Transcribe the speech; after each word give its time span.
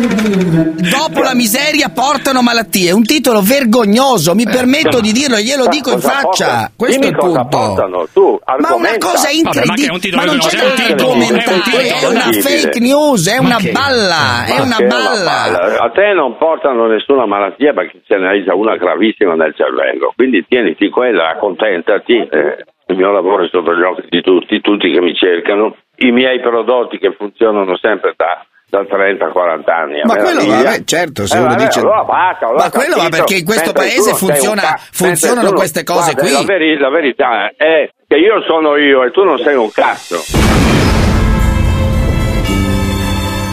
Dopo 0.00 1.20
la 1.20 1.34
miseria 1.34 1.92
portano 1.92 2.40
malattie. 2.40 2.92
Un 2.92 3.04
titolo 3.04 3.42
vergognoso, 3.42 4.34
mi 4.34 4.44
permetto 4.44 5.00
di 5.00 5.12
dirlo, 5.12 5.36
glielo 5.36 5.66
dico 5.68 5.92
in 5.92 6.00
faccia. 6.00 6.70
Questo 6.74 7.04
è 7.04 7.08
il 7.08 7.16
punto. 7.16 7.46
portano, 7.48 8.08
tu, 8.12 8.40
Ma 8.40 8.74
una 8.74 8.96
cosa 8.96 9.28
ma 9.28 9.36
incredibile. 9.36 9.98
titolo 9.98 10.16
Ma 10.16 10.24
non 10.24 10.38
c'è 10.38 10.56
da 10.56 10.84
argomentare, 10.88 12.00
è 12.00 12.06
una 12.08 12.32
fake 12.32 12.80
news, 12.80 13.28
è 13.28 13.40
Ma 13.40 13.46
una 13.46 13.60
balla, 13.72 14.44
è 14.48 14.58
Ma 14.58 14.64
una 14.64 14.80
balla. 14.88 15.76
A 15.84 15.90
te 15.90 16.12
non 16.14 16.38
portano 16.38 16.86
nessuna 16.86 17.26
malattia 17.26 17.74
perché 17.74 18.00
ce 18.06 18.16
ne 18.16 18.28
hai 18.28 18.44
già 18.44 18.54
una 18.54 18.76
gravissima 18.76 19.34
nel 19.34 19.54
cervello. 19.54 20.12
Quindi 20.16 20.46
tieniti 20.48 20.88
quella, 20.88 21.28
accontentati. 21.28 22.16
Eh, 22.16 22.64
il 22.86 22.96
mio 22.96 23.12
lavoro 23.12 23.44
è 23.44 23.48
sotto 23.48 23.72
gli 23.74 23.82
occhi 23.82 24.06
di 24.08 24.20
tutti, 24.20 24.60
tutti 24.60 24.90
che 24.90 25.00
mi 25.00 25.14
cercano. 25.14 25.76
I 25.96 26.10
miei 26.10 26.40
prodotti 26.40 26.98
che 26.98 27.12
funzionano 27.12 27.76
sempre 27.76 28.14
da, 28.16 28.44
da 28.70 28.80
30-40 28.82 29.70
anni. 29.70 30.00
a 30.00 30.06
Ma 30.06 30.16
quello 30.16 30.46
va, 30.46 30.76
certo, 30.84 31.26
se 31.26 31.34
Eh, 31.36 31.40
uno 31.40 31.48
vabbè, 31.48 31.64
dice... 31.66 31.80
allora 31.80 32.04
basta, 32.04 32.46
allora 32.46 32.62
Ma 32.64 32.70
quello 32.70 32.96
va 32.96 33.08
perché 33.08 33.34
in 33.36 33.44
questo 33.44 33.72
paese 33.72 34.14
funziona- 34.14 34.62
ca- 34.62 34.80
funzionano 34.92 35.48
tu- 35.48 35.54
queste 35.56 35.82
cose 35.84 36.12
guarda, 36.12 36.22
qui. 36.22 36.32
La, 36.32 36.42
veri- 36.44 36.78
la 36.78 36.90
verità 36.90 37.48
è 37.56 37.90
che 38.06 38.16
io 38.16 38.40
sono 38.46 38.76
io 38.76 39.02
e 39.04 39.10
tu 39.10 39.24
non 39.24 39.38
sei 39.38 39.56
un 39.56 39.70
cazzo. 39.72 40.22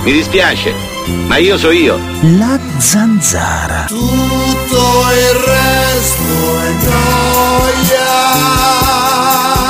Mi 0.04 0.12
dispiace, 0.14 0.73
ma 1.28 1.38
io 1.38 1.58
so 1.58 1.72
io. 1.72 1.98
La 2.38 2.58
zanzara. 2.78 3.86
Tutto 3.88 4.78
il 5.12 5.34
resto 5.45 6.23
è 6.64 6.72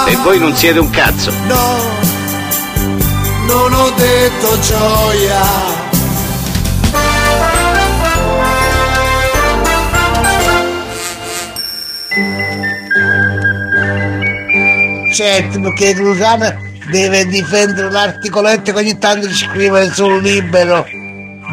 noia. 0.04 0.12
E 0.12 0.16
voi 0.24 0.40
non 0.40 0.54
siete 0.54 0.78
un 0.80 0.90
cazzo. 0.92 1.32
No, 1.48 1.97
non 3.48 3.74
ho 3.74 3.90
detto 3.92 4.60
gioia. 4.60 5.42
Certo, 15.14 15.60
perché 15.62 15.94
Luciano 15.94 16.54
deve 16.92 17.26
difendere 17.26 17.90
l'articoletto 17.90 18.72
che 18.72 18.78
ogni 18.78 18.98
tanto 18.98 19.32
scrive 19.34 19.90
sul 19.92 20.22
libero. 20.22 20.86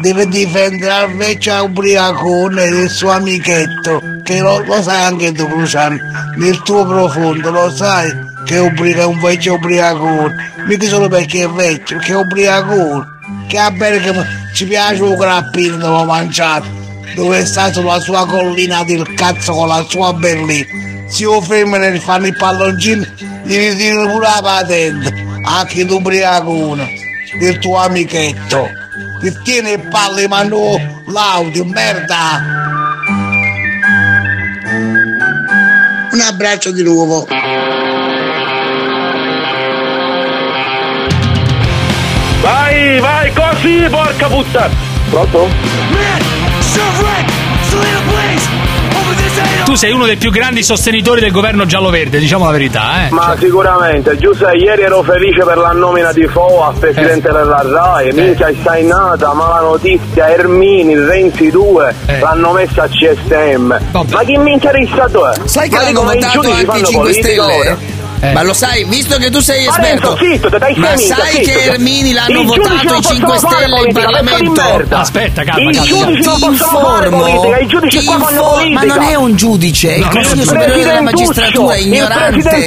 Deve 0.01 0.27
difendere 0.27 1.09
invece 1.09 1.51
a 1.51 1.63
Ubriacone 1.63 2.65
il 2.65 2.89
suo 2.89 3.11
amichetto, 3.11 4.01
che 4.23 4.39
lo, 4.41 4.61
lo 4.65 4.81
sai 4.83 5.03
anche 5.03 5.31
tu 5.31 5.47
Luciano, 5.47 5.97
nel 6.35 6.61
tuo 6.61 6.85
profondo 6.85 7.49
lo 7.49 7.71
sai 7.71 8.33
che 8.45 8.57
è 8.57 9.03
un 9.03 9.19
vecchio 9.19 9.55
ubriacone, 9.55 10.35
mica 10.67 10.87
solo 10.87 11.09
perché 11.09 11.43
è 11.43 11.49
vecchio, 11.49 11.97
che 11.97 12.13
è 12.13 12.15
ubriacone, 12.15 13.05
che 13.47 13.57
a 13.57 13.71
bene 13.71 13.99
che 13.99 14.13
ci 14.53 14.65
piace 14.65 15.01
un 15.01 15.15
grappino 15.15 15.77
dove 15.77 15.97
ho 15.97 16.05
mangiato, 16.05 16.67
dove 17.15 17.43
sta 17.45 17.73
sulla 17.73 17.99
sua 17.99 18.25
collina 18.27 18.83
del 18.83 19.13
cazzo 19.15 19.53
con 19.53 19.67
la 19.67 19.83
sua 19.89 20.13
berlina. 20.13 20.65
Se 21.07 21.25
o 21.25 21.41
femmine 21.41 21.91
gli 21.91 21.99
fanno 21.99 22.27
il 22.27 22.35
palloncino, 22.35 23.03
gli 23.43 23.57
ritirano 23.57 24.11
pure 24.11 24.27
la 24.27 24.39
patente, 24.41 25.13
anche 25.43 25.83
l'ubriacone, 25.83 26.87
del 27.39 27.57
tuo 27.59 27.77
amichetto. 27.77 28.69
Ti 29.21 29.33
tiene 29.43 29.71
il 29.71 29.87
palle 29.89 30.27
ma 30.27 30.43
no 30.43 31.03
l'audio, 31.07 31.65
merda! 31.65 32.43
Un 36.11 36.21
abbraccio 36.21 36.71
di 36.71 36.83
nuovo. 36.83 37.27
Vai, 42.75 42.99
vai 42.99 43.31
così, 43.31 43.87
porca 43.89 44.27
puttana! 44.27 44.69
Pronto? 45.09 45.47
Tu 49.63 49.75
sei 49.75 49.91
uno 49.91 50.05
dei 50.05 50.17
più 50.17 50.29
grandi 50.29 50.61
sostenitori 50.61 51.21
del 51.21 51.31
governo 51.31 51.65
giallo-verde, 51.65 52.19
diciamo 52.19 52.45
la 52.45 52.51
verità, 52.51 53.07
eh. 53.07 53.09
Ma 53.11 53.35
sicuramente, 53.39 54.15
Giuseppe, 54.17 54.57
ieri 54.57 54.81
ero 54.83 55.01
felice 55.03 55.43
per 55.43 55.57
la 55.57 55.71
nomina 55.71 56.11
di 56.11 56.27
Foa 56.27 56.67
a 56.67 56.73
presidente 56.77 57.31
della 57.31 57.61
RAI, 57.63 58.11
minchia 58.13 58.47
è 58.47 58.81
nata, 58.81 59.33
ma 59.33 59.47
la 59.47 59.59
notizia 59.61 60.29
Ermini, 60.29 60.95
Renzi 60.95 61.49
2 61.49 61.95
Eh. 62.07 62.19
l'hanno 62.19 62.51
messa 62.51 62.83
a 62.83 62.87
CSM. 62.87 63.77
Vabbè. 63.91 64.13
Ma 64.13 64.23
chi 64.23 64.37
minchia 64.37 64.71
rissa 64.71 65.07
tu 65.09 65.19
è? 65.19 65.33
Sai 65.45 65.69
che 65.69 65.75
Ma 65.77 65.89
i 65.89 65.93
votato 65.93 66.41
giudici 66.41 66.51
anche 66.51 66.61
i 66.61 66.65
fanno 66.65 66.85
5 66.85 67.01
politica 67.01 67.43
Stelle? 67.43 67.57
ora? 67.57 67.77
Eh. 68.29 68.33
Ma 68.33 68.41
lo 68.43 68.53
sai, 68.53 68.83
visto 68.85 69.17
che 69.17 69.29
tu 69.29 69.39
sei 69.39 69.65
Ma 69.65 69.71
esperto, 69.71 70.17
zitto, 70.19 70.49
dai 70.57 70.73
ma 70.75 70.87
sai 70.97 71.43
zitto, 71.43 71.51
che. 71.59 71.63
Ermini 71.65 72.11
l'hanno 72.13 72.41
I 72.41 72.45
votato 72.45 72.83
non 72.83 72.97
i 72.97 73.01
5 73.01 73.25
possono 73.33 73.49
fare 73.51 73.63
Stelle 73.65 73.85
in 73.87 73.93
Parlamento? 73.93 74.51
merda. 74.61 74.99
Aspetta, 74.99 75.43
calma, 75.43 75.69
I 75.69 75.73
calma. 75.73 75.87
giudici 75.87 76.21
non 76.23 76.35
Ti 76.35 76.45
possono 76.45 76.79
fare 76.79 77.05
informo, 77.07 77.17
politica, 77.25 77.57
i 77.59 77.67
giudici 77.67 77.99
ti 77.99 78.05
qua 78.05 78.13
fanno 78.15 78.29
informo- 78.31 78.51
politica. 78.55 78.85
ma 78.85 78.93
non 78.95 79.03
è 79.05 79.15
un 79.15 79.35
giudice, 79.35 79.89
è 79.89 79.97
il 79.97 79.99
Non 79.99 80.09
è 80.09 80.15
un 80.15 80.23
Consiglio. 80.23 80.43
Superiore 80.45 80.83
della 80.83 81.01
Magistratura, 81.01 81.75
ignorante, 81.77 82.49
è 82.49 82.63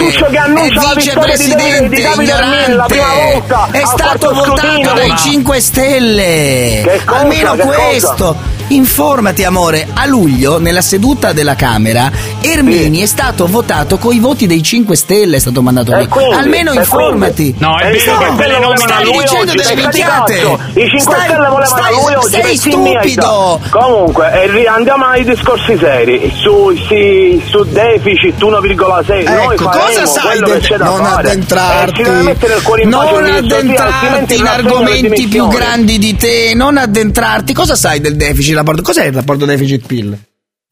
vicepresidente, 0.94 2.00
ignorante, 2.00 3.42
è 3.72 3.82
stato 3.84 4.32
votato 4.34 4.92
dai 4.94 5.08
Ma- 5.08 5.16
5 5.16 5.60
Stelle, 5.60 7.00
almeno 7.06 7.56
questo. 7.56 8.36
Informati 8.70 9.44
amore, 9.44 9.88
a 9.94 10.04
luglio 10.04 10.58
nella 10.58 10.82
seduta 10.82 11.32
della 11.32 11.54
Camera 11.54 12.10
Ermini 12.42 13.00
è 13.00 13.06
stato 13.06 13.46
votato 13.46 13.96
con 13.96 14.14
i 14.14 14.18
voti 14.18 14.46
dei 14.46 14.62
5 14.62 14.94
Stelle, 14.94 15.36
è 15.36 15.40
stato 15.40 15.62
mandato 15.62 15.96
lì. 15.96 16.06
quindi? 16.06 16.34
Almeno 16.34 16.72
informati. 16.74 17.54
No, 17.58 17.78
è 17.78 17.84
vero 17.84 17.94
i 17.94 17.98
che 17.98 18.00
cinque 18.04 18.26
per 18.36 18.46
le 18.48 18.52
Stelle 18.52 18.58
nomine 18.58 18.76
volevano 18.76 18.88
Stai 18.88 19.04
lui 19.04 19.22
dicendo 19.22 19.52
oggi, 19.52 19.56
delle 19.56 19.74
minchiate. 19.74 20.34
I 20.34 20.88
5 20.88 21.00
Stai- 21.00 21.20
Stelle 21.20 21.34
volevano 21.36 21.64
stai- 21.64 21.92
lui 21.94 22.14
oggi, 22.14 22.28
sei 22.28 22.56
stupido. 22.56 23.60
Comunque, 23.70 24.66
andiamo 24.66 25.04
ai 25.06 25.24
discorsi 25.24 25.78
seri. 25.78 26.32
Su, 26.36 26.76
sì, 26.86 27.42
su 27.46 27.64
deficit 27.64 28.38
1,6. 28.42 29.24
noi 29.24 29.54
Ecco, 29.54 29.64
faremo 29.64 29.86
cosa 29.86 30.06
sai 30.06 30.42
che 30.42 30.76
da 30.76 30.84
non 30.84 30.96
fare. 31.04 31.30
addentrarti, 31.30 32.02
non 32.02 33.06
sì, 33.08 33.54
addentrarti 33.54 34.36
in 34.36 34.46
argomenti 34.46 35.26
più 35.26 35.48
grandi 35.48 35.98
di 35.98 36.14
te, 36.16 36.52
non 36.54 36.76
addentrarti. 36.76 37.54
Cosa 37.54 37.74
sai 37.74 38.00
del 38.00 38.16
deficit? 38.16 38.56
Rapporto? 38.58 38.82
Cos'è 38.82 39.06
il 39.06 39.12
rapporto 39.12 39.44
deficit-PIL? 39.44 40.19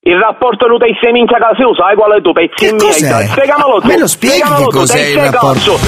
Il 0.07 0.19
rapporto 0.21 0.67
tu 0.67 0.77
sei 1.01 1.13
minchia 1.13 1.39
casi, 1.39 1.63
lo 1.63 1.75
sai 1.75 1.97
qual 1.97 2.13
è 2.19 2.23
tu, 2.23 2.33
pezzi 2.33 2.55
Che 2.55 2.67
in 2.69 2.79
cos'è? 2.79 3.11
merda. 3.11 3.33
Spiegamelo 3.33 3.81
tu. 3.81 3.87
Me 3.89 3.99
lo 3.99 4.07
spieghi 4.07 4.55
che 4.55 4.67
cos'è 4.71 5.07
il 5.07 5.19
rapporto? 5.19 5.79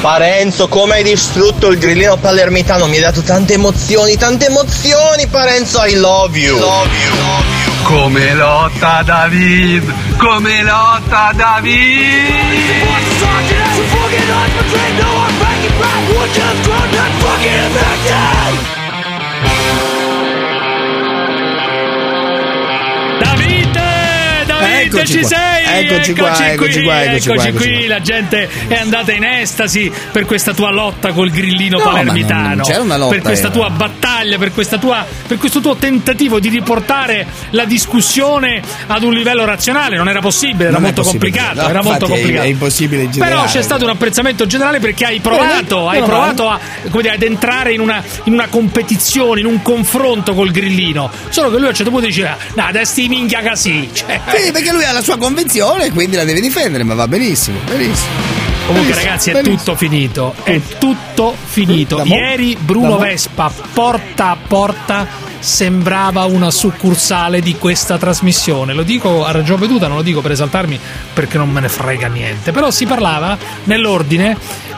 Parenzo, 0.00 0.68
come 0.68 0.94
hai 0.94 1.02
distrutto 1.02 1.68
il 1.68 1.78
grillino 1.78 2.16
palermitano? 2.16 2.86
Mi 2.86 2.96
hai 2.96 3.02
dato 3.02 3.20
tante 3.20 3.54
emozioni, 3.54 4.16
tante 4.16 4.46
emozioni, 4.46 5.26
Parenzo, 5.26 5.84
I 5.84 5.94
love 5.96 6.38
you. 6.38 6.58
Love 6.58 6.88
you, 6.96 7.16
love 7.16 7.44
you. 7.64 7.72
Come 7.82 8.34
lotta 8.34 9.02
David, 9.04 9.92
come 10.16 10.62
lotta 10.62 11.32
David. 11.34 12.88
We 13.80 13.86
fucking 13.86 14.30
eyes 14.30 14.52
betrayed, 14.52 14.94
no 15.00 15.08
I'm 15.08 15.32
backing 15.40 15.76
back 15.80 16.00
We're 16.12 16.28
just 16.36 16.60
grown, 16.68 16.88
not 16.92 17.12
fucking 17.24 17.60
infected 17.64 18.52
Davide! 23.24 24.44
Davide 24.46 24.84
Eccoci 24.84 25.06
ci 25.06 25.24
sei! 25.24 25.59
Eccoci 25.78 26.10
eccoci 26.10 26.12
qua, 26.14 26.52
eccoci 26.52 26.82
qua, 26.82 27.02
eccoci 27.04 27.52
qui. 27.52 27.78
qua. 27.78 27.88
La 27.88 28.00
gente 28.00 28.48
è 28.68 28.74
andata 28.76 29.12
in 29.12 29.24
estasi 29.24 29.90
per 30.12 30.24
questa 30.24 30.52
tua 30.52 30.70
lotta 30.70 31.12
col 31.12 31.30
grillino 31.30 31.78
No, 31.78 31.84
palermitano. 31.84 32.62
lotta, 32.96 33.06
per 33.08 33.20
questa 33.22 33.46
era. 33.48 33.54
tua 33.56 33.70
battaglia, 33.70 34.38
per, 34.38 34.52
questa 34.52 34.78
tua, 34.78 35.06
per 35.26 35.38
questo 35.38 35.60
tuo 35.60 35.76
tentativo 35.76 36.40
di 36.40 36.48
riportare 36.48 37.26
la 37.50 37.64
discussione 37.64 38.62
ad 38.86 39.02
un 39.02 39.12
livello 39.12 39.44
razionale. 39.44 39.96
Non 39.96 40.08
era 40.08 40.20
possibile, 40.20 40.64
era 40.64 40.72
Non 40.72 40.82
molto 40.82 41.02
possibile. 41.02 41.30
complicato. 41.30 41.62
No, 41.62 41.68
era 41.68 41.82
molto 41.82 42.04
è- 42.06 42.08
complicato. 42.08 42.44
è 42.44 42.48
impossibile 42.48 43.02
Però 43.04 43.10
generare. 43.12 43.48
c'è 43.48 43.62
stato 43.62 43.84
un 43.84 43.90
apprezzamento 43.90 44.46
generale 44.46 44.78
perché 44.80 45.04
hai 45.04 45.16
Eh, 45.16 45.20
provato, 45.20 45.88
hai 45.88 45.94
meno 46.00 46.06
provato 46.06 46.48
a, 46.48 46.58
dire, 46.82 47.10
ad 47.10 47.22
entrare 47.22 47.72
in 47.72 47.80
una, 47.80 48.02
in 48.24 48.32
una 48.32 48.48
competizione, 48.48 49.40
in 49.40 49.46
un 49.46 49.62
confronto 49.62 50.34
col 50.34 50.50
grillino. 50.50 51.10
Solo 51.28 51.50
che 51.50 51.56
lui 51.56 51.66
a 51.66 51.68
un 51.70 51.74
certo 51.74 51.90
punto 51.90 52.06
diceva: 52.06 52.36
No, 52.54 52.64
adesso 52.64 52.94
ti 52.94 53.08
minchia 53.08 53.42
così. 53.42 53.88
Cioè, 54.00 54.20
Sì, 54.34 54.50
perché 54.52 54.72
lui 54.72 54.84
ha 54.84 54.92
la 54.92 55.02
sua 55.02 55.16
convinzione 55.18 55.58
e 55.84 55.90
quindi 55.90 56.16
la 56.16 56.24
deve 56.24 56.40
difendere, 56.40 56.84
ma 56.84 56.94
va 56.94 57.06
benissimo, 57.08 57.58
benissimo. 57.66 58.38
Comunque, 58.66 58.92
Benissimo, 58.92 58.94
ragazzi, 58.94 59.30
è 59.30 59.32
benissimo. 59.32 59.56
tutto 59.58 59.76
finito. 59.76 60.34
È 60.44 60.60
tutto 60.78 61.34
finito. 61.44 62.02
Ieri 62.04 62.56
Bruno 62.60 62.98
Vespa, 62.98 63.50
porta 63.72 64.30
a 64.30 64.36
porta, 64.46 65.06
sembrava 65.40 66.24
una 66.24 66.50
succursale 66.52 67.40
di 67.40 67.56
questa 67.56 67.98
trasmissione. 67.98 68.72
Lo 68.72 68.84
dico 68.84 69.24
a 69.24 69.32
ragion 69.32 69.58
veduta, 69.58 69.88
non 69.88 69.96
lo 69.96 70.02
dico 70.02 70.20
per 70.20 70.30
esaltarmi 70.32 70.78
perché 71.12 71.36
non 71.36 71.50
me 71.50 71.60
ne 71.60 71.68
frega 71.68 72.06
niente. 72.06 72.52
Però 72.52 72.70
si 72.70 72.86
parlava 72.86 73.36
nell'ordine 73.64 74.36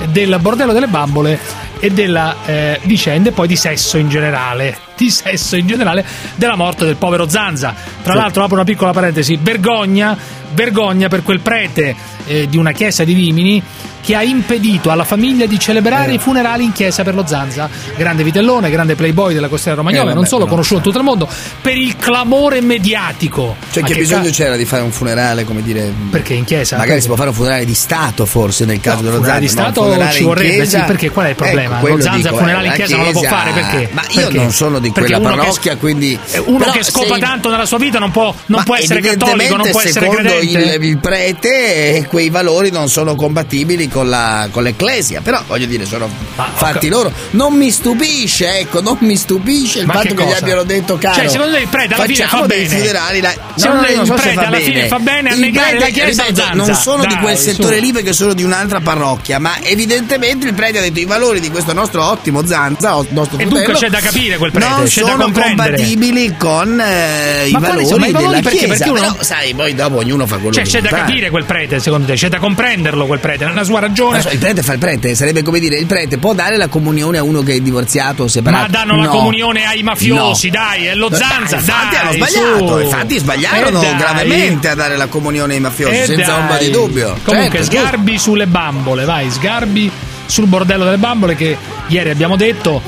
del 0.09 0.39
bordello 0.41 0.73
delle 0.73 0.89
bambole 0.89 1.39
e 1.79 1.91
della 1.91 2.37
eh, 2.47 2.81
vicenda 2.85 3.29
e 3.29 3.33
poi 3.33 3.47
di 3.47 3.57
sesso 3.57 3.99
in 3.99 4.09
generale. 4.09 4.91
Di 5.03 5.11
sesso 5.11 5.57
in 5.57 5.67
generale 5.67 6.07
della 6.37 6.55
morte 6.55 6.85
del 6.85 6.95
povero 6.95 7.29
Zanza. 7.29 7.75
Tra 8.05 8.15
l'altro, 8.15 8.45
apro 8.45 8.55
una 8.55 8.63
piccola 8.63 8.93
parentesi: 8.93 9.37
vergogna 9.37 10.17
vergogna 10.53 11.09
per 11.09 11.23
quel 11.23 11.41
prete 11.41 11.97
eh, 12.27 12.47
di 12.47 12.57
una 12.57 12.71
chiesa 12.71 13.03
di 13.03 13.13
Rimini 13.13 13.61
che 14.03 14.15
ha 14.17 14.23
impedito 14.23 14.91
alla 14.91 15.05
famiglia 15.05 15.47
di 15.47 15.59
celebrare 15.59 16.11
Eh. 16.11 16.15
i 16.15 16.19
funerali 16.19 16.65
in 16.65 16.73
chiesa 16.73 17.03
per 17.05 17.15
lo 17.15 17.25
Zanza. 17.27 17.69
Grande 17.97 18.25
vitellone, 18.25 18.69
grande 18.71 18.95
playboy 18.97 19.33
della 19.33 19.49
costiera 19.49 19.77
romagnola, 19.77 20.11
Eh, 20.11 20.15
non 20.15 20.27
solo 20.27 20.47
conosciuto 20.47 20.77
in 20.79 20.83
tutto 20.83 20.99
il 20.99 21.05
mondo, 21.05 21.29
per 21.61 21.77
il 21.77 21.97
clamore 21.97 22.61
mediatico. 22.61 23.57
Cioè, 23.71 23.83
che, 23.83 23.93
che 23.95 24.01
bisogno 24.01 24.25
ca- 24.25 24.31
c'era 24.31 24.57
di 24.57 24.65
fare 24.65 24.83
un 24.83 24.91
funerale, 24.91 25.45
come 25.45 25.63
dire. 25.63 25.93
Perché 26.11 26.35
in 26.35 26.45
chiesa? 26.45 26.77
Magari 26.77 27.01
si 27.01 27.07
può 27.07 27.17
fare 27.17 27.29
un 27.29 27.35
funerale 27.35 27.65
di 27.65 27.75
Stato, 27.75 28.27
forse, 28.27 28.65
nel 28.65 28.81
caso 28.81 28.97
No, 28.97 29.03
dello 29.03 29.17
funerale 29.17 29.47
Zanza. 29.47 29.63
di 29.63 29.71
Stato 29.71 29.83
funerale 29.91 30.13
ci 30.13 30.23
vorrebbe, 30.25 30.55
chiesa- 30.55 30.79
sì, 30.81 30.85
perché 30.87 31.11
qual 31.11 31.27
è 31.27 31.29
il 31.31 31.35
problema? 31.37 31.77
Ecco, 31.79 31.87
Lo 31.89 32.01
Zanza 32.01 32.17
dico, 32.29 32.37
funerale 32.37 32.63
eh, 32.63 32.65
in 32.67 32.71
la 32.71 32.77
chiesa 32.77 32.97
non 32.97 33.05
lo 33.07 33.13
può 33.13 33.23
fare, 33.23 33.51
perché? 33.53 33.89
Ma 33.93 34.03
io 34.09 34.21
Perché? 34.23 34.37
non 34.37 34.53
sono 34.53 34.79
di 34.81 34.91
Perché 34.91 35.15
quella 35.15 35.31
parrocchia, 35.37 35.77
quindi. 35.77 36.19
Eh, 36.33 36.39
Uno 36.39 36.59
però 36.59 36.71
che 36.73 36.83
scopa 36.83 37.15
se- 37.15 37.21
tanto 37.21 37.51
nella 37.51 37.67
sua 37.67 37.79
vita 37.79 37.99
non 37.99 38.11
può, 38.11 38.25
non 38.47 38.59
Ma 38.59 38.63
può 38.65 38.77
essere 38.77 39.01
cattolico, 39.01 39.57
non 39.57 39.71
può 39.71 39.81
essere 39.81 40.07
secondo 40.07 40.29
credente. 40.31 40.75
il, 40.77 40.83
il 40.85 40.99
prete 40.99 41.97
eh, 41.97 42.07
quei 42.07 42.29
valori 42.31 42.71
non 42.71 42.89
sono 42.89 43.15
compatibili 43.15 43.89
con, 43.93 44.09
la, 44.09 44.49
con 44.51 44.63
l'ecclesia 44.63 45.21
però 45.21 45.43
voglio 45.47 45.67
dire 45.67 45.85
sono 45.85 46.09
fatti 46.55 46.89
loro 46.89 47.13
non 47.33 47.55
mi 47.55 47.71
stupisce 47.71 48.59
ecco 48.61 48.81
non 48.81 48.97
mi 49.01 49.17
stupisce 49.17 49.81
il 49.81 49.87
Ma 49.87 49.95
fatto 49.95 50.09
che 50.09 50.15
che, 50.15 50.25
gli 50.27 50.33
abbiano 50.33 50.63
detto 50.65 50.99
caro 50.99 51.15
Cioè, 51.15 51.29
secondo 51.29 51.55
te 51.55 51.61
il 51.61 51.69
prete 51.69 51.95
alla 51.95 52.05
fine 52.05 52.27
fa 52.27 52.43
bene? 52.47 52.69
funerali 52.69 53.21
dai. 53.21 53.35
Secondo 53.55 53.81
no, 53.83 53.87
te 53.87 53.93
il 53.93 54.07
so 54.07 54.15
prete 54.15 54.39
alla 54.39 54.49
bene. 54.51 54.65
fine 54.65 54.87
fa 54.89 54.99
bene 54.99 55.29
a 55.31 55.35
Il 55.35 55.41
negare 55.41 55.71
prete, 55.77 55.85
la 55.85 55.91
Chiesa 55.91 56.25
ripeto, 56.25 56.55
non 56.55 56.75
sono 56.75 57.03
di 57.05 57.13
Dai, 57.15 57.23
quel 57.23 57.37
settore 57.37 57.77
su. 57.77 57.83
lì 57.83 57.93
perché 57.93 58.13
sono 58.13 58.33
di 58.35 58.43
un'altra 58.43 58.81
parrocchia 58.81 59.39
ma 59.39 59.59
evidentemente 59.63 60.47
il 60.47 60.55
prete 60.55 60.79
ha 60.79 60.81
detto 60.81 61.01
i 61.01 61.05
valori 61.05 61.41
di 61.41 61.51
questo 61.51 61.73
nostro 61.73 62.05
ottimo 62.05 62.45
Zanza 62.47 62.91
nostro 63.11 63.39
E 63.39 63.45
dunque 63.47 63.75
c'è 63.75 63.89
da 63.91 64.01
capire 64.01 64.37
quel 64.39 64.51
prete, 64.53 64.69
non 64.69 64.85
c'è 64.87 65.01
da 65.03 65.11
sono 65.11 65.31
compatibili 65.31 66.35
con 66.37 66.81
eh, 66.81 67.49
i 67.49 67.53
Ma 67.53 67.59
valori 67.59 67.87
sono 67.87 68.05
i 68.07 68.11
valori? 68.11 68.31
della 68.37 68.43
Perché? 68.43 68.59
chiesa 68.67 68.85
Perché 68.85 68.91
uno- 68.91 69.01
però 69.13 69.23
sai 69.23 69.55
poi 69.55 69.75
dopo 69.75 69.97
ognuno 69.99 70.27
fa 70.27 70.37
quello 70.37 70.53
Cioè, 70.55 70.65
che 70.65 70.71
c'è 70.71 70.81
da 70.81 70.89
vuole 70.89 70.97
fare. 71.03 71.13
capire 71.13 71.31
quel 71.31 71.45
prete, 71.45 71.81
secondo 71.81 72.07
te, 72.07 72.15
c'è 72.15 72.29
da 72.29 72.39
comprenderlo 72.39 73.07
quel 73.07 73.19
prete, 73.19 73.45
una 73.45 73.65
sua 73.65 73.81
ragione. 73.83 74.21
So, 74.23 74.31
il 74.31 74.39
prete 74.39 74.63
fa 74.63 74.73
il 74.73 74.79
prete, 74.79 75.15
sarebbe 75.15 75.43
come 75.43 75.61
dire 75.61 75.77
il 75.77 75.87
prete 75.87 76.17
può 76.19 76.33
dare 76.35 76.57
la 76.57 76.69
comunione 76.69 77.19
a 77.19 77.23
uno 77.23 77.43
che 77.43 77.55
è 77.55 77.61
divorziato 77.61 78.23
o 78.25 78.29
separato. 78.29 78.63
Ma 78.63 78.69
danno 78.69 78.97
la 78.97 79.05
No. 79.05 79.11
comunione 79.11 79.65
ai 79.67 79.83
mafiosi, 79.83 80.47
No. 80.49 80.53
dai, 80.55 80.87
è 80.87 80.95
lo 80.95 81.09
Dai, 81.09 81.19
Zanza, 81.19 81.57
infatti 81.57 81.95
dai, 81.97 82.01
hanno 82.05 82.13
sbagliato, 82.13 82.67
su. 82.79 82.79
infatti 82.85 83.19
sbagliarono 83.19 83.79
Eh, 83.83 83.85
dai. 83.87 83.97
gravemente 83.97 84.69
a 84.69 84.75
dare 84.75 84.97
la 84.97 85.07
comunione 85.09 85.55
ai 85.55 85.61
mafiosi, 85.61 85.95
Eh, 86.01 86.05
senza 86.07 86.33
dai. 86.33 86.41
ombra 86.41 86.57
di 86.59 86.71
dubbio. 86.71 87.19
Comunque, 87.23 87.59
Certo, 87.63 87.77
sgarbi 87.79 88.19
sulle 88.19 88.47
bambole, 88.47 89.05
vai, 89.05 89.31
sgarbi 89.31 89.91
sul 90.27 90.47
bordello 90.47 90.85
delle 90.85 90.97
bambole 90.99 91.35
che 91.35 91.57
ieri 91.89 92.09
abbiamo 92.11 92.37
detto 92.37 92.81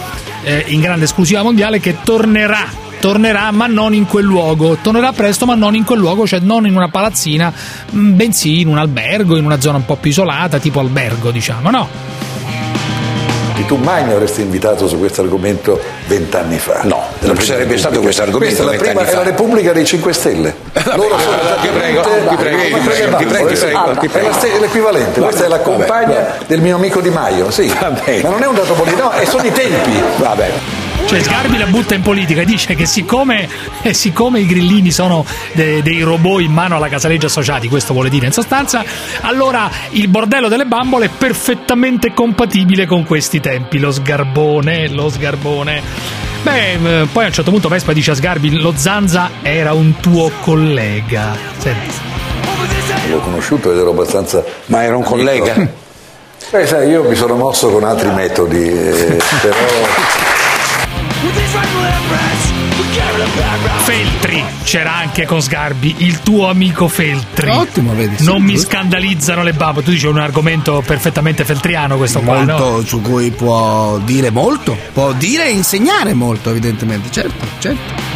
eh, 0.45 0.65
in 0.69 0.81
grande 0.81 1.05
esclusiva 1.07 1.43
mondiale 1.43 1.81
che 1.81 1.97
tornerà. 2.05 2.83
Tornerà 3.05 3.51
ma 3.51 3.67
non 3.67 3.93
in 3.93 4.07
quel 4.07 4.25
luogo, 4.25 4.79
tornerà 4.81 5.13
presto 5.13 5.45
ma 5.45 5.55
non 5.55 5.75
in 5.75 5.85
quel 5.85 5.99
luogo, 5.99 6.27
cioè 6.27 6.41
non 6.41 6.67
in 6.67 6.75
una 6.75 6.89
palazzina, 6.89 7.53
mh, 7.91 8.13
bensì 8.13 8.61
in 8.61 8.69
un 8.69 8.79
albergo, 8.79 9.37
in 9.37 9.45
una 9.45 9.61
zona 9.61 9.77
un 9.77 9.85
po' 9.85 9.97
più 9.97 10.09
isolata, 10.09 10.59
tipo 10.59 10.81
albergo 10.81 11.31
diciamo, 11.31 11.69
no? 11.69 11.87
E 13.59 13.67
tu 13.67 13.77
mai 13.77 14.05
mi 14.05 14.13
avresti 14.13 14.41
invitato 14.41 14.89
su 14.89 14.99
questo 14.99 15.21
argomento 15.21 15.79
vent'anni 16.07 16.57
fa? 16.57 16.81
No, 16.85 17.03
non 17.19 17.39
ci 17.39 17.45
sarebbe 17.45 17.77
stato 17.77 18.01
questo 18.01 18.23
argomento 18.23 18.63
Questa 18.65 18.73
è 18.73 18.89
la 18.89 18.93
prima, 18.95 19.07
è 19.07 19.15
la 19.15 19.23
Repubblica 19.23 19.73
dei 19.75 19.85
5 19.85 20.13
Stelle. 20.15 20.55
Loro 20.97 21.19
sono 21.19 21.37
ti 21.61 21.69
prego, 21.69 22.01
ti 22.01 22.37
prego, 22.37 22.79
ti 23.19 23.27
prego, 23.27 23.97
ti 23.99 24.07
È 24.07 24.59
l'equivalente, 24.59 25.21
questa 25.21 25.45
è 25.45 25.49
la 25.49 25.61
compagna 25.61 26.37
del 26.47 26.63
mio 26.63 26.77
amico 26.77 27.03
Di 27.03 27.11
Maio, 27.11 27.51
sì. 27.51 27.71
Ma 28.23 28.31
non 28.31 28.43
è 28.43 28.47
un 28.47 28.55
dato 28.55 28.73
politico, 28.73 29.03
no, 29.03 29.13
e 29.13 29.27
sono 29.27 29.45
i 29.45 29.53
tempi. 29.53 30.03
Vabbè. 30.17 30.84
Cioè 31.07 31.23
Sgarbi 31.23 31.59
la 31.59 31.67
butta 31.67 31.95
in 31.95 32.01
politica 32.03 32.41
e 32.41 32.45
dice 32.45 32.75
che 32.75 32.87
siccome, 32.87 33.49
eh, 33.83 33.93
siccome 33.93 34.41
i 34.41 34.47
grillini 34.47 34.91
sono 34.91 35.25
de- 35.53 35.83
dei 35.83 36.01
robot 36.01 36.41
in 36.41 36.53
mano 36.53 36.77
alla 36.77 36.89
Casaleggio 36.89 37.27
associati, 37.27 37.69
questo 37.69 37.93
vuole 37.93 38.09
dire 38.09 38.27
in 38.27 38.33
sostanza, 38.33 38.83
allora 39.21 39.71
il 39.91 40.09
bordello 40.09 40.49
delle 40.49 40.65
bambole 40.65 41.07
è 41.07 41.11
perfettamente 41.17 42.13
compatibile 42.15 42.87
con 42.87 43.05
questi 43.05 43.39
tempi. 43.41 43.79
Lo 43.79 43.93
sgarbone, 43.93 44.89
lo 44.89 45.09
sgarbone. 45.11 45.83
Beh, 46.43 46.73
eh, 46.73 47.07
poi 47.11 47.25
a 47.25 47.27
un 47.29 47.33
certo 47.33 47.51
punto 47.51 47.69
Vespa 47.69 47.93
dice 47.93 48.11
a 48.11 48.15
Sgarbi, 48.15 48.59
lo 48.61 48.73
Zanza 48.77 49.31
era 49.43 49.73
un 49.73 50.01
tuo 50.01 50.31
collega. 50.41 51.37
Senti. 51.59 51.95
L'ho 53.11 53.21
conosciuto 53.21 53.73
ed 53.73 53.79
ero 53.79 53.91
abbastanza. 53.91 54.43
Ma 54.67 54.83
era 54.83 54.97
un 54.97 55.03
collega? 55.03 55.55
Beh, 56.51 56.67
sai, 56.67 56.89
io 56.89 57.03
mi 57.05 57.15
sono 57.15 57.35
mosso 57.37 57.71
con 57.71 57.85
altri 57.85 58.11
metodi, 58.11 58.69
eh, 58.69 59.19
però. 59.41 59.57
Feltri 63.85 64.43
c'era 64.65 64.95
anche 64.95 65.27
con 65.27 65.41
Sgarbi, 65.41 65.97
il 65.99 66.21
tuo 66.21 66.49
amico 66.49 66.89
Feltri. 66.89 67.51
Ottimo, 67.51 67.95
vedi, 67.95 68.23
non 68.25 68.43
mi 68.43 68.57
scandalizzano 68.57 69.43
le 69.43 69.53
bambole. 69.53 69.85
Tu 69.85 69.93
dici 69.93 70.07
un 70.07 70.19
argomento 70.19 70.83
perfettamente 70.85 71.45
feltriano 71.45 71.97
questo 71.97 72.21
qua, 72.21 72.43
no? 72.43 72.59
molto 72.59 72.87
su 72.87 73.01
cui 73.01 73.31
può 73.31 73.99
dire 73.99 74.31
molto, 74.31 74.77
può 74.93 75.13
dire 75.13 75.47
e 75.47 75.51
insegnare 75.51 76.15
molto, 76.15 76.51
evidentemente, 76.51 77.11
certo, 77.11 77.45
certo. 77.59 78.14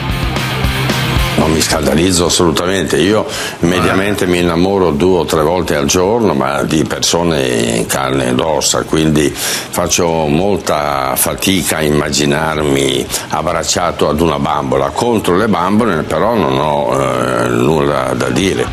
Non 1.38 1.52
mi 1.52 1.60
scandalizzo 1.60 2.26
assolutamente, 2.26 2.96
io 2.96 3.24
mediamente 3.60 4.26
mi 4.26 4.40
innamoro 4.40 4.90
due 4.90 5.20
o 5.20 5.24
tre 5.24 5.42
volte 5.42 5.76
al 5.76 5.86
giorno, 5.86 6.34
ma 6.34 6.62
di 6.64 6.82
persone 6.82 7.46
in 7.46 7.86
carne 7.86 8.30
ed 8.30 8.40
ossa, 8.40 8.82
quindi 8.82 9.32
faccio 9.32 10.26
molta 10.26 11.14
fatica 11.14 11.76
a 11.76 11.82
immaginarmi 11.82 13.06
abbracciato 13.28 14.08
ad 14.08 14.20
una 14.20 14.38
bambola. 14.40 14.90
Contro 14.90 15.36
le 15.36 15.46
bambole 15.46 16.02
però 16.02 16.34
non 16.34 16.58
ho 16.58 17.00
eh, 17.00 17.48
nulla 17.48 18.14
da 18.14 18.28
dire. 18.30 18.66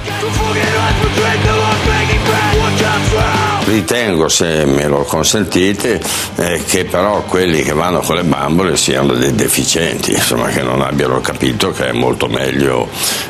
Ritengo, 3.76 4.30
se 4.30 4.64
me 4.64 4.88
lo 4.88 5.04
consentite, 5.04 6.02
eh, 6.38 6.64
che 6.66 6.86
però 6.86 7.24
quelli 7.24 7.62
che 7.62 7.74
vanno 7.74 8.00
con 8.00 8.16
le 8.16 8.24
bambole 8.24 8.78
siano 8.78 9.12
dei 9.16 9.36
deficienti, 9.36 10.14
insomma, 10.14 10.48
che 10.48 10.62
non 10.62 10.82
abbiano 10.82 11.20
capito 11.20 11.72
che 11.72 11.90
è 11.90 11.92
molto 11.92 12.28
meglio, 12.28 12.88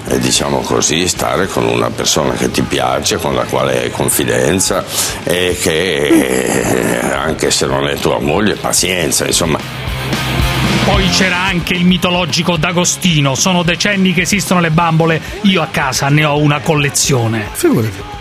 eh, 0.07 0.19
diciamo 0.19 0.59
così, 0.59 1.07
stare 1.07 1.47
con 1.47 1.65
una 1.65 1.89
persona 1.89 2.33
che 2.33 2.51
ti 2.51 2.61
piace, 2.61 3.17
con 3.17 3.33
la 3.33 3.45
quale 3.45 3.81
hai 3.81 3.89
confidenza 3.89 4.85
e 5.23 5.57
che, 5.59 6.09
eh, 6.09 7.11
anche 7.11 7.49
se 7.49 7.65
non 7.65 7.87
è 7.87 7.95
tua 7.95 8.19
moglie, 8.19 8.53
pazienza, 8.53 9.25
insomma. 9.25 9.57
Poi 10.85 11.09
c'era 11.09 11.41
anche 11.41 11.73
il 11.73 11.85
mitologico 11.85 12.55
D'Agostino. 12.55 13.33
Sono 13.33 13.63
decenni 13.63 14.13
che 14.13 14.21
esistono 14.21 14.59
le 14.59 14.69
bambole. 14.69 15.19
Io 15.41 15.63
a 15.63 15.67
casa 15.71 16.09
ne 16.09 16.23
ho 16.23 16.37
una 16.37 16.59
collezione. 16.59 17.47
Figurati. 17.51 18.13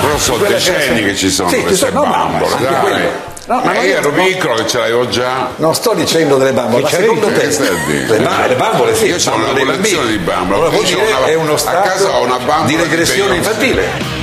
Però 0.00 0.18
sono 0.18 0.38
Quella 0.38 0.56
decenni 0.56 1.00
che- 1.00 1.06
che 1.06 1.16
ci 1.16 1.30
sono 1.30 1.48
Sì, 1.48 1.56
ci 1.56 1.62
queste 1.62 1.86
sono- 1.88 2.00
no, 2.00 2.06
ma- 2.06 2.16
bambole, 2.16 2.54
ma 2.60 2.68
anche 2.78 2.90
dai. 2.90 3.08
No, 3.46 3.60
ma 3.64 3.80
io 3.82 3.96
ero 3.96 4.10
no- 4.10 4.22
piccolo 4.22 4.54
che 4.54 4.66
ce 4.68 4.78
l'avevo 4.78 5.08
già. 5.08 5.48
Non 5.56 5.74
sto 5.74 5.92
dicendo 5.94 6.36
delle 6.36 6.52
bambole, 6.52 6.82
ma 6.82 6.88
Che 6.88 6.96
secondo 6.96 7.26
c'è? 7.28 7.32
te 7.32 7.46
a 7.46 7.70
le, 8.06 8.18
ba- 8.18 8.46
le 8.46 8.54
bambole 8.54 8.94
sì, 8.94 9.06
Io 9.06 9.14
c'ho 9.14 9.20
fanno 9.20 9.50
una 9.50 9.58
collezione 9.58 10.06
di 10.10 10.18
bambole. 10.18 10.54
Allora 10.54 10.70
vuol 10.70 10.84
dire 10.84 11.24
è 11.26 11.34
uno 11.34 11.54
a 11.54 11.58
stato 11.58 11.88
casa 11.88 12.10
ho 12.16 12.22
una 12.24 12.36
bambola 12.38 12.64
di 12.66 12.76
regressione 12.76 13.34
infantile. 13.36 14.18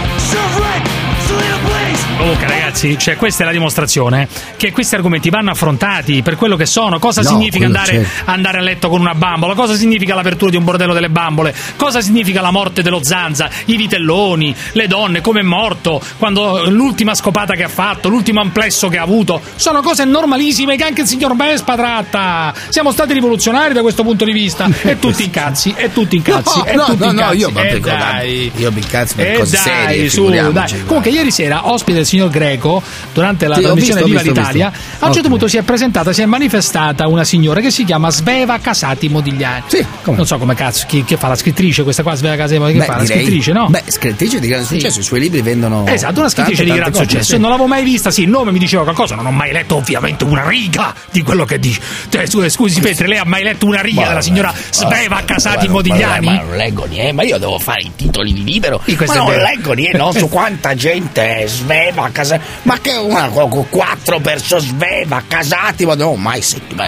Comunque, 2.18 2.48
ragazzi, 2.48 2.98
cioè, 2.98 3.16
questa 3.16 3.44
è 3.44 3.46
la 3.46 3.52
dimostrazione 3.52 4.28
che 4.58 4.72
questi 4.72 4.96
argomenti 4.96 5.30
vanno 5.30 5.52
affrontati 5.52 6.24
per 6.24 6.36
quello 6.36 6.56
che 6.56 6.66
sono. 6.66 6.98
Cosa 6.98 7.22
No, 7.22 7.30
significa 7.30 7.66
andare, 7.66 8.06
andare 8.26 8.58
a 8.58 8.62
letto 8.62 8.90
con 8.90 9.00
una 9.02 9.14
bambola? 9.14 9.54
Cosa 9.54 9.76
significa 9.76 10.16
l'apertura 10.16 10.50
di 10.50 10.58
un 10.58 10.64
bordello 10.64 10.94
delle 10.94 11.10
bambole? 11.10 11.54
Cosa 11.76 12.02
significa 12.02 12.42
la 12.42 12.50
morte 12.50 12.82
dello 12.82 13.04
Zanza? 13.04 13.50
I 13.66 13.78
vitelloni, 13.78 14.54
le 14.72 14.88
donne, 14.88 15.22
come 15.22 15.42
è 15.42 15.44
morto, 15.44 16.02
quando 16.18 16.68
l'ultima 16.70 17.14
scopata 17.14 17.54
che 17.54 17.64
ha 17.64 17.68
fatto, 17.70 18.10
l'ultimo 18.10 18.42
amplesso 18.42 18.88
che 18.90 18.98
ha 18.98 19.04
avuto. 19.04 19.40
Sono 19.56 19.82
cose 19.82 20.04
normalissime 20.04 20.76
che 20.76 20.86
anche 20.86 21.02
il 21.02 21.08
signor 21.08 21.36
Vespa 21.36 21.76
tratta. 21.76 22.52
Siamo 22.70 22.92
stati 22.92 23.14
rivoluzionari 23.14 23.74
da 23.76 23.82
questo 23.82 24.02
punto 24.04 24.26
di 24.26 24.32
vista. 24.32 24.68
E 24.82 24.98
tutti 24.98 25.24
incazzi, 25.24 25.74
e 25.78 25.94
tutti 25.94 26.16
incazzi, 26.16 26.58
No, 26.60 26.66
e 26.66 26.76
no, 26.76 26.86
tutti 26.86 26.98
no, 27.00 27.06
no, 27.06 27.12
incazzi. 27.12 27.38
io 27.38 27.52
proprio 27.52 27.76
Eh, 27.76 27.80
dai. 27.80 28.52
io 28.56 28.72
mi 28.72 28.80
incazzo 28.82 29.14
per 29.16 29.28
Eh, 29.28 29.38
cose 29.38 29.56
dai, 29.64 29.64
serie, 29.64 30.10
su, 30.10 30.30
dai. 30.30 30.84
Comunque, 30.86 31.12
ieri 31.12 31.30
sera, 31.32 31.70
ospite 31.72 32.06
signor 32.08 32.30
Greco, 32.30 32.82
durante 33.14 33.48
la 33.48 33.56
Sì, 33.56 33.62
trasmissione 33.62 34.02
visto, 34.04 34.18
Viva 34.18 34.22
visto, 34.22 34.40
l'Italia, 34.40 34.70
visto. 34.70 34.86
a 34.86 34.92
un 34.92 35.00
certo 35.00 35.10
Ottimo. 35.20 35.28
punto 35.30 35.48
si 35.48 35.58
è 35.58 35.62
presentata, 35.62 36.14
si 36.14 36.22
è 36.22 36.26
manifestata 36.26 37.08
una 37.08 37.24
signora 37.24 37.60
che 37.62 37.70
si 37.72 37.84
chiama 37.84 38.10
Sveva 38.10 38.58
Casati 38.60 39.10
Modigliani. 39.10 39.64
Sì, 39.68 39.86
come? 40.04 40.18
Non 40.18 40.26
so 40.26 40.38
come 40.38 40.56
cazzo, 40.56 40.86
chi, 40.88 41.04
che 41.04 41.18
fa 41.18 41.28
la 41.28 41.36
scrittrice, 41.36 41.84
questa 41.84 42.04
qua 42.04 42.16
Sveva 42.16 42.36
Casati 42.36 42.60
Modigliani, 42.60 42.86
che 42.86 42.92
fa 42.92 42.98
la 42.98 43.04
direi- 43.04 43.20
scrittrice, 43.22 43.52
no? 43.52 43.68
Beh, 43.70 43.84
scrittrice 43.88 44.40
di 44.40 44.48
grande 44.48 44.66
Sì. 44.68 44.74
successo, 44.76 45.00
i 45.00 45.04
suoi 45.04 45.20
libri 45.20 45.42
vendono. 45.42 45.86
Esatto, 45.88 46.20
una 46.20 46.30
scrittrice 46.30 46.64
tante, 46.64 46.74
di 46.74 46.80
tante 46.80 46.80
gran 46.80 46.92
copie, 46.92 47.08
successo. 47.10 47.36
sì. 47.36 47.40
Non 47.42 47.50
l'avevo 47.50 47.68
mai 47.68 47.84
vista, 47.84 48.12
sì, 48.12 48.22
il 48.24 48.30
nome 48.30 48.52
mi 48.52 48.60
diceva 48.60 48.84
qualcosa, 48.84 49.16
non 49.16 49.26
ho 49.26 49.32
mai 49.32 49.52
letto 49.52 49.76
ovviamente 49.76 50.24
una 50.24 50.48
riga 50.48 50.94
di 51.12 51.22
quello 51.24 51.46
che 51.46 51.60
dice. 51.60 51.80
Cioè, 52.10 52.26
scusi, 52.50 52.80
Petri, 52.80 53.08
lei 53.08 53.18
ha 53.18 53.26
mai 53.26 53.44
letto 53.44 53.66
una 53.66 53.82
riga 53.82 54.08
della 54.08 54.22
signora 54.22 54.54
Sveva 54.72 55.22
Casati 55.26 55.68
Modigliani? 55.68 56.26
Ma 56.26 56.42
non 56.42 56.56
leggo 56.56 56.86
niente, 56.86 57.12
ma 57.14 57.24
io 57.24 57.38
devo 57.38 57.60
fare 57.60 57.82
i 57.82 57.92
titoli 57.96 58.34
di 58.34 58.44
libero. 58.44 58.82
Sì, 58.86 58.96
ma 59.06 59.14
è 59.14 59.18
non 59.18 59.32
leggo 59.36 59.74
niente, 59.74 59.98
non 59.98 60.14
so 60.14 60.28
quanta 60.28 60.76
gente 60.76 61.44
sveva 61.48 61.97
casa. 62.12 62.40
Ma 62.64 62.78
che 62.80 62.94
una 62.96 63.28
con 63.30 63.70
quattro 63.70 64.20
persone 64.20 64.62
sveva, 64.62 65.22
casati, 65.28 65.86
ma 65.86 65.96
no, 65.96 66.16
mai 66.16 66.42
sentito. 66.42 66.84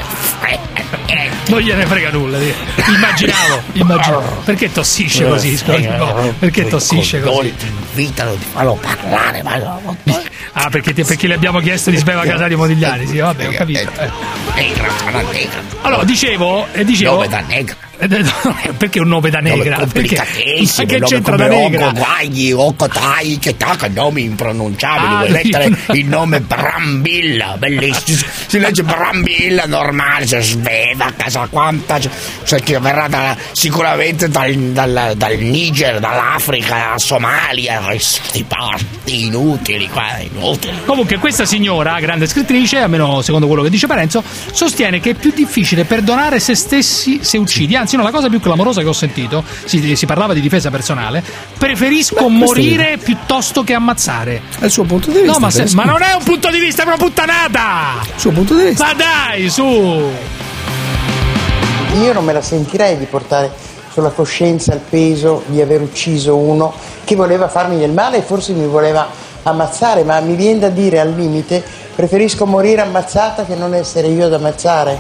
Non 1.48 1.60
gliene 1.62 1.86
frega 1.86 2.12
nulla. 2.12 2.38
di- 2.38 2.54
Immaginavo, 2.88 3.62
immaginavo. 3.74 4.42
Perché 4.46 4.72
tossisce 4.72 5.28
così? 5.28 5.58
scusi? 5.58 5.88
No, 5.88 6.34
perché 6.38 6.68
tossisce 6.68 7.22
così? 7.22 7.56
Ti 7.56 7.66
invitano, 7.66 8.34
ti 8.36 8.46
fanno 8.52 8.76
parlare, 8.76 9.42
ma 9.44 9.56
no. 9.58 9.98
Ah, 10.54 10.70
perché, 10.70 10.94
ti- 10.94 11.04
perché 11.04 11.28
le 11.28 11.34
abbiamo 11.36 11.60
chiesto 11.60 11.90
di 11.90 11.98
Sveva 11.98 12.24
Casati 12.24 12.56
Modigliani? 12.56 13.08
Sì, 13.08 13.18
vabbè, 13.18 13.48
ho 13.48 13.52
capito. 13.52 13.92
Eh. 14.00 14.10
Allora, 15.82 16.04
dicevo, 16.04 16.68
eh, 16.72 16.84
dicevo 16.84 17.14
Nome 17.16 17.28
da 17.28 17.40
negra. 17.42 17.76
Eh, 18.02 18.08
no, 18.08 18.56
perché 18.78 19.00
un 19.02 19.10
nome 19.10 19.30
da 19.30 19.40
negra? 19.40 19.78
Nome 19.78 19.92
Perché, 19.92 20.16
ma 20.16 20.84
che 20.86 21.00
c'entra 21.02 21.36
da 21.36 21.48
negra? 21.48 21.88
Ogo, 21.90 22.00
Guagli, 22.00 22.52
Ocotai, 22.52 23.38
che 23.40 23.58
tacca, 23.58 23.90
nomi 23.94 24.24
impronunciabili, 24.24 25.14
Ah, 25.14 25.18
vuoi 25.18 25.32
mettere 25.32 25.68
no. 25.70 25.78
il 25.94 26.06
nome 26.06 26.40
Brambilla, 26.40 27.56
bellissimo, 27.58 28.20
si 28.48 28.58
legge 28.60 28.84
Brambilla, 28.84 29.66
normale, 29.66 30.26
si 30.26 30.42
sveva 30.42 31.12
casa 31.16 31.48
quanta, 31.50 32.00
cioè 32.46 32.62
che 32.62 32.80
verrà 32.80 33.08
da- 33.10 33.36
sicuramente 33.52 34.30
dal, 34.30 34.54
dal, 34.56 35.14
dal 35.18 35.38
Niger, 35.38 36.00
dall'Africa, 36.00 36.98
Somalia, 36.98 37.80
questi 37.82 38.46
parti 38.48 39.26
inutili 39.26 39.90
qua, 39.90 40.18
inutili. 40.20 40.78
Comunque 40.86 41.18
questa 41.18 41.46
signora, 41.46 42.00
grande 42.00 42.28
scrittrice, 42.28 42.78
almeno 42.78 43.22
secondo 43.22 43.48
quello 43.48 43.62
che 43.64 43.70
dice 43.70 43.88
Parenzo, 43.88 44.24
sostiene 44.52 45.00
che 45.02 45.12
è 45.12 45.14
più 45.16 45.34
difficile 45.36 45.84
perdonare 45.84 46.40
se 46.40 46.56
stessi 46.56 47.20
se 47.22 47.38
uccidi. 47.38 47.76
Anzi, 47.90 48.04
no, 48.04 48.06
la 48.06 48.16
cosa 48.16 48.30
più 48.30 48.40
clamorosa 48.40 48.82
che 48.82 48.88
ho 48.88 48.94
sentito, 48.94 49.44
si, 49.66 49.96
si 49.96 50.06
parlava 50.06 50.36
di 50.36 50.42
difesa 50.42 50.70
personale, 50.70 51.24
preferisco 51.58 52.26
Beh, 52.26 52.30
morire 52.30 53.00
piuttosto 53.02 53.64
che 53.64 53.74
ammazzare. 53.74 54.44
È 54.60 54.66
il 54.66 54.70
suo 54.70 54.84
punto 54.84 55.10
di 55.10 55.22
vista. 55.22 55.32
No, 55.32 55.40
ma, 55.40 55.50
se- 55.50 55.66
ma 55.74 55.86
non 55.86 56.04
è 56.04 56.14
un 56.14 56.24
punto 56.24 56.52
di 56.52 56.60
vista, 56.60 56.84
è 56.84 56.86
una 56.86 56.98
puttanata! 56.98 57.94
Il 58.04 58.20
suo 58.20 58.30
punto 58.30 58.54
di 58.54 58.66
vista. 58.66 58.86
Ma 58.86 58.94
dai, 58.94 59.50
su! 59.50 59.64
Io 59.64 60.12
non 62.14 62.24
me 62.24 62.32
la 62.32 62.44
sentirei 62.44 62.96
di 62.96 63.06
portare 63.06 63.52
sulla 63.92 64.12
coscienza 64.12 64.72
il 64.76 64.82
peso 64.88 65.42
di 65.48 65.60
aver 65.60 65.82
ucciso 65.82 66.36
uno 66.36 66.72
che 67.04 67.16
voleva 67.16 67.48
farmi 67.48 67.80
del 67.80 67.90
male 67.90 68.18
e 68.18 68.22
forse 68.22 68.54
mi 68.54 68.68
voleva 68.68 69.10
ammazzare, 69.42 70.04
ma 70.04 70.20
mi 70.20 70.36
viene 70.36 70.60
da 70.60 70.70
dire 70.70 71.00
al 71.00 71.16
limite 71.16 71.64
preferisco 71.96 72.46
morire 72.46 72.82
ammazzata 72.82 73.46
che 73.46 73.56
non 73.56 73.74
essere 73.74 74.06
io 74.08 74.28
ad 74.28 74.34
ammazzare. 74.34 75.00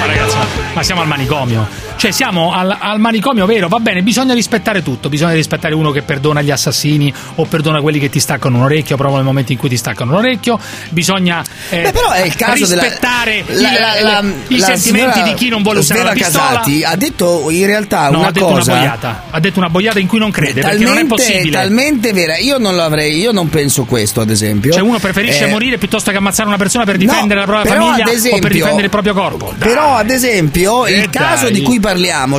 Ma 0.00 0.06
ragazzi, 0.06 0.36
ma 0.74 0.82
siamo 0.82 1.00
al 1.00 1.06
manicomio. 1.06 1.91
Cioè, 2.02 2.10
siamo 2.10 2.52
al, 2.52 2.76
al 2.80 2.98
manicomio 2.98 3.46
vero, 3.46 3.68
va 3.68 3.78
bene, 3.78 4.02
bisogna 4.02 4.34
rispettare 4.34 4.82
tutto. 4.82 5.08
Bisogna 5.08 5.34
rispettare 5.34 5.72
uno 5.72 5.92
che 5.92 6.02
perdona 6.02 6.42
gli 6.42 6.50
assassini 6.50 7.14
o 7.36 7.44
perdona 7.44 7.80
quelli 7.80 8.00
che 8.00 8.08
ti 8.10 8.18
staccano 8.18 8.56
un 8.56 8.64
orecchio, 8.64 8.96
proprio 8.96 9.18
nel 9.18 9.24
momento 9.24 9.52
in 9.52 9.58
cui 9.58 9.68
ti 9.68 9.76
staccano 9.76 10.10
un 10.10 10.16
orecchio. 10.18 10.58
Bisogna 10.88 11.44
eh, 11.70 11.82
Beh, 11.82 11.92
però 11.92 12.10
è 12.10 12.22
il 12.22 12.34
caso 12.34 12.66
della- 12.66 12.82
rispettare 12.82 13.44
la- 13.46 13.54
il- 13.54 13.62
la- 13.62 14.00
la- 14.20 14.24
i 14.48 14.58
la 14.58 14.66
sentimenti 14.66 15.22
di 15.22 15.34
chi 15.34 15.48
non 15.48 15.62
vuole 15.62 15.78
usare 15.78 16.02
la 16.02 16.10
pistola. 16.10 16.44
Casati 16.48 16.82
ha 16.82 16.96
detto 16.96 17.46
in 17.50 17.66
realtà 17.66 18.08
No, 18.10 18.18
una 18.18 18.26
ha 18.26 18.32
detto 18.32 18.46
cosa 18.46 18.72
una 18.72 18.80
boiata. 18.80 19.22
Ha 19.30 19.38
detto 19.38 19.58
una 19.60 19.70
boiata 19.70 19.98
in 20.00 20.08
cui 20.08 20.18
non 20.18 20.32
crede, 20.32 20.60
perché 20.60 20.82
non 20.82 20.98
è 20.98 21.06
possibile. 21.06 21.52
talmente 21.52 22.12
vera. 22.12 22.36
Io 22.36 22.58
non 22.58 22.74
l'avrei, 22.74 23.16
io 23.16 23.30
non 23.30 23.48
penso 23.48 23.84
questo, 23.84 24.20
ad 24.20 24.30
esempio. 24.30 24.72
Cioè, 24.72 24.82
uno 24.82 24.98
preferisce 24.98 25.44
Eh, 25.46 25.50
morire 25.50 25.78
piuttosto 25.78 26.10
che 26.10 26.16
ammazzare 26.16 26.48
una 26.48 26.58
persona 26.58 26.82
per 26.82 26.96
difendere 26.96 27.38
la 27.38 27.46
propria 27.46 27.72
famiglia 27.76 28.10
esempio- 28.10 28.38
o 28.38 28.40
per 28.40 28.50
difendere 28.50 28.82
il 28.86 28.90
proprio 28.90 29.14
corpo. 29.14 29.54
Dai. 29.56 29.68
Però, 29.68 29.94
ad 29.94 30.10
esempio, 30.10 30.84
Eh, 30.84 30.94
il 30.98 31.08
caso 31.10 31.44
dai. 31.44 31.52
di 31.52 31.62
cui 31.62 31.74
parliamo, 31.76 31.90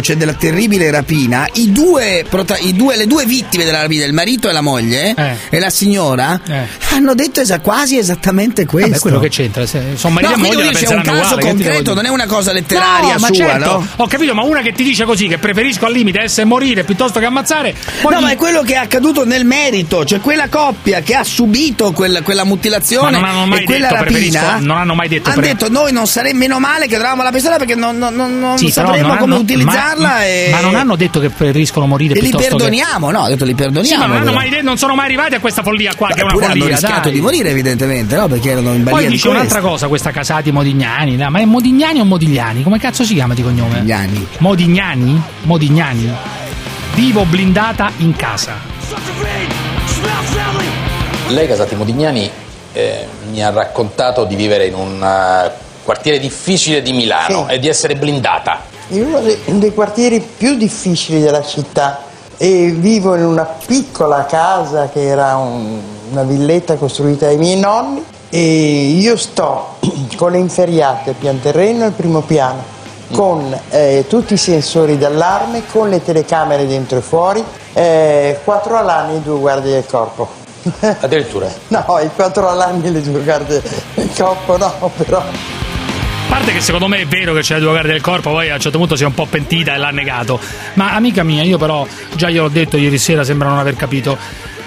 cioè 0.01 0.15
della 0.15 0.33
terribile 0.33 0.89
rapina, 0.91 1.47
i 1.53 1.71
due, 1.71 2.25
prota- 2.29 2.57
i 2.57 2.73
due- 2.75 2.95
le 2.97 3.07
due 3.07 3.25
vittime 3.25 3.63
della 3.65 3.81
rapina, 3.81 4.05
il 4.05 4.13
marito 4.13 4.49
e 4.49 4.51
la 4.51 4.61
moglie 4.61 5.13
Eh. 5.15 5.35
e 5.49 5.59
la 5.59 5.69
signora, 5.69 6.39
Eh. 6.47 6.67
hanno 6.91 7.13
detto 7.15 7.41
esa- 7.41 7.59
quasi 7.59 7.97
esattamente 7.97 8.65
questo. 8.65 8.89
Vabbè, 8.89 9.01
quello 9.01 9.19
che 9.19 9.29
c'entra, 9.29 9.65
sono 9.65 10.13
marito 10.13 10.35
No, 10.35 10.45
e 10.45 10.47
moglie 10.55 10.71
c'è 10.71 10.87
un 10.93 11.01
caso 11.01 11.35
uguale, 11.35 11.41
concreto, 11.41 11.93
non 11.93 12.05
è 12.05 12.09
una 12.09 12.25
cosa 12.25 12.51
letteraria 12.51 13.13
no, 13.13 13.19
ma 13.19 13.27
sua, 13.27 13.35
certo, 13.35 13.71
no? 13.71 13.87
Ho 13.97 14.07
capito, 14.07 14.33
ma 14.33 14.43
una 14.43 14.61
che 14.61 14.71
ti 14.73 14.83
dice 14.83 15.05
così 15.05 15.27
che 15.27 15.37
preferisco 15.37 15.85
al 15.85 15.93
limite 15.93 16.19
essere 16.21 16.45
morire 16.45 16.83
piuttosto 16.83 17.19
che 17.19 17.25
ammazzare. 17.25 17.73
No, 18.03 18.17
di- 18.17 18.23
ma 18.23 18.31
è 18.31 18.35
quello 18.35 18.61
che 18.61 18.73
è 18.73 18.77
accaduto 18.77 19.25
nel 19.25 19.45
merito, 19.45 20.05
cioè 20.05 20.19
quella 20.19 20.47
coppia 20.49 21.01
che 21.01 21.15
ha 21.15 21.23
subito 21.23 21.91
quella, 21.93 22.21
quella 22.21 22.43
mutilazione 22.43 23.11
Ma 23.11 23.19
non 23.19 23.29
hanno 23.29 23.45
mai 23.45 23.61
e 23.61 23.63
quella 23.63 23.87
detto 23.89 24.03
rapina. 24.03 24.57
non 24.59 24.77
hanno 24.77 24.93
mai 24.95 25.07
detto 25.07 25.29
Hanno 25.29 25.39
pre- 25.39 25.49
detto 25.49 25.69
noi 25.69 25.91
non 25.91 26.07
saremmo 26.07 26.39
meno 26.43 26.59
male 26.59 26.87
che 26.87 26.95
dovevamo 26.97 27.21
la 27.23 27.31
pistola 27.31 27.57
perché 27.57 27.75
non, 27.75 27.97
non- 27.97 28.15
non- 28.15 28.39
non 28.39 28.57
Sì, 28.57 28.69
sapremmo 28.71 29.15
come 29.17 29.42
utilizzarla 29.43 30.07
ma, 30.07 30.25
e... 30.25 30.49
ma 30.51 30.59
non 30.61 30.75
hanno 30.75 30.95
detto 30.95 31.19
che 31.19 31.29
preferiscono 31.29 31.85
morire 31.85 32.15
e 32.15 32.21
li 32.21 32.31
perdoniamo, 32.31 33.11
no, 33.11 33.23
ha 33.23 33.27
detto 33.29 33.45
li 33.45 33.53
che 33.53 33.63
perdoniamo. 33.63 34.03
Sì, 34.03 34.09
ma 34.09 34.19
non, 34.19 34.33
mai 34.33 34.61
non 34.63 34.77
sono 34.77 34.95
mai 34.95 35.05
arrivati 35.05 35.35
a 35.35 35.39
questa 35.39 35.61
follia 35.63 35.93
qua, 35.95 36.07
che 36.07 36.15
è 36.19 36.23
una 36.23 36.29
Eppure 36.31 36.45
hanno 36.45 36.55
follia. 36.55 36.75
rischiato 36.75 37.01
dai. 37.09 37.11
di 37.13 37.21
morire 37.21 37.49
evidentemente, 37.49 38.15
no? 38.15 38.27
Perché 38.27 38.49
erano 38.51 38.73
in 38.73 38.83
balia 38.83 38.91
Poi 38.99 39.05
di 39.07 39.11
dice 39.13 39.29
un'altra 39.29 39.61
cosa 39.61 39.87
questa 39.87 40.11
Casati 40.11 40.51
Modignani, 40.51 41.15
no, 41.15 41.29
ma 41.29 41.39
è 41.39 41.45
Modignani 41.45 41.99
o 41.99 42.05
Modigliani? 42.05 42.63
Come 42.63 42.79
cazzo 42.79 43.03
si 43.03 43.13
chiama 43.13 43.33
di 43.33 43.41
cognome? 43.43 43.75
Modigliani. 43.75 44.27
Modignani? 44.39 45.21
Modignani. 45.43 46.11
Vivo 46.95 47.23
blindata 47.25 47.91
in 47.97 48.15
casa. 48.15 48.55
Lei, 51.29 51.47
Casati 51.47 51.75
Modignani, 51.75 52.29
eh, 52.73 53.07
mi 53.31 53.43
ha 53.43 53.49
raccontato 53.49 54.25
di 54.25 54.35
vivere 54.35 54.67
in 54.67 54.75
un 54.75 55.01
eh, 55.03 55.51
quartiere 55.83 56.19
difficile 56.19 56.81
di 56.81 56.93
Milano 56.93 57.45
Sì. 57.47 57.55
e 57.55 57.59
di 57.59 57.67
essere 57.67 57.95
blindata. 57.95 58.71
In 58.97 59.05
uno 59.05 59.19
dei, 59.19 59.73
quartieri 59.73 60.19
più 60.19 60.55
difficili 60.55 61.21
della 61.21 61.41
città 61.43 61.99
e 62.37 62.69
vivo 62.75 63.15
in 63.15 63.25
una 63.25 63.43
piccola 63.65 64.25
casa 64.25 64.89
che 64.89 65.05
era 65.05 65.35
un- 65.37 65.79
una 66.11 66.23
villetta 66.23 66.75
costruita 66.75 67.25
dai 67.25 67.37
miei 67.37 67.59
nonni 67.59 68.03
e 68.29 68.95
io 68.99 69.15
sto 69.17 69.75
con 70.17 70.31
le 70.31 70.37
inferriate 70.37 71.11
al 71.11 71.15
pian 71.15 71.39
terreno 71.39 71.83
e 71.83 71.85
al 71.87 71.91
primo 71.93 72.21
piano 72.21 72.71
con 73.11 73.55
eh, 73.69 74.05
tutti 74.07 74.33
i 74.33 74.37
sensori 74.37 74.97
d'allarme, 74.97 75.63
con 75.71 75.89
le 75.89 76.03
telecamere 76.03 76.65
dentro 76.65 76.97
e 76.97 77.01
fuori, 77.01 77.43
eh, 77.73 78.39
quattro 78.43 78.75
allarmi 78.75 79.17
e 79.17 79.19
due 79.19 79.37
guardie 79.37 79.73
del 79.73 79.85
corpo. 79.85 80.27
Addirittura. 80.99 81.47
No, 81.67 81.99
i 82.01 82.09
quattro 82.15 82.49
allarmi 82.49 82.87
e 82.87 82.89
le 82.91 83.01
due 83.01 83.21
guardie 83.21 83.61
del 83.93 84.09
corpo 84.17 84.57
no, 84.57 84.89
però... 84.97 85.21
Parte 86.33 86.51
che 86.51 86.61
secondo 86.61 86.87
me 86.87 86.97
è 86.97 87.05
vero 87.05 87.31
che 87.35 87.41
c'è 87.41 87.59
due 87.59 87.69
guardie 87.69 87.91
del 87.91 88.01
corpo, 88.01 88.31
poi 88.31 88.49
a 88.49 88.55
un 88.55 88.59
certo 88.59 88.79
punto 88.79 88.95
si 88.95 89.03
è 89.03 89.05
un 89.05 89.13
po' 89.13 89.27
pentita 89.27 89.75
e 89.75 89.77
l'ha 89.77 89.91
negato. 89.91 90.39
Ma 90.73 90.95
amica 90.95 91.21
mia, 91.21 91.43
io 91.43 91.59
però, 91.59 91.87
già 92.15 92.27
gliel'ho 92.27 92.47
detto 92.47 92.75
ieri 92.75 92.97
sera, 92.97 93.23
sembra 93.23 93.49
non 93.49 93.59
aver 93.59 93.75
capito. 93.75 94.17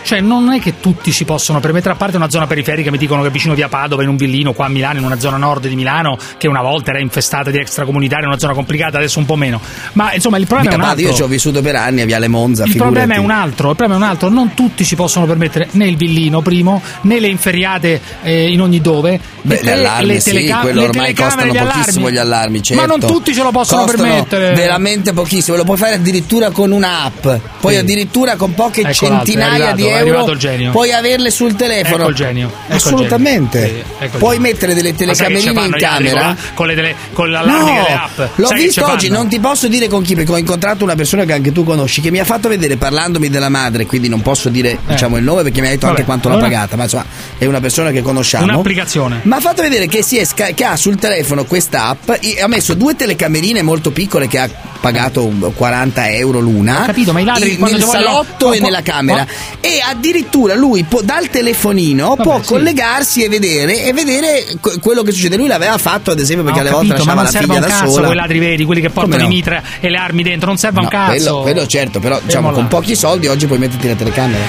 Cioè, 0.07 0.21
non 0.21 0.53
è 0.53 0.61
che 0.61 0.75
tutti 0.79 1.11
si 1.11 1.25
possono 1.25 1.59
permettere, 1.59 1.95
a 1.95 1.97
parte 1.97 2.17
una 2.17 2.31
zona 2.31 2.47
periferica, 2.47 2.93
mi 2.93 2.97
dicono 2.97 3.23
che 3.25 3.31
vicino 3.31 3.55
via 3.55 3.67
Padova, 3.67 4.05
in 4.05 4.09
un 4.09 4.17
villino, 4.17 4.53
qua 4.53 4.67
a 4.67 4.69
Milano, 4.69 5.01
in 5.01 5.05
una 5.05 5.19
zona 5.19 5.37
nord 5.37 5.67
di 5.67 5.75
Milano, 5.75 6.17
che 6.39 6.47
una 6.47 6.63
volta 6.63 6.91
era 6.91 7.01
infestata 7.01 7.51
di 7.51 7.59
extracomunitari, 7.59 8.25
una 8.25 8.39
zona 8.39 8.53
complicata, 8.55 8.99
adesso 8.99 9.19
un 9.19 9.25
po' 9.25 9.35
meno. 9.35 9.61
Ma 9.95 10.13
insomma, 10.13 10.37
il 10.37 10.47
problema 10.47 10.71
Mica 10.77 10.81
è 10.81 10.85
un 10.85 10.95
Padova, 10.95 11.09
altro. 11.09 11.11
io 11.11 11.17
ci 11.17 11.23
ho 11.25 11.35
vissuto 11.35 11.61
per 11.61 11.75
anni 11.75 12.03
a 12.03 12.05
Viale 12.07 12.29
Monza, 12.29 12.63
Il 12.63 12.71
figurati. 12.71 12.95
problema 12.95 13.21
è 13.21 13.25
un 13.25 13.31
altro, 13.33 13.71
il 13.71 13.75
problema 13.77 14.01
è 14.01 14.05
un 14.05 14.11
altro, 14.13 14.29
non 14.29 14.55
tutti 14.55 14.85
si 14.85 14.95
possono 14.95 15.27
permettere 15.27 15.67
né 15.73 15.89
il 15.89 15.97
villino 15.97 16.41
primo, 16.41 16.81
né 17.01 17.19
le 17.19 17.27
inferriate 17.27 18.01
eh, 18.23 18.49
in 18.53 18.61
ogni 18.61 18.81
dove. 18.81 19.19
Beh, 19.43 19.61
le 19.63 19.73
allarmi 19.73 20.07
le 20.07 20.21
sì, 20.21 20.31
telecam- 20.31 20.61
quello 20.63 20.81
le 20.83 20.87
ormai 20.87 21.15
costano 21.15 21.53
gli 21.53 21.59
pochissimo 21.59 22.11
gli 22.13 22.17
allarmi, 22.17 22.63
certo. 22.63 22.81
Ma 22.81 22.89
non 22.89 23.01
tutti 23.01 23.35
ce 23.35 23.43
lo 23.43 23.51
possono 23.51 23.83
Costano 23.87 24.05
permettere. 24.05 24.55
Veramente 24.55 25.13
pochissimo, 25.13 25.57
lo 25.57 25.65
puoi 25.65 25.77
fare 25.77 25.95
addirittura 25.95 26.51
con 26.51 26.71
un'app, 26.71 27.27
poi 27.61 27.73
Sì. 27.75 27.79
addirittura 27.81 28.37
con 28.37 28.55
poche 28.55 28.83
Ecco 28.83 28.91
è 28.91 28.93
centinaia 28.95 29.73
di 29.73 29.85
è 29.87 29.96
euro 29.99 30.09
arrivato 30.11 30.31
il 30.33 30.39
genio. 30.39 30.71
puoi 30.71 30.93
averle 30.93 31.31
sul 31.31 31.55
telefono. 31.57 32.03
Ecco 32.03 32.09
il 32.11 32.15
genio. 32.17 32.47
ecco 32.49 32.67
il 32.69 32.75
Assolutamente. 32.75 33.59
genio. 33.61 33.75
Sì, 33.85 33.93
ecco 34.05 34.13
il 34.17 34.19
puoi 34.19 34.37
genio. 34.37 34.53
mettere 34.53 34.75
delle 34.75 34.95
telecamerine 34.95 35.61
in 35.65 35.75
camera. 35.79 36.37
Con, 36.55 36.67
le 36.67 36.75
tele, 36.75 36.95
con 37.13 37.31
l'allarme 37.31 37.59
No, 37.61 37.83
delle 37.83 37.95
app. 37.99 38.19
l'ho 38.39 38.47
Sai 38.47 38.63
visto 38.63 38.87
oggi, 38.91 39.09
non 39.09 39.29
ti 39.29 39.39
posso 39.41 39.69
dire 39.69 39.89
con 39.89 40.03
chi, 40.03 40.15
perché 40.15 40.33
ho 40.33 40.37
incontrato 40.39 40.85
una 40.85 40.95
persona 40.95 41.25
che 41.25 41.33
anche 41.33 41.53
tu 41.53 41.65
conosci, 41.65 42.01
che 42.01 42.11
mi 42.11 42.19
ha 42.21 42.25
fatto 42.25 42.49
vedere 42.49 42.77
parlandomi 42.77 43.29
della 43.29 43.49
madre, 43.49 43.87
quindi 43.87 44.09
non 44.09 44.23
posso 44.23 44.49
dire 44.49 44.79
diciamo, 44.87 45.17
il 45.17 45.25
nome 45.25 45.43
perché 45.43 45.61
mi 45.61 45.67
ha 45.67 45.71
detto 45.71 45.87
Eh. 45.87 45.89
Vabbè, 45.89 46.01
anche 46.01 46.05
quanto 46.05 46.29
l'ha 46.29 46.37
pagata, 46.37 46.77
ma 46.77 46.85
insomma 46.85 47.05
è 47.39 47.45
una 47.47 47.61
persona 47.61 47.91
che 47.91 48.03
conosciamo. 48.03 48.45
Un'applicazione. 48.45 49.21
Ma 49.23 49.37
ha 49.37 49.41
fatto 49.41 49.63
vedere 49.63 49.87
che, 49.87 50.03
si 50.03 50.17
è 50.19 50.25
sca- 50.25 50.51
che 50.55 50.65
ha 50.65 50.77
sul 50.77 50.97
telefono 50.97 51.45
questa 51.45 51.87
app, 51.87 52.11
i- 52.21 52.39
ha 52.41 52.47
messo 52.47 52.75
due 52.75 52.95
telecamerine 52.97 53.63
molto 53.63 53.91
piccole 53.91 54.27
che 54.29 54.39
ha 54.39 54.49
pagato 54.93 55.25
un 55.25 55.53
40 55.55 56.11
euro 56.11 56.39
l'una. 56.39 56.83
Ho 56.83 56.87
capito, 56.87 57.13
ma 57.13 57.21
i 57.21 57.25
ladri 57.25 57.45
nel 57.45 57.55
ti 57.57 57.61
vogliono- 57.61 57.91
salotto 57.91 58.53
e 58.53 58.61
nella 58.61 58.83
camera. 58.83 59.25
ma- 59.25 59.59
E 59.61 59.81
addirittura 59.85 60.55
lui 60.55 60.85
può- 60.85 61.01
dal 61.03 61.29
telefonino 61.29 62.11
Vabbè, 62.11 62.23
può 62.23 62.41
sì. 62.41 62.49
collegarsi 62.49 63.23
e 63.25 63.29
vedere, 63.29 63.85
e 63.85 63.93
vedere 63.93 64.45
que- 64.61 64.79
quello 64.79 65.03
che 65.03 65.11
succede. 65.11 65.37
Lui 65.37 65.49
l'aveva 65.49 65.77
fatto, 65.79 66.13
ad 66.13 66.21
esempio, 66.21 66.45
perché 66.45 66.61
alle 66.61 66.71
volte 66.71 66.93
lasciava 66.93 67.15
non 67.15 67.25
la 67.25 67.31
serve 67.31 67.47
figlia 67.47 67.59
un 67.59 67.67
da 67.69 67.75
cazzo 67.75 67.91
sola. 67.91 68.07
quei 68.07 68.17
ladri 68.19 68.39
veri, 68.39 68.65
quelli 68.65 68.81
che 68.81 68.91
portano 68.91 69.23
no? 69.23 69.25
i 69.25 69.29
mitra 69.35 69.63
e 69.81 69.89
le 69.91 69.97
armi 69.99 70.23
dentro, 70.23 70.47
non 70.49 70.57
serve 70.57 70.79
un 70.79 70.85
No, 70.85 70.91
cazzo. 70.91 71.11
quello, 71.11 71.41
quello 71.41 71.67
certo, 71.67 71.99
però 71.99 72.21
diciamo 72.23 72.49
Fermo 72.49 72.53
con 72.53 72.63
là. 72.63 72.69
pochi 72.69 72.95
soldi 72.95 73.27
oggi 73.27 73.47
puoi 73.47 73.59
metterti 73.59 73.87
le 73.89 73.97
telecamere. 73.97 74.45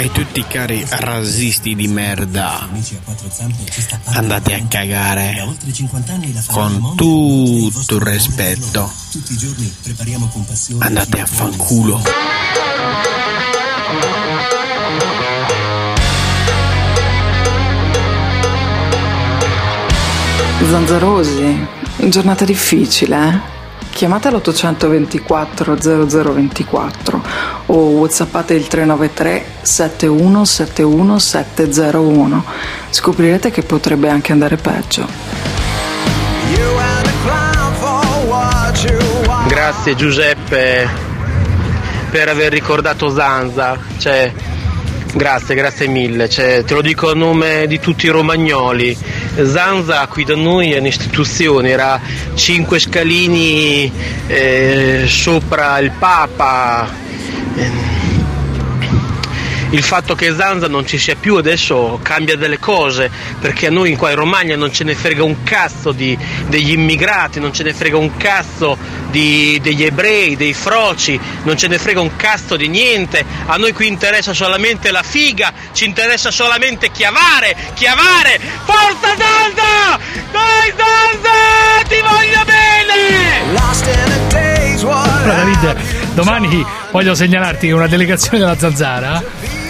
E 0.00 0.10
tutti 0.12 0.40
i 0.40 0.46
cari 0.46 0.82
razzisti 0.88 1.74
di 1.74 1.86
merda, 1.86 2.66
andate 4.06 4.54
a 4.54 4.64
cagare 4.66 5.46
con 6.46 6.94
tutto 6.96 7.96
il 7.96 8.00
rispetto. 8.00 8.90
Andate 10.78 11.20
a 11.20 11.26
fanculo. 11.26 12.02
Zanzarosi, 20.66 21.66
giornata 22.08 22.46
difficile, 22.46 23.28
eh? 23.28 23.59
Chiamate 23.92 24.30
l'824 24.30 26.08
0024 26.08 27.22
o 27.66 27.74
whatsappate 27.74 28.54
il 28.54 28.66
393 28.66 29.44
7171 29.62 31.18
701. 31.18 32.44
Scoprirete 32.90 33.50
che 33.50 33.62
potrebbe 33.62 34.08
anche 34.08 34.32
andare 34.32 34.56
peggio. 34.56 35.06
Grazie 39.46 39.94
Giuseppe 39.94 40.88
per 42.10 42.28
aver 42.28 42.52
ricordato 42.52 43.08
Zanza. 43.14 43.78
Cioè, 43.98 44.32
grazie, 45.14 45.54
grazie 45.54 45.86
mille. 45.86 46.28
Cioè, 46.28 46.64
te 46.64 46.74
lo 46.74 46.82
dico 46.82 47.10
a 47.10 47.14
nome 47.14 47.66
di 47.66 47.78
tutti 47.78 48.06
i 48.06 48.10
romagnoli. 48.10 48.96
Zanza 49.44 50.06
qui 50.06 50.24
da 50.24 50.36
noi 50.36 50.72
è 50.72 50.78
un'istituzione, 50.78 51.70
era 51.70 52.00
cinque 52.34 52.78
scalini 52.78 53.90
eh, 54.26 55.04
sopra 55.06 55.78
il 55.78 55.90
Papa. 55.98 56.88
Eh, 57.56 57.99
il 59.70 59.82
fatto 59.82 60.14
che 60.14 60.34
Zanza 60.34 60.66
non 60.66 60.86
ci 60.86 60.98
sia 60.98 61.14
più 61.14 61.36
adesso 61.36 62.00
cambia 62.02 62.36
delle 62.36 62.58
cose 62.58 63.10
perché 63.38 63.68
a 63.68 63.70
noi 63.70 63.94
qua 63.96 64.10
in 64.10 64.16
Romagna 64.16 64.56
non 64.56 64.72
ce 64.72 64.84
ne 64.84 64.94
frega 64.94 65.22
un 65.22 65.42
cazzo 65.44 65.92
di, 65.92 66.16
degli 66.48 66.72
immigrati, 66.72 67.38
non 67.40 67.52
ce 67.52 67.62
ne 67.62 67.72
frega 67.72 67.96
un 67.96 68.16
cazzo 68.16 68.76
di, 69.10 69.58
degli 69.62 69.84
ebrei, 69.84 70.36
dei 70.36 70.54
froci, 70.54 71.18
non 71.44 71.56
ce 71.56 71.68
ne 71.68 71.78
frega 71.78 72.00
un 72.00 72.16
cazzo 72.16 72.56
di 72.56 72.68
niente, 72.68 73.24
a 73.46 73.56
noi 73.56 73.72
qui 73.72 73.86
interessa 73.86 74.32
solamente 74.32 74.90
la 74.90 75.02
figa, 75.02 75.52
ci 75.72 75.84
interessa 75.84 76.30
solamente 76.30 76.90
chiavare, 76.90 77.56
chiavare, 77.74 78.40
forza 78.64 79.08
Zanza! 79.08 79.98
Dai 80.32 80.72
Zanza! 80.76 81.88
Ti 81.88 82.00
voglio 82.00 82.44
bene! 82.44 82.60
Allora, 85.22 85.34
David, 85.34 85.76
domani 86.14 86.66
voglio 86.90 87.14
segnalarti 87.14 87.66
che 87.66 87.72
una 87.72 87.86
delegazione 87.86 88.38
della 88.38 88.56
Zanzara 88.56 89.22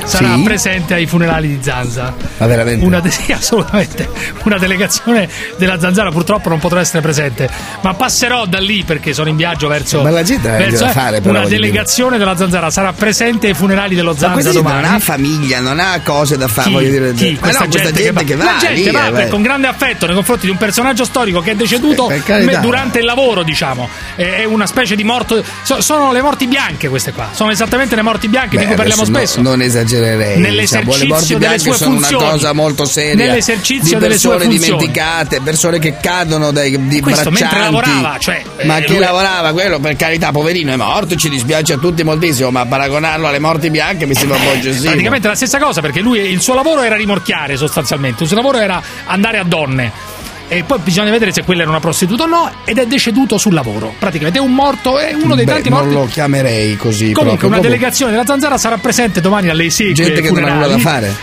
sarà 0.05 0.35
Sì? 0.35 0.43
presente 0.43 0.95
ai 0.95 1.07
funerali 1.07 1.49
di 1.49 1.59
Zanza. 1.63 2.15
Ma 2.39 2.47
veramente? 2.47 2.85
Una, 2.85 3.01
de- 3.01 3.11
sì, 3.11 3.33
assolutamente. 3.33 4.09
Una 4.45 4.59
delegazione 4.59 5.29
della 5.59 5.79
Zanzara 5.79 6.11
purtroppo 6.11 6.49
non 6.49 6.59
potrà 6.59 6.81
essere 6.81 7.01
presente, 7.01 7.49
ma 7.83 7.95
passerò 7.95 8.47
da 8.47 8.59
lì 8.59 8.85
perché 8.85 9.13
sono 9.13 9.29
in 9.29 9.37
viaggio 9.37 9.69
verso. 9.69 10.03
Ma 10.03 10.11
la 10.11 10.23
gente 10.23 10.49
verso- 10.49 10.85
da 10.85 10.91
fare, 10.93 11.21
però, 11.21 11.39
Una 11.39 11.49
delegazione 11.49 12.19
della 12.19 12.37
Zanzara 12.37 12.71
sarà 12.71 12.93
presente 12.93 13.49
ai 13.49 13.55
funerali 13.55 13.95
dello 13.95 14.13
Ma 14.13 14.19
Zanza 14.19 14.33
questa 14.35 14.51
gente 14.53 14.69
non 14.69 14.77
domani. 14.81 14.97
ha 14.97 15.01
famiglia, 15.01 15.61
non 15.61 15.79
ha 15.81 16.01
cose 16.05 16.37
da 16.37 16.49
fare, 16.49 16.69
Chi? 16.69 16.73
voglio 16.75 16.91
dire. 16.91 17.13
Chi? 17.15 17.33
Ma 17.33 17.39
Questa, 17.41 17.65
no, 17.65 17.71
questa 17.71 17.91
gente, 17.93 18.25
che 18.25 18.35
va, 18.37 18.45
va, 18.45 18.53
la 18.53 18.59
gente 18.59 18.91
va 18.91 19.11
per- 19.11 19.29
con 19.29 19.43
grande 19.43 19.67
affetto 19.67 20.07
nei 20.07 20.15
confronti 20.15 20.47
di 20.47 20.53
un 20.53 20.59
personaggio 20.59 21.05
storico 21.05 21.41
che 21.41 21.53
è 21.53 21.55
deceduto 21.55 22.09
me- 22.09 22.59
durante 22.61 22.99
il 22.99 23.05
lavoro, 23.05 23.43
diciamo. 23.43 23.89
È 24.17 24.45
una 24.45 24.67
specie 24.67 24.97
di 24.97 25.05
morto. 25.05 25.43
so- 25.63 25.81
sono 25.81 26.13
le 26.13 26.23
morti 26.23 26.47
bianche 26.47 26.89
queste 26.89 27.13
qua. 27.13 27.29
Sono 27.33 27.51
esattamente 27.51 27.95
le 27.95 28.03
morti 28.03 28.29
bianche 28.29 28.51
di 28.57 28.57
Beh, 28.59 28.67
cui 28.67 28.75
parliamo 28.77 29.03
adesso 29.03 29.19
no- 29.19 29.25
spesso. 29.27 29.41
non 29.43 29.63
esagererei. 29.97 30.39
Nell'esercizio 30.39 30.93
diciamo, 30.93 31.03
le 31.03 31.09
morti 31.09 31.37
bianche 31.37 31.73
sono 31.73 31.95
funzioni. 31.97 32.23
una 32.23 32.33
cosa 32.33 32.53
molto 32.53 32.85
seria. 32.85 33.15
Nell'esercizio 33.15 33.99
di 33.99 34.07
persone 34.07 34.47
dimenticate, 34.47 35.41
persone 35.41 35.79
che 35.79 35.97
cadono 36.01 36.51
dai 36.51 36.71
di 36.89 37.01
Questo 37.01 37.31
mentre 37.31 37.49
braccianti. 37.49 37.65
lavorava, 37.65 38.19
cioè, 38.19 38.43
ma 38.65 38.79
eh, 38.79 38.85
chi 38.85 38.93
lui- 38.93 39.01
lavorava 39.01 39.53
quello 39.53 39.79
per 39.79 39.97
carità, 39.97 40.31
poverino, 40.31 40.73
è 40.73 40.77
morto, 40.77 41.17
ci 41.17 41.29
dispiace 41.29 41.75
a 41.75 41.79
tutti 41.79 42.03
moltissimo, 42.03 42.51
ma 42.51 42.65
paragonarlo 42.67 43.27
alle 43.27 43.39
morti 43.39 43.71
bianche 43.71 44.07
mi 44.07 44.15
sembra 44.15 44.37
un 44.37 44.45
po' 44.45 44.53
eccessivo. 44.53 44.91
Praticamente 44.91 45.29
la 45.29 45.35
stessa 45.35 45.59
cosa 45.59 45.81
perché 45.81 46.01
lui 46.01 46.21
il 46.21 46.41
suo 46.41 46.55
lavoro 46.55 46.83
era 46.83 46.97
rimorchiare 46.97 47.57
sostanzialmente, 47.57 48.23
il 48.23 48.29
suo 48.29 48.37
lavoro 48.37 48.59
era 48.59 48.83
andare 49.07 49.39
a 49.39 49.45
donne. 49.45 50.19
E 50.53 50.65
poi 50.65 50.79
bisogna 50.83 51.13
vedere 51.13 51.33
se 51.33 51.45
quella 51.45 51.63
era 51.63 51.71
una 51.71 51.79
prostituta 51.79 52.25
o 52.25 52.27
no, 52.27 52.51
ed 52.65 52.77
è 52.79 52.85
deceduto 52.85 53.39
sul 53.39 53.55
lavoro. 53.55 53.95
Praticamente 54.01 54.41
è 54.41 54.43
un 54.43 54.53
morto, 54.53 54.99
è 54.99 55.13
uno 55.15 55.37
dei 55.37 55.45
Beh, 55.45 55.53
tanti 55.53 55.69
non 55.69 55.79
morti. 55.83 55.95
lo 55.95 56.07
chiamerei 56.07 56.77
così. 56.77 57.13
Comunque, 57.13 57.47
una 57.47 57.59
Proprio 57.59 57.71
delegazione 57.71 58.11
della 58.11 58.25
Zanzara 58.27 58.59
sarà 58.59 58.77
presente 58.79 59.21
domani 59.21 59.49
alle 59.49 59.67
esequie 59.67 59.95
Gente 59.95 60.21
che 60.21 60.31
non 60.33 60.43
ha 60.45 60.53
nulla 60.55 60.67
da 60.67 60.79
fare. 60.79 61.15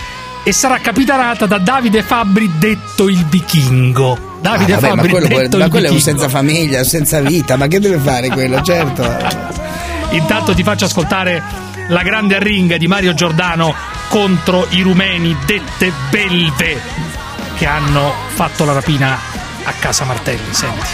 E 0.43 0.53
sarà 0.53 0.77
capitanata 0.79 1.45
da 1.45 1.57
Davide 1.57 2.03
Fabbri, 2.03 2.49
detto 2.57 3.09
il 3.09 3.25
vichingo. 3.25 4.37
Davide 4.39 4.71
Ah, 4.71 4.79
vabbè, 4.79 4.87
ma 4.87 4.95
Fabbri, 4.95 5.09
quello, 5.11 5.27
detto 5.27 5.57
ma 5.57 5.65
il 5.65 5.69
quello 5.71 5.85
è 5.87 5.89
un 5.89 5.95
vichingo. 5.97 6.19
senza 6.19 6.29
famiglia, 6.37 6.83
senza 6.85 7.19
vita, 7.19 7.57
ma 7.57 7.67
che 7.67 7.81
deve 7.81 7.97
fare 7.97 8.29
quello? 8.29 8.61
Certo. 8.61 9.17
Intanto 10.11 10.53
ti 10.53 10.63
faccio 10.63 10.85
ascoltare 10.85 11.43
la 11.89 12.01
grande 12.01 12.35
arringa 12.37 12.77
di 12.77 12.87
Mario 12.87 13.13
Giordano 13.13 13.75
contro 14.07 14.67
i 14.69 14.79
rumeni 14.81 15.35
dette 15.45 15.91
belve 16.09 16.79
che 17.57 17.65
hanno 17.65 18.13
fatto 18.27 18.65
la 18.65 18.73
rapina 18.73 19.17
a 19.63 19.71
casa 19.79 20.05
Martelli. 20.05 20.53
Senti. 20.53 20.87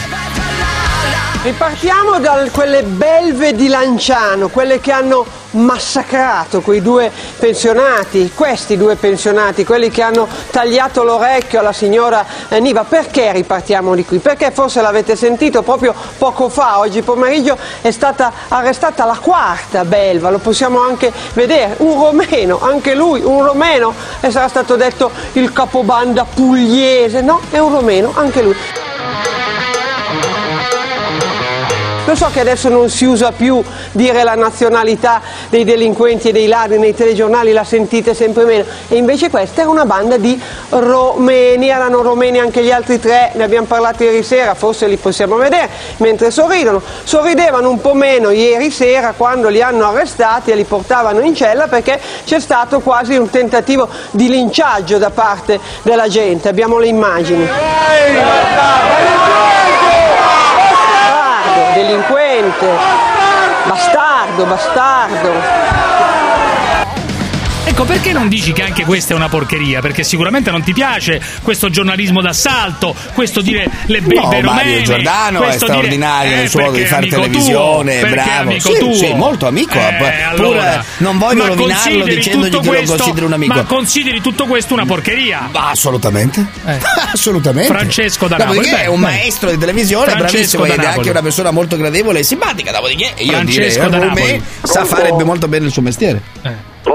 Ripartiamo 1.44 2.20
da 2.20 2.48
quelle 2.52 2.84
belve 2.84 3.54
di 3.54 3.68
Lanciano, 3.68 4.48
quelle 4.48 4.80
che 4.80 4.94
hanno 4.94 5.26
massacrato 5.54 6.62
quei 6.62 6.82
due 6.82 7.12
pensionati, 7.38 8.32
questi 8.34 8.78
due 8.78 8.96
pensionati, 8.96 9.66
quelli 9.66 9.90
che 9.90 10.02
hanno 10.02 10.28
tagliato 10.52 11.04
l'orecchio 11.04 11.60
alla 11.60 11.74
signora 11.74 12.26
eh, 12.50 12.60
Niva. 12.60 12.84
Perché 12.84 13.32
ripartiamo 13.32 13.96
di 13.96 14.06
qui? 14.06 14.20
Perché 14.20 14.52
forse 14.52 14.82
l'avete 14.82 15.16
sentito 15.16 15.62
proprio 15.62 15.94
poco 16.18 16.50
fa, 16.50 16.80
oggi 16.80 17.02
pomeriggio 17.02 17.58
è 17.82 17.92
stata 17.92 18.32
arrestata 18.48 19.06
la 19.06 19.18
quarta 19.20 19.86
belva, 19.86 20.30
lo 20.30 20.40
possiamo 20.40 20.82
anche 20.82 21.12
vedere, 21.34 21.76
un 21.80 22.02
romeno, 22.02 22.60
anche 22.62 22.96
lui, 22.96 23.22
un 23.22 23.44
romeno, 23.44 23.94
e 24.20 24.32
sarà 24.32 24.48
stato 24.48 24.76
detto 24.76 25.12
il 25.34 25.52
capobanda 25.54 26.26
pugliese, 26.26 27.22
no, 27.22 27.42
è 27.50 27.60
un 27.60 27.72
romeno, 27.72 28.12
anche 28.16 28.42
lui. 28.42 28.56
Lo 32.14 32.20
so 32.20 32.30
che 32.32 32.42
adesso 32.42 32.70
non 32.70 32.92
si 32.92 33.06
usa 33.06 33.32
più 33.32 33.60
dire 33.92 34.24
la 34.24 34.36
nazionalità 34.36 35.20
dei 35.50 35.64
delinquenti 35.64 36.30
e 36.30 36.32
dei 36.32 36.46
ladri 36.46 36.78
nei 36.78 36.94
telegiornali, 36.94 37.52
la 37.52 37.64
sentite 37.64 38.14
sempre 38.14 38.46
meno. 38.46 38.66
E 38.88 38.98
invece 38.98 39.32
questa 39.32 39.62
era 39.62 39.72
una 39.72 39.86
banda 39.86 40.18
di 40.18 40.40
romeni, 40.70 41.70
erano 41.70 42.04
romeni 42.04 42.38
anche 42.38 42.62
gli 42.62 42.70
altri 42.70 43.00
tre, 43.00 43.32
ne 43.34 43.44
abbiamo 43.44 43.66
parlato 43.66 44.04
ieri 44.04 44.22
sera, 44.22 44.54
forse 44.54 44.86
li 44.86 44.98
possiamo 44.98 45.38
vedere, 45.38 45.68
mentre 45.98 46.30
sorridono. 46.30 46.84
Sorridevano 47.04 47.68
un 47.68 47.82
po' 47.82 47.96
meno 47.96 48.30
ieri 48.30 48.70
sera 48.70 49.16
quando 49.18 49.50
li 49.50 49.64
hanno 49.64 49.88
arrestati 49.88 50.52
e 50.52 50.56
li 50.56 50.66
portavano 50.66 51.22
in 51.22 51.34
cella 51.34 51.66
perché 51.66 52.00
c'è 52.26 52.40
stato 52.40 52.80
quasi 52.82 53.16
un 53.16 53.28
tentativo 53.32 53.90
di 54.12 54.30
linciaggio 54.30 55.00
da 55.00 55.10
parte 55.10 55.60
della 55.82 56.08
gente. 56.08 56.48
Abbiamo 56.48 56.78
le 56.78 56.86
immagini. 56.86 57.44
Bastardo, 57.44 59.33
delinquente, 61.74 62.68
bastardo, 63.68 64.46
bastardo. 64.46 65.93
Ecco, 67.66 67.86
perché 67.86 68.12
non 68.12 68.28
dici 68.28 68.52
che 68.52 68.62
anche 68.62 68.84
questa 68.84 69.14
è 69.14 69.16
una 69.16 69.30
porcheria? 69.30 69.80
Perché 69.80 70.04
sicuramente 70.04 70.52
non 70.52 70.62
ti 70.64 70.74
piace 70.74 71.20
questo 71.42 71.70
giornalismo 71.70 72.22
d'assalto, 72.22 72.94
questo 73.14 73.42
dire 73.42 73.68
le 73.86 74.02
belve 74.02 74.16
No, 74.16 74.28
Mario 74.28 74.50
romene. 74.52 74.82
Giordano 74.84 75.44
è 75.44 75.52
straordinario 75.54 76.24
dire, 76.30 76.36
nel 76.36 76.46
eh, 76.46 76.50
suo 76.50 76.60
modo 76.60 76.78
di 76.78 76.86
fare 76.86 77.08
televisione, 77.08 78.00
tuo, 78.00 78.10
bravo. 78.10 78.50
amico 78.50 78.74
Sì, 78.74 78.80
tuo. 78.80 78.94
sì, 78.94 79.14
molto 79.14 79.48
amico, 79.48 79.74
Eh, 79.78 80.22
allora, 80.22 80.84
non 80.98 81.18
voglio 81.18 81.48
rovinarlo 81.48 82.04
dicendogli 82.06 82.60
che 82.60 82.82
lo 82.82 82.96
considero 82.96 83.26
un 83.28 83.34
amico. 83.34 83.54
Ma 83.54 83.64
consideri 83.64 84.22
tutto 84.22 84.46
questo 84.46 84.74
una 84.74 84.86
porcheria? 84.86 85.50
Ma 85.52 85.70
assolutamente. 85.70 86.46
Assolutamente. 87.14 87.72
Francesco 87.72 88.28
da 88.28 88.38
Napoli. 88.38 88.58
Dopodiché 88.58 88.76
Beh, 88.76 88.84
è 88.84 88.88
un 88.88 89.00
beh. 89.00 89.06
maestro 89.08 89.50
di 89.52 89.58
televisione, 89.58 90.12
Francesco 90.12 90.32
bravissimo, 90.58 90.66
da 90.66 90.74
ed 90.74 90.74
è 90.74 90.84
Napoli. 90.84 90.98
anche 90.98 91.10
una 91.12 91.22
persona 91.22 91.52
molto 91.52 91.78
gradevole 91.78 92.20
e 92.20 92.24
simpatica. 92.24 92.72
Dopodiché 92.72 93.14
io 93.18 93.32
Francesco 93.32 93.88
direi, 93.88 93.90
da 93.90 93.98
eh, 93.98 94.06
Napoli. 94.08 94.22
Rumè 94.32 94.42
sa 94.64 94.86
fare 94.86 95.12
molto 95.24 95.48
bene 95.48 95.66
il 95.66 95.72
suo 95.72 95.82
mestiere. 95.82 96.22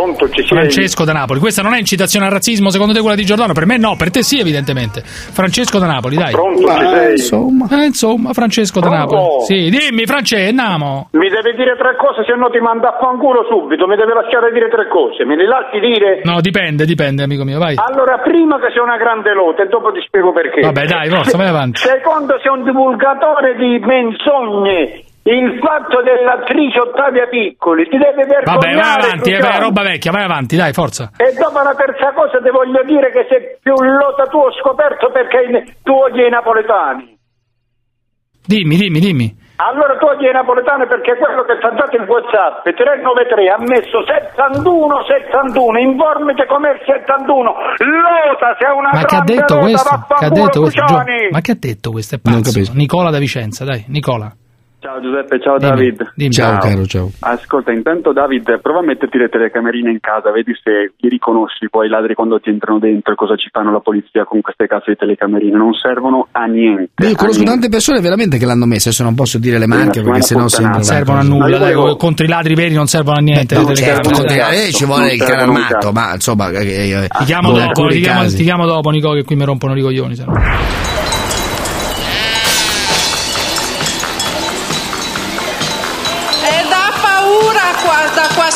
Pronto, 0.09 0.29
ci 0.31 0.47
sei? 0.47 0.57
Francesco 0.57 1.05
da 1.05 1.13
Napoli. 1.13 1.41
Questa 1.41 1.63
non 1.63 1.75
è 1.75 1.79
incitazione 1.79 2.25
al 2.25 2.33
razzismo, 2.33 2.71
secondo 2.71 2.95
te 2.95 3.01
quella 3.01 3.17
di 3.17 3.25
Giordano? 3.25 3.53
Per 3.53 3.67
me 3.67 3.77
no, 3.77 3.97
per 3.97 4.11
te 4.11 4.23
sì, 4.23 4.39
evidentemente. 4.39 5.03
Francesco 5.05 5.79
da 5.79 5.87
Napoli, 5.87 6.17
dai. 6.17 6.33
Pronto, 6.33 6.67
ci 6.67 6.87
sei? 6.87 7.11
Insomma, 7.13 7.67
eh, 7.71 7.85
insomma 7.85 8.33
Francesco 8.33 8.81
da? 8.81 8.89
Napoli. 8.89 9.45
Sì, 9.45 9.69
dimmi, 9.69 10.07
Francesco, 10.07 10.49
andiamo. 10.49 11.09
Mi 11.13 11.29
deve 11.29 11.53
dire 11.53 11.77
tre 11.77 11.97
cose, 11.97 12.25
se 12.25 12.35
no 12.37 12.49
ti 12.49 12.59
manda 12.59 12.97
a 12.97 12.99
fanculo 13.01 13.45
subito. 13.49 13.87
Mi 13.87 13.97
deve 13.97 14.15
lasciare 14.15 14.53
dire 14.53 14.69
tre 14.71 14.89
cose. 14.89 15.25
Me 15.25 15.37
le 15.37 15.47
lasci 15.47 15.79
dire? 15.81 16.23
No, 16.25 16.41
dipende, 16.41 16.87
dipende, 16.87 17.23
amico 17.23 17.45
mio, 17.45 17.59
vai. 17.59 17.75
Allora, 17.77 18.19
prima 18.19 18.59
che 18.59 18.71
sei 18.73 18.83
una 18.83 18.97
grande 18.97 19.35
lotta 19.35 19.63
e 19.63 19.67
dopo 19.67 19.93
ti 19.93 20.01
spiego 20.07 20.33
perché. 20.33 20.61
Vabbè, 20.63 20.87
dai, 20.87 21.09
forza, 21.09 21.37
vai 21.37 21.49
avanti. 21.49 21.81
Secondo, 21.81 22.39
sei 22.41 22.53
un 22.53 22.65
divulgatore 22.65 23.57
di 23.57 23.79
menzogne. 23.85 25.05
Il 25.29 25.61
fatto 25.61 26.01
dell'attrice 26.01 26.81
Ottavia 26.81 27.27
Piccoli 27.29 27.85
ti 27.85 27.99
deve 27.99 28.25
vergognare. 28.25 28.49
Vabbè, 28.49 28.73
vai 28.81 28.97
avanti, 28.97 29.31
eh, 29.31 29.39
vai, 29.39 29.61
roba 29.61 29.83
vecchia, 29.83 30.11
vai 30.11 30.25
avanti, 30.25 30.57
dai, 30.57 30.73
forza. 30.73 31.13
E 31.21 31.37
dopo 31.37 31.61
la 31.61 31.75
terza 31.77 32.17
cosa 32.17 32.41
ti 32.41 32.49
voglio 32.49 32.81
dire 32.89 33.13
che 33.13 33.27
sei 33.29 33.61
più 33.61 33.77
lota 33.77 34.25
tu 34.25 34.39
ho 34.39 34.51
scoperto 34.57 35.11
perché 35.13 35.77
tu 35.85 35.93
odi 35.93 36.25
i 36.25 36.31
napoletani. 36.31 37.13
Dimmi, 38.41 38.77
dimmi, 38.77 39.01
dimmi. 39.01 39.29
Allora 39.61 39.99
togli 39.99 40.25
i 40.25 40.33
napoletani 40.33 40.87
perché 40.87 41.19
quello 41.19 41.43
che 41.43 41.59
sta 41.59 41.69
dato 41.77 41.93
in 41.99 42.07
WhatsApp 42.09 42.63
393 42.63 43.51
ha 43.51 43.59
messo 43.59 44.01
71 44.07 45.03
71 45.05 45.79
informati 45.81 46.47
come 46.47 46.79
il 46.79 46.81
71 46.87 47.53
Lota 47.77 48.57
sei 48.57 48.71
una 48.71 48.91
Ma 48.95 49.03
che 49.03 49.17
ha 49.17 49.21
grande 49.21 49.35
detto 49.35 49.55
lota, 49.57 49.67
questo? 49.69 50.15
Che 50.15 50.25
ha 50.25 50.31
detto 50.31 50.61
questo? 50.63 50.85
Ma 51.33 51.41
che 51.43 51.53
ha 51.53 51.59
detto 51.59 51.91
questo? 51.91 52.15
È 52.15 52.19
pazzo. 52.23 52.73
Nicola 52.73 53.11
da 53.11 53.19
Vicenza, 53.19 53.65
dai, 53.67 53.85
Nicola. 53.89 54.33
Ciao 54.81 55.01
Giuseppe, 55.01 55.41
ciao 55.41 55.59
Dimmi, 55.59 55.71
David. 55.71 56.13
dimmi. 56.15 56.31
Ciao, 56.33 56.59
caro, 56.59 56.87
ciao. 56.87 57.11
Ascolta, 57.19 57.73
intanto 57.73 58.13
David, 58.13 58.61
prova 58.61 58.79
a 58.79 58.83
metterti 58.83 59.19
le 59.19 59.29
telecamerine 59.29 59.91
in 59.91 59.99
casa, 60.01 60.31
vedi 60.31 60.53
se 60.63 60.93
li 60.97 61.09
riconosci 61.09 61.69
poi 61.69 61.87
i 61.87 61.91
ladri 61.91 62.15
quando 62.15 62.39
ti 62.39 62.51
entrano 62.51 62.79
dentro 62.79 63.13
e 63.13 63.17
cosa 63.17 63.35
ci 63.35 63.49
fanno 63.51 63.73
la 63.73 63.81
polizia 63.81 64.25
con 64.25 64.41
queste 64.41 64.69
case 64.69 64.93
di 64.93 64.97
telecamerine. 64.97 65.57
Non 65.57 65.75
servono 65.75 66.29
a 66.31 66.45
niente. 66.45 67.07
Io 67.07 67.17
conosco 67.17 67.43
niente. 67.43 67.45
tante 67.51 67.69
persone 67.69 68.01
veramente 68.01 68.39
che 68.39 68.47
l'hanno 68.47 68.67
messa, 68.67 68.89
adesso 68.89 69.03
non 69.03 69.17
posso 69.17 69.39
dire 69.39 69.59
le 69.59 69.67
marche 69.67 70.01
perché 70.01 70.23
sennò 70.23 70.47
sembra 70.47 70.81
servono 70.83 71.19
a 71.19 71.23
nulla, 71.23 71.59
dai, 71.59 71.75
contro 71.97 72.25
i 72.25 72.29
ladri 72.29 72.55
veri 72.55 72.75
non 72.75 72.87
servono 72.87 73.17
a 73.19 73.21
niente. 73.21 73.57
No, 73.57 73.67
le 73.69 73.75
certo, 73.75 74.11
telecamere. 74.11 74.69
eh, 74.69 74.73
ci 74.73 74.85
vuole 74.85 75.13
il 75.13 75.19
carro 75.23 75.43
armato, 75.43 75.91
ma 75.91 76.15
insomma... 76.15 76.51
eh, 76.51 76.91
eh, 76.91 77.09
Ti 77.19 77.25
chiamo 77.25 77.51
in 77.51 77.65
dopo, 77.67 77.89
ti 77.89 78.01
chiamo, 78.01 78.27
ti 78.29 78.45
chiamo 78.45 78.65
dopo 78.65 78.91
Nico 78.91 79.11
che 79.13 79.25
qui 79.25 79.35
mi 79.35 79.45
rompono 79.45 79.77
i 79.77 79.83
coglioni. 79.83 80.15
se 80.15 80.25
no. 80.25 80.33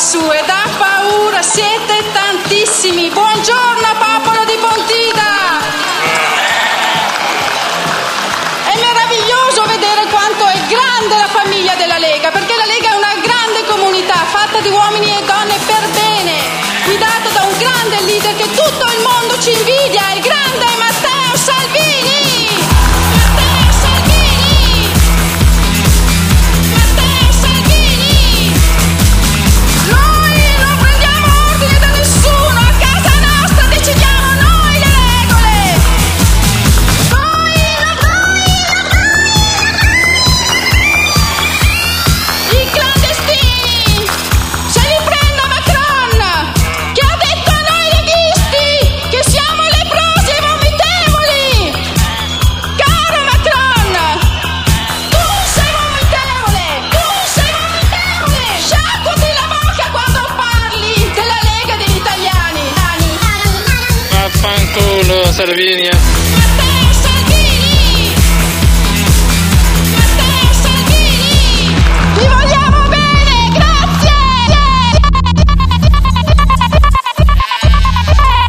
Da 0.02 0.08
quassù, 0.08 0.32
e 0.32 0.42
dà 0.46 0.68
paura, 0.78 1.42
siete 1.42 2.02
tantissimi. 2.12 3.08
Buongiorno 3.10 3.71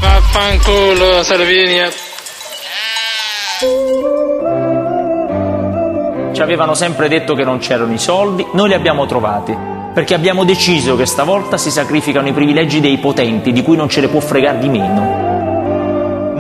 Vaffanculo, 0.02 1.24
Salvini. 1.24 1.80
eh. 1.80 1.92
Ci 6.32 6.42
avevano 6.42 6.76
sempre 6.76 7.08
detto 7.08 7.34
che 7.34 7.44
non 7.44 7.58
c'erano 7.58 7.94
i 7.94 7.98
soldi, 7.98 8.46
noi 8.52 8.68
li 8.68 8.76
abbiamo 8.76 9.08
trovati. 9.08 9.58
Perché 9.94 10.14
abbiamo 10.14 10.44
deciso 10.44 10.96
che 10.96 11.08
stavolta 11.08 11.58
si 11.58 11.72
sacrificano 11.72 12.28
i 12.28 12.34
privilegi 12.34 12.80
dei 12.80 13.00
potenti, 13.00 13.52
di 13.52 13.64
cui 13.64 13.78
non 13.78 13.90
ce 13.90 14.02
ne 14.02 14.10
può 14.10 14.20
fregare 14.20 14.60
di 14.60 14.70
meno. 14.70 15.33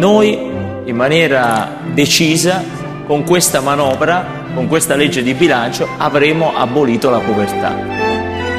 Noi, 0.03 0.37
in 0.83 0.97
maniera 0.97 1.77
decisa, 1.93 2.61
con 3.07 3.23
questa 3.23 3.61
manovra, 3.61 4.43
con 4.53 4.67
questa 4.67 4.97
legge 4.97 5.23
di 5.23 5.33
bilancio, 5.33 5.87
avremo 5.95 6.53
abolito 6.53 7.09
la 7.09 7.19
povertà. 7.19 7.73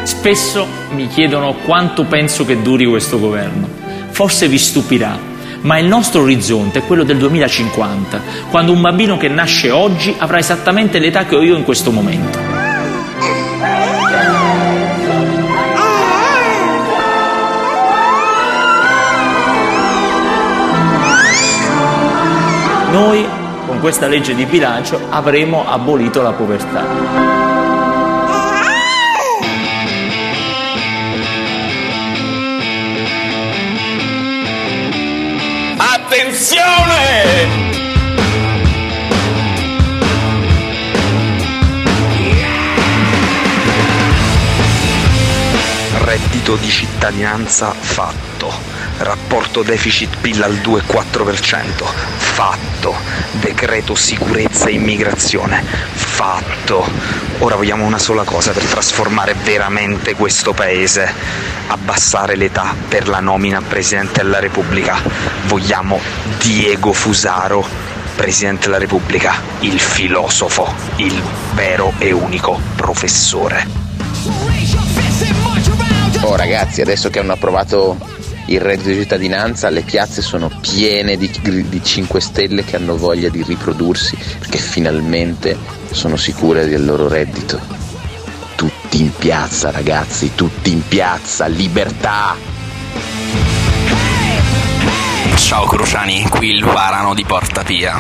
Spesso 0.05 0.67
mi 0.93 1.07
chiedono 1.07 1.53
quanto 1.67 2.05
penso 2.05 2.47
che 2.47 2.63
duri 2.63 2.87
questo 2.87 3.21
governo. 3.21 3.69
Forse 4.09 4.49
vi 4.49 4.57
stupirà, 4.57 5.19
ma 5.61 5.77
il 5.77 5.85
nostro 5.85 6.23
orizzonte 6.23 6.79
è 6.79 6.87
quello 6.87 7.05
del 7.05 7.19
2050, 7.19 8.23
quando 8.49 8.73
un 8.73 8.81
bambino 8.81 9.19
che 9.19 9.29
nasce 9.29 9.71
oggi 9.71 10.15
avrà 10.17 10.39
esattamente 10.39 10.99
l'età 10.99 11.27
che 11.27 11.37
ho 11.37 11.43
io 11.43 11.59
in 11.59 11.65
questo 11.65 11.91
momento. 11.91 12.64
Noi, 22.95 23.27
con 23.67 23.81
questa 23.81 24.07
legge 24.07 24.37
di 24.37 24.47
bilancio, 24.47 25.01
avremo 25.11 25.69
abolito 25.69 26.23
la 26.23 26.31
povertà. 26.31 26.87
Attenzione! 35.77 36.63
Reddito 45.99 46.55
di 46.55 46.69
cittadinanza 46.69 47.73
fatto. 47.73 48.53
Rapporto 48.99 49.65
deficit 49.65 50.17
PIL 50.21 50.45
al 50.45 50.55
2,4%. 50.55 51.85
Fatto. 52.19 52.74
Decreto 53.31 53.95
sicurezza 53.95 54.67
e 54.67 54.73
immigrazione. 54.73 55.63
Fatto. 55.63 56.85
Ora 57.39 57.55
vogliamo 57.55 57.85
una 57.85 57.99
sola 57.99 58.25
cosa 58.25 58.51
per 58.53 58.65
trasformare 58.65 59.35
veramente 59.35 60.15
questo 60.15 60.53
paese. 60.53 61.13
Abbassare 61.69 62.35
l'età 62.35 62.75
per 62.89 63.09
la 63.09 63.21
nomina 63.21 63.59
a 63.59 63.63
Presidente 63.63 64.23
della 64.23 64.41
Repubblica. 64.41 65.01
Vogliamo 65.47 66.01
Diego 66.39 66.93
Fusaro, 66.93 67.67
Presidente 68.17 68.67
della 68.67 68.79
Repubblica, 68.79 69.41
il 69.61 69.79
filosofo, 69.79 70.73
il 70.97 71.23
vero 71.55 71.93
e 71.99 72.13
unico 72.13 72.61
professore. 72.75 73.67
Oh 76.21 76.37
ragazzi, 76.37 76.81
adesso 76.81 77.11
che 77.11 77.19
hanno 77.19 77.33
approvato 77.33 77.99
il 78.47 78.61
reddito 78.61 78.91
di 78.91 79.01
cittadinanza, 79.01 79.71
le 79.71 79.83
piazze 79.83 80.21
sono 80.21 80.51
piene 80.61 81.17
di, 81.17 81.31
di 81.69 81.83
5 81.83 82.21
Stelle 82.21 82.65
che 82.65 82.77
hanno 82.77 82.97
voglia 82.97 83.29
di 83.29 83.43
riprodursi 83.43 84.17
perché 84.39 84.59
finalmente 84.59 85.57
sono 85.91 86.17
sicure 86.17 86.67
del 86.67 86.85
loro 86.85 87.09
reddito. 87.09 87.61
Tutti 88.57 89.01
in 89.01 89.13
piazza 89.17 89.71
ragazzi, 89.71 90.33
tutti 90.35 90.71
in 90.71 90.87
piazza, 90.87 91.47
libertà! 91.47 92.64
Ciao 95.37 95.67
Cruciani, 95.67 96.27
qui 96.29 96.49
il 96.49 96.65
varano 96.65 97.15
di 97.15 97.25
Porta 97.25 97.63
Pia. 97.63 97.97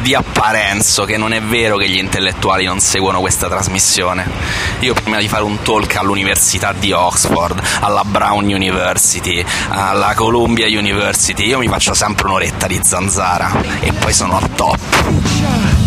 Di 0.00 0.14
apparenzo 0.14 1.04
che 1.04 1.16
non 1.16 1.32
è 1.32 1.42
vero 1.42 1.76
che 1.76 1.88
gli 1.88 1.98
intellettuali 1.98 2.64
non 2.64 2.80
seguono 2.80 3.20
questa 3.20 3.48
trasmissione. 3.48 4.28
Io 4.80 4.94
prima 4.94 5.18
di 5.18 5.28
fare 5.28 5.42
un 5.44 5.60
talk 5.62 5.96
all'Università 5.96 6.72
di 6.72 6.92
Oxford, 6.92 7.60
alla 7.80 8.04
Brown 8.04 8.44
University, 8.44 9.44
alla 9.68 10.14
Columbia 10.14 10.66
University, 10.66 11.46
io 11.46 11.58
mi 11.58 11.68
faccio 11.68 11.94
sempre 11.94 12.26
un'oretta 12.26 12.66
di 12.66 12.80
zanzara 12.82 13.52
e 13.80 13.92
poi 13.92 14.12
sono 14.12 14.36
al 14.36 14.54
top. 14.54 15.83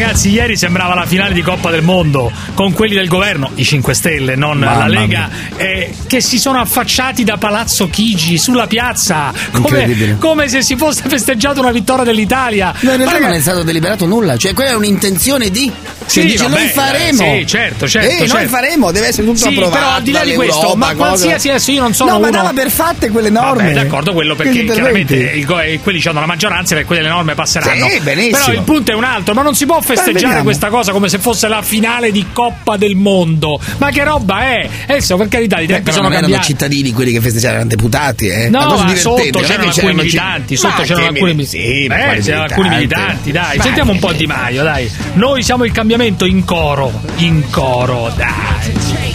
Ragazzi, 0.00 0.30
ieri 0.30 0.56
sembrava 0.56 0.94
la 0.94 1.04
finale 1.04 1.34
di 1.34 1.42
Coppa 1.42 1.70
del 1.70 1.82
Mondo 1.82 2.32
con 2.54 2.72
quelli 2.72 2.94
del 2.94 3.06
governo, 3.06 3.50
i 3.56 3.64
5 3.64 3.92
Stelle, 3.92 4.34
non 4.34 4.58
Mamma 4.58 4.78
la 4.78 5.00
Lega, 5.00 5.28
eh, 5.56 5.94
che 6.06 6.22
si 6.22 6.38
sono 6.38 6.58
affacciati 6.58 7.22
da 7.22 7.36
Palazzo 7.36 7.88
Chigi 7.88 8.38
sulla 8.38 8.66
piazza 8.66 9.30
come, 9.52 10.16
come 10.18 10.48
se 10.48 10.62
si 10.62 10.76
fosse 10.76 11.02
festeggiato 11.06 11.60
una 11.60 11.70
vittoria 11.70 12.04
dell'Italia. 12.04 12.72
No, 12.80 12.92
in 12.92 12.96
realtà 12.96 13.18
Ma 13.20 13.26
non 13.26 13.36
è 13.36 13.40
stato 13.40 13.62
deliberato 13.62 14.06
nulla, 14.06 14.38
cioè 14.38 14.54
quella 14.54 14.70
è 14.70 14.74
un'intenzione 14.74 15.50
di. 15.50 15.70
Sì, 16.06 16.22
dice 16.22 16.44
vabbè, 16.44 16.58
noi 16.58 16.68
faremo. 16.68 17.18
sì, 17.36 17.46
certo, 17.46 17.86
certo, 17.86 18.08
Eh, 18.10 18.18
noi 18.20 18.28
certo. 18.28 18.48
faremo, 18.48 18.90
deve 18.90 19.06
essere 19.08 19.26
tutto 19.26 19.38
Sì, 19.38 19.48
approvato. 19.48 19.72
però 19.76 19.90
al 19.92 20.02
di 20.02 20.10
là 20.12 20.24
di 20.24 20.34
questo, 20.34 20.74
ma 20.76 20.94
qualsiasi 20.94 21.50
adesso 21.50 21.70
io 21.70 21.82
non 21.82 21.94
sono 21.94 22.12
No, 22.12 22.18
ma 22.20 22.28
uno- 22.28 22.36
dava 22.38 22.52
per 22.52 22.70
fatte 22.70 23.10
quelle 23.10 23.30
norme. 23.30 23.72
Vabbè, 23.72 23.74
d'accordo, 23.74 24.12
quello 24.12 24.34
perché 24.34 24.64
chiaramente 24.64 25.14
il 25.14 25.46
eh, 25.62 25.78
quelli 25.80 26.02
hanno 26.06 26.20
la 26.20 26.26
maggioranza 26.26 26.76
e 26.76 26.84
quelle 26.84 27.02
le 27.02 27.08
norme 27.08 27.34
passeranno. 27.34 27.86
Sì, 27.88 28.00
benissimo. 28.00 28.38
Però 28.38 28.52
il 28.52 28.62
punto 28.62 28.92
è 28.92 28.94
un 28.94 29.04
altro, 29.04 29.34
ma 29.34 29.42
non 29.42 29.54
si 29.54 29.66
può 29.66 29.80
festeggiare 29.96 30.42
questa 30.42 30.68
cosa 30.68 30.92
come 30.92 31.08
se 31.08 31.18
fosse 31.18 31.48
la 31.48 31.62
finale 31.62 32.10
di 32.12 32.26
Coppa 32.32 32.76
del 32.76 32.96
Mondo. 32.96 33.60
Ma 33.78 33.90
che 33.90 34.04
roba 34.04 34.42
è? 34.42 34.68
Adesso 34.88 35.16
per 35.16 35.28
carità 35.28 35.58
i 35.58 35.66
Beh, 35.66 35.72
tempi 35.74 35.82
però 35.84 35.96
sono 35.96 36.08
non 36.08 36.16
erano 36.16 36.32
cambiati. 36.32 36.52
cittadini 36.52 36.92
quelli 36.92 37.12
che 37.12 37.20
festeggiavano, 37.20 37.60
erano 37.60 37.70
deputati, 37.70 38.26
eh. 38.28 38.48
No, 38.48 38.58
ma 38.58 38.66
divertente, 38.66 39.00
sotto 39.00 39.38
c'erano 39.40 39.68
alcuni 39.68 39.94
militanti, 39.94 40.56
sotto 40.56 40.74
Ma 40.80 40.84
c'erano 40.84 41.06
alcuni 41.06 41.34
mili- 41.34 41.46
sì, 41.46 41.84
eh, 41.84 41.86
quali 41.88 42.20
c'erano 42.22 42.44
alcuni 42.44 42.68
militanti, 42.68 43.32
dai. 43.32 43.56
Ma 43.56 43.62
Sentiamo 43.62 43.92
un 43.92 43.98
po' 43.98 44.12
Di 44.12 44.26
Maio, 44.26 44.62
dai. 44.62 44.90
Noi 45.14 45.42
siamo 45.42 45.64
il 45.64 45.72
cambiamento 45.72 46.24
in 46.24 46.44
coro, 46.44 46.92
in 47.16 47.48
coro, 47.50 48.12
dai. 48.16 49.08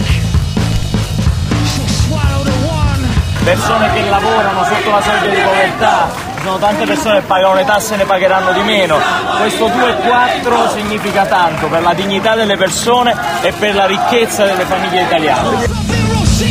persone 3.44 3.92
che 3.94 4.02
lavorano 4.08 4.64
sotto 4.64 4.90
la 4.90 5.00
soglia 5.02 5.30
di 5.32 5.40
povertà, 5.40 6.10
sono 6.46 6.58
tante 6.58 6.86
persone 6.86 7.18
che 7.18 7.26
pagano 7.26 7.54
le 7.54 7.64
tasse 7.64 7.94
e 7.94 7.96
ne 7.96 8.04
pagheranno 8.04 8.52
di 8.52 8.60
meno. 8.60 9.00
Questo 9.40 9.66
2,4 9.66 10.76
significa 10.76 11.26
tanto 11.26 11.66
per 11.66 11.82
la 11.82 11.92
dignità 11.92 12.36
delle 12.36 12.56
persone 12.56 13.12
e 13.42 13.52
per 13.52 13.74
la 13.74 13.84
ricchezza 13.84 14.44
delle 14.44 14.64
famiglie 14.64 15.02
italiane. 15.02 15.94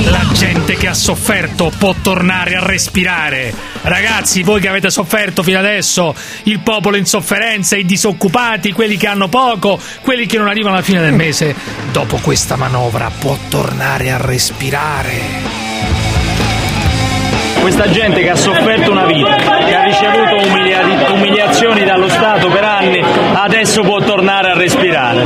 La 0.10 0.26
gente 0.34 0.76
che 0.76 0.90
ha 0.90 0.94
sofferto 0.94 1.72
può 1.78 1.96
tornare 2.02 2.56
a 2.56 2.66
respirare. 2.66 3.54
Ragazzi, 3.84 4.44
voi 4.44 4.60
che 4.60 4.68
avete 4.68 4.90
sofferto 4.90 5.44
fino 5.44 5.60
adesso, 5.60 6.14
il 6.44 6.60
popolo 6.60 6.98
in 6.98 7.06
sofferenza, 7.06 7.78
i 7.78 7.86
disoccupati, 7.86 8.74
quelli 8.74 8.98
che 8.98 9.08
hanno 9.08 9.30
poco, 9.30 9.80
quelli 10.02 10.26
che 10.26 10.38
non 10.38 10.48
arrivano 10.48 10.76
alla 10.76 10.84
fine 10.84 11.00
del 11.00 11.14
mese, 11.14 11.56
dopo 11.94 12.18
questa 12.18 12.58
manovra 12.58 13.10
può 13.18 13.38
tornare 13.48 14.12
a 14.12 14.18
respirare. 14.18 15.65
Questa 17.66 17.90
gente 17.90 18.22
che 18.22 18.30
ha 18.30 18.36
sofferto 18.36 18.92
una 18.92 19.08
vita, 19.08 19.36
che 19.66 19.74
ha 19.74 19.82
ricevuto 19.86 20.36
umilia- 20.48 21.12
umiliazioni 21.12 21.84
dallo 21.84 22.08
Stato 22.10 22.48
per 22.50 22.64
anni, 22.64 23.04
adesso 23.34 23.82
può 23.82 24.00
tornare 24.04 24.52
a 24.52 24.54
respirare. 24.56 25.26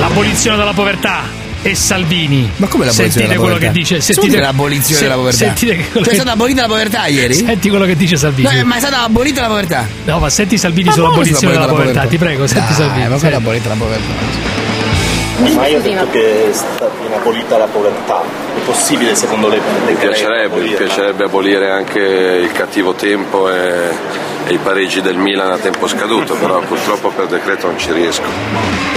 L'abolizione 0.00 0.56
della 0.56 0.72
povertà 0.72 1.22
e 1.62 1.76
Salvini. 1.76 2.50
Ma 2.56 2.66
come 2.66 2.86
l'abolizione 2.86 2.92
Sentite 3.10 3.20
della 3.20 3.34
quello 3.40 3.54
povertà? 3.54 3.66
che 3.72 3.78
dice. 3.78 4.00
Sentite 4.00 4.40
l'abolizione 4.40 5.00
della 5.02 5.14
povertà. 5.14 5.38
Sentite 5.38 5.74
quello 5.76 5.90
Cioè, 5.92 6.02
è 6.02 6.08
che- 6.08 6.14
stata 6.16 6.32
abolita 6.32 6.60
la 6.62 6.68
povertà 6.68 7.06
ieri? 7.06 7.34
Senti 7.34 7.68
quello 7.68 7.84
che 7.84 7.94
dice 7.96 8.16
Salvini. 8.16 8.48
No, 8.52 8.58
eh, 8.58 8.64
ma 8.64 8.74
è 8.74 8.78
stata 8.80 9.02
abolita 9.04 9.42
la 9.42 9.46
povertà? 9.48 9.86
No, 10.06 10.18
ma 10.18 10.28
senti 10.28 10.58
Salvini 10.58 10.88
Ma 10.88 10.92
sull'abolizione 10.94 11.54
è 11.54 11.56
della 11.56 11.68
povertà, 11.70 12.00
abolita 12.00 12.08
ti 12.10 12.18
prego, 12.18 12.46
senti 12.48 12.66
Dai, 12.72 12.74
Salvini. 12.84 13.08
ma 13.08 13.16
come 13.16 13.30
è 13.30 13.34
abolita 13.34 13.68
la 13.68 13.74
povertà? 13.76 14.63
Ma 15.36 15.66
io 15.66 15.78
ho 15.78 15.80
detto 15.80 16.08
che 16.10 16.50
è 16.50 16.52
stata 16.52 16.90
abolita 17.16 17.58
la 17.58 17.66
povertà. 17.66 18.20
È 18.22 18.60
possibile 18.64 19.14
secondo 19.14 19.48
lei 19.48 19.58
Mi 19.60 19.86
decreto 19.86 20.10
piacerebbe, 20.12 20.38
mi 20.38 20.44
abolirla? 20.44 20.76
piacerebbe 20.76 21.24
abolire 21.24 21.70
anche 21.70 21.98
il 22.00 22.52
cattivo 22.52 22.92
tempo 22.94 23.50
e, 23.50 23.90
e 24.46 24.52
i 24.52 24.58
pareggi 24.58 25.00
del 25.00 25.16
Milan 25.16 25.50
a 25.52 25.58
tempo 25.58 25.86
scaduto, 25.88 26.34
però 26.34 26.60
purtroppo 26.60 27.08
per 27.10 27.26
decreto 27.26 27.66
non 27.66 27.78
ci 27.78 27.92
riesco. 27.92 28.93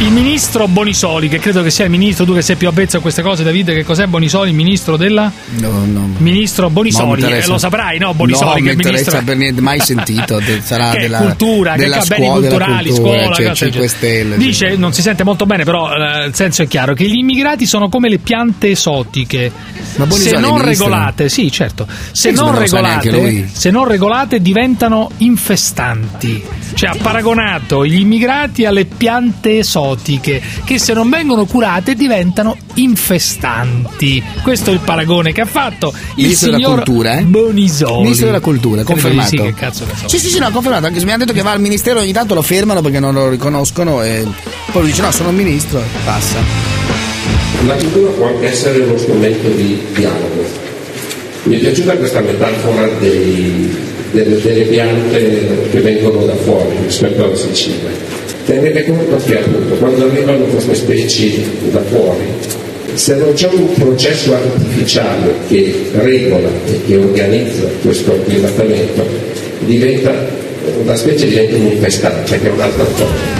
Il 0.00 0.12
ministro 0.12 0.68
Bonisoli, 0.68 1.28
che 1.28 1.40
credo 1.40 1.60
che 1.60 1.70
sia 1.70 1.84
il 1.84 1.90
ministro, 1.90 2.24
tu 2.24 2.32
che 2.32 2.40
sei 2.40 2.54
più 2.54 2.68
avvezzo 2.68 2.98
a 2.98 3.00
queste 3.00 3.20
cose, 3.20 3.42
Davide, 3.42 3.74
che 3.74 3.82
cos'è 3.82 4.06
Bonisoli? 4.06 4.50
Il 4.50 4.54
ministro 4.54 4.96
della. 4.96 5.30
No, 5.56 5.84
no. 5.84 6.14
Ministro 6.18 6.70
Bonisoli, 6.70 7.22
eh, 7.24 7.44
lo 7.46 7.58
saprai, 7.58 7.98
no? 7.98 8.14
Bonisoli, 8.14 8.46
no, 8.46 8.54
che 8.54 8.76
mi 8.76 8.82
è 8.84 8.86
ministro. 8.86 9.20
per 9.24 9.36
niente, 9.36 9.60
mai 9.60 9.80
sentito. 9.84 10.40
Sarà 10.62 10.90
che 10.90 11.00
della 11.00 11.18
cultura, 11.18 11.72
che 11.72 11.80
della 11.80 11.98
ha 11.98 12.04
beni 12.06 12.28
culturali, 12.28 12.90
cultura, 12.90 13.18
scuola, 13.18 13.34
cioè, 13.34 13.46
cose 13.46 13.46
del 13.46 13.54
5 13.54 13.70
genere. 13.70 13.88
stelle. 13.88 14.36
Dice, 14.36 14.76
non 14.76 14.92
si 14.92 15.02
sente 15.02 15.24
molto 15.24 15.46
bene, 15.46 15.64
però 15.64 15.90
eh, 15.92 16.26
il 16.26 16.34
senso 16.34 16.62
è 16.62 16.68
chiaro, 16.68 16.94
che 16.94 17.04
gli 17.04 17.16
immigrati 17.16 17.66
sono 17.66 17.88
come 17.88 18.08
le 18.08 18.18
piante 18.18 18.70
esotiche. 18.70 19.50
Ma 19.96 20.06
Bonisoli 20.06 20.30
se 20.30 20.40
non 20.40 20.62
regolate, 20.62 21.28
sì, 21.28 21.50
certo. 21.50 21.88
Se 22.12 22.30
non, 22.30 22.56
regolate, 22.56 23.48
se 23.50 23.70
non 23.70 23.88
regolate 23.88 24.40
diventano 24.40 25.10
infestanti. 25.18 26.40
Cioè 26.74 26.90
ha 26.90 26.96
paragonato 27.02 27.84
gli 27.84 27.98
immigrati 27.98 28.64
alle 28.64 28.84
piante 28.84 29.47
esotiche 29.56 30.42
che 30.64 30.78
se 30.78 30.92
non 30.92 31.08
vengono 31.08 31.46
curate 31.46 31.94
diventano 31.94 32.56
infestanti. 32.74 34.22
Questo 34.42 34.70
è 34.70 34.72
il 34.72 34.80
paragone 34.80 35.32
che 35.32 35.40
ha 35.40 35.46
fatto 35.46 35.92
il 36.16 36.24
Ministro 36.24 36.50
della 36.50 36.58
signor 36.58 36.74
Cultura, 36.82 37.18
eh? 37.18 37.22
Bonisoli. 37.22 38.02
Ministro 38.02 38.26
della 38.26 38.40
Cultura, 38.40 38.82
confermato. 38.84 39.28
Sì, 39.28 39.36
che 39.36 39.54
cazzo 39.54 39.84
ne 39.84 39.92
so. 39.96 40.08
Sì, 40.08 40.18
sì, 40.18 40.28
sì, 40.28 40.38
no, 40.38 40.50
confermato, 40.50 40.86
anche 40.86 40.98
se 40.98 41.04
mi 41.04 41.12
hanno 41.12 41.24
detto 41.24 41.36
che 41.36 41.42
va 41.42 41.52
al 41.52 41.60
ministero 41.60 42.00
ogni 42.00 42.12
tanto 42.12 42.34
lo 42.34 42.42
fermano 42.42 42.80
perché 42.80 43.00
non 43.00 43.14
lo 43.14 43.28
riconoscono 43.28 44.02
e 44.02 44.26
poi 44.70 44.82
lui 44.82 44.90
dice 44.90 45.02
no, 45.02 45.10
sono 45.10 45.30
il 45.30 45.36
ministro 45.36 45.78
e 45.78 45.84
passa. 46.04 46.38
La 47.66 47.74
cultura 47.74 48.10
può 48.12 48.26
anche 48.26 48.46
essere 48.46 48.80
uno 48.80 48.96
strumento 48.96 49.48
di 49.48 49.78
dialogo. 49.94 50.66
Mi 51.44 51.56
è 51.56 51.58
piaciuta 51.58 51.96
questa 51.96 52.20
metafora 52.20 52.86
dei- 52.98 53.76
delle, 54.10 54.40
delle 54.40 54.64
piante 54.64 55.68
che 55.70 55.80
vengono 55.80 56.24
da 56.24 56.34
fuori 56.36 56.76
rispetto 56.84 57.24
alla 57.24 57.36
Sicilia. 57.36 57.90
Tenete 58.48 58.86
conto 58.86 59.16
che 59.26 59.40
appunto 59.40 59.74
quando 59.74 60.06
arrivano 60.06 60.44
queste 60.44 60.74
specie 60.74 61.38
da 61.70 61.82
fuori, 61.82 62.24
se 62.94 63.14
non 63.16 63.34
c'è 63.34 63.46
un 63.52 63.74
processo 63.74 64.32
artificiale 64.32 65.34
che 65.48 65.90
regola 65.92 66.48
e 66.64 66.80
che 66.86 66.96
organizza 66.96 67.68
questo 67.82 68.12
acclimatamento, 68.12 69.06
diventa, 69.66 70.14
una 70.82 70.96
specie 70.96 71.28
diventa 71.28 71.56
un 71.56 71.66
infestante, 71.72 72.40
che 72.40 72.48
è 72.48 72.50
un'altra 72.50 72.84
cosa. 72.84 73.37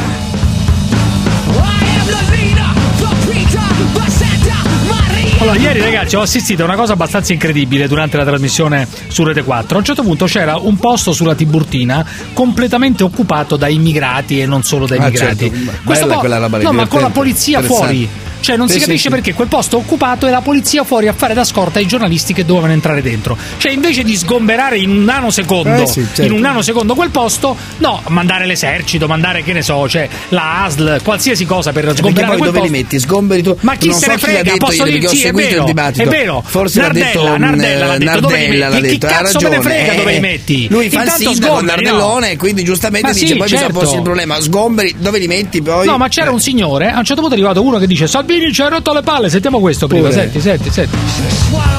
Allora, 5.48 5.62
ieri 5.62 5.80
ragazzi 5.80 6.14
ho 6.14 6.20
assistito 6.20 6.60
a 6.60 6.66
una 6.66 6.76
cosa 6.76 6.92
abbastanza 6.92 7.32
incredibile 7.32 7.88
durante 7.88 8.18
la 8.18 8.24
trasmissione 8.26 8.86
su 9.06 9.24
Rete 9.24 9.42
4. 9.42 9.76
A 9.76 9.78
un 9.78 9.84
certo 9.84 10.02
punto 10.02 10.26
c'era 10.26 10.58
un 10.58 10.76
posto 10.76 11.14
sulla 11.14 11.34
Tiburtina 11.34 12.04
completamente 12.34 13.02
occupato 13.02 13.56
da 13.56 13.66
immigrati 13.66 14.40
e 14.42 14.44
non 14.46 14.62
solo 14.62 14.86
da 14.86 14.96
Ah, 14.96 15.06
immigrati. 15.06 15.50
certo. 15.50 15.72
Bella 15.84 16.12
po- 16.14 16.18
quella 16.20 16.36
roba 16.36 16.58
lì, 16.58 16.64
No, 16.64 16.72
ma 16.72 16.86
con 16.86 17.00
la 17.00 17.08
polizia 17.08 17.62
fuori. 17.62 18.06
Cioè, 18.40 18.56
non 18.56 18.68
Sì, 18.68 18.74
si 18.74 18.80
capisce 18.80 19.02
sì. 19.02 19.08
perché 19.10 19.34
quel 19.34 19.48
posto 19.48 19.76
occupato 19.76 20.26
e 20.26 20.30
la 20.30 20.40
polizia 20.40 20.84
fuori 20.84 21.08
a 21.08 21.12
fare 21.12 21.34
da 21.34 21.44
scorta 21.44 21.78
ai 21.78 21.86
giornalisti 21.86 22.32
che 22.32 22.44
dovevano 22.44 22.72
entrare 22.72 23.02
dentro. 23.02 23.36
Cioè, 23.58 23.72
invece 23.72 24.02
di 24.04 24.16
sgomberare 24.16 24.78
in 24.78 24.90
un 24.90 25.04
nanosecondo, 25.04 25.82
Eh, 25.82 25.86
certo. 25.86 26.22
in 26.22 26.32
un 26.32 26.40
nanosecondo 26.40 26.94
quel 26.94 27.10
posto, 27.10 27.56
no, 27.78 28.02
mandare 28.08 28.46
l'esercito, 28.46 29.06
mandare 29.06 29.42
che 29.42 29.52
ne 29.52 29.62
so, 29.62 29.88
cioè 29.88 30.08
la 30.30 30.64
ASL, 30.64 31.00
qualsiasi 31.02 31.44
cosa 31.44 31.72
per 31.72 31.84
Perché 31.84 31.98
sgomberare 31.98 32.32
poi 32.36 32.38
quel 32.40 32.50
dove 32.52 32.64
li 32.66 32.70
posto. 32.70 32.84
metti? 32.84 32.98
Sgomberi 33.00 33.42
tu? 33.42 33.56
Ma 33.60 33.74
chi 33.76 33.88
non 33.88 33.98
se 33.98 34.04
so 34.04 34.10
ne 34.10 34.16
chi 34.16 34.20
l'ha 34.22 34.28
frega? 34.32 34.42
detto 34.52 34.66
Posso 34.66 34.84
dire 34.84 34.98
perché 34.98 35.16
sì, 35.16 35.22
è 35.26 35.32
vero, 35.32 35.66
è 35.66 36.06
vero. 36.06 36.42
Forse 36.46 36.80
l'ha 36.80 36.86
Nardella, 36.86 37.06
detto 37.06 37.22
mm, 37.22 37.40
Nardella 37.40 37.86
l'ha 37.86 37.98
detto, 37.98 38.28
li 38.28 38.34
Nardella 38.34 38.68
l'ha? 38.68 38.74
Chi 38.76 38.82
detto, 38.82 39.06
ha 39.06 39.08
cazzo 39.10 39.40
me 39.40 39.48
ne 39.48 39.60
frega 39.60 39.94
dove 39.94 40.10
Eh, 40.10 40.14
li 40.14 40.20
metti? 40.20 40.66
Lui 40.70 40.88
fa 40.90 41.02
il 41.02 41.10
sindaco? 41.10 41.60
Nardellone 41.60 42.30
e 42.32 42.36
quindi 42.36 42.64
giustamente 42.64 43.12
dice 43.12 43.34
poi 43.36 43.42
bisogna 43.42 43.60
certo. 43.62 43.78
porsi 43.78 43.94
il 43.96 44.02
problema. 44.02 44.40
Sgomberi, 44.40 44.94
dove 44.98 45.18
li 45.18 45.26
metti 45.26 45.60
poi? 45.62 45.86
No, 45.86 45.96
ma 45.98 46.08
c'era 46.08 46.30
un 46.30 46.40
signore, 46.40 46.90
a 46.90 46.98
un 46.98 47.04
certo 47.04 47.20
punto 47.22 47.34
è 47.36 47.38
arrivato 47.38 47.62
uno 47.62 47.78
che 47.78 47.86
dice 47.86 48.06
Salvini 48.28 48.52
ci 48.52 48.60
ha 48.60 48.68
rotto 48.68 48.92
le 48.92 49.00
palle, 49.00 49.30
sentiamo 49.30 49.58
questo 49.58 49.86
prima, 49.86 50.08
Pure. 50.08 50.20
senti, 50.20 50.38
senti, 50.42 50.70
senti. 50.70 50.96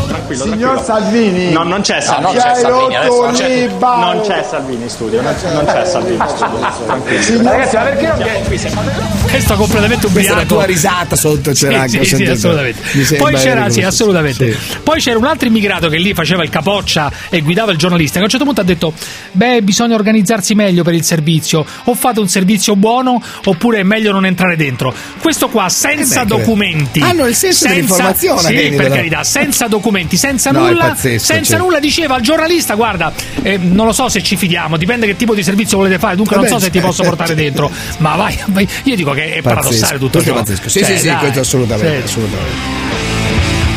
Tranquillo, 0.08 0.44
Signor 0.46 0.84
Salvini, 0.84 1.52
No, 1.52 1.62
non 1.62 1.82
c'è 1.82 2.02
Salvini. 2.02 2.34
non 2.64 3.34
c'è, 3.36 3.48
le 3.48 3.68
balle. 3.78 4.14
non 4.16 4.24
c'è 4.26 4.44
Salvini 4.50 4.82
in 4.82 4.90
studio, 4.90 5.22
non 5.22 5.36
c'è, 5.40 5.54
non 5.54 5.66
c'è 5.66 5.86
Salvini 5.86 6.16
in 6.16 6.28
studio. 6.28 6.60
Tranquillo. 6.88 7.22
Signor 7.22 7.44
Ragazzi, 7.44 7.76
ma 7.76 7.82
perché 7.84 8.08
non 8.08 8.18
Salvini. 8.18 8.58
viene- 8.58 9.30
Questo 9.30 9.54
completamente 9.56 10.08
Questa 10.08 10.20
è 10.20 10.24
la 10.36 10.42
ubriaco. 10.42 10.56
tua 10.56 10.66
risata 10.66 11.16
sotto 11.16 11.52
c'era 11.52 11.72
Sì, 11.88 11.98
anche 11.98 12.04
sì, 12.06 12.16
sì, 12.16 12.24
assolutamente. 12.26 13.16
Poi 13.18 13.34
c'era, 13.36 13.70
sì, 13.70 13.82
assolutamente. 13.84 14.52
Sì. 14.52 14.78
Poi 14.82 15.00
c'era 15.00 15.18
un 15.20 15.26
altro 15.26 15.48
immigrato 15.48 15.88
che 15.88 15.98
lì 15.98 16.16
faceva 16.16 16.42
il 16.42 16.50
capoccia 16.50 17.12
e 17.30 17.42
guidava 17.42 17.72
il 17.72 17.78
giornalista. 17.78 18.14
Che 18.16 18.22
a 18.22 18.24
un 18.24 18.30
certo 18.30 18.46
punto 18.46 18.62
ha 18.62 18.64
detto: 18.64 18.92
Beh, 19.34 19.62
bisogna 19.62 19.94
organizzarsi 19.94 20.56
meglio 20.56 20.82
per 20.84 20.96
il 20.96 21.04
servizio. 21.04 21.64
O 21.84 21.94
fate 21.94 22.20
un 22.20 22.28
servizio 22.28 22.76
buono, 22.76 23.22
oppure 23.46 23.80
è 23.82 23.84
meglio 23.84 24.12
non 24.12 24.26
entrare 24.26 24.56
dentro. 24.56 24.92
Questo 25.22 25.50
qua 25.50 25.70
senza 25.70 26.22
Eh 26.22 26.26
beh, 26.26 26.28
documenti. 26.39 26.99
Hanno 27.02 27.25
il 27.28 27.36
senso 27.36 27.60
senza, 27.60 27.73
dell'informazione, 27.73 28.41
Sì, 28.41 28.54
per 28.69 28.75
però. 28.75 28.95
carità, 28.95 29.23
senza 29.23 29.67
documenti, 29.67 30.17
senza 30.17 30.52
No, 30.52 30.65
è 30.67 30.69
nulla. 30.71 30.88
pazzesco, 30.89 31.23
senza 31.25 31.52
cioè. 31.52 31.60
nulla 31.60 31.80
diceva 31.80 32.15
al 32.15 32.21
giornalista: 32.21 32.75
Guarda, 32.75 33.13
eh, 33.43 33.58
non 33.58 33.86
lo 33.86 33.91
so 33.93 34.10
se 34.10 34.21
ci 34.23 34.36
fidiamo, 34.36 34.78
dipende 34.78 35.06
che 35.06 35.15
tipo 35.15 35.34
di 35.36 35.43
servizio 35.43 35.78
volete 35.78 35.99
fare. 35.99 36.15
Dunque, 36.15 36.36
non 36.36 36.45
Vabbè, 36.45 36.58
so 36.58 36.63
se 36.65 36.69
ti 36.71 36.80
posso 36.80 37.04
portare 37.10 37.36
dentro. 37.36 37.69
Ma 37.97 38.15
vai, 38.15 38.38
vai. 38.47 38.67
io 38.84 38.95
dico 38.95 39.12
che 39.12 39.34
è 39.34 39.41
Pazzesco, 39.41 39.41
paradossale 39.41 39.97
tutto 39.99 40.12
questo 40.21 40.30
è 40.32 40.34
ciò. 40.34 40.39
pazzesco. 40.39 40.69
Sì, 40.69 40.80
Cioè, 40.80 40.97
sì, 40.97 41.08
sì, 41.10 41.15
questo 41.15 41.39
assolutamente, 41.39 41.97
sì. 41.97 42.04
assolutamente. 42.04 43.09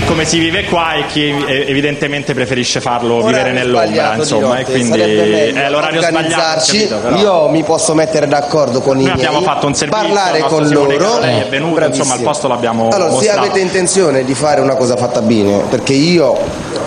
Come 0.07 0.25
si 0.25 0.39
vive 0.39 0.65
qua 0.65 0.95
e 0.95 1.07
chi 1.07 1.29
evidentemente 1.47 2.35
preferisce 2.35 2.81
farlo 2.81 3.15
Orario 3.15 3.27
vivere 3.27 3.53
nell'ombra, 3.53 4.15
insomma, 4.17 4.59
e 4.59 4.65
quindi 4.65 4.99
è 5.01 5.69
l'orario 5.71 6.03
sbagliato. 6.03 6.65
capito. 6.67 7.17
Io 7.17 7.49
mi 7.49 7.63
posso 7.63 7.95
mettere 7.95 8.27
d'accordo 8.27 8.81
con 8.81 9.01
i 9.01 9.05
Noi 9.05 9.13
abbiamo 9.13 9.39
miei, 9.39 9.49
fatto 9.49 9.67
un 9.67 9.75
servizio, 9.75 10.03
parlare 10.03 10.41
con 10.41 10.69
loro. 10.69 10.97
Carolei 10.97 11.41
è 11.41 11.49
venuto, 11.49 11.85
insomma, 11.85 12.15
il 12.15 12.23
posto 12.23 12.49
l'abbiamo 12.49 12.89
Allora, 12.89 13.09
se 13.11 13.15
mostrato. 13.15 13.39
avete 13.41 13.61
intenzione 13.61 14.25
di 14.25 14.35
fare 14.35 14.61
una 14.61 14.75
cosa 14.75 14.97
fatta 14.97 15.23
bene, 15.23 15.63
perché 15.69 15.93
io 15.93 16.37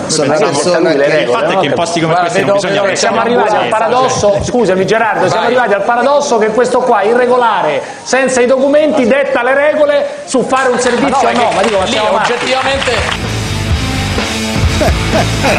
sono 0.08 0.36
una 0.36 0.46
persona 0.46 0.90
che 0.90 0.96
regole, 0.96 1.20
Il 1.22 1.28
fatto 1.30 1.52
è 1.52 1.58
che 1.60 1.66
in 1.66 1.72
posti 1.72 2.00
come 2.00 2.14
questi 2.14 2.44
non 2.44 2.52
bisogna 2.54 2.82
Vedo- 2.82 2.94
siamo 2.96 3.16
pensare 3.16 3.28
arrivati 3.28 3.54
al 3.54 3.58
questo, 3.58 3.76
paradosso, 3.78 4.30
cioè. 4.32 4.42
scusami 4.44 4.86
Gerardo, 4.86 5.28
siamo 5.28 5.44
arrivati 5.46 5.72
al 5.74 5.82
paradosso 5.84 6.38
che 6.38 6.46
questo 6.48 6.78
qua 6.80 7.02
irregolare, 7.02 7.82
senza 8.02 8.40
i 8.40 8.46
documenti, 8.46 9.06
detta 9.06 9.42
le 9.42 9.54
regole 9.54 10.06
su 10.24 10.42
fare 10.42 10.68
un 10.70 10.78
servizio 10.78 11.28
o 11.28 11.32
no, 11.32 11.50
ma 11.54 11.62
dico, 11.62 11.78
ma 11.78 11.84
oggettivamente 12.20 13.34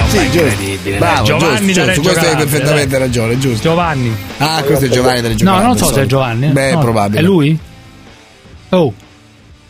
sì, 0.07 0.29
giusto. 0.29 0.97
Bravo, 0.97 1.23
Giovanni 1.23 1.73
giusto, 1.73 1.91
giusto, 1.91 2.01
questo 2.11 2.29
hai 2.29 2.35
perfettamente 2.35 2.87
dai. 2.89 2.99
ragione, 2.99 3.37
giusto. 3.39 3.61
Giovanni. 3.69 4.15
Ah, 4.37 4.61
questo 4.63 4.85
è 4.85 4.89
Giovanni 4.89 5.21
da 5.21 5.27
Reggio 5.29 5.43
No, 5.45 5.59
non 5.61 5.77
so 5.77 5.85
se 5.91 6.01
è. 6.01 6.05
Giovanni. 6.05 6.47
Beh, 6.47 6.69
è 6.69 6.73
No, 6.73 6.79
probabile. 6.79 7.19
È 7.19 7.23
lui? 7.23 7.57
Oh. 8.69 8.93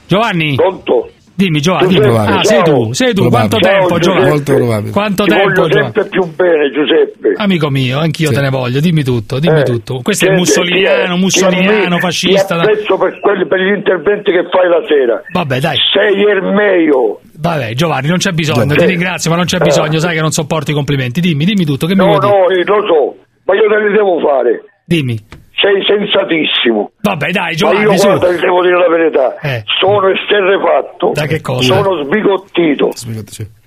Giovanni. 0.06 0.56
Pronto? 0.56 1.10
Dimmi 1.38 1.60
Giovanni. 1.62 1.94
Giuseppe, 1.94 2.18
Ah, 2.18 2.44
sei 2.44 2.64
tu, 2.64 2.94
sei 2.94 3.14
tu. 3.14 3.30
Quanto 3.30 3.60
Ciao, 3.60 3.78
tempo. 3.78 4.00
Giovanni? 4.00 4.30
Molto 4.30 4.56
probabile. 4.56 4.92
Quanto 4.92 5.24
Ti 5.24 5.30
tempo 5.30 5.44
voglio 5.46 5.68
Giovanni? 5.68 5.92
sempre 5.94 6.06
più 6.10 6.36
bene, 6.36 6.72
Giuseppe. 6.72 7.34
Amico 7.38 7.70
mio, 7.70 8.00
anch'io 8.00 8.30
Sì. 8.30 8.34
te 8.34 8.42
ne 8.42 8.50
voglio, 8.50 8.80
dimmi 8.80 9.04
tutto, 9.04 9.38
dimmi 9.38 9.60
Eh, 9.60 9.64
tutto. 9.64 10.00
Questo 10.02 10.26
è 10.26 10.30
ti- 10.30 10.34
mussoliniano, 10.34 11.16
mussoliniano, 11.18 12.00
fascista. 12.00 12.56
Ti 12.56 12.62
apprezzo 12.62 12.98
per, 12.98 13.20
quelli, 13.20 13.46
per 13.46 13.60
gli 13.60 13.72
interventi 13.76 14.32
che 14.32 14.48
fai 14.50 14.68
la 14.68 14.82
sera. 14.88 15.22
Vabbè, 15.32 15.60
dai. 15.60 15.78
Sei 15.94 16.14
il 16.20 16.42
meglio. 16.54 17.22
Vabbè, 17.40 17.74
Giovanni, 17.76 18.08
non 18.08 18.18
c'è 18.18 18.32
bisogno, 18.32 18.72
Sì. 18.72 18.78
ti 18.78 18.86
ringrazio, 18.88 19.30
ma 19.30 19.36
non 19.36 19.46
c'è 19.46 19.58
Eh. 19.58 19.64
bisogno, 19.64 20.00
sai 20.00 20.16
che 20.16 20.22
non 20.22 20.32
sopporto 20.32 20.72
i 20.72 20.74
complimenti. 20.74 21.22
Dimmi, 21.22 21.46
dimmi 21.46 21.66
tutto, 21.66 21.86
che 21.86 21.94
mi 21.94 22.00
No, 22.04 22.18
vuoi 22.18 22.20
dire? 22.20 22.32
no, 22.32 22.50
eh, 22.50 22.64
lo 22.66 22.88
so, 22.88 23.16
ma 23.46 23.54
io 23.54 23.62
te 23.70 23.78
li 23.88 23.94
devo 23.94 24.20
fare. 24.22 24.64
Dimmi. 24.88 25.20
Sei 25.68 25.84
sensatissimo. 25.84 26.92
Vabbè, 27.02 27.30
dai, 27.32 27.52
Ma 27.52 27.56
Giovanni, 27.56 27.82
io 27.82 27.98
su. 27.98 28.08
guarda, 28.08 28.28
ti 28.30 28.40
devo 28.40 28.62
dire 28.62 28.78
la 28.80 28.88
verità. 28.90 29.36
Eh. 29.42 29.64
Sono 29.80 30.08
esterrefatto. 30.08 31.12
Da 31.14 31.26
che 31.26 31.42
cosa? 31.42 31.74
Sono 31.76 32.04
sbigottito. 32.06 32.92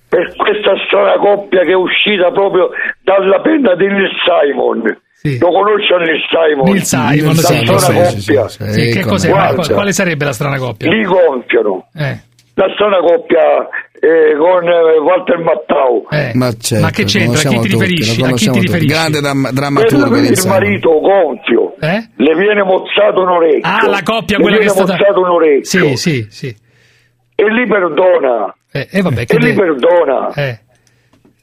Per 0.09 0.35
questa 0.37 0.73
strana 0.87 1.19
coppia 1.19 1.61
che 1.61 1.73
è 1.73 1.77
uscita 1.77 2.31
proprio 2.33 2.71
dalla 3.05 3.41
penna 3.43 3.75
di 3.77 3.87
Neil 3.87 4.09
Simon. 4.25 4.83
Lo 5.39 5.49
conosci 5.53 5.93
a 5.93 5.99
Neil 5.99 6.21
Simon? 6.33 6.65
Neil 6.65 6.83
Simon, 6.83 7.35
La 7.37 7.43
sì, 7.43 7.57
strana 7.77 8.05
sì, 8.09 8.33
coppia. 8.35 8.49
Sì, 8.49 8.91
che 8.93 9.03
cos'è? 9.05 9.29
Guarda, 9.29 9.55
Qual- 9.55 9.73
Quale 9.75 9.93
sarebbe 9.93 10.25
la 10.25 10.33
strana 10.33 10.57
coppia? 10.57 10.91
Li 10.91 11.05
gonfiano. 11.05 11.87
Eh. 11.95 12.19
La 12.61 12.69
strana 12.75 12.99
coppia 13.01 13.69
eh, 14.01 14.37
con 14.37 14.69
eh, 14.69 14.99
Walter 15.01 15.39
Mattau. 15.39 16.07
Eh. 16.11 16.33
Ma, 16.35 16.53
certo, 16.53 16.85
Ma 16.85 16.91
che 16.91 17.05
c'entra? 17.05 17.41
A 17.41 17.43
chi 17.43 17.49
ti 17.49 17.55
tutti, 17.57 17.69
riferisci? 17.69 18.23
A 18.23 18.33
chi 18.33 18.51
ti 18.51 18.61
riferisci? 18.61 18.87
Grande 18.87 19.21
dram- 19.21 19.51
drammaturgo 19.51 20.17
il 20.19 20.45
marito 20.47 21.01
gonfio 21.01 21.75
Eh? 21.81 22.09
le 22.17 22.35
viene 22.37 22.63
mozzato 22.63 23.23
un 23.23 23.29
orecchio. 23.29 23.63
Ah, 23.65 23.89
la 23.89 24.03
coppia, 24.03 24.37
le 24.37 24.43
quella 24.43 24.59
che 24.59 24.65
è 24.65 24.67
viene 24.67 24.85
stata... 24.85 24.93
mozzato 24.93 25.21
un 25.21 25.29
orecchio. 25.29 25.97
Sì, 25.97 25.97
sì, 25.97 26.27
sì. 26.29 26.57
E 27.35 27.45
li 27.51 27.67
perdona. 27.67 28.55
Eh, 28.71 28.89
e 28.91 29.01
vabbè, 29.01 29.25
che 29.25 29.37
E 29.37 29.39
li 29.39 29.55
perdona. 29.55 30.33
Eh. 30.35 30.59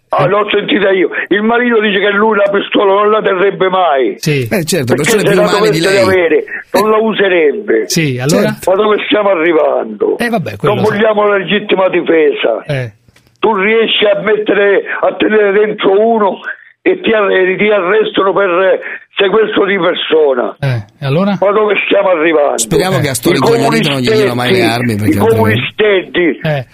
Ah, 0.09 0.25
l'ho 0.25 0.47
sentita 0.49 0.89
io. 0.91 1.09
Il 1.27 1.43
marito 1.43 1.81
dice 1.81 1.99
che 1.99 2.11
lui 2.15 2.37
la 2.37 2.49
pistola 2.49 2.93
non 2.93 3.11
la 3.11 3.21
terrebbe 3.21 3.67
mai. 3.67 4.15
Sì. 4.17 4.47
Eh, 4.49 4.63
certo, 4.63 4.95
Perché 4.95 5.19
se 5.19 5.35
la 5.35 5.51
dovesse 5.51 5.99
avere, 5.99 6.43
non 6.71 6.89
la 6.89 6.97
userebbe. 6.97 7.89
Sì, 7.89 8.17
allora? 8.17 8.55
Ma 8.65 8.73
dove 8.75 9.03
stiamo 9.05 9.29
arrivando? 9.29 10.17
Eh, 10.17 10.29
vabbè, 10.29 10.55
non 10.61 10.81
vogliamo 10.81 11.27
la 11.27 11.37
legittima 11.37 11.89
difesa. 11.89 12.63
Eh. 12.65 12.91
Tu 13.39 13.53
riesci 13.53 14.05
a 14.05 14.19
mettere, 14.23 14.83
a 15.01 15.13
tenere 15.15 15.51
dentro 15.51 15.91
uno 15.99 16.39
e 16.81 17.01
ti, 17.01 17.11
ti 17.11 17.67
arrestano 17.69 18.31
per 18.31 18.49
eh, 18.49 18.79
sequestro 19.13 19.65
di 19.67 19.77
persona. 19.77 20.55
Eh, 20.59 21.03
e 21.03 21.05
allora? 21.05 21.35
Ma 21.37 21.51
dove 21.51 21.75
stiamo 21.85 22.09
arrivando? 22.15 22.57
Speriamo 22.57 22.99
che 22.99 23.09
a 23.09 23.13
sto 23.13 23.29
I 23.29 23.33
ricoglionito 23.33 23.89
non 23.89 23.99
gli 23.99 24.09
diano 24.09 24.35
mai 24.35 24.51
le 24.53 24.63
armi, 24.63 24.95
perché 24.95 25.11
I 25.15 25.19
altrimenti- 25.19 25.35
comunistetti. 25.35 26.39
Eh. 26.47 26.65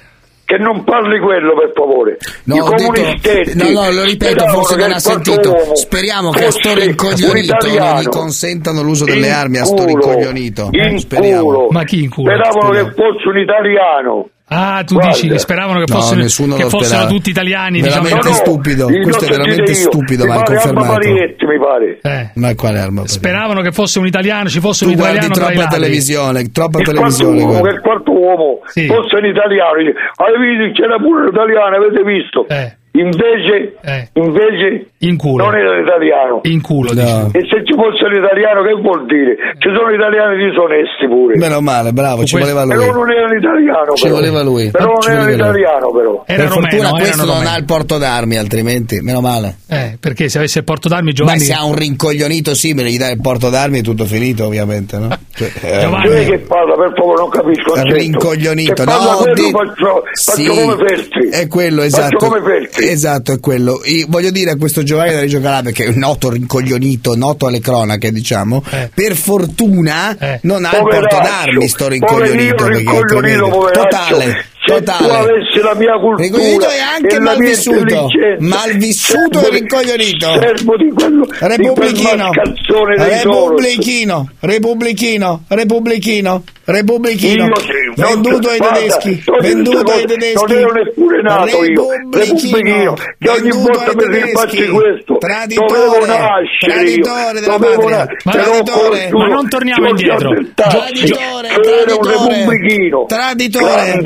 Che 0.46 0.58
non 0.58 0.84
parli 0.84 1.20
quello 1.22 1.54
per 1.56 1.72
favore. 1.74 2.18
No, 2.44 2.56
I 2.56 2.60
ho 2.60 2.70
detto- 2.70 2.84
comunistetti. 2.92 3.58
no, 3.58 3.82
no, 3.82 3.92
lo 3.92 4.04
ripeto, 4.04 4.32
sperano 4.34 4.54
forse 4.58 4.76
non 4.76 4.92
ha 4.92 5.00
sentito. 5.00 5.76
Speriamo 5.76 6.30
che 6.32 6.40
a 6.40 6.44
fosse 6.46 6.60
sto 6.60 6.70
un 6.70 6.76
rincoglionito 6.80 7.32
non 7.34 7.42
gli 7.42 7.46
italiano. 7.76 8.10
consentano 8.10 8.82
l'uso 8.82 9.06
delle 9.06 9.30
armi 9.32 9.58
a 9.60 9.64
sto 9.64 9.76
culo, 9.76 9.88
rincoglionito. 9.88 10.70
In 10.72 11.00
Speriamo. 11.00 11.44
culo. 11.44 11.68
Ma 11.72 11.84
chi 11.86 12.04
in 12.04 12.10
culo? 12.10 12.30
Speravano 12.30 12.62
Speriamo. 12.66 12.88
che 12.90 12.94
fosse 12.94 13.28
un 13.30 13.38
italiano. 13.40 14.28
Ah, 14.54 14.84
tu 14.84 14.94
Guarda. 14.96 15.12
dici, 15.14 15.40
speravano 15.40 15.80
che 15.84 15.92
No, 15.92 16.00
fossero, 16.00 16.22
nessuno 16.22 16.56
che 16.56 16.66
fossero 16.70 17.08
tutti 17.08 17.30
italiani, 17.30 17.82
Veramente 17.82 18.16
diciamo. 18.18 18.36
stupido. 18.36 18.90
Il 18.90 19.02
Questo 19.02 19.26
è 19.26 19.30
veramente 19.30 19.74
stupido, 19.74 20.26
ma 20.26 20.42
è 20.42 20.44
confermato. 20.44 21.08
Mi 21.10 21.60
pare. 21.60 22.00
Eh. 22.02 22.30
Ma 22.36 22.56
quale 22.56 22.80
arma? 22.80 23.08
Speravano 23.08 23.62
che 23.62 23.72
fosse 23.72 24.00
un 24.00 24.06
italiano, 24.08 24.50
ci 24.50 24.60
fosse 24.60 24.86
Tu 24.86 24.92
un 24.92 24.98
guardi 24.98 25.18
italiano 25.18 25.34
tra 25.46 25.52
i 25.54 25.56
troppa 25.58 25.70
televisione, 25.76 26.52
troppa 26.52 26.80
Il 26.80 26.84
quarto 26.86 26.92
televisione. 26.92 27.38
uomo, 27.42 27.52
guarda. 27.60 27.68
che 27.70 27.76
il 27.76 27.82
quarto 27.82 28.12
uomo 28.12 28.60
Sì. 28.66 28.86
fosse 28.88 29.16
un 29.16 29.26
italiano. 29.26 29.72
Visto, 29.78 30.82
c'era 30.82 30.98
pure 30.98 31.26
l'italiano, 31.26 31.76
avete 31.76 32.04
visto? 32.04 32.48
Eh. 32.48 32.78
Invece, 32.96 33.74
Eh. 33.82 34.08
invece 34.14 34.92
In 35.00 35.18
culo. 35.18 35.46
non 35.46 35.56
era 35.56 35.78
l'italiano. 35.80 36.42
In 36.44 36.62
culo, 36.62 36.94
No. 36.94 37.30
E 37.34 37.42
se 37.50 37.66
ci 37.66 37.74
fosse 37.74 38.06
l'italiano, 38.08 38.62
che 38.62 38.74
vuol 38.80 39.06
dire? 39.08 39.34
Ci 39.58 39.70
sono 39.74 39.90
italiani 39.90 40.38
disonesti 40.46 41.08
pure. 41.10 41.36
Meno 41.38 41.60
male, 41.60 41.92
bravo, 41.92 42.24
ci 42.24 42.38
voleva 42.38 42.62
Però 42.68 42.86
lui. 42.86 42.94
non 42.94 43.10
era 43.12 43.26
un 43.26 43.36
italiano. 43.38 43.94
Ci 43.96 44.04
però. 44.04 44.16
voleva 44.16 44.44
lui. 44.44 44.70
Però 44.70 44.94
Ci 45.00 45.10
non 45.10 45.18
era 45.18 45.26
un 45.26 45.26
voleva 45.26 45.50
lui. 45.50 45.60
italiano, 45.62 45.92
però. 45.92 46.24
Era 46.28 46.44
per 46.44 46.52
romeno, 46.54 46.70
fortuna 46.70 46.90
questo 47.00 47.26
non 47.26 47.34
romeno. 47.34 47.50
ha 47.50 47.58
il 47.58 47.66
porto 47.66 47.98
d'armi, 47.98 48.38
altrimenti, 48.38 49.00
meno 49.02 49.22
male. 49.22 49.56
Eh, 49.68 49.98
perché 50.00 50.30
se 50.30 50.38
avesse 50.38 50.60
il 50.60 50.66
porto 50.66 50.88
d'armi 50.88 51.08
Ma 51.08 51.14
Giovanni... 51.14 51.40
se 51.40 51.54
ha 51.54 51.66
un 51.66 51.76
rincoglionito 51.76 52.54
simile, 52.54 52.92
gli 52.92 52.98
dai 53.00 53.14
il 53.14 53.22
porto 53.22 53.50
d'armi 53.50 53.80
è 53.80 53.82
tutto 53.82 54.06
finito, 54.06 54.46
ovviamente, 54.46 54.98
no? 55.00 55.10
Cioè, 55.34 55.50
eh, 55.64 55.80
Giovanni- 55.82 56.10
Chi 56.10 56.14
è 56.14 56.26
che 56.30 56.38
parla? 56.46 56.76
Per 56.76 56.94
favore, 56.96 57.22
non 57.22 57.30
capisco. 57.30 57.74
rincoglionito, 57.74 58.84
no? 58.86 58.92
quello, 59.18 59.34
detto- 59.34 59.50
faccio, 59.50 60.04
faccio 60.14 60.36
Sì, 60.36 60.46
come 60.46 60.76
Feltri. 60.86 61.30
È 61.30 61.48
quello, 61.48 61.82
Faccio 61.82 61.98
esatto. 61.98 62.18
come 62.18 62.42
Feltri. 62.44 62.83
Esatto, 62.90 63.32
è 63.34 63.40
quello. 63.40 63.82
Io 63.86 64.06
voglio 64.10 64.32
dire 64.32 64.52
a 64.52 64.56
questo 64.56 64.84
Giovanni 64.84 65.14
da 65.14 65.20
Reggio 65.22 65.40
Calabria, 65.42 65.72
che 65.74 65.86
è 65.86 65.88
un 65.88 65.98
noto 65.98 66.30
rincoglionito, 66.30 67.16
noto 67.16 67.48
alle 67.48 67.60
cronache, 67.60 68.12
diciamo, 68.12 68.64
Eh. 68.70 68.90
per 68.94 69.16
fortuna 69.16 70.18
Eh. 70.18 70.40
non 70.44 70.66
ha 70.66 70.72
il 70.78 70.84
porto 70.84 71.18
d'armi 71.18 71.68
sto 71.68 71.86
poverino, 71.86 72.08
rincoglionito. 72.08 72.64
perché 72.64 72.78
rincoglionito, 72.80 73.48
poveraccio. 73.50 73.82
Totale, 73.84 74.46
Se 74.66 74.74
totale. 74.76 75.08
tu 75.08 75.14
avessi 75.14 75.60
la 75.62 75.76
mia 75.76 75.94
cultura 76.00 76.24
Rincoglionito 76.24 76.70
è 76.70 76.80
anche 76.80 77.20
malvissuto. 77.20 78.08
Malvissuto 78.40 79.40
e 79.40 79.50
di- 79.50 79.58
rincoglionito. 79.60 80.28
Servo 80.40 80.78
di 80.78 80.90
quello, 80.94 81.26
di 81.26 81.38
quel 81.38 81.50
Repubblichino, 81.50 82.30
Soros. 82.66 82.98
Repubblichino, 83.08 84.30
Repubblichino, 84.40 85.44
Repubblichino, 85.50 86.44
Repubblichino, 86.66 87.50
venduto 87.96 88.50
ai 88.50 88.58
tedeschi, 88.60 89.24
venduto 89.42 89.92
ai 89.92 90.06
tedeschi, 90.06 90.46
non 90.54 90.58
ero 90.58 90.72
neppure 90.72 91.22
nato 91.22 91.64
io, 91.66 91.86
Repubblichino, 92.10 92.94
che 93.20 93.30
ogni 93.30 93.50
volta 93.52 93.92
mi 93.94 94.06
rifacci 94.22 94.56
tedeschi, 94.56 94.72
questo, 94.72 95.18
dovevo 95.20 95.20
traditore, 95.20 96.06
nascere 96.08 96.74
traditore 96.74 97.26
io, 97.26 97.34
della 97.42 97.58
dovevo 97.58 97.82
patria, 97.82 97.98
na- 98.24 99.10
Ma- 99.12 99.28
non 99.28 99.50
torniamo 99.50 99.88
indietro. 99.90 100.30
Traditore, 100.54 101.48
traditore, 101.50 102.12
repubblichino, 102.12 103.06
traditore, 103.08 104.02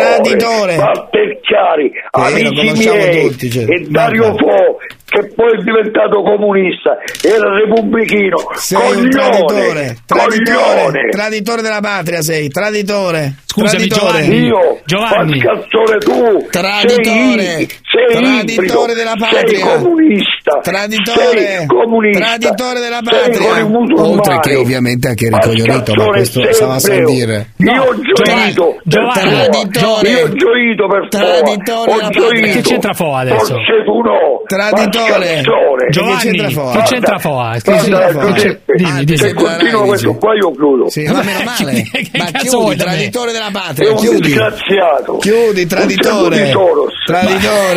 grande 0.00 0.36
traditore. 0.36 0.76
Walter 0.76 1.40
Chiari, 1.40 1.92
lo 2.12 2.60
amici 2.60 2.88
miei, 2.88 3.28
tutti, 3.28 3.50
cioè, 3.50 3.64
e 3.68 3.86
Dario. 3.88 4.34
Fo, 4.36 4.78
che 5.10 5.26
poi 5.34 5.58
è 5.58 5.62
diventato 5.64 6.22
comunista, 6.22 6.96
era 7.22 7.52
repubblichino, 7.58 8.36
Sei 8.54 8.78
un 8.78 9.08
coglione, 9.10 9.10
traditore, 9.10 9.96
traditore, 10.06 10.82
coglione. 10.84 11.08
traditore 11.10 11.62
della 11.62 11.80
patria 11.80 12.22
sei, 12.22 12.48
traditore. 12.48 13.34
Scusami, 13.44 13.88
traditore. 13.88 14.22
Giovanni. 14.22 14.46
Io, 14.46 14.80
Giovanni. 14.84 15.38
Pascazzone 15.42 15.98
tu, 15.98 16.46
Traditore, 16.50 17.42
sei, 17.42 17.68
sei 17.90 18.22
traditore 18.22 18.94
della 18.94 19.14
sei 19.18 19.28
patria. 19.42 19.76
comunista, 19.76 20.58
Traditore, 20.62 21.38
sei 21.40 21.66
comunista, 21.66 22.24
traditore 22.24 22.80
della 22.80 23.00
sei 23.02 23.30
patria. 23.30 24.04
Oltre 24.04 24.38
che 24.40 24.54
ovviamente 24.56 25.08
anche 25.08 25.28
ricoglionito, 25.28 25.94
ma 25.94 26.04
questo 26.06 26.40
stava 26.52 26.74
a 26.74 27.04
dire. 27.04 27.48
Io 27.56 27.82
ho 27.82 27.94
gioito 28.00 28.76
Giovanni, 28.84 29.20
traditore. 29.48 30.08
io 30.08 30.24
ho 30.24 30.28
gioito 30.34 30.86
per 30.88 31.08
Traditore 31.08 31.92
ho 31.92 32.08
gioito. 32.10 32.46
Che 32.50 32.60
c'entra 32.62 32.92
Foa 32.94 33.18
adesso? 33.20 33.36
Forse 33.54 33.84
tu 33.84 34.00
no, 34.00 34.42
Traditore. 34.46 35.42
Giovanni, 35.90 36.18
Che 36.18 36.28
c'entra 36.30 36.50
Foa? 36.50 36.72
che 36.72 36.82
c'entra 36.82 37.18
Foa? 37.18 37.50
Che 37.52 37.60
Guarda, 37.64 37.82
c'entra 37.82 38.08
Foa? 38.10 38.32
Giuseppe, 38.32 38.72
Dimmi, 38.76 39.04
dimmi. 39.04 39.18
se 39.18 39.34
continuo 39.34 39.82
questo 39.84 40.14
qua 40.14 40.34
io 40.34 40.50
chiudo. 40.52 40.88
Sì, 40.88 41.02
ma 41.06 41.22
meno 41.22 41.42
male. 41.44 41.84
Ma 42.16 42.24
chiudi, 42.38 42.76
traditore 42.76 43.32
della 43.32 43.50
patria, 43.52 43.88
è 43.88 43.92
un 43.92 43.98
chiudi. 43.98 44.20
disgraziato. 44.20 45.16
Chiudi, 45.18 45.62
Un 45.62 45.68
traditore. 45.68 46.52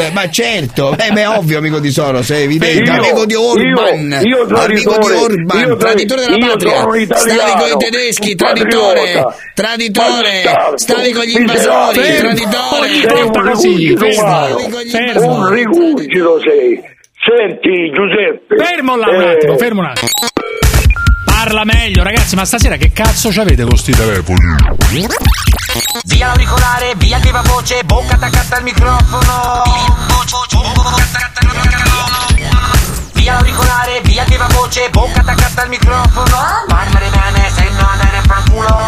Traditore, 0.03 0.11
ma 0.11 0.29
certo, 0.29 0.97
eh, 0.97 1.11
beh, 1.11 1.21
è 1.21 1.29
ovvio 1.29 1.57
amico 1.57 1.79
di 1.79 1.91
Soros, 1.91 2.29
è 2.31 2.37
evidente, 2.37 2.91
Io- 2.91 2.93
amico 2.93 3.25
di 3.25 3.35
Orban, 3.35 4.19
io- 4.23 4.27
io 4.27 4.41
amico 4.41 4.45
di 4.45 4.53
traditore, 4.53 5.15
Orban, 5.15 5.57
io 5.59 5.75
tra- 5.75 5.89
traditore 5.89 6.21
della 6.25 6.37
patria, 6.37 6.81
italiano, 6.97 7.15
stavi 7.15 7.59
con 7.59 7.69
i 7.69 7.77
tedeschi, 7.77 8.35
traditore, 8.35 9.01
patriota, 9.01 9.35
traditore, 9.53 10.43
stavi 10.75 11.11
con 11.11 11.23
gli 11.23 11.35
invasori, 11.35 12.01
traditore, 12.21 13.55
sei 14.89 15.17
un 15.17 15.49
rigurgito 15.49 16.39
sei. 16.45 16.91
Senti 17.25 17.89
Giuseppe. 17.93 18.55
Fermo 18.61 18.97
là 18.97 19.07
un 19.07 19.21
eh, 19.21 19.29
attimo, 19.31 19.57
fermo 19.57 19.79
un 19.79 19.85
attimo. 19.85 20.09
Parla 21.25 21.63
meglio, 21.63 22.03
ragazzi, 22.03 22.35
ma 22.35 22.43
stasera 22.43 22.75
che 22.75 22.91
cazzo 22.93 23.29
c'avete 23.29 23.63
con 23.63 23.77
sti 23.77 23.91
telefoni? 23.93 24.39
Via 26.03 26.27
l'auricolare, 26.27 26.93
via 26.97 27.17
viva 27.17 27.41
voce, 27.41 27.83
bocca 27.83 28.13
attaccata 28.13 28.57
al 28.57 28.63
microfono. 28.63 29.63
Via 33.13 33.33
l'auricolare, 33.33 33.99
via 34.03 34.23
viva 34.25 34.45
voce, 34.51 34.89
bocca 34.91 35.21
attaccata 35.21 35.63
al 35.63 35.69
microfono. 35.69 36.37
Parlare 36.67 37.09
bene, 37.09 37.51
se 37.55 37.69
no 37.71 37.87
andare 37.89 38.17
a 38.17 38.21
fanculo. 38.21 38.87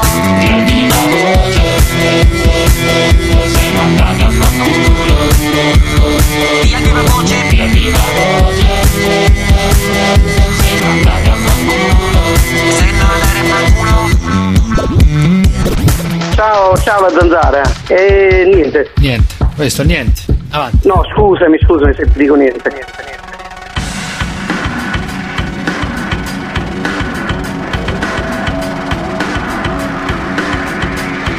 Via 6.61 6.77
viva 6.77 7.01
voce, 7.01 7.47
via 7.49 7.63
il 7.63 7.71
viva 7.71 7.99
Se 10.55 11.34
Ciao, 16.35 16.75
ciao 16.75 16.99
la 16.99 17.09
zanzara. 17.17 17.61
E 17.87 18.43
niente. 18.53 18.91
Niente, 18.97 19.35
questo 19.55 19.83
niente. 19.83 20.23
Avanti. 20.49 20.85
No, 20.85 21.01
scusami, 21.13 21.57
scusami 21.59 21.93
se 21.93 22.03
ti 22.11 22.19
dico 22.19 22.35
niente. 22.35 22.69
niente, 22.69 22.91
niente. 23.05 23.23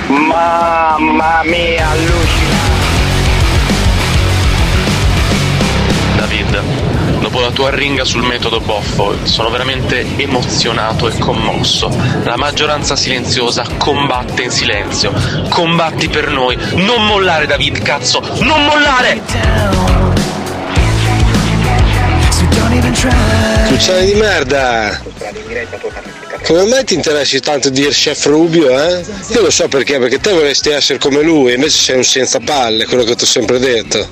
Mamma 0.08 1.42
mia, 1.44 1.84
David, 1.94 2.25
dopo 7.26 7.40
la 7.40 7.50
tua 7.50 7.70
ringa 7.70 8.04
sul 8.04 8.22
metodo 8.22 8.60
Boffo, 8.60 9.26
sono 9.26 9.50
veramente 9.50 10.06
emozionato 10.16 11.08
e 11.08 11.18
commosso. 11.18 11.88
La 12.22 12.36
maggioranza 12.36 12.94
silenziosa 12.94 13.66
combatte 13.78 14.44
in 14.44 14.50
silenzio. 14.52 15.12
Combatti 15.48 16.08
per 16.08 16.30
noi. 16.30 16.56
Non 16.74 17.04
mollare, 17.04 17.46
David, 17.46 17.82
cazzo! 17.82 18.20
Non 18.42 18.64
mollare! 18.64 19.20
Cuccione 23.66 24.04
di 24.04 24.14
merda! 24.14 25.00
Come 26.46 26.64
mai 26.66 26.84
ti 26.84 26.94
interessi 26.94 27.40
tanto 27.40 27.70
di 27.70 27.82
Chef 27.88 28.26
Rubio, 28.26 28.70
eh? 28.70 29.04
Io 29.30 29.40
lo 29.40 29.50
so 29.50 29.66
perché, 29.66 29.98
perché 29.98 30.20
te 30.20 30.30
vorresti 30.30 30.68
essere 30.68 30.96
come 30.96 31.20
lui, 31.20 31.54
invece 31.54 31.76
sei 31.76 31.96
un 31.96 32.04
senza 32.04 32.38
palle, 32.38 32.86
quello 32.86 33.02
che 33.02 33.16
ti 33.16 33.24
ho 33.24 33.26
sempre 33.26 33.58
detto. 33.58 34.08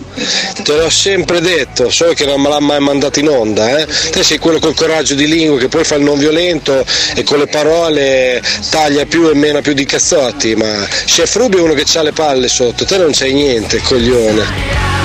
Te 0.65 0.77
l'ho 0.77 0.91
sempre 0.91 1.41
detto, 1.41 1.91
solo 1.91 2.13
che 2.13 2.27
non 2.27 2.41
me 2.41 2.49
l'ha 2.49 2.59
mai 2.59 2.81
mandato 2.81 3.21
in 3.21 3.29
onda, 3.29 3.79
eh? 3.79 3.87
Te 4.11 4.25
sei 4.25 4.39
quello 4.39 4.59
col 4.59 4.75
coraggio 4.75 5.15
di 5.15 5.29
lingua 5.29 5.61
che 5.61 5.69
poi 5.69 5.85
fa 5.85 5.95
il 5.95 6.03
non 6.03 6.19
violento 6.19 6.85
e 7.15 7.23
con 7.23 7.39
le 7.39 7.47
parole 7.47 8.43
taglia 8.69 9.07
più 9.07 9.29
e 9.29 9.35
meno 9.35 9.61
più 9.61 9.73
di 9.73 9.85
cazzotti, 9.85 10.57
ma 10.57 10.85
Chef 11.05 11.37
Rubio 11.37 11.61
è 11.61 11.63
uno 11.63 11.75
che 11.75 11.85
ha 11.97 12.03
le 12.03 12.11
palle 12.11 12.49
sotto, 12.49 12.85
te 12.85 12.99
non 12.99 13.13
c'hai 13.13 13.33
niente, 13.33 13.81
coglione. 13.81 15.04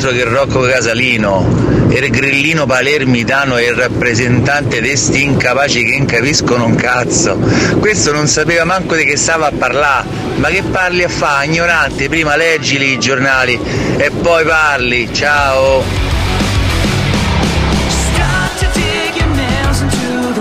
Altro 0.00 0.12
che 0.12 0.24
Rocco 0.24 0.60
Casalino, 0.60 1.44
il 1.90 2.08
grillino 2.08 2.64
palermitano 2.64 3.58
e 3.58 3.64
il 3.64 3.74
rappresentante 3.74 4.80
di 4.80 4.96
sti 4.96 5.22
incapaci 5.22 5.84
che 5.84 5.98
non 5.98 6.06
capiscono 6.06 6.64
un 6.64 6.74
cazzo. 6.74 7.38
Questo 7.78 8.10
non 8.10 8.26
sapeva 8.26 8.64
manco 8.64 8.94
di 8.94 9.04
che 9.04 9.18
stava 9.18 9.48
a 9.48 9.52
parlare. 9.52 10.06
Ma 10.36 10.48
che 10.48 10.62
parli 10.62 11.04
a 11.04 11.08
fa, 11.10 11.42
ignorante? 11.44 12.08
Prima 12.08 12.34
leggili 12.36 12.92
i 12.92 12.98
giornali 12.98 13.60
e 13.98 14.10
poi 14.10 14.42
parli. 14.42 15.12
Ciao! 15.12 15.84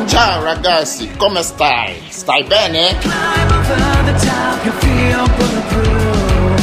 Ciao 0.05 0.43
ragazzi, 0.43 1.09
come 1.17 1.43
stai? 1.43 2.01
Stai 2.07 2.45
bene? 2.45 2.97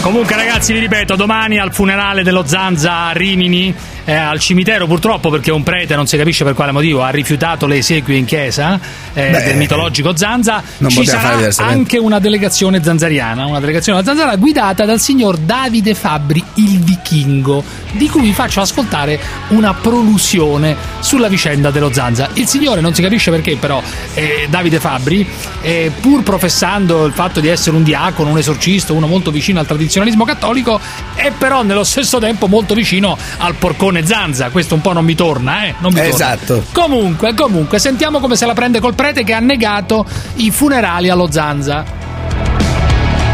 Comunque 0.07 0.37
ragazzi 0.37 0.73
vi 0.73 0.79
ripeto, 0.79 1.17
domani 1.17 1.59
al 1.59 1.75
funerale 1.75 2.23
dello 2.23 2.47
Zanza 2.47 3.07
a 3.07 3.11
Rimini, 3.11 3.75
eh, 4.07 4.15
al 4.15 4.39
cimitero 4.39 4.87
purtroppo 4.87 5.29
perché 5.31 5.51
un 5.51 5.63
prete, 5.63 5.95
non 5.97 6.07
si 6.07 6.17
capisce 6.17 6.45
per 6.45 6.55
quale 6.55 6.73
motivo, 6.73 7.03
ha 7.03 7.11
rifiutato 7.11 7.67
le 7.67 7.79
esequie 7.79 8.17
in 8.17 8.25
chiesa 8.25 8.81
eh, 9.13 9.31
Beh, 9.31 9.43
del 9.43 9.57
mitologico 9.57 10.17
Zanza, 10.17 10.63
ci 10.87 11.05
sarà 11.05 11.49
anche 11.57 11.99
una 11.99 12.19
delegazione 12.19 12.83
zanzariana, 12.83 13.47
una 13.47 13.61
delegazione 13.61 14.03
zanzara 14.03 14.37
guidata 14.37 14.85
dal 14.85 15.01
signor 15.01 15.37
Davide 15.37 15.95
Fabbri, 15.95 16.43
il 16.55 16.79
vichingo, 16.81 17.63
di 17.93 18.09
cui 18.09 18.23
vi 18.23 18.33
faccio 18.33 18.61
ascoltare 18.61 19.19
una 19.49 19.75
prolusione 19.75 20.77
sulla 21.01 21.29
vicenda 21.29 21.71
dello 21.71 21.93
Zanza. 21.93 22.31
Il 22.35 22.47
signore 22.47 22.81
non 22.81 22.95
si 22.95 23.03
capisce 23.03 23.31
perché 23.31 23.57
però 23.57 23.83
eh, 24.15 24.47
Davide 24.49 24.79
Fabbri, 24.79 25.27
eh, 25.63 25.91
pur 26.01 26.23
professando 26.23 27.05
il 27.05 27.13
fatto 27.13 27.41
di 27.41 27.49
essere 27.49 27.77
un 27.77 27.83
diacono, 27.83 28.31
un 28.31 28.39
esorcista, 28.39 28.93
uno 28.93 29.07
molto 29.07 29.31
vicino 29.31 29.59
al 29.59 29.67
tradizionalismo 29.67 30.25
cattolico, 30.25 30.81
è 31.15 31.33
però 31.37 31.63
nello 31.63 31.85
stesso 31.85 32.19
tempo 32.19 32.47
molto 32.47 32.75
vicino 32.75 33.17
al 33.39 33.55
porcone 33.55 33.96
Zanza. 34.05 34.51
Questo 34.51 34.75
un 34.75 34.81
po' 34.81 34.93
non 34.93 35.05
mi 35.05 35.15
torna, 35.15 35.65
eh? 35.65 35.75
Non 35.79 35.93
mi 35.93 36.01
torna. 36.01 36.15
Esatto. 36.15 36.65
Comunque, 36.73 37.35
comunque, 37.35 37.79
sentiamo 37.79 38.19
come 38.19 38.37
se 38.37 38.47
la 38.47 38.55
prende 38.55 38.81
col 38.81 38.95
prete 38.95 39.25
che 39.25 39.33
ha 39.33 39.41
negato 39.41 40.05
i 40.37 40.51
funerali 40.51 41.09
allo 41.09 41.31
Zanza. 41.31 41.85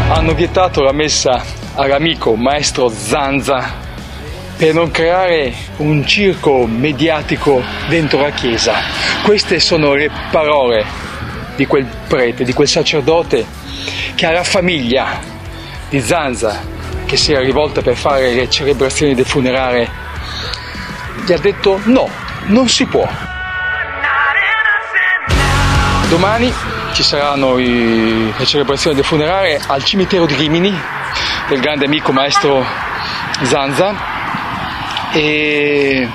hanno 0.09 0.33
vietato 0.33 0.81
la 0.81 0.91
messa 0.91 1.41
all'amico 1.75 2.35
maestro 2.35 2.89
Zanza 2.89 3.81
per 4.55 4.73
non 4.73 4.91
creare 4.91 5.53
un 5.77 6.05
circo 6.05 6.67
mediatico 6.67 7.61
dentro 7.89 8.21
la 8.21 8.29
chiesa. 8.29 8.73
Queste 9.23 9.59
sono 9.59 9.93
le 9.93 10.09
parole 10.31 10.85
di 11.55 11.65
quel 11.65 11.87
prete, 12.07 12.43
di 12.43 12.53
quel 12.53 12.67
sacerdote 12.67 13.45
che 14.15 14.25
alla 14.25 14.43
famiglia 14.43 15.19
di 15.89 15.99
Zanza 16.01 16.61
che 17.05 17.17
si 17.17 17.31
era 17.31 17.41
rivolta 17.41 17.81
per 17.81 17.95
fare 17.95 18.33
le 18.33 18.49
celebrazioni 18.49 19.15
del 19.15 19.25
funerale 19.25 20.02
gli 21.25 21.31
ha 21.33 21.37
detto 21.37 21.79
no, 21.85 22.09
non 22.45 22.67
si 22.69 22.85
può. 22.85 23.07
Domani 26.09 26.53
ci 26.93 27.01
saranno 27.03 27.57
i- 27.57 28.31
le 28.37 28.45
celebrazioni 28.45 28.95
del 28.95 29.05
funerale 29.05 29.59
al 29.65 29.83
cimitero 29.83 30.25
di 30.25 30.35
Rimini 30.35 30.73
del 31.47 31.59
grande 31.59 31.85
amico 31.85 32.11
maestro 32.11 32.63
Zanza 33.43 33.95
e 35.11 36.07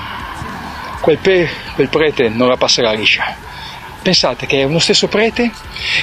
quel, 1.01 1.17
pe- 1.17 1.49
quel 1.75 1.89
prete 1.89 2.29
non 2.29 2.47
la 2.47 2.55
passerà 2.57 2.91
liscia. 2.93 3.35
Pensate 4.01 4.45
che 4.45 4.61
è 4.61 4.63
uno 4.63 4.79
stesso 4.79 5.07
prete 5.07 5.51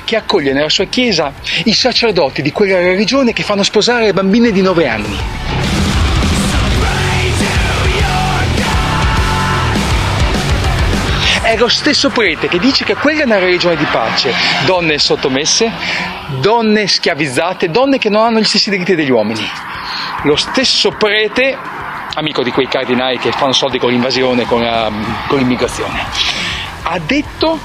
che 0.04 0.16
accoglie 0.16 0.52
nella 0.52 0.68
sua 0.68 0.84
chiesa 0.84 1.32
i 1.64 1.72
sacerdoti 1.72 2.42
di 2.42 2.52
quella 2.52 2.76
religione 2.78 3.32
che 3.32 3.42
fanno 3.42 3.62
sposare 3.62 4.12
bambine 4.12 4.50
di 4.52 4.61
9 4.61 4.86
anni. 4.88 5.18
Lo 11.57 11.68
stesso 11.68 12.11
prete 12.11 12.48
che 12.48 12.59
dice 12.59 12.84
che 12.84 12.94
quella 12.94 13.22
è 13.22 13.24
una 13.24 13.38
religione 13.38 13.76
di 13.76 13.84
pace. 13.84 14.32
Donne 14.66 14.98
sottomesse, 14.98 15.70
donne 16.40 16.86
schiavizzate, 16.86 17.70
donne 17.70 17.98
che 17.98 18.11
non 18.11 18.24
hanno 18.24 18.40
gli 18.40 18.44
stessi 18.44 18.68
diritti 18.68 18.94
degli 18.94 19.11
uomini. 19.11 19.46
Lo 20.24 20.36
stesso 20.36 20.90
prete, 20.90 21.57
amico 22.14 22.42
di 22.42 22.50
quei 22.50 22.68
cardinali 22.68 23.18
che 23.18 23.32
fanno 23.32 23.52
soldi 23.52 23.78
con 23.78 23.90
l'invasione, 23.90 24.44
con, 24.44 24.61
la- 24.61 24.90
con 25.28 25.38
l'immigrazione, 25.38 26.04
ha 26.82 26.98
detto 26.98 27.59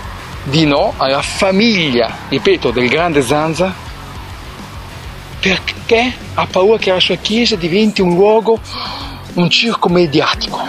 di 0.43 0.65
no 0.65 0.93
alla 0.97 1.21
famiglia, 1.21 2.17
ripeto, 2.29 2.71
del 2.71 2.87
grande 2.87 3.21
Zanza, 3.21 3.73
perché 5.39 6.13
ha 6.35 6.45
paura 6.45 6.77
che 6.77 6.91
la 6.91 6.99
sua 6.99 7.15
chiesa 7.15 7.55
diventi 7.55 8.01
un 8.01 8.13
luogo, 8.15 8.59
un 9.33 9.49
circo 9.49 9.89
mediatico. 9.89 10.59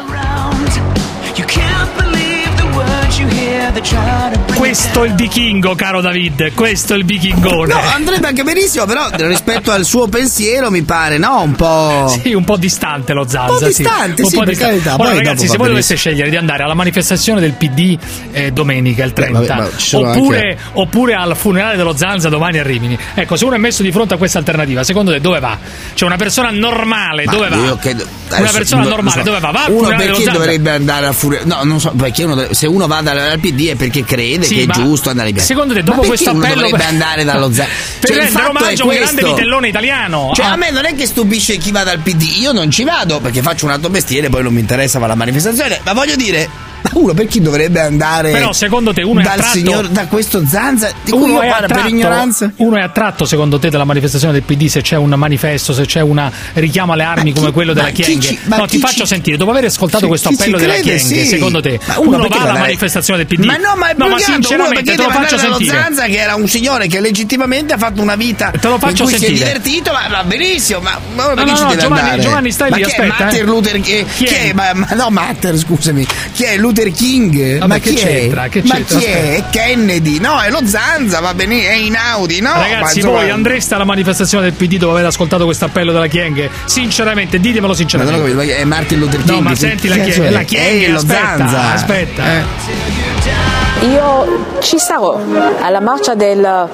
Questo 4.54 5.02
è 5.04 5.06
il 5.08 5.14
vichingo, 5.14 5.74
caro 5.74 6.00
David. 6.02 6.52
Questo 6.54 6.92
è 6.92 6.96
il 6.98 7.04
vichingone. 7.06 7.72
No, 7.72 7.80
andrebbe 7.94 8.26
anche 8.28 8.42
benissimo, 8.42 8.84
però 8.84 9.06
rispetto 9.12 9.70
al 9.70 9.84
suo 9.86 10.08
pensiero 10.08 10.70
mi 10.70 10.82
pare, 10.82 11.16
no? 11.16 11.40
Un 11.40 11.52
po'. 11.54 12.14
Sì, 12.22 12.34
un 12.34 12.44
po' 12.44 12.56
distante 12.58 13.14
lo 13.14 13.26
Zanza. 13.26 13.52
Un 13.54 13.58
po' 13.58 13.64
distante, 13.66 14.22
un 14.22 14.28
sì, 14.28 14.34
po' 14.36 14.42
per 14.42 14.50
distante. 14.50 14.82
carità, 14.82 15.02
Ora, 15.02 15.14
ragazzi, 15.14 15.48
se 15.48 15.56
voi 15.56 15.68
doveste 15.68 15.96
scegliere 15.96 16.28
di 16.28 16.36
andare 16.36 16.62
alla 16.64 16.74
manifestazione 16.74 17.40
del 17.40 17.52
PD 17.52 17.98
eh, 18.32 18.50
domenica, 18.52 19.04
il 19.04 19.12
30, 19.14 19.38
vabbè, 19.40 19.54
ma 19.54 19.68
ci 19.76 19.88
sono 19.88 20.10
oppure, 20.10 20.36
anche- 20.38 20.58
oppure 20.74 21.14
al 21.14 21.34
funerale 21.34 21.76
dello 21.76 21.96
Zanza 21.96 22.28
domani 22.28 22.58
a 22.58 22.62
Rimini, 22.62 22.96
ecco, 23.14 23.36
se 23.36 23.44
uno 23.46 23.54
è 23.54 23.58
messo 23.58 23.82
di 23.82 23.90
fronte 23.90 24.14
a 24.14 24.16
questa 24.18 24.38
alternativa, 24.38 24.84
secondo 24.84 25.12
te 25.12 25.20
dove 25.20 25.40
va? 25.40 25.56
Cioè, 25.94 26.06
una 26.06 26.18
persona 26.18 26.50
normale, 26.50 27.24
Ma 27.24 27.32
dove 27.32 27.48
va? 27.48 27.76
credo- 27.78 28.04
una 28.28 28.36
adesso, 28.38 28.56
persona 28.56 28.80
non- 28.82 28.90
non 28.90 28.98
normale, 29.04 29.22
so. 29.22 29.28
dove 29.28 29.40
va? 29.40 29.50
Va 29.50 29.64
al 29.64 29.70
Uno 29.70 29.78
funerale 29.80 30.02
dello 30.04 30.16
perché 30.16 30.24
Zanza. 30.30 30.38
dovrebbe 30.38 30.70
andare 30.70 31.06
al 31.06 31.14
funerale? 31.14 31.46
No, 31.48 31.60
non 31.64 31.80
so, 31.80 31.90
perché 31.96 32.24
uno 32.24 32.46
se 32.52 32.66
uno 32.66 32.86
va 32.86 33.00
dal, 33.02 33.18
al 33.18 33.38
PD 33.38 33.61
è 33.68 33.74
perché 33.76 34.04
crede 34.04 34.44
Sì, 34.44 34.54
che 34.56 34.62
è 34.62 34.66
giusto 34.66 35.10
andare 35.10 35.32
via. 35.32 35.42
Secondo 35.42 35.74
te, 35.74 35.82
dopo 35.82 36.02
questo 36.02 36.30
appello 36.30 36.62
dovrebbe 36.62 36.84
andare 36.84 37.24
dallo 37.24 37.48
per 37.50 37.66
Cioè, 38.02 38.22
il 38.22 38.28
fatto 38.28 38.46
è 38.46 38.62
omaggio 38.62 38.82
a 38.82 38.86
un 38.86 38.94
grande 38.94 39.22
vitellone 39.24 39.68
italiano. 39.68 40.30
Cioè, 40.34 40.46
Ah. 40.46 40.52
a 40.52 40.56
me 40.56 40.70
non 40.70 40.84
è 40.84 40.94
che 40.94 41.06
stupisce 41.06 41.56
chi 41.56 41.70
va 41.70 41.82
dal 41.84 41.98
PD, 42.00 42.22
io 42.40 42.52
non 42.52 42.70
ci 42.70 42.84
vado 42.84 43.20
perché 43.20 43.42
faccio 43.42 43.64
un 43.66 43.72
altro 43.72 43.90
mestiere, 43.90 44.28
poi 44.28 44.42
non 44.42 44.52
mi 44.52 44.60
interessa 44.60 44.98
fare 44.98 45.10
la 45.10 45.16
manifestazione, 45.16 45.80
ma 45.84 45.92
voglio 45.92 46.16
dire, 46.16 46.48
ma 46.82 46.90
uno 46.94 47.14
perché 47.14 47.40
dovrebbe 47.40 47.78
andare 47.80 48.32
Però 48.32 48.52
secondo 48.52 48.92
te 48.92 49.02
uno 49.02 49.20
è 49.20 49.24
attratto 49.24 49.56
signor, 49.56 49.86
da 49.88 50.06
questo 50.08 50.42
Zanza 50.44 50.90
di 51.04 51.12
cui 51.12 51.22
uno 51.22 51.34
io 51.34 51.40
è, 51.42 51.48
parlo 51.48 51.66
per 51.68 51.76
attratto, 51.76 51.94
ignoranza? 51.94 52.52
uno 52.56 52.76
è 52.76 52.80
attratto 52.82 53.24
secondo 53.24 53.60
te 53.60 53.70
dalla 53.70 53.84
manifestazione 53.84 54.32
del 54.32 54.42
PD 54.42 54.66
se 54.66 54.80
c'è 54.82 54.96
un 54.96 55.10
manifesto, 55.10 55.72
se 55.72 55.86
c'è 55.86 56.00
un 56.00 56.28
richiamo 56.54 56.92
alle 56.92 57.04
armi 57.04 57.32
come 57.32 57.52
quello 57.52 57.72
della 57.72 57.90
chi 57.90 58.02
ma 58.46 58.56
no, 58.56 58.66
ti 58.66 58.76
chi 58.76 58.82
faccio 58.82 59.02
ci- 59.02 59.06
sentire, 59.06 59.36
dopo 59.36 59.52
aver 59.52 59.66
ascoltato 59.66 60.02
Chi- 60.02 60.08
questo 60.08 60.28
chi 60.30 60.34
appello 60.34 60.58
della 60.58 60.74
Chienghe, 60.74 60.98
sì. 60.98 61.26
secondo 61.26 61.60
te 61.60 61.78
Ma 61.86 61.98
uno, 62.00 62.16
uno 62.16 62.26
va 62.28 62.36
alla 62.40 62.58
manifestazione 62.58 63.24
del 63.24 63.26
PD? 63.38 63.44
Ma 63.52 63.68
no, 63.68 63.76
ma 63.76 63.88
è 63.90 63.94
no, 63.96 64.08
ma 64.08 64.18
sinceramente 64.18 64.94
te 64.94 65.02
lo 65.02 65.10
faccio 65.10 65.38
sentire. 65.38 65.76
Zanza 65.76 66.04
che 66.04 66.16
era 66.16 66.34
un 66.34 66.48
signore 66.48 66.86
che 66.86 67.00
legittimamente 67.00 67.72
ha 67.74 67.78
fatto 67.78 68.00
una 68.02 68.14
vita 68.16 68.50
Te 68.50 68.68
lo 68.68 68.78
faccio 68.78 69.02
in 69.04 69.08
cui 69.10 69.18
si 69.18 69.24
sentire. 69.26 69.44
è 69.52 69.58
divertito, 69.58 69.92
ma 69.92 70.08
va 70.08 70.24
benissimo, 70.24 70.80
ma, 70.80 70.98
ma 71.14 71.32
No, 71.32 71.34
no, 71.34 71.44
no, 71.44 71.76
Giovanni-? 71.76 72.20
Giovanni, 72.20 72.50
stai 72.50 72.70
ma 72.70 72.76
lì, 72.76 72.82
chi 72.84 72.90
aspetta, 72.90 73.14
è 73.16 73.20
Martin 73.22 73.40
eh. 73.40 73.44
Luther 73.44 73.80
chi, 73.80 74.04
Chi 74.16 74.24
chi 74.24 74.34
è? 74.34 74.48
è? 74.48 74.52
Ma, 74.52 74.70
ma 74.74 74.86
no, 74.94 75.10
Matter, 75.10 75.56
scusami. 75.56 76.06
Chi 76.32 76.42
è 76.44 76.56
Luther 76.56 76.90
King? 76.92 77.58
Vabbè, 77.58 77.66
ma 77.66 77.78
che 77.78 77.90
chi 77.90 77.94
c'entra? 78.02 78.44
è? 78.44 78.48
Che 78.48 78.62
ma 78.64 78.74
chi 78.80 79.04
è? 79.04 79.34
È 79.36 79.44
Kennedy? 79.50 80.18
No, 80.18 80.40
è 80.40 80.50
lo 80.50 80.60
Zanza, 80.66 81.20
va 81.20 81.34
bene, 81.34 81.68
è 81.68 81.74
Inaudi, 81.74 82.40
no? 82.40 82.52
Ragazzi, 82.54 82.98
insomma- 82.98 83.20
voi 83.20 83.30
andreste 83.30 83.74
alla 83.74 83.84
manifestazione 83.84 84.44
del 84.44 84.52
PD 84.54 84.76
dopo 84.78 84.92
aver 84.92 85.06
ascoltato 85.06 85.44
questo 85.44 85.64
appello 85.66 85.92
della 85.92 86.06
Chienghe? 86.06 86.50
Sinceramente, 86.64 87.38
ditemelo 87.40 87.68
Ma 87.68 87.74
sinceramente. 87.74 88.32
ma 88.34 88.42
è 88.42 88.64
Martin 88.64 88.98
Luther 88.98 89.20
King. 89.22 89.30
No, 89.30 89.40
ma 89.40 89.54
senti 89.54 89.88
la 89.88 89.96
Chienghe, 89.96 90.26
è? 90.28 90.30
la 90.30 90.42
Chienghe, 90.42 90.86
È 90.86 90.90
lo 90.90 90.96
aspetta, 90.98 91.36
Zanza. 91.38 91.72
aspetta. 91.72 92.24
Eh. 92.24 93.41
Io 93.82 94.60
ci 94.60 94.78
sarò 94.78 95.18
alla 95.60 95.80
marcia 95.80 96.14
del 96.14 96.68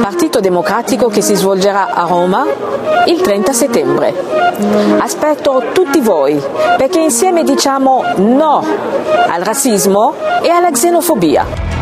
Partito 0.00 0.38
Democratico 0.40 1.08
che 1.08 1.20
si 1.20 1.34
svolgerà 1.34 1.88
a 1.92 2.06
Roma 2.06 2.46
il 3.06 3.20
30 3.20 3.52
settembre. 3.52 4.14
Aspetto 4.98 5.64
tutti 5.72 6.00
voi 6.00 6.40
perché 6.76 7.00
insieme 7.00 7.42
diciamo 7.42 8.04
no 8.16 8.64
al 9.28 9.42
razzismo 9.42 10.14
e 10.40 10.50
alla 10.50 10.70
xenofobia. 10.70 11.81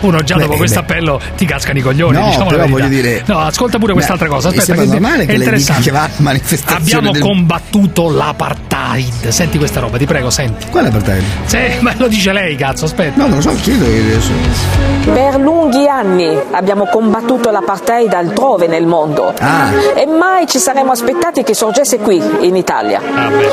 Uno 0.00 0.22
già 0.22 0.36
dopo 0.36 0.50
Beh, 0.52 0.56
questo 0.56 0.80
beh. 0.80 0.92
appello 0.92 1.20
ti 1.36 1.44
cascano 1.46 1.78
i 1.78 1.82
coglioni. 1.82 2.18
No, 2.18 2.26
diciamo 2.26 2.46
però 2.46 2.66
voglio 2.66 2.88
dire- 2.88 3.22
No, 3.26 3.38
ascolta 3.38 3.78
pure 3.78 3.92
quest'altra 3.92 4.26
Beh, 4.28 4.34
cosa. 4.34 4.48
mi 4.50 4.56
Aspetta, 4.58 4.76
sembra 4.78 4.94
che 4.94 5.00
normale 5.00 5.22
è 5.22 5.26
che 5.26 5.34
interessante. 5.34 5.82
che 5.82 5.90
va 5.90 6.02
a 6.04 6.10
manifestazione 6.18 6.78
Abbiamo 6.80 7.10
del- 7.12 7.22
combattuto 7.22 8.10
l'apartheid. 8.10 9.28
Senti 9.28 9.58
questa 9.58 9.80
roba, 9.80 9.98
ti 9.98 10.06
prego, 10.06 10.30
senti. 10.30 10.66
Qual 10.70 10.84
è 10.84 10.86
l'apartheid? 10.86 11.22
Sì, 11.46 11.58
ma 11.80 11.92
lo 11.96 12.08
dice 12.08 12.32
lei, 12.32 12.56
cazzo, 12.56 12.84
aspetta. 12.84 13.16
No, 13.20 13.26
non 13.28 13.36
lo 13.36 13.42
so, 13.42 13.54
chiedo 13.60 13.84
io 13.84 14.02
adesso. 14.02 14.30
Per 15.12 15.40
lunghi 15.40 15.86
anni 15.88 16.36
abbiamo 16.52 16.86
combattuto 16.86 17.50
l'apartheid 17.50 18.12
altrove 18.12 18.66
nel 18.66 18.86
mondo 18.86 19.32
Ah. 19.38 19.70
e 19.94 20.04
mai 20.06 20.46
ci 20.46 20.58
saremmo 20.58 20.92
aspettati 20.92 21.42
che 21.42 21.54
sorgesse 21.54 21.98
qui 21.98 22.20
in 22.40 22.56
Italia. 22.56 23.00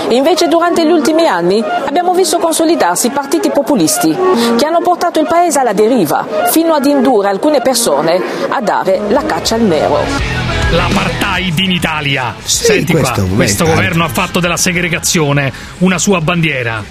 Invece 0.10 0.48
durante 0.48 0.86
gli 0.86 0.92
ultimi 0.92 1.28
anni 1.28 1.64
abbiamo 1.86 2.14
visto 2.14 2.38
consolidarsi 2.40 3.10
partiti 3.10 3.50
populisti 3.52 4.16
che 4.58 4.66
hanno 4.66 4.82
portato 4.82 5.20
il 5.20 5.28
paese 5.28 5.60
alla 5.60 5.74
deriva 5.74 6.26
fino 6.52 6.74
ad 6.74 6.86
indurre 6.86 7.30
alcune 7.30 7.62
persone 7.62 8.22
a 8.50 8.62
dare 8.62 9.02
la 9.10 9.24
caccia 9.24 9.56
al 9.56 9.62
nero. 9.62 10.00
L'apartheid 10.72 11.60
in 11.60 11.72
Italia. 11.72 12.36
Senti 12.44 12.94
questo, 12.94 13.26
qua, 13.26 13.36
questo 13.36 13.66
governo 13.66 14.04
ha 14.04 14.10
fatto 14.10 14.40
della 14.40 14.58
segregazione 14.58 15.52
una 15.80 15.98
sua 15.98 16.20
bandiera. 16.20 16.84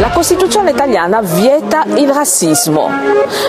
La 0.00 0.08
Costituzione 0.08 0.70
italiana 0.70 1.20
vieta 1.20 1.84
il 1.96 2.08
razzismo. 2.08 2.88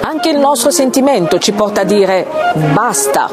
Anche 0.02 0.30
il 0.32 0.38
nostro 0.38 0.70
sentimento 0.70 1.40
ci 1.40 1.54
porta 1.54 1.82
a 1.82 1.84
dire 1.86 2.28
basta. 2.74 3.30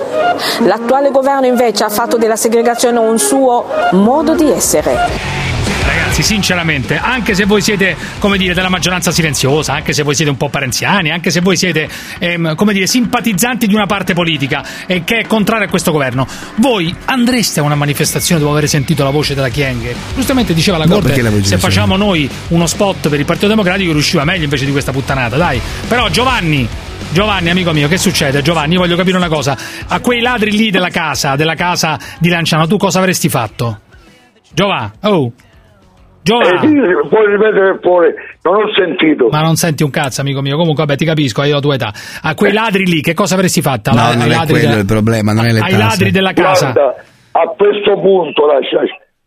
L'attuale 0.61 1.11
governo 1.11 1.47
invece 1.47 1.83
ha 1.83 1.89
fatto 1.89 2.17
della 2.17 2.37
segregazione 2.37 2.99
un 3.01 3.19
suo 3.19 3.65
modo 3.93 4.37
di 4.37 4.49
essere. 4.49 5.48
Ragazzi, 6.09 6.23
sinceramente, 6.23 6.97
anche 6.97 7.35
se 7.35 7.45
voi 7.45 7.61
siete, 7.61 7.95
come 8.19 8.39
dire, 8.39 8.55
della 8.55 8.71
maggioranza 8.71 9.11
silenziosa, 9.11 9.75
anche 9.75 9.93
se 9.93 10.03
voi 10.03 10.15
siete 10.15 10.31
un 10.31 10.39
po' 10.39 10.49
parenziani, 10.49 11.11
anche 11.11 11.31
se 11.31 11.41
voi 11.41 11.55
siete, 11.55 11.87
ehm, 12.19 12.55
come 12.55 12.73
dire, 12.73 12.87
simpatizzanti 12.87 13.67
di 13.67 13.75
una 13.75 13.85
parte 13.85 14.15
politica 14.15 14.65
e 14.87 15.05
che 15.05 15.19
è 15.19 15.27
contraria 15.27 15.67
a 15.67 15.69
questo 15.69 15.93
governo, 15.93 16.27
voi 16.57 16.95
andreste 17.05 17.61
a 17.61 17.63
una 17.63 17.75
manifestazione 17.75 18.41
dopo 18.41 18.53
aver 18.53 18.67
sentito 18.71 19.05
la 19.05 19.11
voce 19.11 19.35
della 19.35 19.51
Chienghe? 19.51 19.95
Giustamente 20.15 20.55
diceva 20.55 20.79
la 20.79 20.87
No, 20.87 20.95
Corte, 20.95 21.21
la 21.21 21.31
se 21.43 21.59
facciamo 21.59 21.97
noi 21.97 22.29
uno 22.49 22.67
spot 22.67 23.11
per 23.11 23.19
il 23.19 23.27
Partito 23.27 23.49
Democratico 23.49 23.93
riusciva 23.93 24.25
meglio 24.25 24.45
invece 24.45 24.65
di 24.65 24.73
questa 24.73 24.93
puttanata, 24.93 25.37
dai. 25.37 25.61
Però 25.87 26.09
Giovanni... 26.09 26.67
Giovanni, 27.11 27.51
amico 27.51 27.73
mio, 27.73 27.87
che 27.87 27.99
succede? 27.99 28.41
Giovanni, 28.41 28.75
io 28.75 28.81
voglio 28.81 28.97
capire 28.97 29.17
una 29.19 29.29
cosa. 29.29 29.57
A 29.87 30.01
quei 30.01 30.21
ladri 30.21 30.53
lì 30.53 30.71
della 30.71 30.91
casa, 30.91 31.37
della 31.37 31.55
casa 31.55 31.99
di 32.19 32.29
Lanciano, 32.29 32.67
tu 32.67 32.77
cosa 32.79 32.99
avresti 32.99 33.29
fatto? 33.29 33.81
Giovanni, 34.53 34.91
oh, 35.03 35.33
Giovanni. 36.29 36.79
Eh, 36.79 37.09
puoi 37.09 37.27
ripetere 37.31 37.79
pure, 37.79 38.15
non 38.43 38.55
ho 38.57 38.73
sentito. 38.77 39.29
Ma 39.31 39.41
non 39.41 39.57
senti 39.57 39.83
un 39.83 39.91
cazzo, 39.91 40.21
amico 40.21 40.41
mio. 40.41 40.57
Comunque, 40.57 40.85
vabbè, 40.85 40.97
ti 40.99 41.05
capisco, 41.05 41.43
io 41.45 41.53
ho 41.53 41.55
la 41.57 41.61
tua 41.61 41.75
età. 41.75 41.93
A 42.23 42.35
quei 42.35 42.53
ladri 42.53 42.85
lì, 42.85 43.01
che 43.01 43.15
cosa 43.15 43.35
avresti 43.35 43.63
fatto? 43.63 43.93
No, 43.93 44.01
Ai 44.01 44.17
non 44.17 44.27
è 44.27 44.29
ladri 44.29 44.51
quello 44.53 44.69
della- 44.69 44.81
il 44.81 44.87
problema, 44.87 45.33
non 45.33 45.45
è 45.47 45.53
le 45.53 45.61
Ai 45.61 45.71
tasse. 45.73 45.83
ladri 45.85 46.11
della 46.11 46.33
casa. 46.33 46.71
Guarda, 46.73 46.95
a 47.33 47.47
questo 47.57 48.01
punto, 48.01 48.47
lascia, 48.47 48.81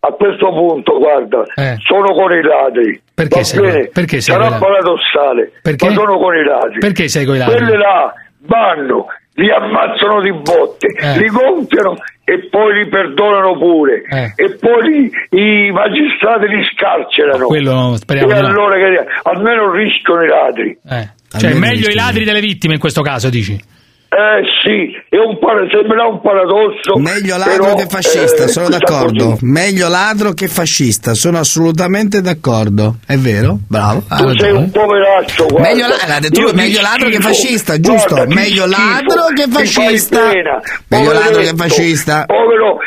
a 0.03 0.11
questo 0.13 0.47
punto, 0.49 0.97
guarda, 0.97 1.43
Eh. 1.55 1.75
sono 1.85 2.13
con 2.13 2.31
i 2.31 2.41
ladri. 2.41 3.01
Perché 3.13 3.43
sei- 3.43 3.59
bene? 3.61 3.87
perché 3.93 4.19
sei 4.21 4.33
Sarà 4.33 4.47
con 4.47 4.47
i 4.47 4.59
ladri? 4.59 4.65
paradossale, 4.67 5.51
Perché? 5.61 5.87
ma 5.89 5.93
sono 5.93 6.17
con 6.17 6.35
i 6.35 6.43
ladri. 6.43 6.79
Perché 6.79 7.07
sei 7.07 7.25
con 7.25 7.35
i 7.35 7.37
ladri? 7.37 7.55
Quelli 7.57 7.77
là 7.77 8.13
vanno, 8.47 9.05
li 9.33 9.49
ammazzano 9.49 10.21
di 10.21 10.31
botte, 10.33 10.87
Eh. 10.87 11.17
li 11.19 11.27
gonfiano 11.29 11.95
e 12.23 12.47
poi 12.49 12.83
li 12.83 12.89
perdonano 12.89 13.57
pure. 13.57 14.03
Eh. 14.09 14.33
E 14.35 14.57
poi 14.59 14.83
li- 14.89 15.11
i 15.39 15.71
magistrati 15.71 16.47
li 16.47 16.63
scarcerano. 16.75 17.45
Quello 17.47 17.95
speriamo 17.95 18.31
e 18.31 18.35
di 18.35 18.41
no. 18.41 18.47
allora 18.47 18.75
che 18.75 19.05
almeno 19.23 19.71
rischiano 19.71 20.23
i 20.23 20.27
ladri. 20.27 20.77
Eh. 20.89 21.09
Cioè, 21.39 21.53
meglio 21.53 21.87
i 21.89 21.93
ladri 21.95 22.25
delle 22.25 22.41
vittime 22.41 22.73
in 22.73 22.79
questo 22.79 23.01
caso, 23.01 23.29
dici? 23.29 23.57
Eh 24.13 24.43
sì, 24.61 24.91
è 25.07 25.15
un 25.15 25.39
para- 25.39 25.65
sembra 25.71 26.05
un 26.05 26.19
paradosso. 26.19 26.97
Meglio 26.99 27.37
ladro 27.37 27.63
però, 27.63 27.75
che 27.75 27.85
fascista, 27.87 28.43
eh, 28.43 28.47
sono 28.49 28.67
d'accordo. 28.67 29.37
Meglio 29.39 29.87
ladro 29.87 30.33
che 30.33 30.49
fascista, 30.49 31.13
sono 31.13 31.37
assolutamente 31.39 32.19
d'accordo. 32.19 32.97
È 33.07 33.15
vero? 33.15 33.57
Bravo. 33.69 34.01
Tu 34.01 34.15
sei 34.15 34.25
ragione. 34.25 34.51
un 34.51 34.71
poveraccio, 34.71 35.45
guarda. 35.45 35.69
Meglio, 35.69 35.87
la- 35.87 36.19
ti 36.29 36.43
meglio 36.53 36.81
ladro 36.81 37.07
che 37.07 37.19
fascista, 37.21 37.79
giusto? 37.79 38.15
Guarda, 38.15 38.35
meglio 38.35 38.67
schifo, 38.67 38.81
ladro 38.81 39.25
che 39.33 39.45
fascista. 39.49 40.19
Meglio 40.89 41.11
ladro 41.13 41.41
che 41.41 41.53
fascista. 41.55 42.25
Povero 42.25 42.79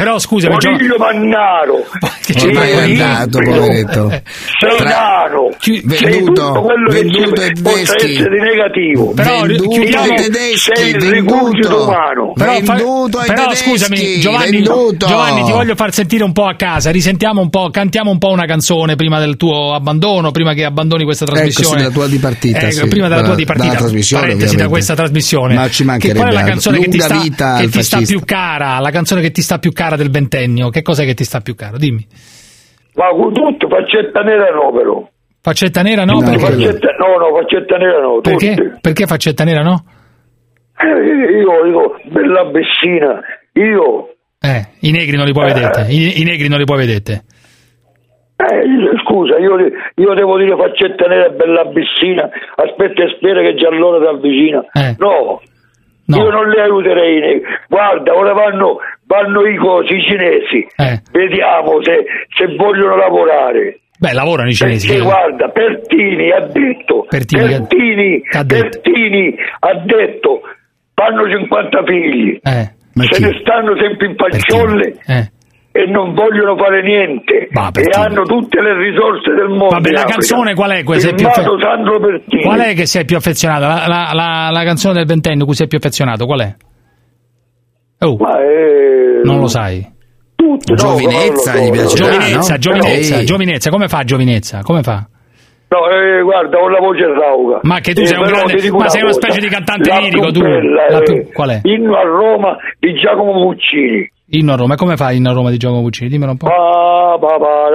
Però 0.00 0.18
scusami, 0.18 0.56
Gio- 0.58 0.70
coniglio 0.70 0.96
mannaro. 0.98 1.84
Che 2.30 2.38
Sei 2.38 2.48
Ormai 2.50 2.70
è 2.70 3.00
andato, 3.02 3.38
poveretto. 3.42 4.08
Sei 4.08 4.76
Tra- 4.78 4.88
nano. 4.88 5.48
Chi- 5.58 5.82
venduto, 5.84 6.32
tutto 6.46 6.60
quello 6.62 6.90
venduto 6.90 7.32
che 7.32 7.42
ai 7.42 7.54
ci 7.56 7.62
possa 7.62 7.94
tedeschi. 7.94 8.22
negativo. 8.28 9.12
Però 9.14 9.40
venduto 9.42 9.98
ai 9.98 10.14
tedeschi, 10.14 10.70
Sei 10.74 10.92
venduto. 10.92 11.82
umano. 11.82 12.32
Però, 12.34 12.52
fa- 12.62 12.74
venduto 12.74 13.18
ai 13.18 13.26
però 13.26 13.42
tedeschi, 13.44 13.68
scusami, 13.70 14.20
Giovanni, 14.20 14.50
venduto. 14.52 15.06
Giovanni, 15.06 15.42
ti 15.44 15.50
voglio 15.50 15.74
far 15.74 15.92
sentire 15.92 16.22
un 16.22 16.32
po' 16.32 16.44
a 16.46 16.54
casa. 16.54 16.90
Risentiamo 16.90 17.40
un 17.40 17.50
po', 17.50 17.68
cantiamo 17.70 18.10
un 18.12 18.18
po' 18.18 18.28
una 18.30 18.44
canzone 18.46 18.94
prima 18.94 19.18
del 19.18 19.36
tuo 19.36 19.74
abbandono, 19.74 20.30
prima 20.30 20.52
che 20.54 20.64
abbandoni 20.64 21.02
questa 21.04 21.24
trasmissione. 21.24 21.66
Ecco, 21.68 21.76
sì, 21.76 21.82
della 21.82 21.90
tua 21.94 22.06
dipartita, 22.06 22.58
Eh, 22.60 22.70
sì, 22.70 22.86
prima 22.86 23.08
della 23.08 23.22
tua 23.22 23.34
dipartita. 23.34 23.66
dalla 23.68 23.78
trasmissione, 23.80 24.22
Parentesi 24.22 24.56
da 24.56 24.68
questa 24.68 24.94
trasmissione. 24.94 25.54
Ma 25.54 25.68
ci 25.68 25.78
che 25.78 25.84
mancherebbe 25.84 26.18
qual 26.20 26.30
è 26.30 26.34
la 26.34 26.44
canzone 26.44 26.78
che 26.78 26.88
ti 26.88 27.00
sta, 27.00 27.98
che 27.98 28.04
più 28.06 28.20
cara? 28.24 28.78
La 28.78 28.90
canzone 28.90 29.20
che 29.20 29.32
ti 29.32 29.42
sta 29.42 29.58
più 29.58 29.72
cara 29.72 29.89
del 29.96 30.10
ventennio? 30.10 30.68
Che 30.68 30.82
cos'è 30.82 31.04
che 31.04 31.14
ti 31.14 31.24
sta 31.24 31.40
più 31.40 31.54
caro? 31.54 31.76
Dimmi. 31.78 32.06
Ma 32.94 33.08
con 33.10 33.32
tutto 33.32 33.68
faccetta 33.68 34.20
nera 34.22 34.50
no 34.52 34.72
però. 34.72 35.08
Faccetta 35.42 35.82
nera 35.82 36.04
no? 36.04 36.20
No, 36.20 36.20
perché? 36.20 36.38
Faccetta, 36.44 36.88
no, 36.98 37.16
no, 37.16 37.36
faccetta 37.40 37.76
nera 37.76 38.00
no. 38.00 38.20
Perché? 38.20 38.78
Perché 38.80 39.06
faccetta 39.06 39.44
nera 39.44 39.62
no? 39.62 39.84
Eh, 40.80 41.38
io 41.40 41.64
dico, 41.64 41.96
bella 42.10 42.44
bessina, 42.44 43.20
io 43.52 44.08
Eh, 44.40 44.66
i 44.80 44.90
negri 44.90 45.16
non 45.16 45.26
li 45.26 45.32
puoi 45.32 45.52
vedere. 45.52 45.86
I, 45.88 46.20
i 46.20 46.24
negri 46.24 46.48
non 46.48 46.58
li 46.58 46.64
puoi 46.64 46.78
vedere. 46.78 47.22
Eh, 48.36 48.66
io- 48.66 48.98
scusa, 49.04 49.36
io, 49.38 49.56
io 49.94 50.14
devo 50.14 50.38
dire 50.38 50.56
faccetta 50.56 51.06
nera 51.06 51.26
e 51.26 51.30
bella 51.32 51.60
abissina, 51.60 52.28
aspetta 52.56 53.04
e 53.04 53.14
spera 53.16 53.42
che 53.42 53.54
già 53.54 53.68
l'ora 53.70 54.00
si 54.02 54.08
avvicina. 54.08 54.64
Eh. 54.72 54.96
No, 54.98 55.40
io 56.06 56.30
non 56.30 56.48
li 56.48 56.58
aiuterei. 56.58 57.42
Guarda, 57.68 58.16
ora 58.16 58.32
vanno, 58.32 58.78
vanno 59.10 59.42
i 59.44 59.56
cosi, 59.56 59.94
i 59.96 60.02
cinesi. 60.06 60.66
Eh. 60.76 61.02
Vediamo 61.10 61.82
se, 61.82 62.04
se 62.38 62.54
vogliono 62.54 62.94
lavorare. 62.96 63.80
Beh, 63.98 64.12
lavorano 64.14 64.48
i 64.48 64.54
cinesi. 64.54 64.86
Perché 64.86 65.02
guarda, 65.02 65.48
Pertini 65.48 66.30
ha 66.30 66.40
detto, 66.46 67.04
Pertini 67.08 67.42
Pertini, 67.48 68.22
ha 68.32 68.44
detto? 68.44 68.80
Pertini 68.80 69.34
ha 69.58 69.74
detto, 69.84 70.40
fanno 70.94 71.28
50 71.28 71.82
figli, 71.84 72.38
Eh, 72.42 72.70
se 73.10 73.20
ne 73.20 73.38
stanno 73.42 73.76
sempre 73.76 74.06
in 74.06 74.14
facciolle 74.16 74.94
eh. 75.06 75.30
e 75.72 75.84
non 75.90 76.14
vogliono 76.14 76.56
fare 76.56 76.82
niente 76.82 77.48
e 77.48 77.90
hanno 77.92 78.22
tutte 78.22 78.60
le 78.62 78.74
risorse 78.78 79.34
del 79.34 79.48
mondo. 79.48 79.68
Vabbè, 79.76 79.90
la 79.90 80.04
canzone 80.04 80.54
qual 80.54 80.70
è? 80.70 80.82
Firmato 80.82 81.56
affe-. 81.56 82.42
Qual 82.42 82.60
è 82.60 82.74
che 82.74 82.86
sei 82.86 83.04
più 83.04 83.16
affezionato? 83.16 83.66
La, 83.66 83.84
la- 83.86 84.10
la- 84.14 84.48
la 84.50 84.64
canzone 84.64 84.94
del 84.94 85.06
ventennio 85.06 85.44
cui 85.44 85.54
sei 85.54 85.66
più 85.66 85.76
affezionato, 85.78 86.24
qual 86.24 86.40
è? 86.40 86.54
Oh, 88.02 88.16
non 89.24 89.40
lo 89.40 89.46
sai. 89.46 89.86
Tutte, 90.34 90.72
no, 90.72 90.76
Giovinezza 90.76 91.54
gli 91.56 91.70
piace. 91.70 91.96
Giovinezza, 91.96 92.52
no? 92.54 92.58
giovinezza, 92.58 93.16
Ehi. 93.18 93.24
giovinezza, 93.26 93.70
come 93.70 93.88
fa 93.88 94.02
giovinezza? 94.04 94.60
Come 94.62 94.82
fa? 94.82 95.06
No, 95.68 95.88
eh, 95.88 96.22
guarda, 96.22 96.58
ho 96.58 96.68
la 96.68 96.80
voce 96.80 97.06
rauca. 97.06 97.60
Ma 97.62 97.78
che 97.80 97.92
tu 97.92 98.00
Eh, 98.00 98.06
sei 98.06 98.16
un 98.18 98.24
grande- 98.24 98.54
ma 98.70 98.88
sei 98.88 99.02
una 99.02 99.10
cosa, 99.12 99.20
specie 99.20 99.40
di 99.40 99.48
cantante 99.48 99.88
la 99.90 99.98
lirico, 99.98 100.30
tu. 100.32 100.40
bella 100.40 100.86
La 100.88 100.98
è 100.98 101.02
più- 101.02 101.30
qual 101.32 101.50
è? 101.50 101.60
Inno 101.62 101.94
a 101.96 102.02
Roma 102.02 102.56
di 102.78 102.94
Giacomo 102.94 103.32
Puccini. 103.34 104.10
Inno 104.30 104.52
a 104.52 104.56
Roma, 104.56 104.74
e 104.74 104.76
come 104.76 104.96
fa 104.96 105.12
Inno 105.12 105.30
a 105.30 105.32
Roma 105.34 105.50
di 105.50 105.58
Giacomo 105.58 105.82
Puccini? 105.82 106.08
Dimmelo 106.08 106.30
un 106.32 106.36
po'. 106.38 106.46
Pa, 106.46 107.18
pa, 107.20 107.38
pa, 107.38 107.68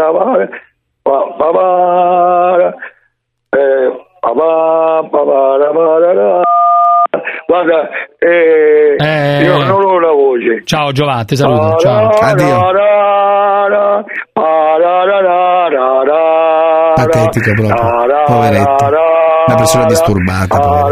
Guarda, 7.48 7.88
eh, 8.18 8.96
Eh. 8.98 9.44
io 9.44 9.64
non 9.64 9.86
ho 9.86 10.00
la 10.00 10.10
voce. 10.12 10.64
Ciao 10.66 10.92
Giovanni, 10.92 11.26
ti 11.26 11.36
saluto. 11.36 11.76
Ciao. 11.78 12.10
ra, 12.10 12.34
ra, 12.34 12.72
ra, 12.72 13.68
ra, 13.68 14.04
pa, 14.34 14.78
ra, 14.78 15.04
ra, 15.06 15.22
ra, 15.22 15.68
ra, 15.70 16.04
ra, 16.04 16.94
Patetica 16.96 17.54
proprio, 17.54 17.76
ra, 18.08 18.24
Una 19.48 19.56
persona 19.58 19.86
disturbata, 19.86 20.58
ra. 20.58 20.88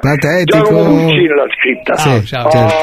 Patetico. 0.00 0.56
Giacomo 0.58 0.84
Puccini 0.84 1.26
l'ha 1.28 1.44
scritta. 1.58 1.94
Sì, 1.96 2.24
ciao. 2.24 2.48
certo. 2.50 2.74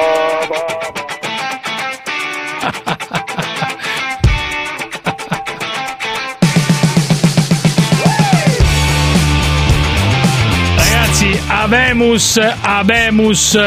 Abemus, 11.74 12.38
Abemus, 12.60 13.58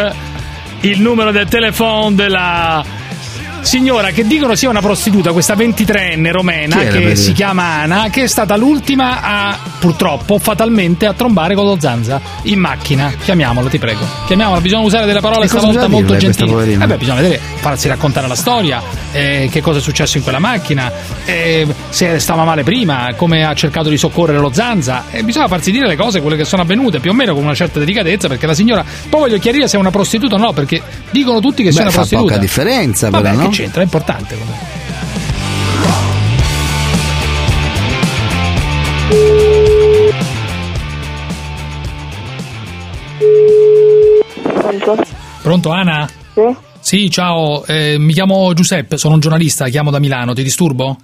il 0.79 1.01
numero 1.01 1.31
del 1.31 1.45
telefono 1.49 2.11
della 2.11 2.81
signora 3.67 4.11
che 4.11 4.25
dicono 4.25 4.55
sia 4.55 4.69
una 4.69 4.79
prostituta, 4.79 5.33
questa 5.33 5.53
23enne 5.55 6.31
romena 6.31 6.77
che 6.77 6.99
vedi? 6.99 7.15
si 7.17 7.33
chiama 7.33 7.63
Ana, 7.81 8.09
che 8.09 8.23
è 8.23 8.27
stata 8.27 8.55
l'ultima 8.55 9.21
a, 9.21 9.59
purtroppo, 9.77 10.39
fatalmente, 10.39 11.05
a 11.05 11.11
trombare 11.11 11.53
con 11.53 11.65
lo 11.65 11.75
Zanza 11.77 12.21
in 12.43 12.59
macchina. 12.59 13.13
Chiamiamola, 13.21 13.67
ti 13.67 13.77
prego. 13.77 14.07
Chiamiamola, 14.25 14.61
bisogna 14.61 14.83
usare 14.83 15.05
delle 15.05 15.19
parole 15.19 15.49
stavolta 15.49 15.89
molto 15.89 16.15
gentili. 16.15 16.49
poverina? 16.49 16.85
Eh 16.85 16.87
beh, 16.87 16.95
bisogna 16.95 17.21
vedere, 17.21 17.41
farsi 17.55 17.89
raccontare 17.89 18.25
la 18.29 18.35
storia, 18.35 18.81
eh, 19.11 19.49
che 19.51 19.59
cosa 19.59 19.79
è 19.79 19.81
successo 19.81 20.15
in 20.15 20.23
quella 20.23 20.39
macchina, 20.39 20.89
eh, 21.25 21.67
se 21.89 22.19
stava 22.19 22.43
male 22.43 22.63
prima, 22.63 23.13
come 23.15 23.43
ha 23.45 23.53
cercato 23.53 23.89
di 23.89 23.97
soccorrere 23.97 24.39
lo 24.39 24.51
Zanza. 24.51 25.05
E 25.11 25.23
bisogna 25.23 25.47
farsi 25.47 25.71
dire 25.71 25.87
le 25.87 25.95
cose, 25.95 26.21
quelle 26.21 26.37
che 26.37 26.45
sono 26.45 26.61
avvenute, 26.61 26.99
più 26.99 27.11
o 27.11 27.13
meno 27.13 27.33
con 27.33 27.43
una 27.43 27.55
certa 27.55 27.79
delicatezza, 27.79 28.27
perché 28.27 28.45
la 28.45 28.53
signora. 28.53 28.83
Poi 29.09 29.19
voglio 29.21 29.39
chiarire 29.39 29.67
se 29.67 29.77
è 29.77 29.79
una 29.79 29.91
prostituta 29.91 30.35
o 30.35 30.37
no, 30.37 30.53
perché 30.53 30.81
dicono 31.11 31.39
tutti 31.39 31.63
che 31.63 31.71
sia 31.71 31.81
Beh, 31.81 31.87
una 31.87 31.91
fa 31.91 31.97
prostituta. 31.99 32.27
poca 32.27 32.39
differenza, 32.39 33.09
Vabbè, 33.09 33.29
però, 33.29 33.41
no? 33.41 33.49
che 33.49 33.55
c'entra? 33.55 33.81
È 33.81 33.83
importante. 33.83 34.37
comunque. 34.37 34.75
Pronto, 45.41 45.69
Ana? 45.71 46.07
Sì? 46.33 46.41
Sì, 46.79 47.09
ciao, 47.09 47.65
eh, 47.65 47.97
mi 47.97 48.13
chiamo 48.13 48.53
Giuseppe, 48.53 48.97
sono 48.97 49.15
un 49.15 49.19
giornalista, 49.19 49.67
chiamo 49.67 49.91
da 49.91 49.99
Milano, 49.99 50.33
ti 50.33 50.43
disturbo? 50.43 50.97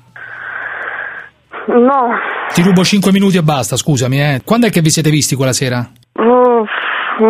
No, 1.67 2.07
Ti 2.53 2.61
rubo 2.61 2.83
5 2.83 3.11
minuti 3.11 3.37
e 3.37 3.41
basta, 3.43 3.75
scusami, 3.77 4.19
eh. 4.21 4.41
Quando 4.43 4.67
è 4.67 4.69
che 4.69 4.81
vi 4.81 4.89
siete 4.89 5.09
visti 5.09 5.35
quella 5.35 5.53
sera? 5.53 5.89
uh, 6.15 6.65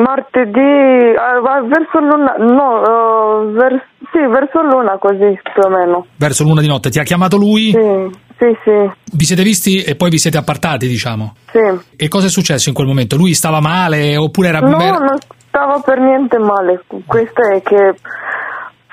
martedì 0.02 1.14
va- 1.42 1.62
verso 1.62 2.00
l'una, 2.00 2.36
no, 2.40 2.82
uh, 2.82 3.52
vers- 3.52 3.86
sì, 4.12 4.20
verso 4.20 4.62
l'una 4.62 4.98
così 5.00 5.40
più 5.54 5.62
o 5.64 5.70
meno. 5.70 6.06
Verso 6.18 6.44
l'una 6.44 6.62
di 6.62 6.68
notte. 6.68 6.90
Ti 6.90 7.00
ha 7.00 7.04
chiamato 7.04 7.38
lui? 7.38 7.72
Sì, 7.72 8.10
sì, 8.38 8.58
sì, 8.64 8.92
Vi 9.14 9.24
siete 9.26 9.44
visti 9.44 9.84
e 9.84 9.96
poi 9.96 10.10
vi 10.10 10.18
siete 10.18 10.38
appartati, 10.38 10.88
diciamo. 10.88 11.36
sì. 11.52 11.60
E 11.96 12.08
cosa 12.08 12.28
è 12.28 12.30
successo 12.30 12.70
in 12.70 12.76
quel 12.76 12.88
momento? 12.88 13.16
Lui 13.16 13.34
stava 13.34 13.60
male 13.62 14.18
oppure 14.18 14.48
era... 14.50 14.60
No, 14.60 14.70
non 14.78 15.18
stava 15.48 15.80
per 15.86 16.00
niente 16.00 16.38
male. 16.40 16.84
Questo 17.06 17.42
è 17.52 17.62
che 17.62 17.94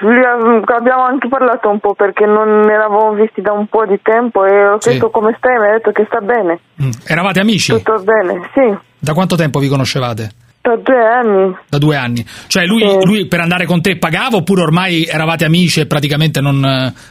abbiamo 0.03 1.03
anche 1.05 1.29
parlato 1.29 1.69
un 1.69 1.79
po' 1.81 1.95
perché 1.95 2.25
non 2.27 2.69
eravamo 2.71 3.13
visti 3.13 3.41
da 3.41 3.53
un 3.53 3.67
po' 3.67 3.85
di 3.87 3.99
tempo 4.03 4.45
e 4.45 4.67
ho 4.69 4.81
Sì. 4.81 4.89
chiesto 4.91 5.11
come 5.11 5.35
stai 5.39 5.57
e 5.57 5.59
mi 5.61 5.67
ha 5.69 5.73
detto 5.73 5.91
che 5.93 6.05
sta 6.07 6.21
bene. 6.21 6.61
Mm. 6.83 6.91
Eravate 7.07 7.41
amici? 7.41 7.73
Tutto 7.73 8.03
bene, 8.03 8.49
sì, 8.55 8.77
Da 8.99 9.13
quanto 9.15 9.37
tempo 9.37 9.59
vi 9.59 9.69
conoscevate? 9.69 10.31
da 10.63 10.77
due 10.77 11.03
anni. 11.07 11.57
Da 11.71 11.79
due 11.79 11.97
anni. 11.97 12.23
Cioè 12.47 12.67
lui, 12.67 12.83
lui 13.05 13.27
per 13.27 13.41
andare 13.41 13.65
con 13.65 13.81
te 13.81 13.97
pagava 13.97 14.37
oppure 14.37 14.61
ormai 14.61 15.05
eravate 15.05 15.47
amici 15.47 15.81
e 15.81 15.87
praticamente 15.87 16.43
non, 16.43 16.61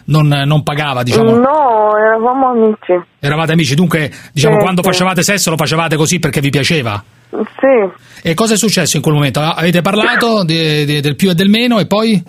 non- 0.05 0.43
non 0.45 0.61
pagava, 0.63 1.01
diciamo? 1.01 1.31
No, 1.31 1.89
eravamo 1.97 2.49
amici. 2.49 2.93
Eravate 3.19 3.53
amici, 3.53 3.73
dunque 3.73 4.11
diciamo 4.31 4.57
Sì, 4.57 4.61
quando 4.61 4.83
sì. 4.83 4.89
facevate 4.89 5.23
sesso 5.23 5.49
lo 5.49 5.57
facevate 5.57 5.95
così 5.95 6.19
perché 6.19 6.41
vi 6.41 6.51
piaceva? 6.51 7.03
Sì. 7.31 8.21
E 8.21 8.33
cosa 8.35 8.53
è 8.53 8.57
successo 8.57 8.97
in 8.97 9.01
quel 9.01 9.15
momento? 9.15 9.39
Avete 9.39 9.81
parlato 9.81 10.43
di- 10.43 10.85
di- 10.85 11.01
del 11.01 11.15
più 11.15 11.31
e 11.31 11.33
del 11.33 11.49
meno 11.49 11.79
e 11.79 11.87
poi? 11.87 12.23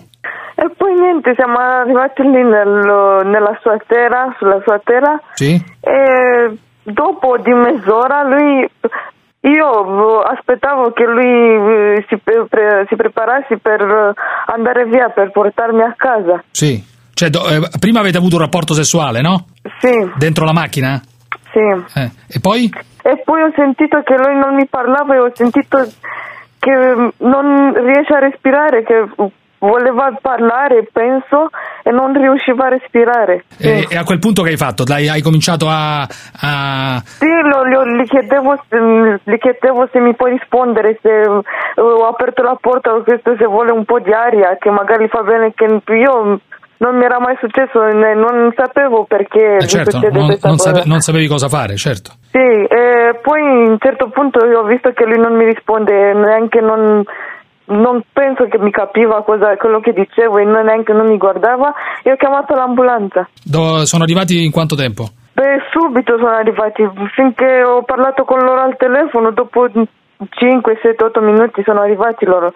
E 0.55 0.69
poi 0.75 0.93
niente, 0.93 1.33
siamo 1.35 1.57
arrivati 1.57 2.21
lì 2.23 2.43
nel- 2.43 3.21
nella 3.25 3.57
sua 3.61 3.77
terra, 3.87 4.35
sulla 4.37 4.59
sua 4.65 4.79
terra, 4.83 5.19
Sì? 5.33 5.53
e 5.79 6.57
dopo 6.83 7.37
di 7.37 7.51
mezz'ora 7.53 8.23
lui, 8.23 8.69
io 9.43 10.19
aspettavo 10.21 10.91
che 10.91 11.05
lui 11.05 11.95
eh, 11.95 12.05
si, 12.07 12.17
pre- 12.17 12.85
si 12.87 12.95
preparasse 12.95 13.57
per 13.57 14.13
andare 14.47 14.85
via, 14.85 15.09
per 15.09 15.31
portarmi 15.31 15.81
a 15.81 15.93
casa. 15.97 16.43
Sì. 16.51 16.83
Cioè, 17.13 17.29
do- 17.29 17.47
eh, 17.47 17.69
prima 17.79 17.99
avete 17.99 18.17
avuto 18.17 18.35
un 18.35 18.41
rapporto 18.41 18.73
sessuale, 18.73 19.21
no? 19.21 19.45
Sì, 19.79 20.11
Dentro 20.17 20.45
la 20.45 20.53
macchina? 20.53 20.99
sì. 21.51 21.59
Eh, 21.99 22.09
E 22.27 22.39
poi? 22.39 22.69
E 23.03 23.21
poi 23.25 23.41
ho 23.41 23.51
sentito 23.55 24.01
che 24.03 24.15
lui 24.15 24.35
non 24.37 24.55
mi 24.55 24.67
parlava 24.67 25.15
e 25.15 25.19
ho 25.19 25.31
sentito 25.33 25.77
che 26.59 26.71
non 27.17 27.73
riesce 27.83 28.13
a 28.13 28.19
respirare, 28.19 28.83
che 28.83 29.05
voleva 29.61 30.11
parlare, 30.19 30.87
penso, 30.91 31.49
e 31.83 31.91
non 31.91 32.13
riusciva 32.13 32.65
a 32.65 32.69
respirare. 32.69 33.45
E, 33.59 33.85
e 33.89 33.95
a 33.95 34.03
quel 34.03 34.17
punto 34.19 34.41
che 34.41 34.49
hai 34.49 34.57
fatto? 34.57 34.83
Dai, 34.83 35.07
hai 35.07 35.21
cominciato 35.21 35.67
a... 35.69 36.01
a- 36.01 37.01
Sì, 37.05 37.27
lo- 37.29 37.63
lo- 37.63 37.85
gli, 37.85 38.03
chiedevo, 38.07 38.55
gli 39.23 39.37
chiedevo 39.37 39.87
se 39.91 39.99
mi 39.99 40.15
può 40.15 40.25
rispondere, 40.27 40.97
se 41.01 41.09
eh, 41.09 41.81
ho 41.81 42.07
aperto 42.07 42.41
la 42.41 42.57
porta, 42.59 42.91
ho 42.93 43.03
chiesto 43.03 43.35
se 43.37 43.45
vuole 43.45 43.71
un 43.71 43.85
po' 43.85 43.99
di 43.99 44.11
aria, 44.11 44.57
che 44.59 44.71
magari 44.71 45.07
fa 45.07 45.21
bene 45.21 45.53
che 45.53 45.65
io 45.93 46.39
non 46.77 46.97
mi 46.97 47.03
era 47.05 47.19
mai 47.19 47.37
successo, 47.39 47.79
non 47.83 48.51
sapevo 48.55 49.05
perché 49.05 49.57
eh, 49.57 49.67
certo, 49.67 49.99
non, 50.09 50.35
non 50.41 50.57
sape- 50.57 50.83
non 50.85 50.99
sapevi 51.01 51.27
cosa 51.27 51.47
fare, 51.47 51.75
certo. 51.75 52.13
Sì, 52.31 52.39
e 52.39 53.19
poi 53.21 53.39
a 53.41 53.69
un 53.69 53.77
certo 53.79 54.09
punto 54.09 54.43
io 54.47 54.61
ho 54.61 54.65
visto 54.65 54.89
che 54.91 55.05
lui 55.05 55.19
non 55.19 55.35
mi 55.35 55.45
risponde, 55.45 56.13
neanche 56.13 56.59
non, 56.61 57.03
non 57.71 58.03
penso 58.13 58.45
che 58.47 58.59
mi 58.59 58.71
capiva 58.71 59.23
cosa, 59.23 59.55
quello 59.57 59.79
che 59.79 59.93
dicevo 59.93 60.37
e 60.37 60.43
non- 60.45 60.65
neanche 60.65 60.93
non 60.93 61.07
mi 61.07 61.17
guardava 61.17 61.73
e 62.03 62.11
ho 62.11 62.15
chiamato 62.15 62.53
l'ambulanza. 62.53 63.27
Do- 63.43 63.85
sono 63.85 64.03
arrivati 64.03 64.43
in 64.43 64.51
quanto 64.51 64.75
tempo? 64.75 65.09
Beh, 65.33 65.63
subito 65.71 66.17
sono 66.17 66.35
arrivati, 66.35 66.83
finché 67.15 67.63
ho 67.63 67.83
parlato 67.83 68.23
con 68.25 68.39
loro 68.39 68.61
al 68.61 68.75
telefono, 68.77 69.31
dopo 69.31 69.67
5, 70.29 70.79
7, 70.81 71.03
8 71.03 71.21
minuti 71.21 71.61
sono 71.65 71.81
arrivati 71.81 72.25
loro. 72.25 72.51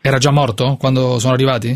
Era 0.00 0.18
già 0.18 0.30
morto 0.30 0.76
quando 0.78 1.18
sono 1.18 1.34
arrivati? 1.34 1.68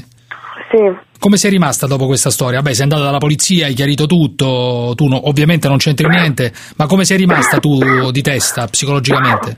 Sì. 0.70 1.04
Come 1.18 1.36
sei 1.36 1.50
rimasta 1.50 1.86
dopo 1.86 2.06
questa 2.06 2.30
storia? 2.30 2.60
Beh, 2.62 2.74
sei 2.74 2.84
andata 2.84 3.02
dalla 3.02 3.18
polizia, 3.18 3.66
hai 3.66 3.74
chiarito 3.74 4.06
tutto, 4.06 4.92
tu 4.94 5.06
no- 5.08 5.28
ovviamente 5.28 5.68
non 5.68 5.76
c'entri 5.78 6.08
niente, 6.08 6.52
ma 6.76 6.86
come 6.86 7.04
sei 7.04 7.16
rimasta 7.18 7.58
tu 7.58 8.10
di 8.10 8.22
testa, 8.22 8.66
psicologicamente? 8.66 9.56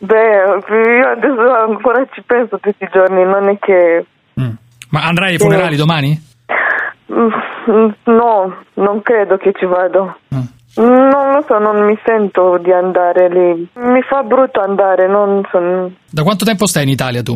Beh, 0.00 0.14
io 0.16 1.08
adesso 1.10 1.52
ancora 1.66 2.06
ci 2.12 2.22
penso 2.24 2.58
tutti 2.58 2.84
i 2.84 2.88
giorni, 2.92 3.24
non 3.24 3.48
è 3.48 3.58
che... 3.58 4.06
Ma 4.90 5.02
andrai 5.06 5.32
ai 5.32 5.38
funerali 5.38 5.76
domani? 5.76 6.18
Mm, 7.12 7.88
No, 8.04 8.56
non 8.74 9.02
credo 9.02 9.36
che 9.36 9.52
ci 9.58 9.66
vado. 9.66 10.16
Mm. 10.34 10.40
Non 10.82 11.32
lo 11.32 11.44
so, 11.46 11.58
non 11.58 11.84
mi 11.84 11.98
sento 12.04 12.58
di 12.62 12.72
andare 12.72 13.28
lì. 13.28 13.68
Mi 13.74 14.00
fa 14.02 14.22
brutto 14.22 14.60
andare, 14.60 15.08
non 15.08 15.42
so. 15.50 15.90
Da 16.10 16.22
quanto 16.22 16.44
tempo 16.44 16.66
stai 16.66 16.84
in 16.84 16.88
Italia 16.90 17.22
tu? 17.22 17.34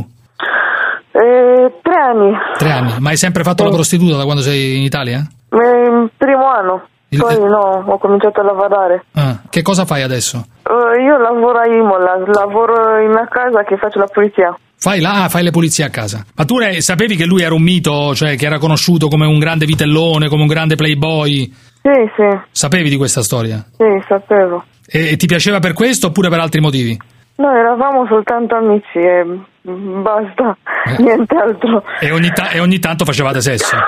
Eh, 1.15 1.73
tre 1.83 1.95
anni, 2.01 2.33
Tre 2.57 2.71
anni. 2.71 2.95
Ma 3.01 3.11
hai 3.11 3.17
sempre 3.17 3.43
fatto 3.43 3.65
la 3.65 3.71
prostituta 3.71 4.17
da 4.17 4.25
quando 4.25 4.41
sei 4.43 4.77
in 4.77 4.83
Italia? 4.83 5.19
Eh, 5.51 6.09
primo 6.17 6.47
anno. 6.47 6.87
Poi 7.19 7.39
no, 7.39 7.85
ho 7.87 7.99
cominciato 7.99 8.41
a 8.41 8.45
lavorare. 8.45 9.05
Ah, 9.15 9.41
che 9.51 9.63
cosa 9.63 9.85
fai 9.85 10.03
adesso? 10.03 10.45
Eh, 10.63 11.03
io 11.03 11.17
lavoro 11.19 11.59
a 11.59 11.67
Imola, 11.67 12.17
lavoro 12.27 12.99
in 13.01 13.11
una 13.11 13.27
casa 13.29 13.63
che 13.65 13.77
faccio 13.77 13.99
la 13.99 14.07
pulizia. 14.07 14.57
Fai 14.79 15.01
là, 15.01 15.25
ah, 15.25 15.29
fai 15.29 15.43
le 15.45 15.51
pulizie 15.51 15.85
a 15.85 15.91
casa. 15.91 16.25
Ma 16.35 16.45
tu 16.45 16.57
ne- 16.57 16.81
sapevi 16.81 17.15
che 17.15 17.25
lui 17.27 17.43
era 17.43 17.55
un 17.55 17.63
mito, 17.63 18.15
cioè 18.15 18.37
che 18.37 18.47
era 18.47 18.59
conosciuto 18.59 19.09
come 19.09 19.27
un 19.27 19.39
grande 19.39 19.65
vitellone, 19.67 20.29
come 20.29 20.43
un 20.43 20.49
grande 20.49 20.75
playboy? 20.75 21.53
Sì, 21.83 21.91
sì, 22.17 22.39
Sapevi 22.51 22.89
di 22.89 22.97
questa 22.97 23.23
storia? 23.23 23.65
sì, 23.77 23.85
sapevo. 24.09 24.65
E, 24.87 25.13
e 25.13 25.17
ti 25.17 25.27
piaceva 25.27 25.59
per 25.61 25.73
questo 25.75 26.09
oppure 26.09 26.29
per 26.29 26.41
altri 26.41 26.61
motivi? 26.61 26.99
Noi 27.37 27.59
eravamo 27.59 28.07
soltanto 28.07 28.55
amici 28.57 28.99
e 28.99 29.25
basta, 29.63 30.57
Eh. 30.87 30.97
nient'altro. 31.03 31.83
E 32.01 32.11
ogni, 32.11 32.31
ta- 32.33 32.51
e 32.51 32.59
ogni 32.61 32.79
tanto 32.79 33.05
facevate 33.05 33.41
sesso? 33.41 33.77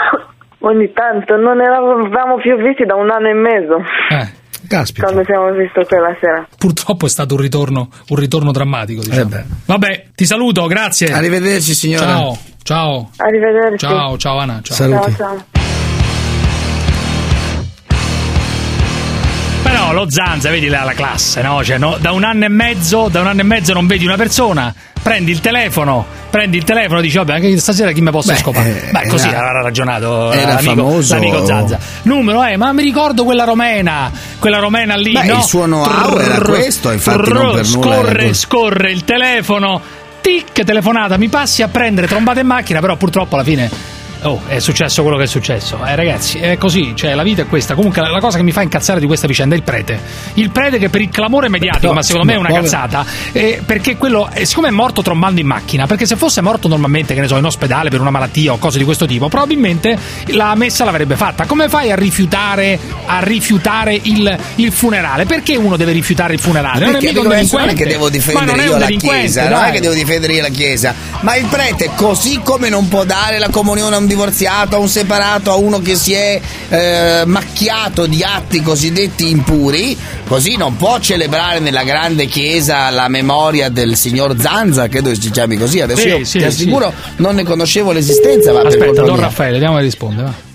Ogni 0.66 0.90
tanto, 0.94 1.36
non 1.36 1.60
eravamo 1.60 2.36
più 2.40 2.56
visti 2.56 2.84
da 2.86 2.94
un 2.94 3.10
anno 3.10 3.28
e 3.28 3.34
mezzo. 3.34 3.76
Eh, 4.08 4.66
caspita. 4.66 5.02
Quando 5.02 5.22
siamo 5.24 5.52
visti 5.52 5.84
quella 5.86 6.16
sera. 6.18 6.48
Purtroppo 6.56 7.04
è 7.04 7.08
stato 7.10 7.34
un 7.34 7.40
ritorno, 7.42 7.88
un 8.08 8.16
ritorno 8.16 8.50
drammatico. 8.50 9.02
Diciamo. 9.02 9.44
Vabbè, 9.66 10.06
ti 10.14 10.24
saluto, 10.24 10.66
grazie. 10.66 11.12
Arrivederci, 11.12 11.74
signora. 11.74 12.06
Ciao, 12.06 12.38
ciao. 12.62 13.10
Arrivederci. 13.18 13.86
Ciao, 13.86 14.16
ciao 14.16 14.38
Anna. 14.38 14.60
Ciao. 14.62 14.76
Ciao, 14.88 15.14
ciao. 15.14 15.44
Però 19.64 19.92
lo 19.92 20.06
Zanza, 20.08 20.48
vedi 20.48 20.68
la, 20.68 20.84
la 20.84 20.92
classe, 20.94 21.42
no? 21.42 21.62
Cioè, 21.62 21.76
no, 21.76 21.98
da 22.00 22.12
un 22.12 22.24
anno 22.24 22.46
e 22.46 22.48
mezzo, 22.48 23.08
da 23.08 23.20
un 23.20 23.26
anno 23.26 23.40
e 23.40 23.44
mezzo 23.44 23.74
non 23.74 23.86
vedi 23.86 24.06
una 24.06 24.16
persona, 24.16 24.74
prendi 25.04 25.30
il 25.32 25.40
telefono, 25.40 26.04
prendi 26.30 26.56
il 26.56 26.64
telefono 26.64 27.00
e 27.00 27.02
dici, 27.02 27.18
vabbè, 27.18 27.34
anche 27.34 27.58
stasera 27.58 27.92
chi 27.92 28.00
mi 28.00 28.10
posso 28.10 28.32
Beh, 28.32 28.38
scopare? 28.38 28.88
eh, 28.88 28.90
Beh, 28.90 29.06
così 29.08 29.28
era- 29.28 29.40
avrà 29.48 29.60
ragionato 29.62 30.32
era 30.32 30.54
l'amico, 30.54 30.74
famoso. 30.74 31.14
l'amico 31.14 31.44
Zanza. 31.44 31.78
Numero, 32.04 32.42
eh, 32.42 32.56
ma 32.56 32.72
mi 32.72 32.82
ricordo 32.82 33.22
quella 33.24 33.44
romena, 33.44 34.10
quella 34.38 34.58
romena 34.58 34.96
lì, 34.96 35.12
Beh, 35.12 35.24
no? 35.26 35.36
il 35.36 35.42
suo 35.42 35.64
know-how 35.66 36.18
era 36.18 36.38
questo, 36.40 36.90
infatti 36.90 37.30
non 37.30 37.52
trrr, 37.52 37.52
per 37.54 37.66
nulla 37.66 37.94
era 37.94 38.02
Scorre, 38.02 38.26
così. 38.28 38.34
scorre 38.40 38.90
il 38.92 39.04
telefono, 39.04 39.80
tic, 40.22 40.64
telefonata, 40.64 41.18
mi 41.18 41.28
passi 41.28 41.60
a 41.62 41.68
prendere 41.68 42.06
trombate 42.06 42.40
in 42.40 42.46
macchina, 42.46 42.80
però 42.80 42.96
purtroppo 42.96 43.34
alla 43.34 43.44
fine... 43.44 44.02
Oh, 44.24 44.40
è 44.46 44.58
successo 44.58 45.02
quello 45.02 45.18
che 45.18 45.24
è 45.24 45.26
successo. 45.26 45.78
Eh, 45.84 45.94
ragazzi, 45.96 46.38
è 46.38 46.56
così, 46.56 46.92
cioè 46.96 47.12
la 47.14 47.22
vita 47.22 47.42
è 47.42 47.46
questa. 47.46 47.74
Comunque 47.74 48.00
la, 48.00 48.08
la 48.08 48.20
cosa 48.20 48.38
che 48.38 48.42
mi 48.42 48.52
fa 48.52 48.62
incazzare 48.62 48.98
di 48.98 49.04
questa 49.06 49.26
vicenda 49.26 49.54
è 49.54 49.58
il 49.58 49.64
prete. 49.64 50.00
Il 50.34 50.50
prete 50.50 50.78
che 50.78 50.88
per 50.88 51.02
il 51.02 51.10
clamore 51.10 51.50
mediatico, 51.50 51.88
No, 51.88 51.92
ma 51.92 52.02
secondo 52.02 52.26
me 52.28 52.32
è 52.32 52.38
una 52.38 52.48
povero- 52.48 52.64
cazzata, 52.64 53.04
eh, 53.32 53.60
perché 53.64 53.98
quello, 53.98 54.30
eh, 54.32 54.46
siccome 54.46 54.68
è 54.68 54.70
morto 54.70 55.02
trombando 55.02 55.40
in 55.40 55.46
macchina, 55.46 55.86
perché 55.86 56.06
se 56.06 56.16
fosse 56.16 56.40
morto 56.40 56.68
normalmente, 56.68 57.12
che 57.12 57.20
ne 57.20 57.28
so, 57.28 57.36
in 57.36 57.44
ospedale 57.44 57.90
per 57.90 58.00
una 58.00 58.08
malattia 58.08 58.54
o 58.54 58.56
cose 58.56 58.78
di 58.78 58.84
questo 58.84 59.04
tipo, 59.04 59.28
probabilmente 59.28 59.98
la 60.28 60.54
messa 60.54 60.84
l'avrebbe 60.86 61.16
fatta. 61.16 61.44
Come 61.44 61.68
fai 61.68 61.90
a 61.90 61.94
rifiutare, 61.96 62.78
a 63.04 63.18
rifiutare 63.20 63.98
il, 64.04 64.38
il 64.54 64.72
funerale? 64.72 65.26
Perché 65.26 65.56
uno 65.56 65.76
deve 65.76 65.92
rifiutare 65.92 66.32
il 66.32 66.40
funerale? 66.40 66.78
Non 66.78 66.88
è 66.88 66.92
Perché 66.92 67.08
un 67.08 67.12
dico, 67.12 67.26
adesso 67.34 67.58
non 67.58 67.68
è 67.68 67.74
che 67.74 67.84
devo 67.86 68.08
difendere 68.08 68.46
non 68.46 68.60
è 68.60 68.64
io 68.64 68.78
la 68.78 68.86
chiesa, 68.86 69.42
non 69.50 69.58
dai. 69.60 69.68
è 69.68 69.72
che 69.74 69.80
devo 69.80 69.92
difendere 69.94 70.32
io 70.32 70.40
la 70.40 70.48
chiesa, 70.48 70.94
ma 71.20 71.36
il 71.36 71.44
prete, 71.44 71.90
così 71.94 72.40
come 72.42 72.70
non 72.70 72.88
può 72.88 73.04
dare 73.04 73.38
la 73.38 73.50
comunione 73.50 73.94
a 73.96 73.98
un 73.98 74.06
divorziato, 74.14 74.76
a 74.76 74.78
un 74.78 74.88
separato, 74.88 75.50
a 75.50 75.56
uno 75.56 75.80
che 75.80 75.94
si 75.96 76.12
è 76.12 76.40
eh, 76.68 77.22
macchiato 77.26 78.06
di 78.06 78.22
atti 78.22 78.62
cosiddetti 78.62 79.28
impuri, 79.28 79.96
così 80.26 80.56
non 80.56 80.76
può 80.76 80.98
celebrare 80.98 81.58
nella 81.58 81.82
grande 81.82 82.26
chiesa 82.26 82.90
la 82.90 83.08
memoria 83.08 83.68
del 83.68 83.96
signor 83.96 84.36
Zanza, 84.40 84.88
credo 84.88 85.10
che 85.10 85.20
si 85.20 85.30
chiami 85.30 85.56
così. 85.56 85.80
Adesso 85.80 86.00
Sì, 86.00 86.08
io 86.08 86.16
sì, 86.18 86.38
ti 86.38 86.38
sì. 86.38 86.44
assicuro 86.44 86.92
non 87.16 87.34
ne 87.34 87.44
conoscevo 87.44 87.92
l'esistenza, 87.92 88.52
per 88.52 88.66
Aspetta, 88.66 89.02
Don. 89.02 89.18
Raffaele, 89.20 89.54
vediamo 89.54 89.76
che 89.76 89.82
risponde. 89.82 90.22
Va. 90.22 90.53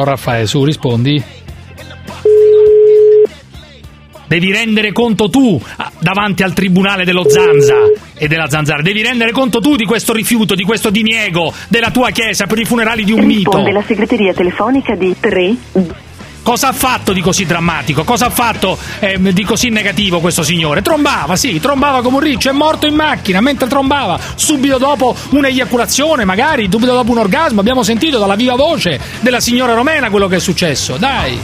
Don 0.00 0.08
Raffaele, 0.08 0.46
su, 0.46 0.64
rispondi. 0.64 1.22
Devi 4.26 4.52
rendere 4.52 4.92
conto 4.92 5.28
tu 5.28 5.60
ah, 5.76 5.90
davanti 5.98 6.42
al 6.42 6.54
tribunale 6.54 7.04
dello 7.04 7.28
Zanza 7.28 7.74
e 8.14 8.26
della 8.26 8.48
Zanzara. 8.48 8.80
Devi 8.80 9.02
rendere 9.02 9.32
conto 9.32 9.60
tu 9.60 9.76
di 9.76 9.84
questo 9.84 10.14
rifiuto, 10.14 10.54
di 10.54 10.62
questo 10.62 10.88
diniego 10.88 11.52
della 11.68 11.90
tua 11.90 12.10
chiesa 12.12 12.46
per 12.46 12.60
i 12.60 12.64
funerali 12.64 13.04
di 13.04 13.12
un 13.12 13.24
mito. 13.24 13.50
Risponde 13.50 13.72
la 13.72 13.82
segreteria 13.82 14.32
telefonica 14.32 14.94
di 14.94 15.14
3 15.18 15.56
Cosa 16.42 16.68
ha 16.68 16.72
fatto 16.72 17.12
di 17.12 17.20
così 17.20 17.44
drammatico? 17.44 18.02
Cosa 18.04 18.26
ha 18.26 18.30
fatto 18.30 18.78
ehm, 18.98 19.30
di 19.30 19.44
così 19.44 19.68
negativo 19.68 20.20
questo 20.20 20.42
signore? 20.42 20.82
Trombava, 20.82 21.36
sì, 21.36 21.60
trombava 21.60 22.02
come 22.02 22.16
un 22.16 22.22
riccio, 22.22 22.48
è 22.48 22.52
morto 22.52 22.86
in 22.86 22.94
macchina 22.94 23.40
mentre 23.40 23.68
trombava, 23.68 24.18
subito 24.34 24.78
dopo 24.78 25.14
un'eiaculazione, 25.30 26.24
magari, 26.24 26.68
subito 26.70 26.92
dopo 26.92 27.10
un 27.10 27.18
orgasmo. 27.18 27.60
Abbiamo 27.60 27.82
sentito 27.82 28.18
dalla 28.18 28.36
viva 28.36 28.54
voce 28.54 29.00
della 29.20 29.40
signora 29.40 29.74
Romena 29.74 30.10
quello 30.10 30.28
che 30.28 30.36
è 30.36 30.40
successo. 30.40 30.96
Dai. 30.96 31.38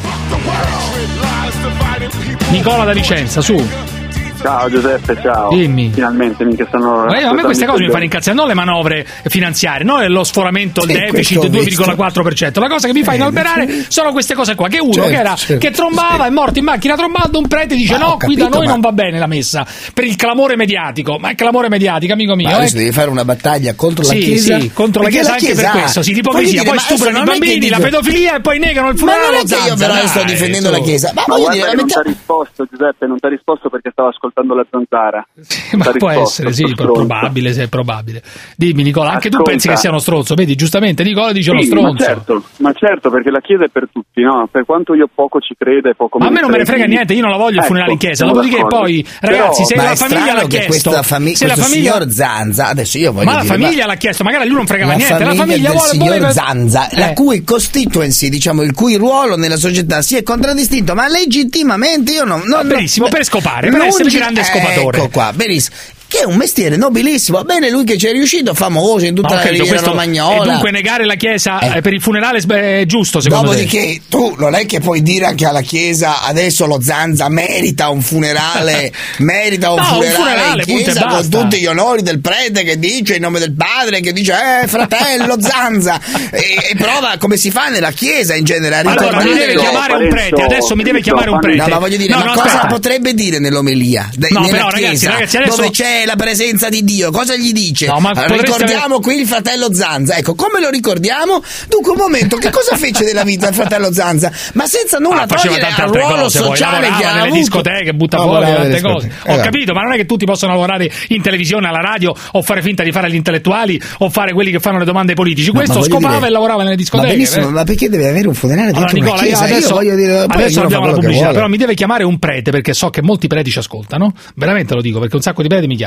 Nicola 2.51 2.85
da 2.85 2.93
Vicenza, 2.93 3.41
su. 3.41 3.96
Ciao 4.41 4.69
Giuseppe, 4.69 5.19
ciao. 5.23 5.49
Dimmi. 5.51 5.91
Finalmente 5.93 6.45
mica 6.45 6.67
sono. 6.71 7.05
Ma 7.07 7.19
io- 7.19 7.29
a 7.31 7.33
me 7.33 7.43
queste 7.43 7.67
cose 7.67 7.83
mi 7.85 7.91
fanno 7.91 8.05
incazzare. 8.05 8.37
non 8.37 8.47
le 8.47 8.55
manovre 8.55 9.05
finanziarie, 9.25 9.83
non 9.85 10.05
lo 10.07 10.25
sforamento 10.25 10.83
Sì, 10.83 10.89
deficit 10.89 11.39
questo 11.39 11.59
ho 11.59 11.65
visto. 11.65 11.83
2,4%. 11.85 12.61
La 12.61 12.69
cosa 12.69 12.87
che 12.87 12.93
mi 12.93 13.03
fa 13.03 13.13
Eh, 13.13 13.17
inalberare 13.17 13.87
sono 13.89 14.13
queste 14.13 14.35
cose 14.35 14.55
qua. 14.55 14.69
Che 14.69 14.79
uno 14.79 14.93
Certo, 14.93 15.09
che, 15.09 15.17
era, 15.17 15.35
certo, 15.35 15.59
che 15.67 15.71
trombava, 15.73 16.27
è 16.27 16.31
morto 16.31 16.59
in 16.59 16.65
macchina 16.65 16.95
trombando, 16.97 17.39
un 17.39 17.49
prete 17.49 17.75
dice: 17.75 17.93
Ma 17.95 17.99
No, 17.99 18.07
ho 18.13 18.17
qui 18.19 18.35
da 18.35 18.43
capito, 18.43 18.57
noi 18.59 18.67
ma- 18.67 18.73
non 18.73 18.81
va 18.81 18.93
bene 18.93 19.19
la 19.19 19.27
messa. 19.27 19.67
Per 19.95 20.05
il 20.05 20.17
clamore 20.17 20.55
mediatico. 20.57 21.19
Ma 21.19 21.31
è 21.31 21.35
clamore 21.35 21.69
mediatico, 21.69 22.13
amico 22.13 22.35
mio. 22.37 22.47
Ma 22.47 22.53
eh. 22.53 22.57
adesso 22.59 22.77
devi 22.77 22.93
fare 22.93 23.11
una 23.11 23.25
battaglia 23.25 23.75
contro 23.75 24.05
la 24.05 24.11
Sì, 24.11 24.19
chiesa. 24.19 24.61
sì, 24.61 24.71
contro 24.73 25.03
la 25.03 25.09
Perché 25.09 25.25
chiesa 25.25 25.35
anche 25.39 25.55
per 25.61 25.71
questo. 25.81 26.03
Sì, 26.03 26.15
l'ipocrisia. 26.15 26.63
Poi 26.63 26.75
ma 26.75 26.81
stuprano 26.81 27.21
i 27.23 27.25
bambini, 27.25 27.69
la 27.69 27.79
pedofilia 27.79 28.37
e 28.37 28.41
poi 28.43 28.59
negano 28.59 28.89
il 28.91 28.95
Ma 28.95 29.01
funerale 29.01 29.25
non 29.39 29.41
è 29.41 29.45
che 29.45 29.69
io 29.69 29.75
però 29.77 30.07
sto 30.07 30.23
difendendo 30.25 30.71
la 30.71 30.79
chiesa. 30.81 31.11
Ma 31.15 31.25
Ma 31.27 31.37
voglio 31.37 31.51
dire, 31.53 31.75
non 31.75 31.87
ti 31.87 31.95
ha 31.99 32.03
risposto 32.03 32.67
Giuseppe, 32.71 33.07
non 33.07 33.19
ti 33.19 33.27
ha 33.27 33.29
risposto 33.31 33.69
perché 33.71 33.89
stava 33.93 34.09
ascoltando 34.09 34.25
la 34.35 34.67
zanzara. 34.71 35.27
Non 35.73 35.83
Ma 35.85 35.93
può 35.97 36.11
essere, 36.11 36.53
sì, 36.53 36.65
probabile, 36.75 37.53
sì, 37.53 37.61
è 37.61 37.69
probabile. 37.69 38.23
Dimmi, 38.57 38.83
Nicola, 38.83 39.11
anche 39.11 39.29
tu 39.29 39.37
Ascolta. 39.37 39.51
pensi 39.51 39.69
che 39.69 39.77
sia 39.77 39.91
uno 39.91 39.99
stronzo, 39.99 40.35
vedi? 40.35 40.55
Giustamente, 40.55 41.03
Nicola 41.03 41.33
dice 41.33 41.51
uno 41.51 41.61
Sì, 41.63 41.69
ma 41.71 41.77
stronzo. 41.81 42.05
certo, 42.05 42.43
ma 42.59 42.73
certo, 42.73 43.11
perché 43.11 43.31
la 43.31 43.41
chiesa 43.41 43.65
è 43.65 43.69
per 43.69 43.89
tutti, 43.93 44.23
no? 44.23 44.49
Per 44.51 44.65
quanto 44.65 44.95
io 44.95 45.09
poco 45.13 45.41
ci 45.41 45.55
creda 45.59 45.91
e 45.91 45.95
poco 45.95 46.19
Ma 46.19 46.27
a 46.27 46.31
me 46.31 46.41
non 46.41 46.51
me 46.51 46.59
ne 46.59 46.65
frega 46.65 46.85
niente, 46.87 47.13
io 47.15 47.23
non 47.23 47.31
la 47.31 47.37
voglio 47.37 47.53
il 47.53 47.59
Ecco, 47.59 47.67
funerale 47.67 47.93
in 47.93 47.99
chiesa. 47.99 48.25
Dopodiché, 48.27 48.63
poi, 48.67 49.07
Però- 49.21 49.37
ragazzi, 49.37 49.65
se 49.65 49.77
Ma 49.77 49.83
la 49.85 49.95
famiglia 49.97 50.33
l'ha 50.35 50.41
che 50.47 50.47
chiesto, 50.67 50.91
fami- 51.03 51.35
se 51.35 51.47
la 51.47 51.57
famiglia, 51.57 51.93
signor 51.93 52.11
Zanza, 52.11 52.69
adesso 52.69 52.99
io 52.99 53.13
voglio 53.13 53.25
ma 53.31 53.37
la 53.37 53.45
famiglia 53.45 53.87
l'ha 53.87 53.95
chiesto, 53.97 54.25
magari 54.25 54.47
lui 54.47 54.57
non 54.57 54.67
frega 54.67 54.87
la 54.87 54.95
niente. 54.95 55.15
famiglia 55.15 55.33
la 55.33 55.47
famiglia 55.47 55.71
vuole, 55.71 55.89
signor 55.89 56.33
Zanza, 56.33 56.89
la 56.93 57.11
Eh. 57.11 57.15
cui 57.15 57.45
constituency, 57.45 58.29
diciamo, 58.29 58.63
il 58.63 58.73
cui 58.75 58.97
ruolo 58.97 59.37
nella 59.37 59.57
società 59.57 60.03
si 60.03 60.17
è 60.17 60.23
contraddistinto, 60.23 60.95
ma 60.95 61.09
legittimamente 61.09 62.13
io 62.13 62.25
non... 62.25 62.43
non 62.47 62.67
benissimo, 62.67 63.09
per 63.09 63.25
scopare, 63.25 63.71
per 63.71 63.81
essere 63.83 64.03
lungi- 64.05 64.16
grande 64.17 64.45
scopatore. 64.45 64.99
Ecco 64.99 65.09
qua, 65.09 65.33
benissimo. 65.33 65.77
Che 66.09 66.21
è 66.21 66.25
un 66.25 66.37
mestiere 66.37 66.77
nobilissimo, 66.77 67.43
bene 67.43 67.69
lui 67.69 67.83
che 67.85 67.99
ci 67.99 68.07
è 68.07 68.13
riuscito, 68.13 68.55
famoso 68.55 69.05
in 69.07 69.15
tutta 69.15 69.33
ho 69.33 69.35
la 69.35 69.41
capito, 69.43 69.65
riviera 69.65 69.85
romagnola. 69.87 70.43
E 70.43 70.47
dunque 70.47 70.71
negare 70.71 71.05
la 71.05 71.17
chiesa 71.17 71.59
eh, 71.75 71.81
per 71.81 71.93
il 71.93 72.01
funerale 72.01 72.39
è 72.39 72.85
giusto, 72.87 73.21
secondo 73.21 73.47
Dopodiché 73.51 74.01
tu 74.09 74.35
non 74.39 74.55
è 74.55 74.67
che 74.67 74.79
puoi 74.81 75.03
dire 75.03 75.27
anche 75.27 75.47
alla 75.47 75.63
Chiesa 75.63 76.23
adesso 76.23 76.67
lo 76.67 76.81
Zanza 76.81 77.29
merita 77.29 77.89
un 77.89 78.03
funerale, 78.03 78.93
merita 79.19 79.73
un 79.73 79.81
No, 79.81 79.83
un 79.83 79.89
funerale, 80.05 80.15
funerale, 80.15 80.63
in 80.67 80.77
chiesa 80.77 81.01
con 81.01 81.11
basta. 81.11 81.41
tutti 81.41 81.59
gli 81.59 81.67
onori 81.67 82.03
del 82.03 82.21
prete 82.21 82.63
che 82.63 82.79
dice 82.79 83.17
in 83.17 83.23
nome 83.23 83.41
del 83.41 83.53
padre, 83.55 83.99
che 84.01 84.13
dice 84.13 84.33
eh 84.63 84.67
fratello 84.69 85.37
Zanza 85.43 86.01
e, 86.31 86.71
e 86.71 86.77
prova 86.77 87.17
come 87.19 87.37
si 87.37 87.51
fa 87.51 87.67
nella 87.69 87.91
chiesa 87.91 88.35
in 88.37 88.45
genere 88.45 88.77
a 88.77 88.79
Allora, 88.91 89.25
mi 89.25 89.35
deve 89.35 89.57
chiamare 89.57 89.95
un 89.95 90.09
prete, 90.09 90.41
adesso 90.43 90.77
mi 90.77 90.85
deve 90.85 91.01
chiamare 91.03 91.31
un 91.31 91.41
prete. 91.41 91.63
No, 91.63 91.67
ma 91.69 91.79
voglio 91.79 91.97
dire, 91.97 92.13
No, 92.13 92.19
ma 92.21 92.25
no, 92.27 92.33
cosa 92.35 92.47
aspetta. 92.47 92.67
potrebbe 92.69 93.13
dire 93.13 93.41
nell'omelia? 93.41 94.09
De- 94.15 94.29
No, 94.31 94.41
nella 94.41 94.53
però, 94.53 94.69
ragazzi, 94.71 94.89
chiesa, 94.91 95.11
ragazzi, 95.11 95.37
adesso- 95.39 95.57
dove 95.57 95.71
c'è 95.71 95.95
è 96.03 96.05
la 96.07 96.17
presenza 96.17 96.69
di 96.69 96.85
Dio? 96.85 97.11
Cosa 97.11 97.37
gli 97.37 97.53
dice? 97.53 97.87
No, 97.87 97.99
ma 98.01 98.11
Allora, 98.11 98.41
ricordiamo 98.43 99.01
qui 99.01 99.21
il 99.21 99.27
fratello 99.27 99.73
Zanza. 99.75 100.17
Ecco, 100.17 100.35
come 100.35 100.61
lo 100.61 100.71
ricordiamo? 100.71 101.43
Dunque, 101.69 101.93
un 101.93 101.99
momento, 101.99 102.37
che 102.37 102.51
cosa 102.51 102.77
fece 102.77 103.05
della 103.05 103.23
vita 103.25 103.49
il 103.49 103.55
fratello 103.55 103.93
Zanza? 103.93 104.31
Ma 104.55 104.67
senza 104.67 104.99
nulla 104.99 105.23
Ah, 105.23 105.27
faceva 105.27 105.55
togliere 105.55 105.61
tante 105.75 105.81
al 105.83 105.87
altre 105.89 106.01
ruolo 106.03 106.23
cose, 106.25 106.39
sociale 106.39 106.87
che 106.89 107.05
ha 107.05 107.09
nelle 107.13 107.21
avuto. 107.27 107.37
discoteche, 107.37 107.93
butta 107.95 108.17
No, 108.19 108.23
fuori 108.25 108.45
tante 108.47 108.81
cose. 108.81 109.07
discoteche. 109.07 109.15
Ho 109.33 109.35
Eh, 109.41 109.43
capito, 109.43 109.73
ma 109.75 109.83
non 109.83 109.93
è 109.93 109.97
che 109.97 110.07
tutti 110.07 110.25
possono 110.25 110.53
lavorare 110.53 110.91
in 111.09 111.23
televisione, 111.23 111.69
alla 111.69 111.81
radio 111.81 112.15
o 112.33 112.43
fare 112.43 112.63
finta 112.63 112.83
di 112.83 112.93
fare 112.93 113.11
gli 113.11 113.15
intellettuali 113.15 113.81
o 113.99 114.11
fare 114.11 114.33
quelli 114.33 114.51
che 114.51 114.61
fanno 114.61 114.79
le 114.79 114.85
domande 114.85 115.11
ai 115.13 115.17
politici. 115.17 115.51
Ma- 115.51 115.59
Questo 115.59 115.79
ma 115.79 115.85
scopava 115.85 116.15
dire- 116.17 116.27
e 116.27 116.31
lavorava 116.31 116.59
nelle 116.63 116.71
Ma 116.71 116.77
discoteche. 116.77 117.13
benissimo, 117.13 117.49
eh. 117.49 117.53
ma 117.53 117.65
perché 117.65 117.89
deve 117.89 118.09
avere 118.09 118.29
un 118.29 118.35
funerale 118.35 118.69
Allora, 118.71 118.85
dentro 118.93 118.99
Nicola, 119.01 119.21
una 119.21 119.27
chiesa? 119.29 119.45
adesso, 119.45 119.69
io 119.69 119.75
voglio 119.75 119.95
dire, 119.97 120.25
adesso 120.29 120.61
abbiamo 120.63 120.87
la 120.87 120.93
pubblicità, 120.93 121.31
però 121.33 121.47
mi 121.49 121.57
deve 121.57 121.75
chiamare 121.75 122.05
un 122.05 122.19
prete 122.19 122.51
perché 122.51 122.75
so 122.75 122.91
che 122.91 123.03
molti 123.03 123.27
preti 123.27 123.51
ci 123.51 123.59
ascoltano, 123.59 124.13
veramente 124.35 124.75
lo 124.75 124.81
dico 124.81 124.99
perché 125.01 125.17
un 125.17 125.23
sacco 125.23 125.43
di 125.43 125.49
preti 125.49 125.67
mi 125.67 125.75
chiamano 125.77 125.85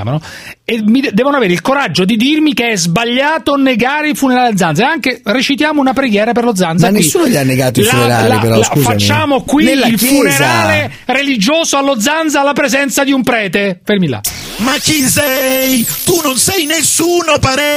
e 0.63 0.81
mi 0.85 1.01
de- 1.01 1.11
devono 1.13 1.37
avere 1.37 1.53
il 1.53 1.61
coraggio 1.61 2.05
di 2.05 2.15
dirmi 2.15 2.53
che 2.53 2.69
è 2.69 2.75
sbagliato 2.77 3.55
negare 3.55 4.09
il 4.09 4.15
funerale 4.15 4.49
a 4.53 4.57
Zanza 4.57 4.83
e 4.83 4.85
anche 4.85 5.21
recitiamo 5.23 5.79
una 5.81 5.93
preghiera 5.93 6.31
per 6.31 6.43
lo 6.43 6.55
Zanza. 6.55 6.85
Ma 6.87 6.91
qui. 6.93 7.01
nessuno 7.01 7.27
gli 7.27 7.35
ha 7.35 7.43
negato 7.43 7.79
i 7.79 7.83
La- 7.83 7.89
funerali, 7.91 8.27
la- 8.27 8.39
però, 8.39 8.57
la- 8.57 8.63
scusami. 8.63 8.83
Facciamo 8.85 9.41
qui 9.43 9.63
Nella 9.65 9.87
il 9.87 9.95
chiesa. 9.97 10.13
funerale 10.15 10.91
religioso 11.05 11.77
allo 11.77 11.99
Zanza 11.99 12.41
alla 12.41 12.53
presenza 12.53 13.03
di 13.03 13.11
un 13.11 13.23
prete. 13.23 13.79
Fermi 13.83 14.07
là. 14.07 14.21
Ma 14.57 14.73
chi 14.81 15.01
sei? 15.07 15.85
Tu 16.05 16.19
non 16.23 16.37
sei 16.37 16.65
nessuno 16.65 17.37
pare. 17.39 17.67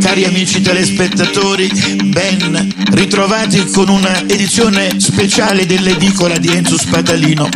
Cari 0.00 0.24
amici 0.24 0.62
telespettatori, 0.62 1.68
ben 2.04 2.72
ritrovati 2.92 3.66
con 3.66 3.88
una 3.88 4.22
edizione 4.26 4.98
speciale 4.98 5.66
dell'edicola 5.66 6.27
di 6.36 6.48
Enzo 6.48 6.76
Spadalino. 6.76 7.48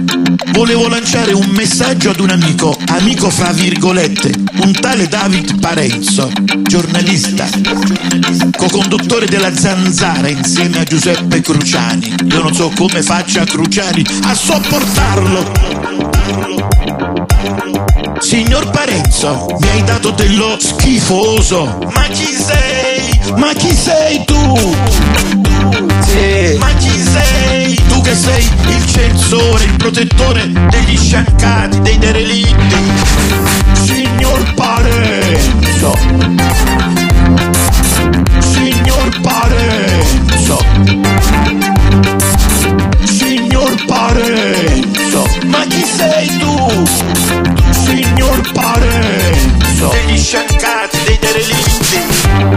Volevo 0.53 0.89
lanciare 0.89 1.33
un 1.33 1.47
messaggio 1.51 2.11
ad 2.11 2.21
un 2.21 2.31
amico, 2.31 2.77
amico 2.89 3.29
fra 3.29 3.53
virgolette, 3.53 4.33
un 4.63 4.73
tale 4.73 5.09
David 5.09 5.61
Parenzo, 5.61 6.31
giornalista, 6.63 7.49
co-conduttore 8.57 9.27
della 9.27 9.55
Zanzara 9.55 10.29
insieme 10.29 10.79
a 10.79 10.85
Giuseppe 10.85 11.41
Cruciani. 11.41 12.15
Io 12.31 12.43
non 12.43 12.55
so 12.55 12.73
come 12.75 13.03
faccia 13.03 13.45
Cruciani 13.45 14.05
a 14.23 14.35
sopportarlo. 14.35 15.53
Signor 18.21 18.71
Parenzo, 18.71 19.47
mi 19.61 19.69
hai 19.69 19.85
dato 19.85 20.11
dello 20.13 20.57
schifoso. 20.59 21.79
Ma 21.95 22.07
chi 22.09 22.33
sei? 22.33 23.21
Ma 23.37 23.53
chi 23.53 23.75
sei 23.75 24.25
tu? 24.25 24.37
Ma 26.59 26.73
chi 26.75 27.03
sei? 27.13 27.82
Che 28.03 28.17
sei 28.17 28.51
il 28.67 28.87
censore, 28.87 29.65
il 29.65 29.77
protettore 29.77 30.51
degli 30.71 30.99
sciancati, 30.99 31.81
dei 31.81 31.99
derelitti. 31.99 32.77
Signor 33.73 34.55
Parenzo. 34.55 35.97
Signor 38.39 39.21
Parenzo. 39.21 40.59
Signor 43.05 43.85
Parenzo. 43.87 45.27
Ma 45.47 45.65
chi 45.69 45.85
sei 45.85 46.39
tu? 46.39 46.85
Signor 47.71 48.53
Parenzo. 48.53 49.89
Degli 49.89 50.19
sciancati, 50.19 50.99
dei 51.05 51.19
derelitti. 51.21 52.12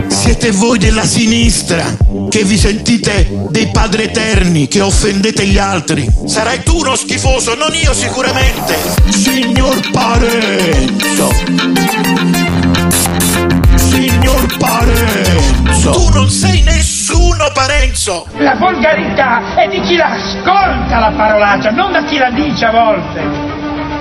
Siete 0.07 0.51
voi 0.51 0.77
della 0.77 1.05
sinistra 1.05 1.83
che 2.29 2.43
vi 2.43 2.57
sentite 2.57 3.27
dei 3.49 3.69
padri 3.71 4.03
eterni 4.03 4.67
che 4.67 4.81
offendete 4.81 5.45
gli 5.45 5.57
altri. 5.57 6.07
Sarai 6.25 6.63
tu 6.63 6.79
uno 6.79 6.95
schifoso, 6.95 7.55
non 7.55 7.73
io 7.73 7.93
sicuramente. 7.93 8.77
Signor 9.09 9.79
Parenzo. 9.91 11.29
Signor 13.75 14.57
Parenzo. 14.57 15.91
Tu 15.91 16.09
non 16.13 16.29
sei 16.29 16.61
nessuno, 16.63 17.49
Parenzo. 17.53 18.25
La 18.37 18.55
volgarità 18.55 19.55
è 19.55 19.67
di 19.67 19.79
chi 19.81 19.95
la 19.95 20.11
ascolta 20.11 20.99
la 20.99 21.13
parolaccia, 21.15 21.71
non 21.71 21.91
da 21.91 22.03
chi 22.03 22.17
la 22.17 22.31
dice 22.31 22.65
a 22.65 22.71
volte. 22.71 23.19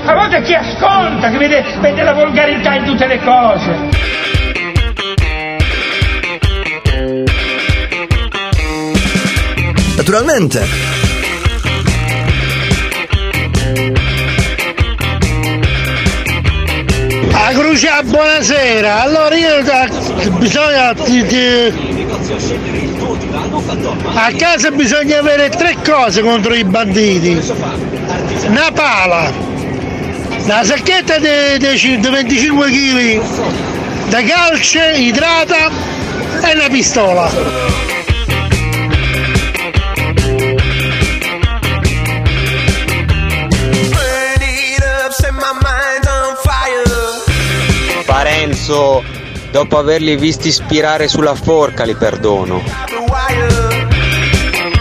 A 0.06 0.14
volte 0.14 0.42
chi 0.42 0.54
ascolta, 0.54 1.30
che 1.30 1.38
vede, 1.38 1.64
vede 1.80 2.02
la 2.02 2.12
volgarità 2.12 2.74
in 2.74 2.84
tutte 2.84 3.06
le 3.06 3.20
cose. 3.20 4.33
Naturalmente. 10.04 10.60
A 17.32 17.52
Crucia, 17.52 18.02
buonasera. 18.02 19.02
Allora 19.02 19.34
io 19.36 19.62
da- 19.62 19.88
bisogna 20.38 20.94
ti- 20.94 21.24
ti- 21.26 21.72
a 24.14 24.32
casa 24.36 24.70
bisogna 24.70 25.18
avere 25.18 25.48
tre 25.50 25.76
cose 25.84 26.22
contro 26.22 26.54
i 26.54 26.64
banditi. 26.64 27.40
Una 28.46 28.70
pala, 28.72 29.32
una 30.44 30.64
sacchetta 30.64 31.18
di 31.18 31.58
25 31.58 32.70
kg 32.70 33.20
da 34.08 34.22
calce, 34.22 34.92
idrata 34.96 35.68
e 36.42 36.54
una 36.54 36.68
pistola. 36.70 37.73
Parenzo, 48.64 49.04
dopo 49.50 49.76
averli 49.76 50.16
visti 50.16 50.50
spirare 50.50 51.06
sulla 51.06 51.34
forca 51.34 51.84
li 51.84 51.94
perdono. 51.94 52.62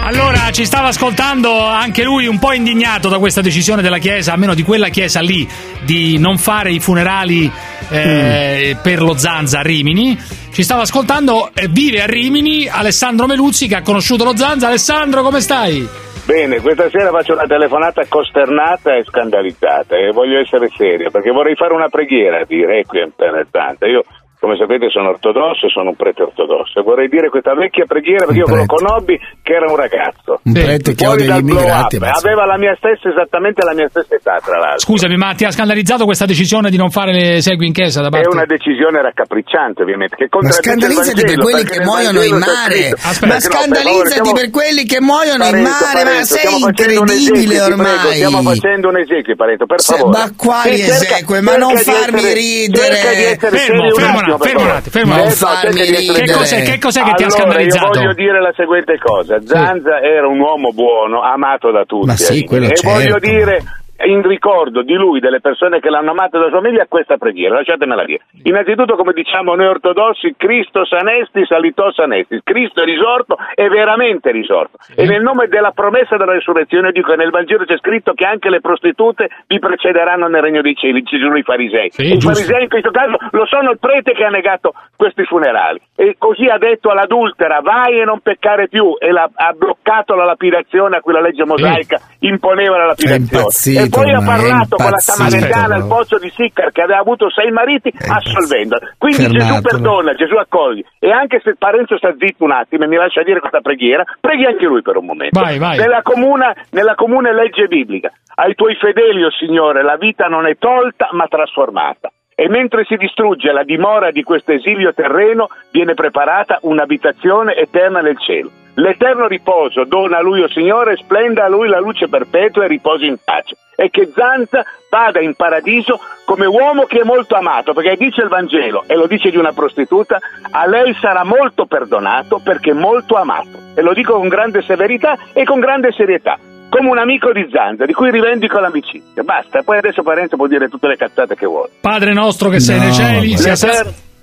Allora, 0.03 0.51
ci 0.51 0.63
stava 0.63 0.87
ascoltando 0.87 1.65
anche 1.65 2.03
lui 2.03 2.25
un 2.25 2.39
po' 2.39 2.53
indignato 2.53 3.09
da 3.09 3.19
questa 3.19 3.41
decisione 3.41 3.81
della 3.81 3.97
Chiesa, 3.97 4.31
almeno 4.31 4.53
di 4.53 4.63
quella 4.63 4.87
Chiesa 4.87 5.19
lì, 5.19 5.45
di 5.83 6.17
non 6.17 6.37
fare 6.37 6.71
i 6.71 6.79
funerali 6.79 7.51
eh, 7.89 8.77
per 8.81 9.01
lo 9.01 9.17
Zanza 9.17 9.59
a 9.59 9.63
Rimini. 9.63 10.17
Ci 10.53 10.63
stava 10.63 10.83
ascoltando, 10.83 11.51
eh, 11.53 11.67
vive 11.67 12.01
a 12.01 12.05
Rimini, 12.05 12.69
Alessandro 12.69 13.27
Meluzzi 13.27 13.67
che 13.67 13.75
ha 13.75 13.81
conosciuto 13.81 14.23
lo 14.23 14.37
Zanza. 14.37 14.67
Alessandro, 14.67 15.23
come 15.23 15.41
stai? 15.41 15.85
Bene, 16.25 16.61
questa 16.61 16.89
sera 16.89 17.09
faccio 17.09 17.33
una 17.33 17.45
telefonata 17.45 18.05
costernata 18.07 18.95
e 18.95 19.03
scandalizzata 19.03 19.97
e 19.97 20.11
voglio 20.13 20.39
essere 20.39 20.69
serio 20.69 21.11
perché 21.11 21.31
vorrei 21.31 21.53
fare 21.55 21.73
una 21.73 21.89
preghiera 21.89 22.45
di 22.45 22.63
Requiem 22.63 23.11
per 23.13 23.45
Santa. 23.51 23.85
Io, 23.87 24.03
come 24.43 24.57
sapete, 24.59 24.89
sono 24.89 25.15
ortodosso, 25.15 25.69
sono 25.69 25.91
un 25.91 25.95
prete 25.95 26.23
ortodosso 26.23 26.75
e 26.79 26.83
vorrei 26.83 27.07
dire 27.07 27.29
questa 27.29 27.55
vecchia 27.55 27.85
preghiera 27.87 28.25
perché 28.27 28.43
io 28.43 28.53
lo 28.53 28.65
conobbi 28.67 29.15
che 29.41 29.53
era 29.55 29.71
un 29.71 29.77
ragazzo. 29.79 30.43
Un 30.43 30.51
prete 30.51 30.91
che 30.99 31.05
Fuori 31.05 31.23
odia 31.23 31.31
dal 31.31 31.39
gli 31.39 31.45
blow 31.47 31.63
immigrati. 31.63 31.95
aveva 32.03 32.43
la 32.43 32.57
mia 32.59 32.75
stessa, 32.75 33.07
esattamente 33.07 33.63
la 33.63 33.71
mia 33.73 33.87
stessa 33.87 34.15
età, 34.19 34.43
tra 34.43 34.59
l'altro. 34.59 34.83
Scusami, 34.83 35.15
ma 35.15 35.31
ti 35.31 35.45
ha 35.47 35.51
scandalizzato 35.51 36.03
questa 36.03 36.25
decisione 36.25 36.69
di 36.69 36.75
non 36.75 36.89
fare 36.91 37.13
le 37.15 37.39
segui 37.39 37.67
in 37.67 37.71
chiesa 37.71 38.01
da 38.01 38.07
È 38.07 38.19
parte 38.19 38.35
una 38.35 38.43
decisione 38.43 38.99
raccapricciante, 38.99 39.81
ovviamente. 39.81 40.19
Che 40.19 40.27
Ma 40.27 40.51
scandalizzati 40.51 41.23
per 41.23 41.37
quelli 41.39 41.63
che 41.63 41.79
muoiono 41.79 42.21
in 42.21 42.35
mare. 42.35 42.99
Ma 42.99 43.39
scandalizzati 43.39 44.31
per 44.33 44.49
quelli 44.51 44.83
che 44.83 44.99
muoiono 44.99 45.45
in 45.47 45.63
mare. 45.63 46.03
Ma 46.03 46.23
sei 46.27 46.51
un 46.51 46.67
incredibile 46.67 47.47
ti 47.47 47.63
prego, 47.63 47.79
ormai. 47.79 48.15
stiamo 48.19 48.41
facendo 48.43 48.89
un 48.89 48.97
esempio, 48.99 49.35
Parenzo, 49.39 49.65
per 49.65 49.79
favore. 49.79 50.17
ma 50.19 50.27
quali 50.35 50.81
esegue? 50.83 51.39
Ma 51.39 51.55
non 51.55 51.77
farmi 51.77 52.33
ridere. 52.33 53.39
Fermo, 53.39 53.87
un 53.87 53.93
fermo 53.95 54.32
per 54.37 54.47
fermo 54.49 54.61
un 54.61 54.67
favore. 54.67 54.77
attimo, 54.77 54.91
fermo 54.91 55.13
un 55.13 55.19
attimo. 55.19 56.11
no, 56.13 56.13
Che 56.13 56.31
cos'è, 56.33 56.61
che 56.63 56.79
cos'è 56.79 57.01
che 57.03 57.13
ti 57.13 57.23
ha 57.23 57.25
Allora, 57.25 57.29
scandalizzato? 57.41 57.85
Io 57.85 57.91
voglio 57.93 58.13
dire 58.13 58.41
la 58.41 58.53
seguente 58.55 58.97
cosa: 58.97 59.39
Zanza 59.45 59.99
era 60.01 60.27
un 60.27 60.39
uomo 60.39 60.71
buono, 60.73 61.21
amato 61.21 61.71
da 61.71 61.83
tutti. 61.85 62.07
Ma 62.07 62.15
sì, 62.15 62.43
quello 62.43 62.65
e 62.65 62.75
certo. 62.75 62.89
voglio 62.89 63.19
dire. 63.19 63.63
In 64.05 64.21
ricordo 64.23 64.81
di 64.81 64.93
lui, 64.95 65.19
delle 65.19 65.39
persone 65.39 65.79
che 65.79 65.89
l'hanno 65.89 66.11
amato 66.11 66.35
e 66.35 66.39
della 66.39 66.49
sua 66.51 66.61
famiglia, 66.61 66.85
questa 66.87 67.17
preghiera, 67.17 67.55
lasciatemela 67.55 68.03
dire. 68.03 68.23
Innanzitutto, 68.43 68.95
come 68.95 69.13
diciamo 69.13 69.55
noi 69.55 69.67
ortodossi, 69.67 70.33
Cristo 70.35 70.85
sanestis, 70.85 71.49
alitò 71.51 71.91
sanestis. 71.91 72.41
Cristo 72.43 72.81
è 72.81 72.85
risorto, 72.85 73.37
è 73.53 73.67
veramente 73.67 74.31
risorto. 74.31 74.77
E 74.95 75.05
nel 75.05 75.21
nome 75.21 75.47
della 75.47 75.71
promessa 75.71 76.17
della 76.17 76.33
risurrezione, 76.33 76.87
io 76.87 76.93
dico 76.93 77.11
che 77.11 77.17
nel 77.17 77.29
Vangelo 77.29 77.63
c'è 77.63 77.77
scritto 77.77 78.13
che 78.13 78.25
anche 78.25 78.49
le 78.49 78.59
prostitute 78.59 79.29
vi 79.47 79.59
precederanno 79.59 80.27
nel 80.27 80.41
regno 80.41 80.61
dei 80.61 80.75
cieli, 80.75 81.05
ci 81.05 81.17
sono 81.19 81.37
i 81.37 81.43
farisei. 81.43 81.89
Sì, 81.91 82.01
I 82.03 82.17
giusto. 82.17 82.33
farisei 82.33 82.63
in 82.63 82.69
questo 82.69 82.91
caso 82.91 83.15
lo 83.31 83.45
sono 83.45 83.71
il 83.71 83.79
prete 83.79 84.11
che 84.13 84.25
ha 84.25 84.29
negato 84.29 84.73
questi 84.97 85.23
funerali. 85.23 85.79
E 85.95 86.15
così 86.17 86.45
ha 86.45 86.57
detto 86.57 86.89
all'adultera, 86.89 87.61
vai 87.61 87.99
e 88.01 88.03
non 88.03 88.19
peccare 88.19 88.67
più, 88.67 88.95
e 88.99 89.11
la- 89.11 89.29
ha 89.33 89.53
bloccato 89.53 90.13
la 90.15 90.25
lapidazione 90.25 90.97
a 90.97 91.01
cui 91.01 91.13
la 91.13 91.21
legge 91.21 91.45
mosaica 91.45 91.99
imponeva 92.19 92.77
la 92.77 92.83
È 92.83 92.87
lapidazione. 92.87 93.23
impazzito, 93.23 93.79
e 93.83 93.89
Poi 93.93 94.11
ha 94.11 94.17
ormai, 94.17 94.39
parlato 94.39 94.75
con 94.75 94.89
la 94.89 94.97
Samaritana 94.97 95.75
al 95.75 95.87
pozzo 95.87 96.17
di 96.17 96.29
Siccar 96.29 96.71
che 96.71 96.81
aveva 96.81 96.99
avuto 96.99 97.29
sei 97.29 97.51
mariti 97.51 97.91
assolvendola. 97.93 98.93
Quindi 98.97 99.27
Gesù 99.27 99.37
Fermatelo. 99.37 99.61
perdona, 99.61 100.13
Gesù 100.13 100.35
accoglie. 100.35 100.83
E 100.99 101.11
anche 101.11 101.39
se 101.43 101.55
Parenzo 101.57 101.97
sta 101.97 102.13
zitto 102.17 102.43
un 102.43 102.51
attimo 102.51 102.85
e 102.85 102.87
mi 102.87 102.95
lascia 102.95 103.23
dire 103.23 103.39
questa 103.39 103.61
preghiera, 103.61 104.03
preghi 104.19 104.45
anche 104.45 104.65
lui 104.65 104.81
per 104.81 104.97
un 104.97 105.05
momento. 105.05 105.39
Vai, 105.39 105.59
vai. 105.59 105.77
Nella, 105.77 106.01
comuna- 106.01 106.55
nella 106.71 106.95
comune 106.95 107.33
legge 107.33 107.67
biblica. 107.67 108.11
Ai 108.35 108.55
tuoi 108.55 108.75
fedeli, 108.75 109.23
o 109.23 109.29
Signore, 109.31 109.83
la 109.83 109.97
vita 109.97 110.25
non 110.25 110.47
è 110.47 110.57
tolta 110.57 111.09
ma 111.11 111.27
trasformata. 111.27 112.11
E 112.35 112.49
mentre 112.49 112.83
si 112.85 112.95
distrugge 112.95 113.51
la 113.51 113.63
dimora 113.63 114.09
di 114.09 114.23
questo 114.23 114.53
esilio 114.53 114.91
terreno, 114.93 115.49
viene 115.71 115.93
preparata 115.93 116.57
un'abitazione 116.61 117.55
eterna 117.55 118.01
nel 118.01 118.17
cielo. 118.17 118.49
L'eterno 118.75 119.27
riposo 119.27 119.83
dona 119.85 120.17
a 120.17 120.21
lui, 120.21 120.41
o 120.41 120.49
Signore, 120.49 120.95
splenda 120.95 121.45
a 121.45 121.49
lui 121.49 121.67
la 121.67 121.79
luce 121.79 122.07
perpetua 122.07 122.65
e 122.65 122.67
riposi 122.67 123.05
in 123.05 123.17
pace. 123.23 123.55
E 123.75 123.89
che 123.89 124.11
Zanza 124.13 124.63
vada 124.89 125.19
in 125.19 125.35
paradiso 125.35 125.99
come 126.25 126.45
uomo 126.45 126.85
che 126.85 127.01
è 127.01 127.03
molto 127.03 127.35
amato, 127.35 127.73
perché 127.73 127.95
dice 127.95 128.21
il 128.21 128.29
Vangelo, 128.29 128.83
e 128.87 128.95
lo 128.95 129.07
dice 129.07 129.29
di 129.29 129.37
una 129.37 129.51
prostituta, 129.51 130.19
a 130.51 130.67
lei 130.67 130.95
sarà 130.99 131.23
molto 131.23 131.65
perdonato 131.65 132.39
perché 132.43 132.71
è 132.71 132.75
molto 132.75 133.15
amato. 133.15 133.57
E 133.75 133.81
lo 133.81 133.93
dico 133.93 134.13
con 134.13 134.27
grande 134.27 134.61
severità 134.63 135.17
e 135.33 135.43
con 135.43 135.59
grande 135.59 135.91
serietà 135.91 136.37
come 136.69 136.89
un 136.89 136.97
amico 136.97 137.31
di 137.31 137.47
Zanza, 137.51 137.85
di 137.85 137.93
cui 137.93 138.09
rivendico 138.09 138.59
l'amicizia. 138.59 139.21
Basta, 139.21 139.61
poi 139.61 139.77
adesso 139.77 140.01
Parenzo 140.01 140.37
può 140.37 140.47
dire 140.47 140.69
tutte 140.69 140.87
le 140.87 140.95
cazzate 140.95 141.35
che 141.35 141.45
vuole. 141.45 141.69
Padre 141.79 142.13
nostro 142.13 142.49
che 142.49 142.59
sei 142.59 142.77
No, 142.77 142.83
nei 142.85 142.93
cieli, 142.93 143.37
sia 143.37 143.55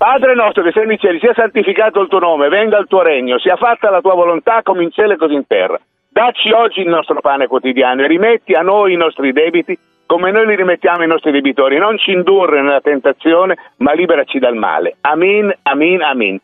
Padre 0.01 0.33
nostro 0.33 0.63
che 0.63 0.71
sei 0.71 0.87
nei 0.87 0.97
cieli, 0.97 1.19
sia 1.19 1.35
santificato 1.35 2.01
il 2.01 2.07
tuo 2.07 2.17
nome, 2.17 2.49
venga 2.49 2.79
il 2.79 2.87
tuo 2.87 3.03
regno, 3.03 3.37
sia 3.37 3.55
fatta 3.55 3.91
la 3.91 4.01
tua 4.01 4.15
volontà 4.15 4.63
come 4.63 4.81
in 4.81 4.89
cielo 4.89 5.13
e 5.13 5.15
così 5.15 5.35
in 5.35 5.45
terra. 5.45 5.79
Dacci 6.09 6.51
oggi 6.51 6.81
il 6.81 6.87
nostro 6.87 7.21
pane 7.21 7.45
quotidiano 7.45 8.01
e 8.01 8.07
rimetti 8.07 8.53
a 8.53 8.61
noi 8.61 8.93
i 8.93 8.97
nostri 8.97 9.31
debiti 9.31 9.77
come 10.07 10.31
noi 10.31 10.47
li 10.47 10.55
rimettiamo 10.55 11.01
ai 11.01 11.07
nostri 11.07 11.29
debitori. 11.29 11.77
Non 11.77 11.99
ci 11.99 12.13
indurre 12.13 12.63
nella 12.63 12.81
tentazione, 12.81 13.55
ma 13.77 13.93
liberaci 13.93 14.39
dal 14.39 14.55
male. 14.55 14.95
Amin, 15.01 15.53
amin, 15.61 16.01
amin. 16.01 16.39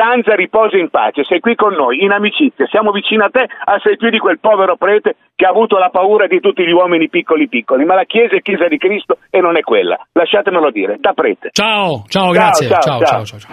Zanza 0.00 0.34
riposa 0.34 0.78
in 0.78 0.88
pace, 0.88 1.24
sei 1.28 1.40
qui 1.40 1.54
con 1.54 1.74
noi, 1.74 2.02
in 2.02 2.10
amicizia, 2.10 2.64
siamo 2.70 2.90
vicini 2.90 3.20
a 3.22 3.28
te, 3.30 3.44
assai 3.66 3.98
più 3.98 4.08
di 4.08 4.16
quel 4.18 4.38
povero 4.40 4.76
prete 4.76 5.16
che 5.36 5.44
ha 5.44 5.50
avuto 5.50 5.76
la 5.76 5.90
paura 5.90 6.26
di 6.26 6.40
tutti 6.40 6.64
gli 6.64 6.72
uomini 6.72 7.10
piccoli 7.10 7.48
piccoli, 7.48 7.84
ma 7.84 7.94
la 7.96 8.04
Chiesa 8.04 8.34
è 8.36 8.40
Chiesa 8.40 8.66
di 8.66 8.78
Cristo 8.78 9.18
e 9.28 9.40
non 9.40 9.58
è 9.58 9.60
quella, 9.60 9.98
lasciatemelo 10.12 10.70
dire, 10.70 10.96
da 10.98 11.12
prete. 11.12 11.50
Ciao, 11.52 12.04
ciao, 12.08 12.30
grazie. 12.30 12.68
Ciao, 12.68 12.80
ciao, 12.80 13.24
ciao. 13.26 13.38
ciao. 13.38 13.50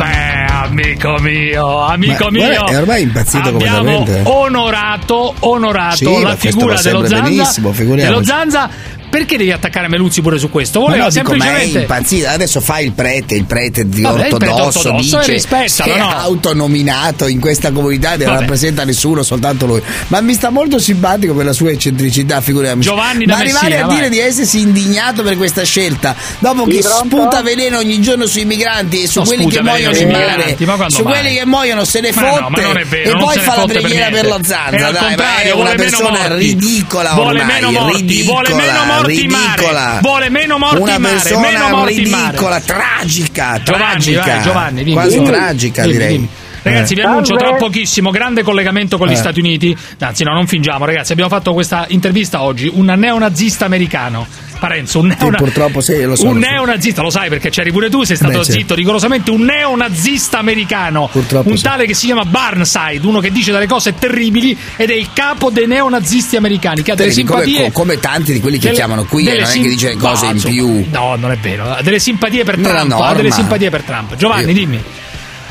Beh, 0.00 0.46
amico 0.64 1.14
mio, 1.20 1.78
amico 1.80 2.24
Ma 2.24 2.30
mio. 2.30 2.46
guarda, 2.46 2.72
è 2.72 2.78
ormai 2.80 3.02
impazzito 3.02 3.48
abbiamo 3.50 3.92
completamente. 3.94 4.30
onorato, 4.30 5.34
onorato 5.40 5.94
Sì, 5.94 6.22
la 6.22 6.34
figura 6.36 6.74
dello 6.80 7.04
Zanza. 7.06 7.60
dello 7.84 8.22
Zanza. 8.24 8.70
Perché 9.10 9.36
devi 9.36 9.50
attaccare 9.50 9.88
Meluzzi 9.88 10.20
pure 10.22 10.38
su 10.38 10.50
questo? 10.50 10.80
Ma 10.80 10.86
Voleva 10.86 11.04
no, 11.04 11.10
dico, 11.10 11.34
ma 11.34 11.36
è 11.36 11.38
semplicemente 11.38 11.78
impazzito. 11.80 12.28
Adesso 12.28 12.60
fa 12.60 12.78
il 12.78 12.92
prete, 12.92 13.34
il 13.34 13.44
prete 13.44 13.88
di 13.88 14.02
Vabbè, 14.02 14.28
il 14.28 14.36
prete 14.36 14.50
ortodosso, 14.50 14.78
ortodosso, 14.78 15.18
dice 15.18 15.34
e 15.34 15.94
è 15.94 15.98
no? 15.98 16.08
autonominato 16.08 17.26
in 17.26 17.40
questa 17.40 17.72
comunità 17.72 18.16
non 18.16 18.38
rappresenta 18.38 18.84
nessuno, 18.84 19.22
soltanto 19.22 19.66
lui. 19.66 19.82
Ma 20.08 20.20
mi 20.20 20.34
sta 20.34 20.50
molto 20.50 20.78
simpatico 20.78 21.34
per 21.34 21.44
la 21.44 21.52
sua 21.52 21.70
eccentricità, 21.70 22.40
figuriamoci. 22.40 22.88
Giovanni 22.88 23.24
da 23.24 23.34
Ma 23.34 23.40
arrivare 23.40 23.68
Messina, 23.68 23.84
a 23.84 23.86
vai. 23.88 23.96
dire 23.96 24.08
di 24.08 24.18
essersi 24.20 24.60
indignato 24.60 25.22
per 25.22 25.36
questa 25.36 25.64
scelta, 25.64 26.14
dopo 26.38 26.64
che 26.64 26.82
sputa 26.82 27.42
veleno 27.42 27.78
ogni 27.78 28.00
giorno 28.00 28.26
sui 28.26 28.44
migranti 28.44 29.02
e 29.02 29.06
su 29.08 29.18
No, 29.20 29.26
quelli 29.26 29.48
che 29.48 29.62
muoiono 29.62 29.94
sui 29.94 30.04
in 30.04 30.10
mare, 30.10 30.56
su 30.88 31.02
mai? 31.02 31.12
quelli 31.12 31.36
che 31.36 31.46
muoiono 31.46 31.84
se 31.84 32.00
ne 32.00 32.12
no, 32.14 32.20
fotte 32.20 32.84
vero, 32.88 33.10
e 33.10 33.18
poi 33.18 33.38
fa 33.38 33.56
la 33.56 33.64
per 33.66 33.80
preghiera 33.80 34.10
per, 34.10 34.26
lo 34.26 34.38
E 34.38 34.44
Zanza, 34.44 34.90
dai, 34.90 35.16
ma 35.16 35.40
è 35.40 35.50
una 35.52 35.74
persona 35.74 36.34
ridicola 36.34 37.12
Vuole 37.12 37.40
ormai, 37.40 37.60
meno 37.60 37.70
morti, 37.72 37.96
ridicola, 37.96 38.48
vuole 38.48 38.54
meno 38.54 38.84
morti 38.84 38.99
in 39.08 39.30
mare, 39.30 39.54
ridicola. 39.56 39.98
vuole 40.02 40.28
meno 40.30 40.58
morti 40.58 40.80
una 40.80 40.94
in 40.96 41.00
mare, 41.02 41.36
meno 41.38 41.68
morti 41.76 42.02
in 42.02 42.10
mare. 42.10 42.24
ridicola, 42.26 42.60
tragica, 42.60 43.60
Giovanni, 43.62 43.82
tragica, 43.84 44.24
vai, 44.24 44.42
Giovanni, 44.42 44.78
dimmi. 44.84 44.92
quasi 44.94 45.14
Dimmi. 45.16 45.26
tragica 45.26 45.82
Dimmi, 45.82 45.92
direi. 45.94 46.12
dimmi. 46.12 46.28
Ragazzi, 46.62 46.94
vi 46.94 47.00
Eh. 47.00 47.04
annuncio 47.04 47.36
tra 47.36 47.54
pochissimo 47.54 48.10
grande 48.10 48.42
collegamento 48.42 48.98
con 48.98 49.08
gli 49.08 49.12
Eh. 49.12 49.16
Stati 49.16 49.38
Uniti. 49.40 49.74
Anzi, 50.00 50.24
no, 50.24 50.34
non 50.34 50.46
fingiamo, 50.46 50.84
ragazzi. 50.84 51.12
Abbiamo 51.12 51.30
fatto 51.30 51.54
questa 51.54 51.86
intervista 51.88 52.42
oggi. 52.42 52.70
Un 52.72 52.84
neonazista 52.84 53.64
americano. 53.64 54.26
Parenzo, 54.60 55.00
un, 55.00 55.10
Sì, 55.10 55.16
neona- 55.18 55.36
purtroppo 55.38 55.80
sì, 55.80 56.00
lo 56.02 56.14
so. 56.14 56.26
un 56.28 56.34
lo 56.38 56.40
so. 56.42 56.48
neonazista, 56.50 57.02
lo 57.02 57.10
sai 57.10 57.28
perché 57.28 57.50
c'eri 57.50 57.72
pure 57.72 57.90
tu, 57.90 58.04
sei 58.04 58.14
stato 58.14 58.38
Beh, 58.38 58.44
zitto 58.44 58.74
rigorosamente. 58.76 59.30
Un 59.32 59.40
neonazista 59.42 60.38
americano. 60.38 61.10
un 61.12 61.56
sì. 61.56 61.62
tale 61.62 61.86
che 61.86 61.94
si 61.94 62.06
chiama 62.06 62.24
Barnside, 62.24 63.04
uno 63.06 63.18
che 63.20 63.32
dice 63.32 63.50
delle 63.50 63.66
cose 63.66 63.94
terribili 63.94 64.56
ed 64.76 64.90
è 64.90 64.94
il 64.94 65.08
capo 65.12 65.50
dei 65.50 65.66
neonazisti 65.66 66.36
americani. 66.36 66.82
Che 66.82 66.92
ha 66.92 66.94
delle 66.94 67.08
Vedi, 67.08 67.24
come, 67.24 67.44
simpatie. 67.44 67.72
come 67.72 67.98
tanti 67.98 68.32
di 68.34 68.40
quelli 68.40 68.58
che 68.58 68.64
delle- 68.66 68.76
chiamano 68.76 69.04
qui, 69.06 69.24
non 69.24 69.34
è 69.34 69.44
sim- 69.46 69.62
che 69.64 69.68
dice 69.70 69.96
cose 69.96 70.26
No, 70.26 70.32
in 70.32 70.42
più. 70.42 70.84
No, 70.92 71.16
non 71.16 71.30
è 71.32 71.36
vero. 71.38 71.64
Ha 71.70 71.82
delle 71.82 71.98
simpatie 71.98 72.44
per 72.44 72.58
Nella 72.58 72.80
Trump. 72.84 73.00
Ha 73.00 73.14
delle 73.14 73.30
simpatie 73.30 73.70
per 73.70 73.82
Trump. 73.82 74.14
Giovanni, 74.16 74.48
Io- 74.48 74.52
dimmi. 74.52 74.82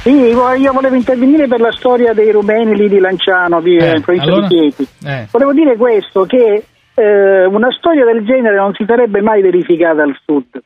Sì, 0.01 0.11
io 0.11 0.71
volevo 0.71 0.95
intervenire 0.95 1.47
per 1.47 1.59
la 1.59 1.73
storia 1.77 2.13
dei 2.13 2.31
rumeni 2.31 2.73
lì 2.75 2.87
di 2.87 2.99
Lanciano, 2.99 3.59
di 3.61 3.75
Eh, 3.75 3.95
eh, 3.95 3.99
provincia 3.99 4.27
allora? 4.31 4.47
di 4.47 4.55
Chieti. 4.75 4.87
Eh. 5.05 5.27
Volevo 5.29 5.53
dire 5.53 5.75
questo, 5.75 6.23
che 6.25 6.63
eh, 6.99 7.45
una 7.45 7.71
storia 7.71 8.03
del 8.03 8.25
genere 8.25 8.57
non 8.57 8.73
si 8.73 8.83
sarebbe 8.85 9.21
mai 9.21 9.41
verificata 9.41 10.03
al 10.03 10.17
sud. 10.25 10.61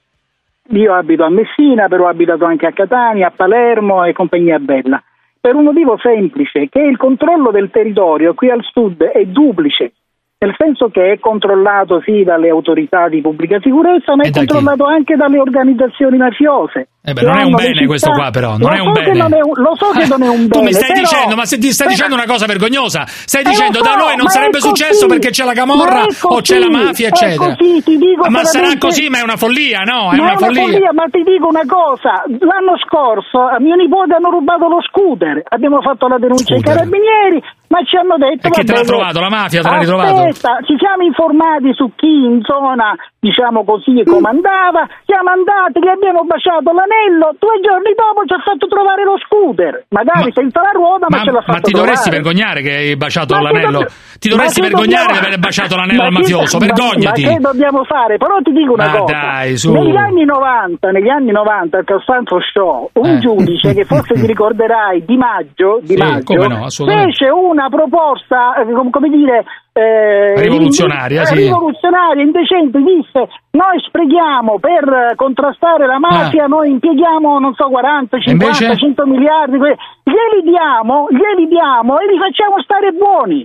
Io 0.69 0.93
abito 0.93 1.23
a 1.23 1.29
Messina, 1.29 1.87
però 1.87 2.05
ho 2.05 2.09
abitato 2.09 2.45
anche 2.45 2.65
a 2.65 2.71
Catania, 2.71 3.27
a 3.27 3.33
Palermo 3.35 4.03
e 4.03 4.13
compagnia 4.13 4.57
bella. 4.59 5.01
Per 5.39 5.55
un 5.55 5.65
motivo 5.65 5.97
semplice, 6.01 6.69
che 6.69 6.79
il 6.79 6.97
controllo 6.97 7.51
del 7.51 7.69
territorio 7.69 8.33
qui 8.33 8.49
al 8.49 8.63
sud 8.63 9.03
è 9.03 9.25
duplice. 9.25 9.93
Nel 10.39 10.55
senso 10.57 10.89
che 10.89 11.11
è 11.11 11.19
controllato 11.19 12.01
sì 12.01 12.23
dalle 12.23 12.49
autorità 12.49 13.07
di 13.07 13.21
pubblica 13.21 13.59
sicurezza, 13.61 14.15
ma 14.15 14.23
è 14.23 14.29
da 14.29 14.39
chi? 14.39 14.45
controllato 14.47 14.85
anche 14.85 15.15
dalle 15.15 15.39
organizzazioni 15.39 16.17
mafiose. 16.17 16.87
Eh 17.05 17.11
beh, 17.11 17.21
non 17.21 17.37
è 17.37 17.43
un 17.43 17.51
bene 17.53 17.85
questo 17.85 18.07
città- 18.07 18.21
qua, 18.21 18.31
però. 18.31 18.51
Non 18.55 18.71
lo 18.71 18.75
è 18.77 18.79
un 18.79 18.93
so 18.95 19.01
che 19.01 19.11
bene. 19.11 19.19
non 19.19 19.33
è 19.33 19.41
un- 19.43 19.51
lo 19.61 19.75
so 19.75 19.89
che 19.91 20.07
non 20.07 20.23
è 20.23 20.29
un 20.29 20.47
Tu 20.47 20.59
bene. 20.59 20.63
mi 20.63 20.71
stai 20.71 20.87
però- 20.87 20.99
dicendo, 21.03 21.35
ma 21.35 21.43
se 21.45 21.57
ti 21.57 21.69
stai 21.73 21.87
però- 21.87 21.97
dicendo 21.99 22.15
una 22.15 22.25
cosa 22.31 22.45
vergognosa, 22.45 23.03
stai 23.05 23.41
Eh, 23.43 23.49
dicendo 23.49 23.79
so, 23.79 23.83
da 23.83 23.95
noi 23.95 24.15
non 24.15 24.27
è 24.27 24.29
sarebbe 24.29 24.59
successo 24.61 25.05
perché 25.05 25.29
c'è 25.31 25.43
la 25.43 25.51
camorra 25.51 26.03
è 26.03 26.07
o 26.21 26.39
c'è 26.39 26.59
la 26.59 26.69
mafia, 26.69 27.07
è 27.07 27.11
eccetera. 27.11 27.55
così, 27.59 27.83
ti 27.83 27.97
dico 27.97 28.29
ma 28.29 28.43
sarà 28.45 28.71
così, 28.79 29.09
ma 29.09 29.19
è 29.19 29.21
una 29.23 29.35
follia, 29.35 29.79
no? 29.83 30.11
È 30.11 30.15
Ma 30.15 30.23
una 30.31 30.37
follia. 30.37 30.93
ma 30.93 31.03
ti 31.11 31.23
dico 31.27 31.47
una 31.51 31.65
cosa, 31.67 32.23
l'anno 32.39 32.79
scorso 32.87 33.37
a 33.51 33.59
mio 33.59 33.75
nipote 33.75 34.13
hanno 34.15 34.29
rubato 34.31 34.69
lo 34.69 34.79
scooter, 34.87 35.43
abbiamo 35.49 35.81
fatto 35.81 36.07
la 36.07 36.17
denuncia 36.17 36.53
ai 36.55 36.61
carabinieri, 36.61 37.43
ma 37.67 37.83
ci 37.83 37.97
hanno 37.97 38.15
detto... 38.15 38.47
E 38.47 38.51
chi 38.51 38.63
te 38.63 38.71
l'ha 38.71 38.81
trovato? 38.87 39.19
La 39.19 39.27
mafia 39.29 39.59
te 39.61 39.67
l'ha 39.67 39.75
Aspetta, 39.75 39.99
ritrovato? 40.23 40.65
ci 40.71 40.75
siamo 40.79 41.03
informati 41.03 41.73
su 41.75 41.91
chi 41.99 42.07
in 42.31 42.39
zona, 42.47 42.95
diciamo 43.19 43.65
così, 43.65 44.03
comandava, 44.07 44.87
siamo 45.03 45.29
andati, 45.35 45.83
gli 45.83 45.87
abbiamo 45.91 46.23
baciato 46.23 46.71
l'anello, 46.93 47.33
due 47.39 47.57
giorni 47.61 47.91
dopo 47.97 48.21
ci 48.25 48.33
ha 48.33 48.41
fatto 48.45 48.67
trovare 48.67 49.03
lo 49.03 49.17
scooter, 49.25 49.85
magari 49.89 50.31
senza 50.33 50.61
la 50.61 50.71
ruota, 50.71 51.07
ma, 51.09 51.17
Ma, 51.17 51.23
ce 51.23 51.31
l'ha 51.31 51.43
ma 51.45 51.53
fatto 51.53 51.67
ti 51.67 51.73
dovresti 51.73 52.09
trovare. 52.09 52.23
vergognare 52.23 52.61
che 52.61 52.71
hai 52.75 52.95
baciato 52.95 53.33
Ma 53.35 53.41
l'anello? 53.41 53.79
dobb- 53.79 53.91
Ti 54.19 54.29
dovresti 54.29 54.61
ma 54.61 54.67
vergognare 54.67 55.03
dobbiamo- 55.03 55.19
di 55.19 55.25
aver 55.33 55.39
baciato 55.39 55.75
l'anello 55.75 56.01
Ma 56.01 56.07
al 56.07 56.13
mafioso, 56.13 56.57
ma- 56.57 56.65
vergognati. 56.65 57.21
Ma 57.23 57.27
che 57.33 57.39
dobbiamo 57.39 57.83
fare? 57.83 58.17
Però 58.17 58.35
ti 58.41 58.51
dico 58.51 58.73
una 58.73 58.87
Ma 58.87 58.97
cosa. 58.97 59.13
dai. 59.13 59.51
Negli 59.63 59.95
anni 59.97 60.23
90, 60.25 60.91
negli 60.91 61.09
anni 61.09 61.31
90 61.31 61.77
al 61.77 61.85
Costanzo 61.85 62.37
Show, 62.39 62.89
un 62.93 63.09
Eh. 63.09 63.19
giudice 63.19 63.73
che 63.73 63.83
forse 63.85 64.13
ti 64.13 64.25
ricorderai 64.33 65.03
Di 65.05 65.17
Maggio, 65.17 65.79
Di 65.81 65.95
Sì, 65.95 65.97
Maggio 65.97 66.47
no, 66.47 66.67
fece 66.69 67.27
una 67.29 67.67
proposta, 67.69 68.55
eh, 68.55 68.71
com- 68.71 68.89
come 68.89 69.09
dire, 69.09 69.43
eh, 69.73 70.33
Rivoluzionaria, 70.39 71.23
eh, 71.23 71.25
sì. 71.25 71.35
rivoluzionaria, 71.35 72.21
indecente, 72.23 72.77
disse 72.79 73.27
noi 73.57 73.81
sprechiamo 73.87 74.59
per 74.59 74.85
eh, 75.11 75.15
contrastare 75.15 75.87
la 75.87 75.97
mafia, 75.99 76.45
noi 76.45 76.69
impieghiamo 76.71 77.39
non 77.39 77.53
so 77.55 77.67
40, 77.69 78.19
50, 78.19 78.45
Ah. 78.45 78.63
invece? 78.69 78.77
100 78.77 79.05
miliardi, 79.05 79.57
glieli 79.57 80.41
diamo, 80.45 81.07
glieli 81.09 81.47
diamo 81.47 81.97
e 81.99 82.05
li 82.05 82.17
facciamo 82.19 82.61
stare 82.61 82.91
buoni. 82.91 83.41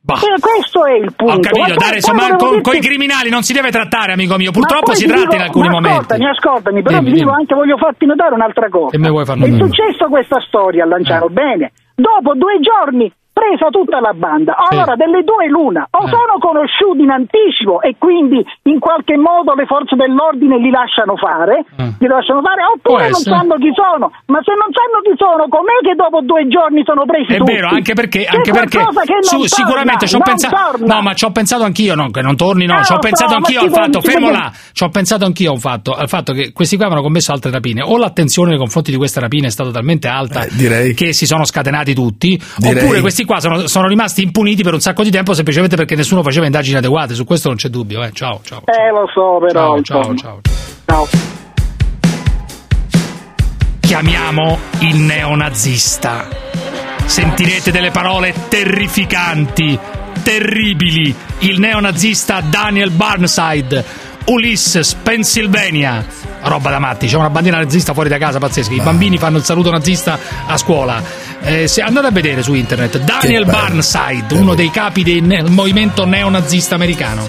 Eh, 0.00 0.40
questo 0.40 0.86
è 0.86 0.94
il 0.96 1.12
punto. 1.14 1.34
Ho 1.34 1.38
capito, 1.40 1.76
poi- 1.76 1.76
dare, 1.76 2.00
poi 2.00 2.16
volevo 2.16 2.36
con, 2.36 2.72
dirti- 2.72 2.76
i 2.78 2.80
criminali 2.80 3.28
non 3.28 3.42
si 3.42 3.52
deve 3.52 3.70
trattare, 3.70 4.12
amico 4.12 4.36
mio. 4.36 4.50
Purtroppo 4.50 4.86
poi 4.92 4.96
si 4.96 5.06
tratta 5.06 5.36
in 5.36 5.42
alcuni 5.42 5.68
ma 5.68 5.74
momenti. 5.74 5.96
Ascoltami, 5.98 6.26
ascoltami, 6.28 6.82
però 6.82 6.98
Dimmi, 6.98 7.10
dico 7.12 7.24
dimmi. 7.24 7.36
anche, 7.38 7.54
voglio 7.54 7.76
farti 7.76 8.06
notare 8.06 8.34
un'altra 8.34 8.68
cosa. 8.70 8.96
È 8.96 8.98
notare? 8.98 9.54
successo 9.56 10.08
questa 10.08 10.40
storia 10.40 10.84
a 10.84 10.86
Lanciano, 10.86 11.28
bene. 11.28 11.72
Dopo 11.94 12.32
due 12.34 12.58
giorni 12.60 13.12
presa 13.40 13.72
tutta 13.72 14.00
la 14.00 14.12
banda. 14.12 14.52
Allora, 14.60 14.94
delle 14.96 15.24
due 15.24 15.48
l'una, 15.48 15.88
o 15.88 16.04
Eh. 16.04 16.10
sono 16.12 16.36
conosciuti 16.38 17.00
in 17.02 17.10
anticipo 17.10 17.80
e 17.80 17.96
quindi 17.96 18.44
in 18.68 18.78
qualche 18.78 19.16
modo 19.16 19.54
le 19.56 19.64
forze 19.64 19.96
dell'ordine 19.96 20.58
li 20.60 20.68
lasciano 20.70 21.16
fare, 21.16 21.64
li 21.98 22.06
lasciano 22.06 22.44
fare, 22.44 22.60
oppure 22.68 23.08
non 23.08 23.20
Eh. 23.24 23.28
sanno 23.32 23.54
chi 23.56 23.72
sono. 23.72 24.12
Ma 24.28 24.38
se 24.44 24.52
non 24.52 24.68
sanno 24.76 24.98
chi 25.00 25.14
sono, 25.16 25.48
com'è 25.48 25.78
che 25.80 25.94
dopo 25.96 26.20
due 26.20 26.44
giorni 26.48 26.82
sono 26.84 27.04
presi 27.08 27.32
È 27.32 27.38
tutti? 27.40 27.52
vero, 27.56 27.68
anche 27.72 27.94
perché, 27.96 28.26
anche 28.28 28.52
perché 28.52 28.76
qualcosa 28.76 29.02
che 29.08 29.14
non 29.16 29.22
su- 29.24 29.36
torna, 29.40 29.48
sicuramente 29.48 30.04
ci 30.06 30.16
ho 30.16 30.20
pensato. 30.20 30.84
No, 30.84 31.00
ma 31.00 31.12
ci 31.14 31.24
ho 31.24 31.30
pensato 31.32 31.64
anch'io, 31.64 31.94
no, 31.96 32.10
che 32.10 32.20
non 32.20 32.36
torni, 32.36 32.66
no, 32.66 32.78
Eh, 32.80 32.84
ci 32.84 32.92
ho 32.92 32.98
pensato 32.98 33.30
so, 33.32 33.36
anch'io 33.40 33.60
al 33.64 33.70
fatto, 33.72 34.00
fermo 34.00 34.28
perché- 34.28 34.42
là, 34.42 34.52
ci 34.72 34.82
ho 34.84 34.88
pensato 34.88 35.24
anch'io 35.24 35.50
a 35.50 35.52
un 35.54 35.60
fatto, 35.60 35.92
al 35.92 36.08
fatto 36.08 36.32
che 36.32 36.52
questi 36.52 36.76
qua 36.76 36.86
avevano 36.86 37.06
commesso 37.06 37.32
altre 37.32 37.50
rapine, 37.50 37.82
o 37.82 37.96
l'attenzione 37.96 38.50
nei 38.50 38.58
confronti 38.58 38.90
di 38.90 38.96
queste 38.96 39.20
rapine 39.20 39.46
è 39.46 39.50
stata 39.50 39.70
talmente 39.70 40.08
alta 40.08 40.44
direi. 40.50 40.94
che 40.94 41.12
si 41.12 41.26
sono 41.26 41.44
scatenati 41.44 41.94
tutti, 41.94 42.38
Direi. 42.58 42.82
oppure 42.82 43.00
questi 43.00 43.24
qua 43.30 43.38
sono, 43.38 43.68
sono 43.68 43.86
rimasti 43.86 44.24
impuniti 44.24 44.64
per 44.64 44.74
un 44.74 44.80
sacco 44.80 45.04
di 45.04 45.10
tempo 45.12 45.34
semplicemente 45.34 45.76
perché 45.76 45.94
nessuno 45.94 46.20
faceva 46.24 46.46
indagini 46.46 46.78
adeguate, 46.78 47.14
su 47.14 47.24
questo 47.24 47.46
non 47.46 47.56
c'è 47.56 47.68
dubbio. 47.68 48.02
Eh. 48.02 48.10
Ciao, 48.10 48.40
ciao. 48.42 48.62
Eh, 48.64 48.90
lo 48.90 49.06
so, 49.14 49.38
però. 49.38 49.80
Ciao, 49.82 50.02
ciao, 50.02 50.14
ciao. 50.16 50.40
Ciao. 50.84 51.06
Chiamiamo 53.78 54.58
il 54.80 54.96
neonazista. 54.96 56.26
Sentirete 57.04 57.70
delle 57.70 57.92
parole 57.92 58.34
terrificanti, 58.48 59.78
terribili. 60.24 61.14
Il 61.38 61.60
neonazista 61.60 62.40
Daniel 62.40 62.90
Barnside, 62.90 63.84
Ulysses, 64.26 64.94
Pennsylvania. 64.94 66.04
Roba 66.42 66.70
da 66.70 66.78
matti, 66.78 67.06
c'è 67.06 67.16
una 67.16 67.30
bandiera 67.30 67.58
nazista 67.58 67.92
fuori 67.92 68.08
da 68.08 68.18
casa 68.18 68.38
pazzesca. 68.38 68.72
I 68.72 68.80
bambini 68.80 69.18
fanno 69.18 69.38
il 69.38 69.44
saluto 69.44 69.70
nazista 69.70 70.18
a 70.46 70.56
scuola. 70.56 71.02
Eh, 71.42 71.66
se 71.66 71.82
andate 71.82 72.06
a 72.06 72.10
vedere 72.10 72.42
su 72.42 72.54
internet, 72.54 72.98
Daniel. 72.98 73.44
Barnside, 73.44 74.34
uno 74.34 74.54
dei 74.54 74.70
capi 74.70 75.02
del 75.02 75.22
ne- 75.22 75.42
movimento 75.48 76.04
neonazista 76.06 76.74
americano. 76.74 77.26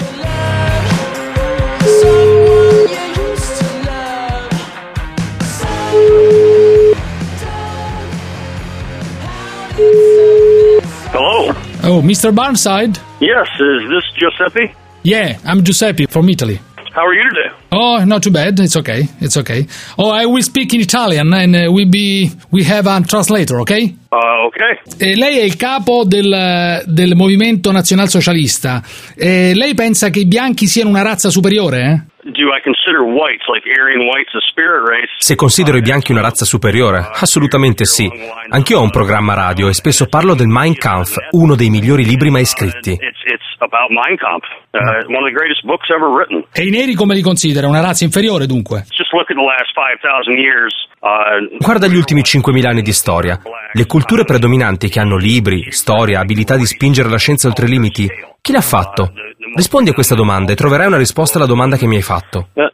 Hello. 11.13 11.53
Oh, 11.83 12.01
Mr. 12.01 12.31
Barnside? 12.31 12.97
Yes, 13.19 13.47
is 13.59 13.89
this 13.89 14.05
Giuseppe? 14.17 14.73
Yeah, 15.03 15.37
I'm 15.45 15.63
Giuseppe 15.63 16.05
from 16.07 16.29
Italy. 16.29 16.59
How 16.93 17.05
are 17.05 17.13
you 17.13 17.23
today? 17.29 17.55
Oh, 17.71 18.03
not 18.03 18.21
too 18.21 18.31
bad. 18.31 18.59
It's 18.59 18.75
okay. 18.75 19.07
It's 19.19 19.37
okay. 19.37 19.65
Oh, 19.97 20.09
I 20.11 20.25
will 20.25 20.43
speak 20.43 20.73
in 20.73 20.81
Italian 20.81 21.33
and 21.33 21.55
uh, 21.55 21.71
we 21.71 21.85
be 21.85 22.29
we 22.51 22.65
have 22.65 22.85
a 22.85 23.01
translator, 23.01 23.61
okay? 23.61 23.95
Uh, 24.11 24.47
okay. 24.47 24.77
Eh, 24.99 25.15
lei 25.15 25.39
è 25.39 25.43
il 25.43 25.55
capo 25.55 26.03
del, 26.05 26.83
del 26.85 27.15
movimento 27.15 27.71
nazionalsocialista. 27.71 28.83
Eh, 29.15 29.53
lei 29.55 29.73
pensa 29.73 30.09
che 30.09 30.19
i 30.19 30.25
bianchi 30.25 30.67
siano 30.67 30.89
una 30.89 31.01
razza 31.01 31.29
superiore? 31.29 32.07
Do 32.23 32.53
I 32.53 32.61
consider 32.61 33.01
whites, 33.01 33.47
like 33.49 33.65
Aryan 33.65 34.05
whites, 34.05 34.29
a 34.35 34.41
spirit 34.51 34.87
race? 34.87 35.09
Se 35.17 35.33
considero 35.35 35.77
i 35.77 35.81
bianchi 35.81 36.11
una 36.11 36.21
razza 36.21 36.45
superiore? 36.45 37.09
Assolutamente 37.11 37.85
sì. 37.85 38.07
Anch'io 38.49 38.77
ho 38.77 38.83
un 38.83 38.91
programma 38.91 39.33
radio 39.33 39.67
e 39.67 39.73
spesso 39.73 40.05
parlo 40.05 40.35
del 40.35 40.45
Mein 40.45 40.75
Kampf, 40.75 41.15
uno 41.31 41.55
dei 41.55 41.71
migliori 41.71 42.05
libri 42.05 42.29
mai 42.29 42.45
scritti. 42.45 42.91
It's 42.91 43.23
it's 43.25 43.49
about 43.57 43.89
Mein 43.89 44.17
Kampf, 44.17 44.45
uh, 44.69 44.79
one 45.09 45.23
of 45.23 45.29
the 45.29 45.33
greatest 45.33 45.65
books 45.65 45.89
ever 45.89 46.09
written. 46.13 46.45
E 46.53 46.61
i 46.63 46.69
neri 46.69 46.93
come 46.93 47.15
li 47.15 47.21
considera? 47.23 47.67
Una 47.67 47.81
razza 47.81 48.03
inferiore, 48.03 48.45
dunque? 48.45 48.85
Just 48.89 49.11
look 49.13 49.29
at 49.31 49.35
the 49.35 49.41
last 49.41 49.73
five 49.73 49.97
thousand 50.01 50.37
years. 50.37 50.73
Uh, 51.01 51.57
Guarda 51.57 51.87
gli 51.87 51.95
ultimi 51.95 52.21
5.000 52.21 52.67
anni 52.67 52.83
di 52.83 52.93
storia. 52.93 53.41
Le 53.73 53.85
culture 53.87 54.23
predominanti 54.25 54.89
che 54.89 54.99
hanno 54.99 55.17
libri, 55.17 55.71
storia, 55.71 56.19
abilità 56.19 56.55
di 56.55 56.67
spingere 56.67 57.09
la 57.09 57.17
scienza 57.17 57.47
oltre 57.47 57.65
i 57.65 57.69
limiti, 57.69 58.07
chi 58.39 58.51
l'ha 58.51 58.61
fatto? 58.61 59.11
Rispondi 59.55 59.89
a 59.89 59.93
questa 59.93 60.15
domanda 60.15 60.51
e 60.51 60.55
troverai 60.55 60.87
una 60.87 60.97
risposta 60.97 61.37
alla 61.37 61.47
domanda 61.47 61.75
che 61.75 61.87
mi 61.87 61.95
hai 61.95 62.01
fatto. 62.01 62.47
uh. 62.55 62.69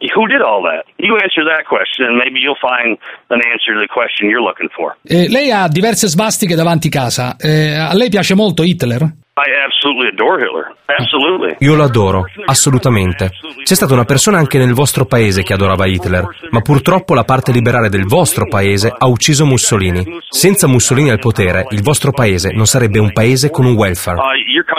Eh, 5.03 5.27
lei 5.29 5.51
ha 5.51 5.67
diverse 5.67 6.07
svastiche 6.07 6.55
davanti 6.55 6.89
casa. 6.89 7.35
Eh, 7.39 7.73
a 7.73 7.93
lei 7.93 8.09
piace 8.09 8.35
molto 8.35 8.63
Hitler? 8.63 9.01
I 9.37 9.53
absolutely 9.63 10.09
adore 10.09 10.43
Hitler. 10.43 10.75
Absolutely. 10.87 11.55
Io 11.59 11.75
lo 11.75 11.83
adoro, 11.83 12.25
assolutamente. 12.45 13.29
C'è 13.63 13.75
stata 13.75 13.93
una 13.93 14.05
persona 14.05 14.39
anche 14.39 14.57
nel 14.57 14.73
vostro 14.73 15.05
paese 15.05 15.43
che 15.43 15.53
adorava 15.53 15.85
Hitler, 15.85 16.25
ma 16.49 16.61
purtroppo 16.61 17.13
la 17.13 17.23
parte 17.23 17.51
liberale 17.51 17.89
del 17.89 18.05
vostro 18.05 18.47
paese 18.47 18.91
ha 18.97 19.05
ucciso 19.05 19.45
Mussolini. 19.45 20.03
Senza 20.27 20.65
Mussolini 20.67 21.11
al 21.11 21.19
potere, 21.19 21.67
il 21.69 21.83
vostro 21.83 22.11
paese 22.11 22.51
non 22.51 22.65
sarebbe 22.65 22.97
un 22.97 23.11
paese 23.11 23.51
con 23.51 23.65
un 23.65 23.75
welfare. 23.75 24.17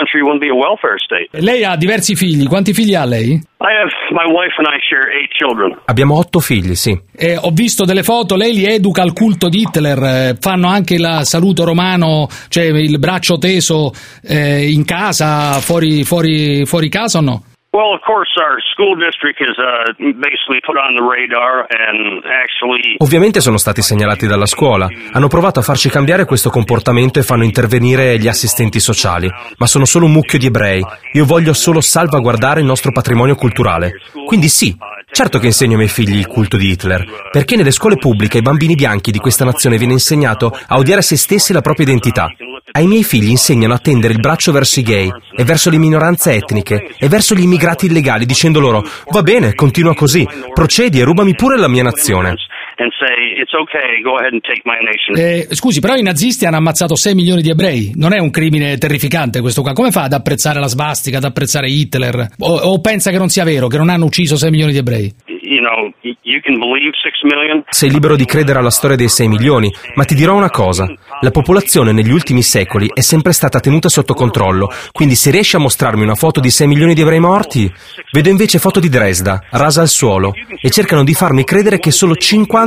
Country 0.09 0.21
wouldn't 0.21 0.41
be 0.41 0.49
a 0.49 0.53
welfare 0.53 0.97
state. 0.97 1.29
Lei 1.39 1.63
ha 1.63 1.75
diversi 1.75 2.15
figli. 2.15 2.47
Quanti 2.47 2.73
figli 2.73 2.95
ha 2.95 3.05
lei? 3.05 3.33
I 3.33 3.73
have 3.75 3.91
my 4.11 4.25
wife 4.25 4.55
and 4.57 4.67
I 4.67 4.79
share 4.89 5.11
eight 5.11 5.31
children. 5.37 5.77
Abbiamo 5.85 6.17
otto 6.17 6.39
figli, 6.39 6.75
sì. 6.75 6.99
Eh, 7.15 7.37
ho 7.37 7.51
visto 7.51 7.85
delle 7.85 8.03
foto, 8.03 8.35
lei 8.35 8.53
li 8.53 8.65
educa 8.65 9.01
al 9.01 9.13
culto 9.13 9.49
di 9.49 9.61
Hitler, 9.61 10.03
eh, 10.03 10.37
fanno 10.39 10.67
anche 10.67 10.95
il 10.95 11.19
saluto 11.23 11.63
romano, 11.63 12.27
cioè 12.47 12.65
il 12.65 12.97
braccio 12.99 13.37
teso 13.37 13.91
eh, 14.23 14.71
in 14.71 14.85
casa, 14.85 15.59
fuori, 15.59 16.03
fuori, 16.03 16.65
fuori 16.65 16.89
casa 16.89 17.19
o 17.19 17.21
no? 17.21 17.43
Well, 17.71 17.93
of 17.93 18.01
course, 18.01 18.31
our 18.41 18.57
school 18.73 18.95
district 18.97 19.39
is 19.41 19.55
uh, 19.59 19.93
basically 20.17 20.59
put 20.65 20.75
on 20.75 20.95
the 20.95 21.03
radar 21.05 21.67
and 21.69 22.23
actually. 22.25 22.95
Ovviamente 22.97 23.41
sono 23.41 23.57
stati 23.57 23.83
segnalati 23.83 24.25
dalla 24.25 24.47
scuola. 24.47 24.87
Hanno 25.11 25.27
provato 25.27 25.59
a 25.59 25.61
farci 25.61 25.87
cambiare 25.87 26.25
questo 26.25 26.49
comportamento 26.49 27.19
e 27.19 27.23
fanno 27.23 27.43
intervenire 27.43 28.17
gli 28.17 28.27
assistenti 28.27 28.79
sociali. 28.79 29.29
Ma 29.57 29.67
sono 29.67 29.85
solo 29.85 30.05
un 30.05 30.13
mucchio 30.13 30.39
di 30.39 30.47
ebrei. 30.47 30.83
Io 31.13 31.25
voglio 31.25 31.53
solo 31.53 31.79
salvaguardare 31.79 32.59
il 32.59 32.65
nostro 32.65 32.91
patrimonio 32.91 33.35
culturale. 33.35 34.01
Quindi 34.25 34.47
sì, 34.47 34.75
certo 35.11 35.37
che 35.37 35.45
insegno 35.45 35.73
ai 35.73 35.77
miei 35.77 35.89
figli 35.89 36.17
il 36.17 36.25
culto 36.25 36.57
di 36.57 36.71
Hitler. 36.71 37.29
Perché 37.31 37.55
nelle 37.55 37.69
scuole 37.69 37.97
pubbliche 37.97 38.37
ai 38.37 38.43
bambini 38.43 38.73
bianchi 38.73 39.11
di 39.11 39.19
questa 39.19 39.45
nazione 39.45 39.77
viene 39.77 39.93
insegnato 39.93 40.57
a 40.69 40.77
odiare 40.77 41.03
se 41.03 41.17
stessi 41.17 41.53
la 41.53 41.61
propria 41.61 41.85
identità. 41.85 42.33
Ai 42.71 42.85
miei 42.85 43.03
figli 43.03 43.29
insegnano 43.29 43.73
a 43.73 43.79
tendere 43.79 44.13
il 44.13 44.19
braccio 44.19 44.51
verso 44.51 44.79
i 44.79 44.83
gay 44.83 45.11
e 45.35 45.43
verso 45.43 45.69
le 45.69 45.77
minoranze 45.77 46.33
etniche 46.33 46.95
e 46.97 47.07
verso 47.07 47.33
gli 47.33 47.41
immigrati 47.41 47.87
illegali 47.87 48.25
dicendo 48.25 48.59
loro 48.59 48.83
va 49.07 49.21
bene, 49.23 49.55
continua 49.55 49.95
così, 49.95 50.27
procedi 50.53 50.99
e 50.99 51.03
rubami 51.03 51.33
pure 51.33 51.57
la 51.57 51.67
mia 51.67 51.83
nazione. 51.83 52.35
And 52.81 52.91
say 52.97 53.35
it's 53.35 53.53
okay. 53.53 54.01
Go 54.01 54.15
ahead 54.15 54.31
and 54.31 54.41
take 54.41 54.61
my 54.63 54.79
nation. 54.79 55.17
Eh, 55.17 55.53
scusi, 55.53 55.81
però 55.81 55.95
i 55.95 56.01
nazisti 56.01 56.45
hanno 56.45 56.55
ammazzato 56.57 56.95
6 56.95 57.13
milioni 57.13 57.41
di 57.41 57.49
ebrei. 57.49 57.91
Non 57.95 58.13
è 58.13 58.19
un 58.19 58.31
crimine 58.31 58.77
terrificante 58.77 59.41
questo 59.41 59.61
qua. 59.61 59.73
Come 59.73 59.91
fa 59.91 60.03
ad 60.03 60.13
apprezzare 60.13 60.59
la 60.61 60.67
svastica, 60.67 61.17
ad 61.17 61.25
apprezzare 61.25 61.67
Hitler? 61.67 62.27
O, 62.39 62.55
o 62.55 62.79
pensa 62.79 63.11
che 63.11 63.17
non 63.17 63.27
sia 63.27 63.43
vero, 63.43 63.67
che 63.67 63.77
non 63.77 63.89
hanno 63.89 64.05
ucciso 64.05 64.37
6 64.37 64.49
milioni 64.49 64.71
di 64.71 64.77
ebrei? 64.77 65.13
You 65.41 65.59
know, 65.59 65.91
y- 66.01 66.15
you 66.21 66.39
can 66.41 66.57
believe 66.57 66.91
six 67.01 67.21
million. 67.23 67.63
Sei 67.69 67.89
libero 67.89 68.15
di 68.15 68.23
credere 68.23 68.59
alla 68.59 68.69
storia 68.69 68.95
dei 68.95 69.09
6 69.09 69.27
milioni, 69.27 69.69
ma 69.95 70.05
ti 70.05 70.15
dirò 70.15 70.35
una 70.35 70.49
cosa. 70.49 70.87
La 71.21 71.31
popolazione 71.31 71.91
negli 71.91 72.11
ultimi 72.11 72.43
secoli 72.43 72.89
è 72.93 73.01
sempre 73.01 73.33
stata 73.33 73.59
tenuta 73.59 73.89
sotto 73.89 74.13
controllo, 74.13 74.71
quindi 74.93 75.15
se 75.15 75.31
riesci 75.31 75.55
a 75.57 75.59
mostrarmi 75.59 76.03
una 76.03 76.15
foto 76.15 76.39
di 76.39 76.49
6 76.49 76.67
milioni 76.67 76.93
di 76.93 77.01
ebrei 77.01 77.19
morti, 77.19 77.69
vedo 78.11 78.29
invece 78.29 78.59
foto 78.59 78.79
di 78.79 78.89
Dresda, 78.89 79.47
rasa 79.49 79.81
al 79.81 79.89
suolo, 79.89 80.33
e 80.61 80.69
cercano 80.69 81.03
di 81.03 81.13
farmi 81.13 81.43
credere 81.43 81.79
che 81.79 81.91
solo 81.91 82.15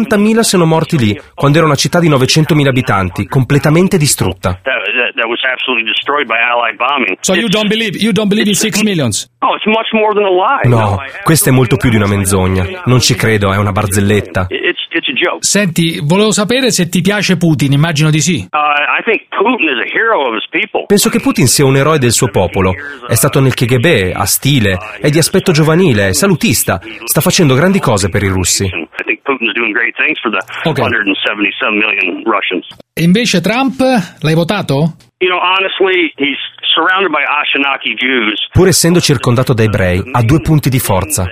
50.000 0.03 0.41
siano 0.41 0.65
morti 0.65 0.99
lì, 0.99 1.21
quando 1.35 1.59
era 1.59 1.67
una 1.67 1.77
città 1.77 2.01
di 2.01 2.09
900.000 2.09 2.67
abitanti, 2.67 3.27
completamente 3.27 3.97
distrutta. 3.97 4.61
So 7.21 7.35
you 7.35 7.49
don't 7.49 7.69
believe, 7.69 7.99
you 7.99 8.13
don't 8.13 8.29
believe 8.29 8.49
in 8.49 8.55
6 8.55 8.83
millions? 8.83 9.31
No, 10.69 11.01
questa 11.23 11.51
è 11.51 11.53
molto 11.53 11.77
più 11.77 11.91
di 11.91 11.97
una 11.97 12.07
menzogna. 12.07 12.83
Non 12.85 13.01
ci 13.01 13.15
credo, 13.15 13.53
è 13.53 13.57
una 13.57 13.73
barzelletta. 13.73 14.47
Senti, 15.39 16.01
volevo 16.03 16.31
sapere 16.31 16.71
se 16.71 16.89
ti 16.89 17.01
piace 17.01 17.37
Putin, 17.37 17.73
immagino 17.73 18.11
di 18.11 18.21
sì. 18.21 18.47
Uh. 18.51 20.87
Penso 20.87 21.09
che 21.11 21.21
Putin 21.21 21.47
sia 21.47 21.65
un 21.65 21.77
eroe 21.77 21.99
del 21.99 22.13
suo 22.13 22.29
popolo. 22.29 22.73
È 23.07 23.15
stato 23.15 23.41
nel 23.41 23.55
KGB, 23.55 24.13
ha 24.15 24.27
stile, 24.27 24.79
è 25.01 25.11
di 25.11 25.19
aspetto 25.19 25.53
giovanile, 25.53 26.09
è 26.09 26.13
salutista. 26.13 26.81
Sta 27.05 27.21
facendo 27.21 27.55
grandi 27.55 27.81
cose 27.81 28.09
per 28.09 28.23
i 28.23 28.29
russi. 28.29 28.69
Putin's 29.23 29.53
doing 29.55 29.73
great 29.73 29.95
things 29.97 30.19
for 30.21 30.31
the 30.31 30.43
Okay. 30.69 30.83
177 30.83 31.79
million 31.79 32.23
Russians. 32.25 32.67
E 32.93 33.03
invece 33.03 33.41
Trump, 33.41 33.81
l'hai 34.21 34.35
votato? 34.35 34.97
You 35.19 35.31
know, 35.31 35.39
honestly, 35.41 36.13
he's 36.17 36.39
surrounded 36.75 37.11
by 37.11 37.23
Ashanaki 37.23 37.95
Jews. 37.95 38.49
Pur 38.53 38.67
essendo 38.69 39.01
circondato 39.01 39.55
da 39.55 39.63
ebrei, 39.63 40.03
ha 40.13 40.23
due 40.23 40.41
punti 40.41 40.69
di 40.69 40.79
forza. 40.81 41.27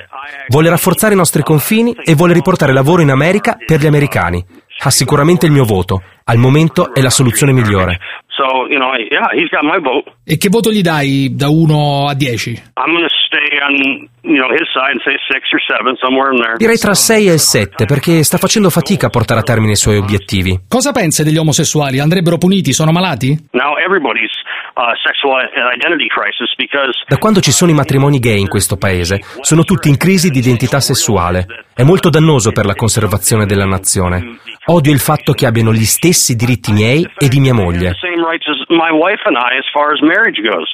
Vuole 0.49 0.69
rafforzare 0.69 1.15
i 1.15 1.17
nostri 1.17 1.43
confini 1.43 1.95
e 2.05 2.15
vuole 2.15 2.33
riportare 2.33 2.73
lavoro 2.73 3.03
in 3.03 3.11
America 3.11 3.57
per 3.65 3.81
gli 3.81 3.87
americani. 3.87 4.45
Ha 4.83 4.91
sicuramente 4.91 5.45
il 5.47 5.53
mio 5.53 5.65
voto. 5.65 6.03
Al 6.25 6.39
momento 6.39 6.95
è 6.95 7.01
la 7.01 7.11
soluzione 7.11 7.53
migliore. 7.53 7.99
So, 8.41 8.65
you 8.73 8.79
know, 8.79 8.97
yeah, 8.97 9.29
he's 9.37 9.51
got 9.51 9.65
my 9.65 9.79
vote. 9.85 10.11
E 10.25 10.39
che 10.39 10.49
voto 10.49 10.73
gli 10.73 10.81
dai 10.81 11.29
da 11.37 11.51
1 11.51 12.09
a 12.09 12.15
10? 12.15 12.73
I'm 12.81 12.93
going 12.97 13.05
to 13.05 13.13
stay 13.29 13.61
on, 13.61 14.09
you 14.25 14.41
know, 14.41 14.49
his 14.49 14.65
side 14.73 14.97
and 14.97 15.03
say 15.05 15.13
six 15.29 15.45
or 15.53 15.61
seven, 15.61 15.93
somewhere 16.01 16.33
in 16.33 16.41
there. 16.41 16.57
Direi 16.57 16.79
tra 16.79 16.93
il 16.93 16.97
6 16.97 17.29
e 17.29 17.33
il 17.35 17.39
7 17.39 17.85
perché 17.85 18.23
sta 18.25 18.39
facendo 18.39 18.71
fatica 18.71 19.09
a 19.09 19.11
portare 19.11 19.41
a 19.41 19.43
termine 19.43 19.73
i 19.73 19.77
suoi 19.77 19.99
obiettivi. 19.99 20.59
Cosa 20.67 20.93
pensa 20.93 21.23
degli 21.23 21.37
omosessuali? 21.37 22.01
Andrebbero 22.01 22.39
puniti? 22.39 22.73
Sono 22.73 22.93
malati? 22.93 23.37
Now 23.53 23.77
everybody's 23.77 24.33
uh, 24.77 24.97
sexual 25.05 25.37
identity 25.77 26.09
crisis 26.09 26.55
because 26.57 26.97
Da 27.07 27.19
quando 27.19 27.41
ci 27.41 27.53
sono 27.53 27.71
i 27.71 27.75
matrimoni 27.75 28.21
gay 28.21 28.41
in 28.41 28.49
questo 28.49 28.79
paese, 28.79 29.21
sono 29.43 29.65
tutti 29.65 29.91
in 29.91 29.99
crisi 29.99 30.31
di 30.31 30.39
identità 30.39 30.81
sessuale. 30.81 31.45
È 31.81 31.83
molto 31.83 32.11
dannoso 32.11 32.53
per 32.53 32.67
la 32.67 32.75
conservazione 32.75 33.47
della 33.47 33.65
nazione. 33.65 34.37
Odio 34.67 34.93
il 34.93 34.99
fatto 34.99 35.33
che 35.33 35.47
abbiano 35.47 35.73
gli 35.73 35.87
stessi 35.87 36.37
diritti 36.37 36.73
miei 36.73 37.09
e 37.17 37.29
di 37.29 37.41
mia 37.41 37.55
moglie. 37.55 37.97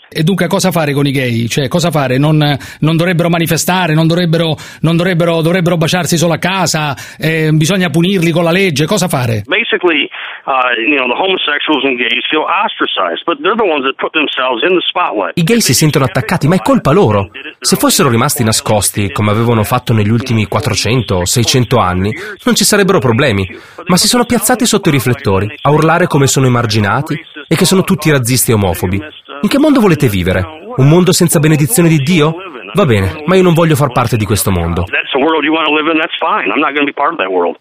E 0.09 0.22
dunque 0.24 0.48
cosa 0.48 0.72
fare 0.72 0.92
con 0.92 1.07
i 1.07 1.12
gay? 1.12 1.46
Cioè, 1.46 1.68
cosa 1.68 1.92
fare? 1.92 2.18
Non, 2.18 2.38
non 2.80 2.96
dovrebbero 2.96 3.28
manifestare, 3.28 3.94
non 3.94 4.09
dovrebbero, 4.09 4.57
non 4.80 4.96
dovrebbero, 4.96 5.42
dovrebbero 5.42 5.76
baciarsi 5.76 6.16
solo 6.16 6.32
a 6.32 6.38
casa, 6.38 6.96
eh, 7.20 7.50
bisogna 7.52 7.88
punirli 7.88 8.32
con 8.32 8.42
la 8.42 8.50
legge, 8.50 8.84
cosa 8.86 9.07
fare? 9.07 9.44
Basically, 9.46 10.11
uh, 10.46 10.74
you 10.90 10.96
know, 10.98 11.07
the 11.07 11.14
homosexuals 11.14 11.84
and 11.84 11.96
gays 11.96 12.26
feel 12.28 12.42
ostracized, 12.42 13.22
but 13.24 13.38
they're 13.40 13.54
the 13.54 13.62
ones 13.62 13.86
that 13.86 13.94
put 14.02 14.11
themselves 14.11 14.66
in 14.66 14.74
the 14.74 14.82
spotlight. 14.82 15.38
I 15.38 15.44
gay 15.44 15.61
si 15.61 15.72
sentono 15.72 16.04
attaccati, 16.04 16.48
ma 16.48 16.57
è 16.57 16.59
colpa 16.59 16.90
loro. 16.90 17.30
Se 17.61 17.76
fossero 17.76 18.11
rimasti 18.11 18.42
nascosti, 18.42 19.12
come 19.12 19.30
avevano 19.30 19.62
fatto 19.62 19.92
negli 19.92 20.11
ultimi 20.11 20.46
400 20.46 20.95
o 21.16 21.24
600 21.24 21.76
anni, 21.78 22.14
non 22.44 22.55
ci 22.55 22.64
sarebbero 22.64 22.99
problemi. 22.99 23.49
Ma 23.86 23.97
si 23.97 24.09
sono 24.09 24.24
piazzati 24.24 24.66
sotto 24.66 24.88
i 24.88 24.92
riflettori, 24.92 25.47
a 25.62 25.70
urlare 25.70 26.07
come 26.07 26.26
sono 26.26 26.47
emarginati 26.47 27.14
e 27.49 27.55
che 27.55 27.64
sono 27.64 27.82
tutti 27.82 28.11
razzisti 28.11 28.51
e 28.51 28.55
omofobi. 28.55 29.01
In 29.42 29.49
che 29.49 29.59
mondo 29.59 29.80
volete 29.80 30.09
vivere? 30.09 30.44
Un 30.76 30.88
mondo 30.88 31.12
senza 31.12 31.38
benedizione 31.38 31.88
di 31.88 31.99
Dio? 31.99 32.34
Va 32.77 32.85
bene, 32.85 33.22
ma 33.24 33.37
io 33.37 33.43
non 33.43 33.55
voglio 33.55 33.74
far 33.74 33.91
parte 33.91 34.18
di 34.18 34.27
questo 34.27 34.51
mondo. 34.51 34.85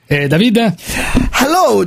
Eh, 0.07 0.27
David? 0.27 0.57
Hello, 1.41 1.79
uh, 1.79 1.85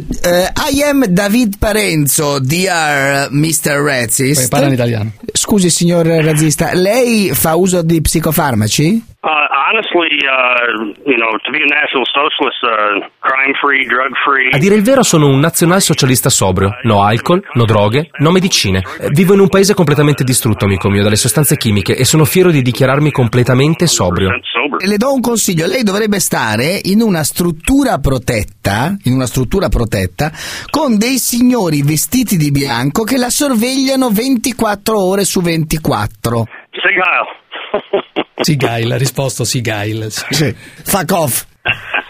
I 0.73 0.83
am 0.83 1.05
David 1.05 1.59
Parenzo, 1.59 2.39
dear 2.41 3.29
Mr. 3.31 3.83
Razzist. 3.85 4.41
Poi 4.41 4.49
parla 4.49 4.67
in 4.69 4.73
italiano. 4.73 5.13
Scusi, 5.31 5.69
signor 5.69 6.07
razzista, 6.07 6.71
lei 6.73 7.29
fa 7.35 7.55
uso 7.55 7.83
di 7.83 8.01
psicofarmaci? 8.01 9.17
Uh, 9.21 9.29
honestly, 9.69 10.15
uh, 10.25 10.95
you 11.05 11.17
know, 11.19 11.37
to 11.43 11.51
be 11.51 11.59
a 11.59 11.67
national 11.67 12.07
socialist, 12.07 12.63
uh, 12.63 13.05
crime-free, 13.19 13.85
drug-free. 13.85 14.51
A 14.53 14.59
dire 14.59 14.77
il 14.77 14.83
vero 14.83 15.03
sono 15.03 15.27
un 15.27 15.41
nazionalsocialista 15.41 16.31
sobrio. 16.31 16.79
No 16.85 17.03
alcol, 17.03 17.43
no 17.55 17.65
droghe, 17.65 18.11
no 18.21 18.31
medicine. 18.31 18.79
Eh, 19.01 19.09
Vivo 19.11 19.35
in 19.35 19.41
un 19.41 19.49
paese 19.49 19.75
completamente 19.75 20.23
distrutto, 20.23 20.67
amico 20.67 20.89
mio, 20.89 21.03
dalle 21.03 21.17
sostanze 21.17 21.57
chimiche 21.57 21.97
e 21.97 22.05
sono 22.05 22.25
fiero 22.25 22.51
di 22.53 22.63
dichiararmi 22.63 23.11
completamente 23.19 23.89
sobrio. 23.89 24.31
Le 24.79 24.97
do 24.97 25.13
un 25.13 25.21
consiglio, 25.21 25.67
lei 25.67 25.83
dovrebbe 25.83 26.21
stare 26.21 26.79
in 26.85 27.01
una 27.01 27.25
struttura 27.25 27.99
protetta, 27.99 28.97
in 29.05 29.15
una 29.15 29.27
struttura 29.27 29.69
protetta, 29.69 30.31
con 30.71 30.97
dei 30.97 31.19
signori 31.19 31.83
vestiti 31.83 32.37
di 32.37 32.53
bianco 32.53 33.03
che 33.03 33.17
la 33.17 33.29
sorvegliano 33.29 34.11
24 34.11 35.01
ore 35.01 35.25
su 35.25 35.41
24. 35.41 36.47
Say, 36.71 36.93
Kyle. 36.95 38.23
Sigail, 38.41 38.93
ha 38.93 38.97
risposto 38.97 39.43
Sigail. 39.43 40.07
Sì. 40.11 40.55
Fuck 40.85 41.13
off. 41.13 41.45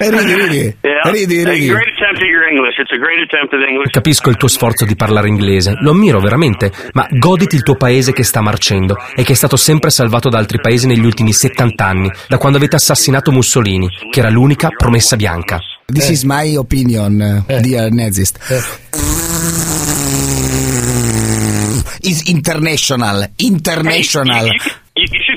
E 0.00 0.10
ridi, 0.10 0.34
ridi. 0.34 0.76
Yeah. 0.98 1.12
Ridi, 1.12 1.42
A 1.42 1.50
ridi. 1.50 1.66
great 1.68 1.86
attempt 1.94 2.20
at 2.22 2.26
your 2.28 2.48
English. 2.50 2.74
It's 2.78 2.90
a 2.90 2.96
great 2.98 3.20
attempt 3.22 3.52
at 3.54 3.60
English. 3.68 3.92
Capisco 3.92 4.30
il 4.30 4.36
tuo 4.36 4.48
sforzo 4.48 4.84
di 4.84 4.96
parlare 4.96 5.28
inglese, 5.28 5.74
lo 5.80 5.90
ammiro 5.92 6.18
veramente, 6.18 6.72
ma 6.92 7.06
goditi 7.10 7.54
il 7.54 7.62
tuo 7.62 7.76
paese 7.76 8.12
che 8.12 8.24
sta 8.24 8.40
marcendo 8.40 8.96
e 9.14 9.22
che 9.22 9.32
è 9.32 9.36
stato 9.36 9.56
sempre 9.56 9.90
salvato 9.90 10.28
da 10.28 10.38
altri 10.38 10.60
paesi 10.60 10.86
negli 10.88 11.04
ultimi 11.04 11.32
70 11.32 11.84
anni, 11.84 12.10
da 12.26 12.36
quando 12.38 12.58
avete 12.58 12.74
assassinato 12.76 13.30
Mussolini, 13.30 13.88
che 14.10 14.18
era 14.18 14.28
l'unica 14.30 14.68
promessa 14.76 15.14
bianca. 15.14 15.60
This 15.86 16.08
is 16.08 16.22
my 16.24 16.56
opinion, 16.56 17.44
uh, 17.48 17.60
dear 17.60 17.90
Nazist. 17.92 18.38
Is 22.00 22.22
international, 22.28 23.30
international. 23.36 24.50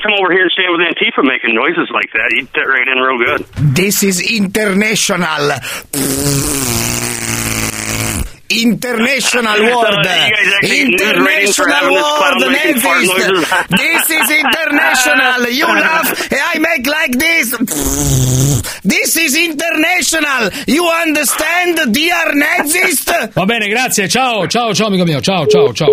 You, 0.02 0.10
you 0.10 0.10
should 0.10 0.10
come 0.10 0.14
over 0.18 0.32
here 0.32 0.42
and 0.42 0.50
stand 0.50 0.70
with 0.72 0.82
Antifa 0.82 1.22
making 1.24 1.54
noises 1.54 1.88
like 1.92 2.10
that. 2.12 2.30
You'd 2.34 2.48
fit 2.50 2.66
right 2.66 2.88
in 2.88 2.98
real 2.98 3.18
good. 3.18 3.74
This 3.74 4.02
is 4.02 4.20
international. 4.20 5.50
International 8.50 9.54
world. 9.64 9.96
You 9.96 10.02
guys 10.02 10.52
actually 10.54 10.80
International 10.82 11.24
ratings 11.24 11.56
for 11.56 11.68
having 11.68 11.94
this 11.94 12.02
world, 12.02 12.52
making 12.52 12.80
fart 12.80 13.02
Nazist. 13.02 13.08
noises. 13.08 13.48
This 13.82 14.10
is 14.10 14.30
international. 14.30 15.48
You 15.48 15.66
laugh 15.66 16.32
and 16.32 16.40
I 16.40 16.58
make 16.58 16.86
like 16.86 17.12
this. 17.18 17.56
This 18.84 19.16
is 19.16 19.36
international. 19.36 20.50
You 20.66 20.86
understand, 20.86 21.92
dear 21.94 22.32
Nazist? 22.34 23.32
Va 23.32 23.46
bene, 23.46 23.68
grazie. 23.68 24.08
Ciao, 24.08 24.46
ciao, 24.46 24.74
ciao, 24.74 24.88
amico 24.88 25.04
mio. 25.04 25.20
Ciao, 25.20 25.46
ciao, 25.46 25.72
ciao. 25.72 25.88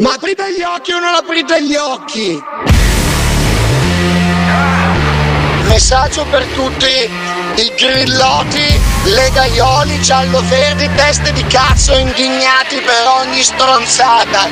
Ma 0.00 0.12
aprite 0.14 0.52
gli 0.56 0.62
occhi 0.62 0.92
o 0.92 0.98
non 1.00 1.14
aprite 1.14 1.62
gli 1.64 1.74
occhi? 1.74 2.38
Messaggio 5.66 6.24
per 6.30 6.44
tutti 6.54 6.86
i 6.86 7.72
grilloti, 7.76 8.80
legaioli, 9.04 10.00
giallo-verdi, 10.00 10.88
teste 10.94 11.32
di 11.32 11.44
cazzo 11.46 11.96
indignati 11.96 12.76
per 12.76 13.06
ogni 13.20 13.42
stronzata. 13.42 14.48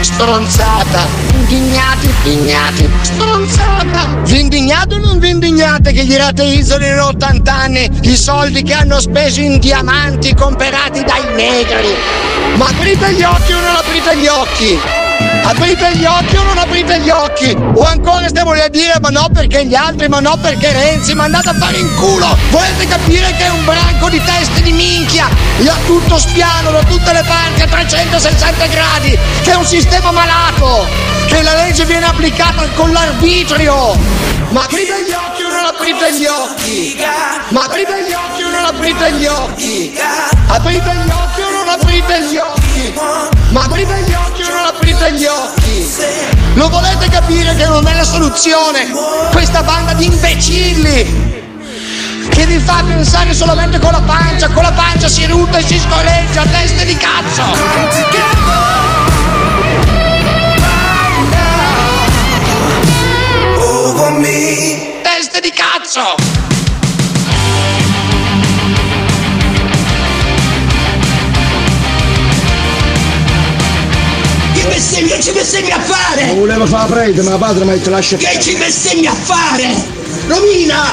Stronzata. 0.00 1.06
Indignati, 1.32 2.14
indignati, 2.24 2.90
stronzata. 3.00 4.06
Vi 4.24 4.40
indignate 4.40 4.94
o 4.94 4.98
non 4.98 5.18
vi 5.18 5.30
indignate 5.30 5.92
che 5.92 6.04
gli 6.04 6.16
rateizzano 6.16 6.86
in 6.86 6.98
80 6.98 7.52
anni 7.52 7.90
i 8.02 8.16
soldi 8.16 8.62
che 8.62 8.74
hanno 8.74 9.00
speso 9.00 9.40
in 9.40 9.58
diamanti 9.58 10.34
comprati 10.34 11.02
dai 11.04 11.34
negri? 11.34 11.94
Ma 12.56 12.66
aprite 12.66 13.12
gli 13.12 13.22
occhi 13.22 13.52
o 13.52 13.60
non 13.60 13.76
aprite 13.76 14.16
gli 14.16 14.26
occhi? 14.26 15.03
Aprite 15.46 15.96
gli 15.96 16.06
occhi 16.06 16.36
o 16.36 16.42
non 16.42 16.56
aprite 16.56 17.00
gli 17.00 17.10
occhi? 17.10 17.54
O 17.74 17.82
ancora 17.84 18.26
stiamo 18.28 18.54
lì 18.54 18.60
a 18.60 18.68
dire 18.68 18.94
ma 19.00 19.10
no 19.10 19.28
perché 19.30 19.66
gli 19.66 19.74
altri, 19.74 20.08
ma 20.08 20.18
no 20.18 20.38
perché 20.40 20.72
Renzi, 20.72 21.14
ma 21.14 21.24
andate 21.24 21.50
a 21.50 21.54
fare 21.54 21.76
in 21.76 21.94
culo! 21.96 22.36
Volete 22.50 22.86
capire 22.86 23.30
che 23.36 23.44
è 23.44 23.50
un 23.50 23.62
branco 23.64 24.08
di 24.08 24.20
teste 24.24 24.62
di 24.62 24.72
minchia? 24.72 25.28
E 25.58 25.68
a 25.68 25.76
tutto 25.84 26.18
spiano, 26.18 26.70
da 26.70 26.82
tutte 26.84 27.12
le 27.12 27.22
parti, 27.26 27.60
a 27.60 27.66
360 27.66 28.66
gradi, 28.66 29.18
che 29.42 29.52
è 29.52 29.54
un 29.54 29.66
sistema 29.66 30.10
malato! 30.12 30.86
Che 31.26 31.42
la 31.42 31.54
legge 31.54 31.84
viene 31.84 32.06
applicata 32.06 32.66
con 32.74 32.90
l'arbitrio! 32.90 33.96
Ma 34.48 34.62
aprite 34.62 35.04
gli 35.06 35.12
occhi 35.12 35.43
non 35.64 35.74
aprite 35.74 36.12
gli 36.12 36.26
occhi? 36.26 37.02
Ma 37.48 37.64
aprite 37.64 38.04
gli 38.06 38.12
occhi 38.12 38.42
o 38.42 38.50
non 38.50 38.64
aprite 38.66 39.12
gli 39.12 39.24
occhi? 39.24 39.98
Aprite 40.46 40.94
gli 40.94 41.10
occhi 41.10 41.40
o 41.40 41.50
non 41.50 41.68
aprite 41.68 42.22
gli 42.22 42.36
occhi? 42.36 42.94
Ma 43.48 43.62
aprite 43.62 44.02
gli 44.02 44.12
occhi 44.12 44.42
o 44.42 44.48
non 44.52 44.66
aprite 44.66 45.12
gli 45.12 45.24
occhi? 45.24 45.90
Lo 46.54 46.68
volete 46.68 47.08
capire 47.08 47.54
che 47.56 47.64
non 47.66 47.86
è 47.86 47.94
la 47.94 48.04
soluzione? 48.04 48.90
Questa 49.30 49.62
banda 49.62 49.94
di 49.94 50.04
imbecilli! 50.04 51.32
Che 52.28 52.46
vi 52.46 52.58
fa 52.58 52.82
pensare 52.86 53.32
solamente 53.32 53.78
con 53.78 53.92
la 53.92 54.02
pancia, 54.02 54.48
con 54.50 54.64
la 54.64 54.72
pancia 54.72 55.08
si 55.08 55.24
rutta 55.26 55.58
e 55.58 55.62
si 55.62 55.78
scorreggia, 55.78 56.42
teste 56.42 56.84
di 56.84 56.96
cazzo! 56.96 57.42
Teste 65.04 65.40
di 65.40 65.50
cazzo! 65.50 66.14
Che 74.54 74.66
bestemmi, 74.66 75.08
che 75.08 75.20
ci 75.20 75.32
bestemmi 75.32 75.70
a 75.72 75.78
fare? 75.78 76.24
Non 76.24 76.38
volevo 76.38 76.64
fare 76.64 76.88
la 76.88 76.94
prete, 76.94 77.22
ma 77.22 77.30
la 77.32 77.36
padre 77.36 77.64
mi 77.66 77.72
ha 77.72 77.74
detto 77.74 77.90
lascia 77.90 78.16
Che 78.16 78.40
ci 78.40 78.56
bestemmi 78.56 79.06
a 79.06 79.12
fare? 79.12 79.74
Romina! 80.26 80.84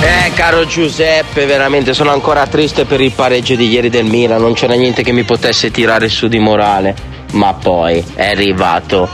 Eh, 0.00 0.32
caro 0.34 0.66
Giuseppe, 0.66 1.46
veramente 1.46 1.94
sono 1.94 2.10
ancora 2.10 2.44
triste 2.48 2.86
per 2.86 3.00
il 3.00 3.12
pareggio 3.12 3.54
di 3.54 3.68
ieri 3.68 3.88
del 3.88 4.04
Milan. 4.06 4.40
Non 4.40 4.54
c'era 4.54 4.74
niente 4.74 5.04
che 5.04 5.12
mi 5.12 5.22
potesse 5.22 5.70
tirare 5.70 6.08
su 6.08 6.26
di 6.26 6.40
morale. 6.40 7.10
Ma 7.34 7.54
poi 7.54 8.04
è 8.14 8.30
arrivato 8.30 9.08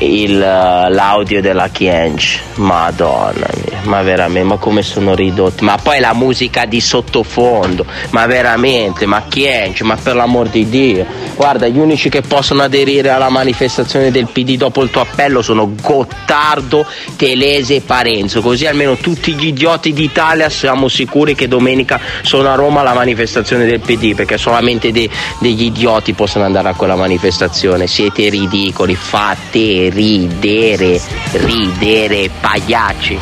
il, 0.00 0.36
uh, 0.36 0.92
l'audio 0.92 1.40
della 1.40 1.68
Kiench. 1.68 2.40
Madonna 2.56 3.46
mia, 3.64 3.80
ma 3.84 4.02
veramente, 4.02 4.48
ma 4.48 4.56
come 4.56 4.82
sono 4.82 5.14
ridotti. 5.14 5.64
Ma 5.64 5.76
poi 5.76 6.00
la 6.00 6.14
musica 6.14 6.64
di 6.66 6.80
sottofondo. 6.80 7.84
Ma 8.10 8.26
veramente, 8.26 9.06
ma 9.06 9.22
Kiench, 9.28 9.82
ma 9.82 9.96
per 9.96 10.14
l'amor 10.14 10.48
di 10.48 10.68
Dio. 10.68 11.06
Guarda, 11.36 11.68
gli 11.68 11.78
unici 11.78 12.08
che 12.08 12.22
possono 12.22 12.62
aderire 12.62 13.10
alla 13.10 13.28
manifestazione 13.28 14.10
del 14.10 14.26
PD 14.26 14.56
dopo 14.56 14.82
il 14.82 14.90
tuo 14.90 15.02
appello 15.02 15.42
sono 15.42 15.72
Gottardo, 15.80 16.86
Telese 17.16 17.76
e 17.76 17.80
Parenzo. 17.80 18.40
Così 18.40 18.66
almeno 18.66 18.96
tutti 18.96 19.32
gli 19.34 19.48
idioti 19.48 19.92
d'Italia 19.92 20.48
siamo 20.48 20.88
sicuri 20.88 21.34
che 21.34 21.48
domenica 21.48 22.00
sono 22.22 22.50
a 22.50 22.54
Roma 22.54 22.80
alla 22.80 22.94
manifestazione 22.94 23.64
del 23.66 23.80
PD, 23.80 24.14
perché 24.14 24.38
solamente 24.38 24.92
de- 24.92 25.08
degli 25.38 25.64
idioti 25.64 26.12
possono 26.12 26.44
andare 26.44 26.68
a 26.68 26.74
quella 26.74 26.96
manifestazione. 26.96 27.86
Siete 27.86 28.28
ridicoli, 28.28 28.94
fate 28.94 29.89
ridere, 29.90 31.00
ridere, 31.32 32.30
pagliacci. 32.40 33.18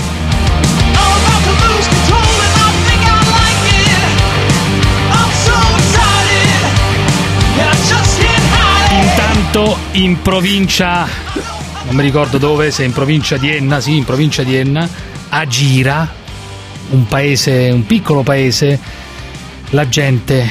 Intanto 8.91 9.77
in 9.93 10.21
provincia, 10.23 11.07
non 11.85 11.95
mi 11.95 12.03
ricordo 12.03 12.39
dove, 12.39 12.71
se 12.71 12.85
in 12.85 12.93
provincia 12.93 13.37
di 13.37 13.55
Enna, 13.55 13.81
sì, 13.81 13.97
in 13.97 14.05
provincia 14.05 14.43
di 14.43 14.55
Enna, 14.55 14.89
a 15.31 15.47
Gira, 15.47 16.11
un 16.91 17.07
paese, 17.07 17.71
un 17.73 17.85
piccolo 17.87 18.23
paese, 18.23 18.79
la 19.71 19.89
gente 19.89 20.49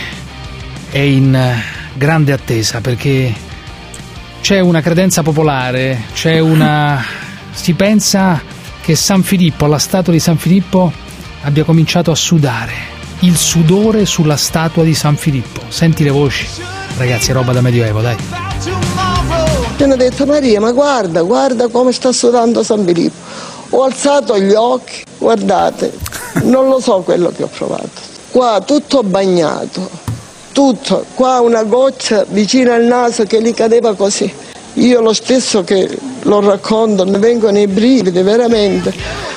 è 0.89 0.99
in 0.99 1.61
grande 1.94 2.31
attesa 2.31 2.81
perché 2.81 3.34
c'è 4.48 4.61
una 4.61 4.80
credenza 4.80 5.24
popolare, 5.24 6.03
c'è 6.14 6.40
una. 6.40 7.03
si 7.52 7.74
pensa 7.74 8.41
che 8.80 8.95
San 8.95 9.22
Filippo, 9.22 9.65
alla 9.65 9.78
statua 9.78 10.14
di 10.14 10.22
San 10.22 10.38
Filippo, 10.38 10.90
abbia 11.41 11.65
cominciato 11.65 12.11
a 12.11 12.15
sudare. 12.15 12.72
Il 13.19 13.36
sudore 13.36 14.06
sulla 14.06 14.38
statua 14.38 14.86
di 14.86 14.94
San 14.94 15.18
Filippo. 15.18 15.60
Senti 15.68 16.06
le 16.06 16.11
voci. 16.11 16.48
Ragazzi, 16.98 17.34
roba 17.34 17.52
da 17.52 17.60
medioevo, 17.60 17.99
dai. 17.99 18.15
Mi 19.76 19.84
hanno 19.84 19.98
detto 19.98 20.26
Maria, 20.26 20.61
ma 20.61 20.72
guarda, 20.72 21.24
guarda 21.24 21.68
come 21.68 21.91
sta 21.91 22.14
sudando 22.14 22.64
San 22.64 22.86
Filippo. 22.86 23.18
Ho 23.72 23.84
alzato 23.84 24.40
gli 24.40 24.53
occhi, 24.53 25.03
guardate, 25.18 25.91
non 26.44 26.69
lo 26.69 26.80
so 26.80 27.02
quello 27.02 27.34
che 27.36 27.44
ho 27.44 27.49
provato. 27.53 27.90
Qua 28.32 28.64
tutto 28.65 29.03
bagnato, 29.03 30.06
tutto, 30.57 31.05
qua 31.13 31.39
una 31.39 31.61
goccia 31.61 32.25
vicino 32.27 32.73
al 32.73 32.81
naso 32.81 33.25
che 33.25 33.39
gli 33.43 33.53
cadeva 33.53 33.93
così. 33.93 34.34
Io 34.73 35.01
lo 35.01 35.13
stesso 35.13 35.63
che 35.63 35.88
lo 36.23 36.39
racconto, 36.39 37.05
mi 37.05 37.19
vengono 37.19 37.59
i 37.59 37.67
brividi 37.67 38.23
veramente. 38.23 39.36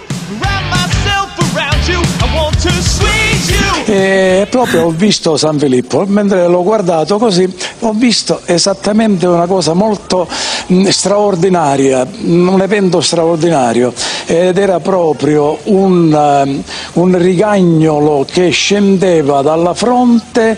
E 3.92 4.46
proprio 4.48 4.84
ho 4.84 4.90
visto 4.90 5.36
San 5.36 5.58
Filippo, 5.58 6.04
mentre 6.06 6.46
l'ho 6.46 6.62
guardato 6.62 7.18
così, 7.18 7.52
ho 7.80 7.92
visto 7.92 8.40
esattamente 8.44 9.26
una 9.26 9.46
cosa 9.46 9.72
molto 9.72 10.28
mh, 10.66 10.90
straordinaria, 10.90 12.06
un 12.20 12.60
evento 12.62 13.00
straordinario, 13.00 13.92
ed 14.26 14.58
era 14.58 14.78
proprio 14.78 15.58
un, 15.64 16.12
um, 16.12 16.62
un 17.02 17.18
rigagnolo 17.18 18.24
che 18.30 18.50
scendeva 18.50 19.42
dalla 19.42 19.74
fronte 19.74 20.56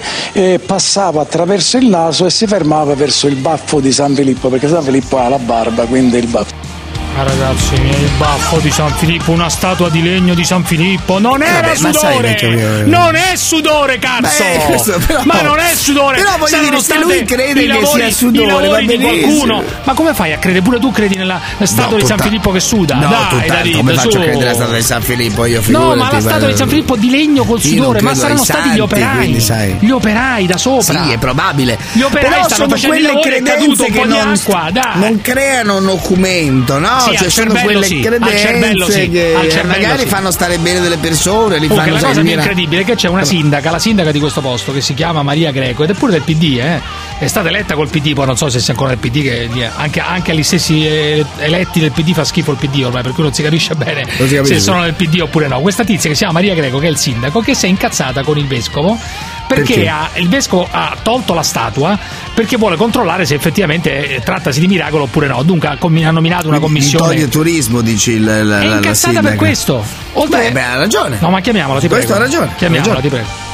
passava 0.67 1.23
attraverso 1.23 1.79
il 1.79 1.87
naso 1.87 2.27
e 2.27 2.31
si 2.31 2.47
fermava 2.47 2.95
verso 2.95 3.29
il 3.29 3.37
baffo 3.37 3.81
di 3.81 3.93
San 3.93 4.15
Filippo, 4.15 4.51
perché 4.51 4.69
San 4.69 4.83
Filippo 4.83 5.17
ha 5.17 5.31
la 5.31 5.39
barba, 5.39 5.87
quindi 5.87 6.19
il 6.19 6.27
baffo. 6.27 6.72
Ah 7.15 7.25
ragazzi 7.25 7.79
miei, 7.79 8.03
il 8.05 8.11
baffo 8.17 8.57
di 8.61 8.71
San 8.71 8.91
Filippo, 8.95 9.33
una 9.33 9.51
statua 9.51 9.91
di 9.91 10.03
legno 10.03 10.33
di 10.33 10.45
San 10.45 10.65
Filippo, 10.65 11.19
non 11.19 11.43
era 11.43 11.61
Vabbè, 11.61 11.93
sudore! 11.93 12.21
vecchio 12.29 12.51
mio- 12.51 12.87
Non 12.87 13.15
è 13.17 13.37
sudore, 13.37 13.99
cazzo! 13.99 14.43
Beh, 14.43 14.65
questo 14.67 14.99
però- 15.07 15.21
ma 15.25 15.43
non 15.43 15.59
è 15.59 15.75
sudore! 15.75 16.17
Però 16.17 16.31
voglio 16.39 16.47
Saranno 16.47 16.71
dire, 16.71 16.81
se 16.83 16.99
lui 16.99 17.23
crede 17.25 17.61
i 17.61 17.67
che 17.67 17.73
lavori- 17.81 18.01
sia 18.05 18.11
sudore, 18.13 18.47
lavori 18.47 18.69
va 18.71 18.79
di 18.79 18.87
benissimo. 18.87 19.45
qualcuno. 19.45 19.63
Ma 19.85 19.93
come 19.93 20.15
fai 20.15 20.33
a 20.33 20.39
credere? 20.39 20.63
Pure 20.65 20.79
tu 20.79 20.91
credi 20.91 21.17
nella, 21.17 21.39
statua 21.65 21.91
No, 21.91 21.97
di 22.03 22.07
San 22.07 22.19
Filippo 22.19 22.51
che 22.51 22.61
suda? 22.61 22.95
No, 22.95 23.09
Dai, 23.09 23.29
tutta- 23.29 23.55
David, 23.57 23.77
come 23.77 23.93
faccio 23.95 24.11
su. 24.11 24.17
a 24.17 24.21
credere 24.21 24.45
alla 24.47 24.55
statua 24.55 24.77
di 24.77 24.83
San 24.83 25.03
Filippo? 25.03 25.45
Io 25.45 25.63
No, 25.67 25.95
ma 25.95 26.11
la 26.13 26.21
statua 26.21 26.47
di 26.49 26.57
San 26.57 26.69
Filippo 26.69 26.97
di 26.97 27.11
legno 27.11 27.45
col 27.45 27.61
Io 27.63 27.69
sudore, 27.69 28.01
ma 28.01 28.15
saranno 28.15 28.43
stati 28.43 28.61
santi, 28.63 28.77
gli 28.77 28.81
operai. 28.81 29.17
quindi. 29.17 29.87
Gli 29.87 29.91
operai 29.91 30.47
da 30.47 30.57
sopra. 30.57 31.05
Sì, 31.05 31.13
è 31.13 31.19
probabile. 31.19 31.77
Gli 31.93 32.01
operai 32.01 32.31
Però 32.31 32.43
stanno 32.45 32.55
sono 32.55 32.69
facendo 32.71 32.97
i 32.97 33.01
quelle 33.03 33.13
lavori, 33.15 33.31
è 33.35 33.43
caduto 33.43 33.75
credenze 33.75 33.83
un 33.83 33.93
che 33.93 34.01
po' 34.01 34.07
di 34.07 34.13
non, 34.25 34.33
acqua, 34.33 34.69
dai. 34.73 34.99
non 34.99 35.21
creano 35.21 35.77
un 35.77 35.85
documento, 35.85 36.79
no? 36.79 37.01
Sì, 37.11 37.17
cioè 37.17 37.31
sono 37.31 37.55
quelle 37.55 37.85
sì, 37.85 38.01
credenze 38.01 39.09
che 39.09 39.63
magari 39.65 40.07
fanno 40.07 40.31
stare 40.31 40.59
bene 40.59 40.81
delle 40.81 40.99
persone, 40.99 41.59
li 41.59 41.69
fanno 41.69 41.95
la 41.95 42.01
cosa 42.01 42.21
più 42.21 42.31
incredibile 42.31 42.83
è 42.83 42.85
che 42.85 42.95
c'è 42.95 43.09
una 43.09 43.25
sindaca, 43.25 43.71
la 43.71 43.79
sindaca 43.79 44.13
di 44.13 44.21
questo 44.21 44.41
posto, 44.41 44.73
che 44.73 44.81
si 44.81 44.95
chiama 44.95 45.23
Maria 45.23 45.51
Greco 45.51 45.85
ed 45.85 45.91
è 45.91 45.95
pure 45.95 46.13
del 46.13 46.23
PD, 46.23 46.59
eh. 46.59 47.02
È 47.19 47.27
stata 47.29 47.49
eletta 47.49 47.75
col 47.75 47.89
PD, 47.89 48.15
poi 48.15 48.27
non 48.27 48.37
so 48.37 48.49
se 48.49 48.59
sia 48.59 48.73
ancora 48.73 48.91
del 48.95 48.99
PD, 48.99 49.23
che 49.23 49.71
anche, 49.77 50.01
anche 50.01 50.33
agli 50.33 50.43
stessi 50.43 50.85
eh, 50.85 51.25
eletti 51.39 51.79
del 51.79 51.93
PD 51.93 52.13
fa 52.15 52.25
schifo 52.25 52.51
il 52.51 52.57
PD 52.57 52.83
ormai, 52.85 53.03
per 53.03 53.13
cui 53.13 53.23
non 53.23 53.33
si 53.33 53.43
capisce 53.43 53.75
bene 53.77 54.05
si 54.11 54.35
capisce. 54.35 54.45
se 54.55 54.61
sono 54.61 54.83
del 54.83 54.95
PD 54.95 55.21
oppure 55.21 55.47
no. 55.47 55.61
Questa 55.61 55.85
tizia 55.85 56.09
che 56.11 56.17
si 56.17 56.23
chiama 56.25 56.33
Maria 56.41 56.55
Greco, 56.55 56.79
che 56.79 56.89
è 56.89 56.91
il 56.91 56.97
sindaco, 56.97 57.41
che 57.41 57.55
si 57.55 57.67
è 57.67 57.69
incazzata 57.69 58.23
con 58.25 58.39
il 58.39 58.47
vescovo. 58.49 58.99
Perché, 59.47 59.75
Perché? 59.75 59.89
ha- 59.89 60.11
il 60.15 60.29
vescovo 60.29 60.67
ha 60.71 60.97
tolto 61.03 61.35
la 61.35 61.43
statua 61.43 61.99
perché 62.33 62.57
vuole 62.57 62.77
controllare 62.77 63.27
se 63.27 63.35
effettivamente 63.35 64.17
eh, 64.17 64.21
trattasi 64.21 64.59
di 64.61 64.67
miracolo 64.67 65.05
oppure 65.05 65.27
no. 65.29 65.43
Dunque 65.43 65.69
ha, 65.69 65.77
commi- 65.77 66.05
ha 66.07 66.11
nominato 66.11 66.49
una 66.49 66.59
commissione. 66.59 67.07
toglie 67.07 67.29
turismo, 67.29 67.83
dici 67.83 68.13
il, 68.13 68.25
la, 68.25 68.43
la, 68.43 68.61
È 68.61 68.67
la 68.67 68.75
incazzata 68.77 69.13
per 69.21 69.21
sindaca. 69.31 69.37
questo. 69.37 69.85
Oltre... 70.15 70.41
Beh, 70.47 70.53
beh, 70.53 70.63
ha 70.63 70.77
ragione. 70.77 71.19
No, 71.21 71.29
ma 71.31 71.41
chiamiamola, 71.41 71.79
ti 71.81 71.87
questo 71.89 72.07
prego. 72.15 72.21
ha 72.21 72.25
ragione, 72.27 72.53
Chiamiamola, 72.57 72.95
ragione. 72.95 73.15
ti 73.21 73.23
prego. 73.23 73.51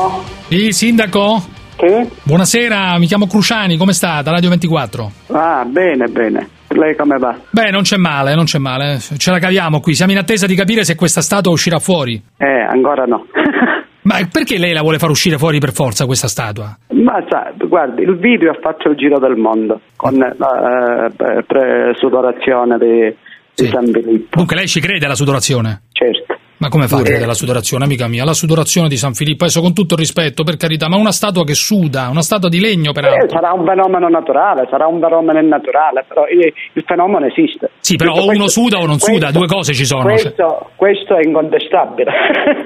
Pronto? 0.00 0.22
Sì, 0.48 0.72
sindaco? 0.72 1.42
Che? 1.76 2.08
Buonasera, 2.22 2.98
mi 2.98 3.06
chiamo 3.06 3.26
Cruciani, 3.26 3.76
come 3.76 3.92
sta? 3.92 4.22
Da 4.22 4.30
Radio 4.30 4.48
24. 4.48 5.10
Ah, 5.28 5.64
bene, 5.66 6.06
bene. 6.06 6.48
Lei 6.68 6.96
come 6.96 7.18
va? 7.18 7.36
Beh, 7.50 7.70
non 7.70 7.82
c'è 7.82 7.96
male, 7.96 8.34
non 8.34 8.44
c'è 8.44 8.58
male. 8.58 8.98
Ce 8.98 9.30
la 9.30 9.38
caviamo 9.38 9.80
qui. 9.80 9.94
Siamo 9.94 10.12
in 10.12 10.18
attesa 10.18 10.46
di 10.46 10.54
capire 10.54 10.84
se 10.84 10.94
questa 10.94 11.20
statua 11.20 11.52
uscirà 11.52 11.78
fuori. 11.80 12.22
Eh, 12.38 12.66
ancora 12.70 13.04
no. 13.04 13.26
Ma 14.02 14.16
perché 14.32 14.56
lei 14.58 14.72
la 14.72 14.80
vuole 14.80 14.98
far 14.98 15.10
uscire 15.10 15.36
fuori 15.36 15.58
per 15.58 15.72
forza 15.72 16.06
questa 16.06 16.28
statua? 16.28 16.74
Ma 16.92 17.22
sa, 17.28 17.52
guardi, 17.56 18.02
il 18.02 18.16
video 18.16 18.52
ha 18.52 18.58
fatto 18.58 18.88
il 18.88 18.96
giro 18.96 19.18
del 19.18 19.36
mondo 19.36 19.80
con 19.96 20.14
la 20.14 21.06
eh, 21.08 21.42
pre- 21.46 21.92
sudorazione 21.96 22.78
di, 22.78 23.14
di 23.54 23.68
San 23.68 23.84
Filippo. 23.84 24.36
Dunque 24.38 24.56
lei 24.56 24.66
ci 24.66 24.80
crede 24.80 25.04
alla 25.04 25.14
sudorazione? 25.14 25.82
Certo. 25.92 26.39
Ma 26.60 26.68
come 26.68 26.88
fa 26.88 26.96
a 26.98 27.00
credere 27.02 27.24
alla 27.24 27.32
sudorazione, 27.32 27.84
amica 27.84 28.06
mia? 28.06 28.22
La 28.22 28.34
sudorazione 28.34 28.86
di 28.88 28.98
San 28.98 29.14
Filippo, 29.14 29.44
adesso 29.44 29.62
con 29.62 29.72
tutto 29.72 29.94
il 29.94 30.00
rispetto, 30.00 30.44
per 30.44 30.56
carità, 30.58 30.88
ma 30.90 30.96
una 30.96 31.10
statua 31.10 31.42
che 31.42 31.54
suda, 31.54 32.08
una 32.10 32.20
statua 32.20 32.50
di 32.50 32.60
legno 32.60 32.90
Eh, 32.90 32.92
peraltro. 32.92 33.30
sarà 33.30 33.52
un 33.52 33.64
fenomeno 33.64 34.08
naturale, 34.08 34.66
sarà 34.70 34.86
un 34.86 35.00
fenomeno 35.00 35.40
naturale, 35.40 36.04
però 36.06 36.26
il, 36.28 36.52
il 36.74 36.84
fenomeno 36.86 37.24
esiste. 37.24 37.70
Sì, 37.80 37.96
però 37.96 38.10
Tutto 38.12 38.24
o 38.24 38.28
uno 38.28 38.38
questo- 38.44 38.60
suda 38.60 38.76
o 38.78 38.84
non 38.86 38.98
suda, 38.98 39.18
questo- 39.30 39.38
due 39.38 39.46
cose 39.46 39.72
ci 39.72 39.86
sono. 39.86 40.02
Questo, 40.02 40.70
questo 40.76 41.16
è 41.16 41.24
incontestabile. 41.24 42.12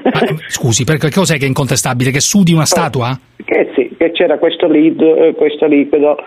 Scusi, 0.47 0.83
perché 0.83 1.09
cos'è 1.09 1.37
che 1.37 1.45
è 1.45 1.47
incontestabile? 1.47 2.11
Che 2.11 2.19
sudi 2.19 2.51
una 2.51 2.65
statua? 2.65 3.17
che 3.45 3.71
sì, 3.75 3.95
che 3.95 4.11
c'era 4.11 4.39
questo, 4.39 4.67
liquido, 4.67 5.15
eh, 5.23 5.35
questo 5.35 5.67
liquido 5.67 6.17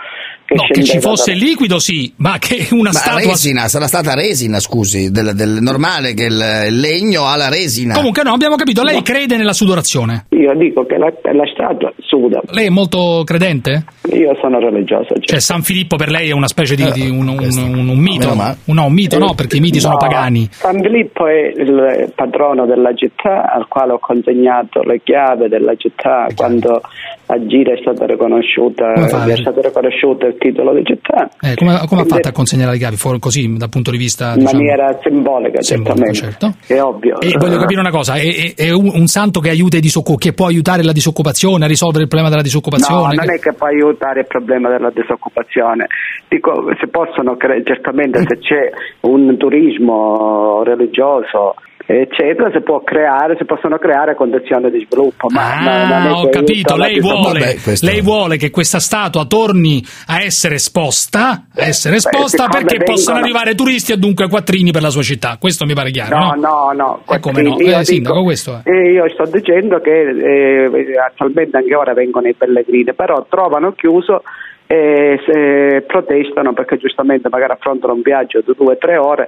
che 0.48 0.54
No, 0.54 0.62
che 0.70 0.82
ci 0.82 0.98
fosse 0.98 1.32
da- 1.32 1.36
il 1.36 1.44
liquido 1.44 1.78
sì, 1.78 2.10
ma 2.16 2.38
che 2.38 2.68
una 2.70 2.84
Ma 2.90 2.92
statua... 2.98 3.20
resina, 3.32 3.68
sarà 3.68 3.86
stata 3.86 4.14
resina, 4.14 4.58
scusi, 4.60 5.10
del, 5.10 5.32
del 5.34 5.58
normale 5.60 6.14
che 6.14 6.24
il, 6.24 6.42
il 6.68 6.80
legno 6.80 7.26
ha 7.26 7.36
la 7.36 7.50
resina. 7.50 7.92
Comunque 7.94 8.22
no, 8.22 8.32
abbiamo 8.32 8.56
capito, 8.56 8.82
lei 8.82 9.02
crede 9.02 9.36
nella 9.36 9.52
sudorazione. 9.52 10.24
Io 10.30 10.54
dico 10.56 10.86
che 10.86 10.96
la, 10.96 11.12
la 11.34 11.44
statua 11.52 11.92
suda. 12.00 12.40
Lei 12.52 12.66
è 12.66 12.70
molto 12.70 13.22
credente? 13.26 13.84
Io 14.14 14.34
sono 14.40 14.58
religioso. 14.58 15.14
Cioè 15.20 15.38
San 15.38 15.60
Filippo 15.62 15.96
per 15.96 16.08
lei 16.08 16.30
è 16.30 16.32
una 16.32 16.48
specie 16.48 16.74
di, 16.76 16.90
di 16.92 17.10
un, 17.10 17.28
un- 17.28 17.38
un- 17.40 17.88
un 17.90 17.98
mito? 17.98 18.32
Un- 18.32 18.56
No, 18.78 18.86
un 18.86 18.92
mito 18.94 19.18
no, 19.18 19.34
perché 19.34 19.58
i 19.58 19.60
miti 19.60 19.80
sono 19.80 19.94
No, 19.94 19.98
pagani. 19.98 20.48
San 20.50 20.80
Filippo 20.80 21.26
è 21.26 21.52
il 21.58 22.10
patrono 22.14 22.64
della 22.64 22.94
città 22.94 23.52
al 23.52 23.66
quale 23.68 23.92
ho 23.92 23.98
consegnato 23.98 24.80
le 24.82 25.02
chiavi 25.04 25.48
della 25.48 25.74
città 25.76 26.26
quando 26.34 26.80
a 27.26 27.46
Gira 27.46 27.74
è 27.74 27.78
stata 27.82 28.06
riconosciuta, 28.06 28.92
è 28.94 29.36
stato 29.36 29.60
riconosciuto 29.60 30.24
il 30.26 30.36
titolo 30.38 30.72
di 30.74 30.82
città. 30.84 31.28
Eh, 31.40 31.54
come, 31.56 31.78
come 31.86 32.00
ha 32.02 32.04
fatto 32.04 32.28
a 32.28 32.32
consegnare 32.32 32.72
le 32.72 32.78
chiavi? 32.78 32.96
Fuori 32.96 33.18
così, 33.18 33.52
dal 33.56 33.68
punto 33.68 33.90
di 33.90 33.98
vista... 33.98 34.32
in 34.32 34.38
diciamo- 34.40 34.58
maniera 34.58 34.98
simbolica, 35.02 35.60
certamente. 35.60 36.12
certo. 36.14 36.54
È 36.66 36.80
ovvio. 36.80 37.20
E 37.20 37.34
voglio 37.38 37.58
capire 37.58 37.80
una 37.80 37.90
cosa, 37.90 38.14
è, 38.14 38.54
è- 38.54 38.70
un, 38.70 38.90
un 38.94 39.06
santo 39.06 39.40
che 39.40 39.50
aiuta 39.50 39.76
i 39.76 39.80
disoccu- 39.80 40.18
che 40.18 40.32
può 40.32 40.46
aiutare 40.46 40.82
la 40.82 40.92
disoccupazione, 40.92 41.64
a 41.64 41.68
risolvere 41.68 42.02
il 42.04 42.08
problema 42.08 42.28
della 42.30 42.42
No, 42.42 42.46
disoccupazione? 42.48 43.14
non 43.14 43.26
che- 43.26 43.34
è 43.34 43.38
che 43.38 43.52
può 43.52 43.66
aiutare 43.66 44.20
il 44.20 44.26
problema 44.26 44.68
della 44.70 44.90
disoccupazione. 44.90 45.86
Dico, 46.28 46.52
si 46.80 46.86
possono 46.88 47.36
certamente 47.64 48.20
se 48.26 48.38
c'è 48.38 48.70
un 49.08 49.36
turismo 49.36 50.62
religioso 50.64 51.54
eccetera, 51.96 52.50
si 52.52 52.60
può 52.60 52.82
creare, 52.82 53.36
si 53.38 53.44
possono 53.46 53.78
creare 53.78 54.14
condizioni 54.14 54.70
di 54.70 54.84
sviluppo. 54.86 55.28
Ma 55.30 55.60
ma 55.62 55.86
Ah, 56.08 56.18
ho 56.18 56.24
che 56.24 56.30
capito, 56.30 56.76
lei 56.76 57.00
vuole, 57.00 57.38
disoccupazione. 57.40 57.92
lei 57.92 58.02
vuole 58.02 58.36
che 58.36 58.50
questa 58.50 58.78
statua 58.78 59.24
torni 59.24 59.82
a 60.08 60.20
essere 60.22 60.56
esposta, 60.56 61.44
a 61.56 61.64
essere 61.66 61.96
esposta 61.96 62.44
siccome 62.44 62.64
perché 62.64 62.84
possano 62.84 63.18
vengono- 63.20 63.38
arrivare 63.38 63.54
turisti 63.56 63.92
e 63.92 63.96
dunque 63.96 64.28
quattrini 64.28 64.70
per 64.70 64.82
la 64.82 64.90
sua 64.90 65.02
città. 65.02 65.36
Questo 65.40 65.64
mi 65.64 65.72
pare 65.74 65.90
chiaro, 65.90 66.18
No, 66.18 66.32
no? 66.34 66.40
no, 66.40 66.72
no. 66.74 67.02
E 67.14 67.18
come 67.20 67.40
no? 67.42 67.56
Io 67.58 67.78
Eh, 67.78 67.84
sindaco, 67.84 68.14
dico- 68.16 68.24
questo 68.24 68.60
è. 68.64 68.70
eh, 68.70 68.90
io 68.92 69.08
sto 69.10 69.24
dicendo 69.24 69.80
che 69.80 69.90
eh, 70.10 70.98
attualmente 71.06 71.56
anche 71.56 71.74
ora 71.74 71.94
vengono 71.94 72.28
i 72.28 72.34
pellegrini, 72.34 72.92
però 72.92 73.24
trovano 73.30 73.72
chiuso 73.72 74.22
e 74.70 75.18
se 75.26 75.82
protestano 75.86 76.52
perché 76.52 76.76
giustamente 76.76 77.30
magari 77.30 77.52
affrontano 77.52 77.94
un 77.94 78.02
viaggio 78.02 78.42
di 78.44 78.52
due 78.54 78.74
o 78.74 78.76
tre 78.76 78.98
ore 78.98 79.26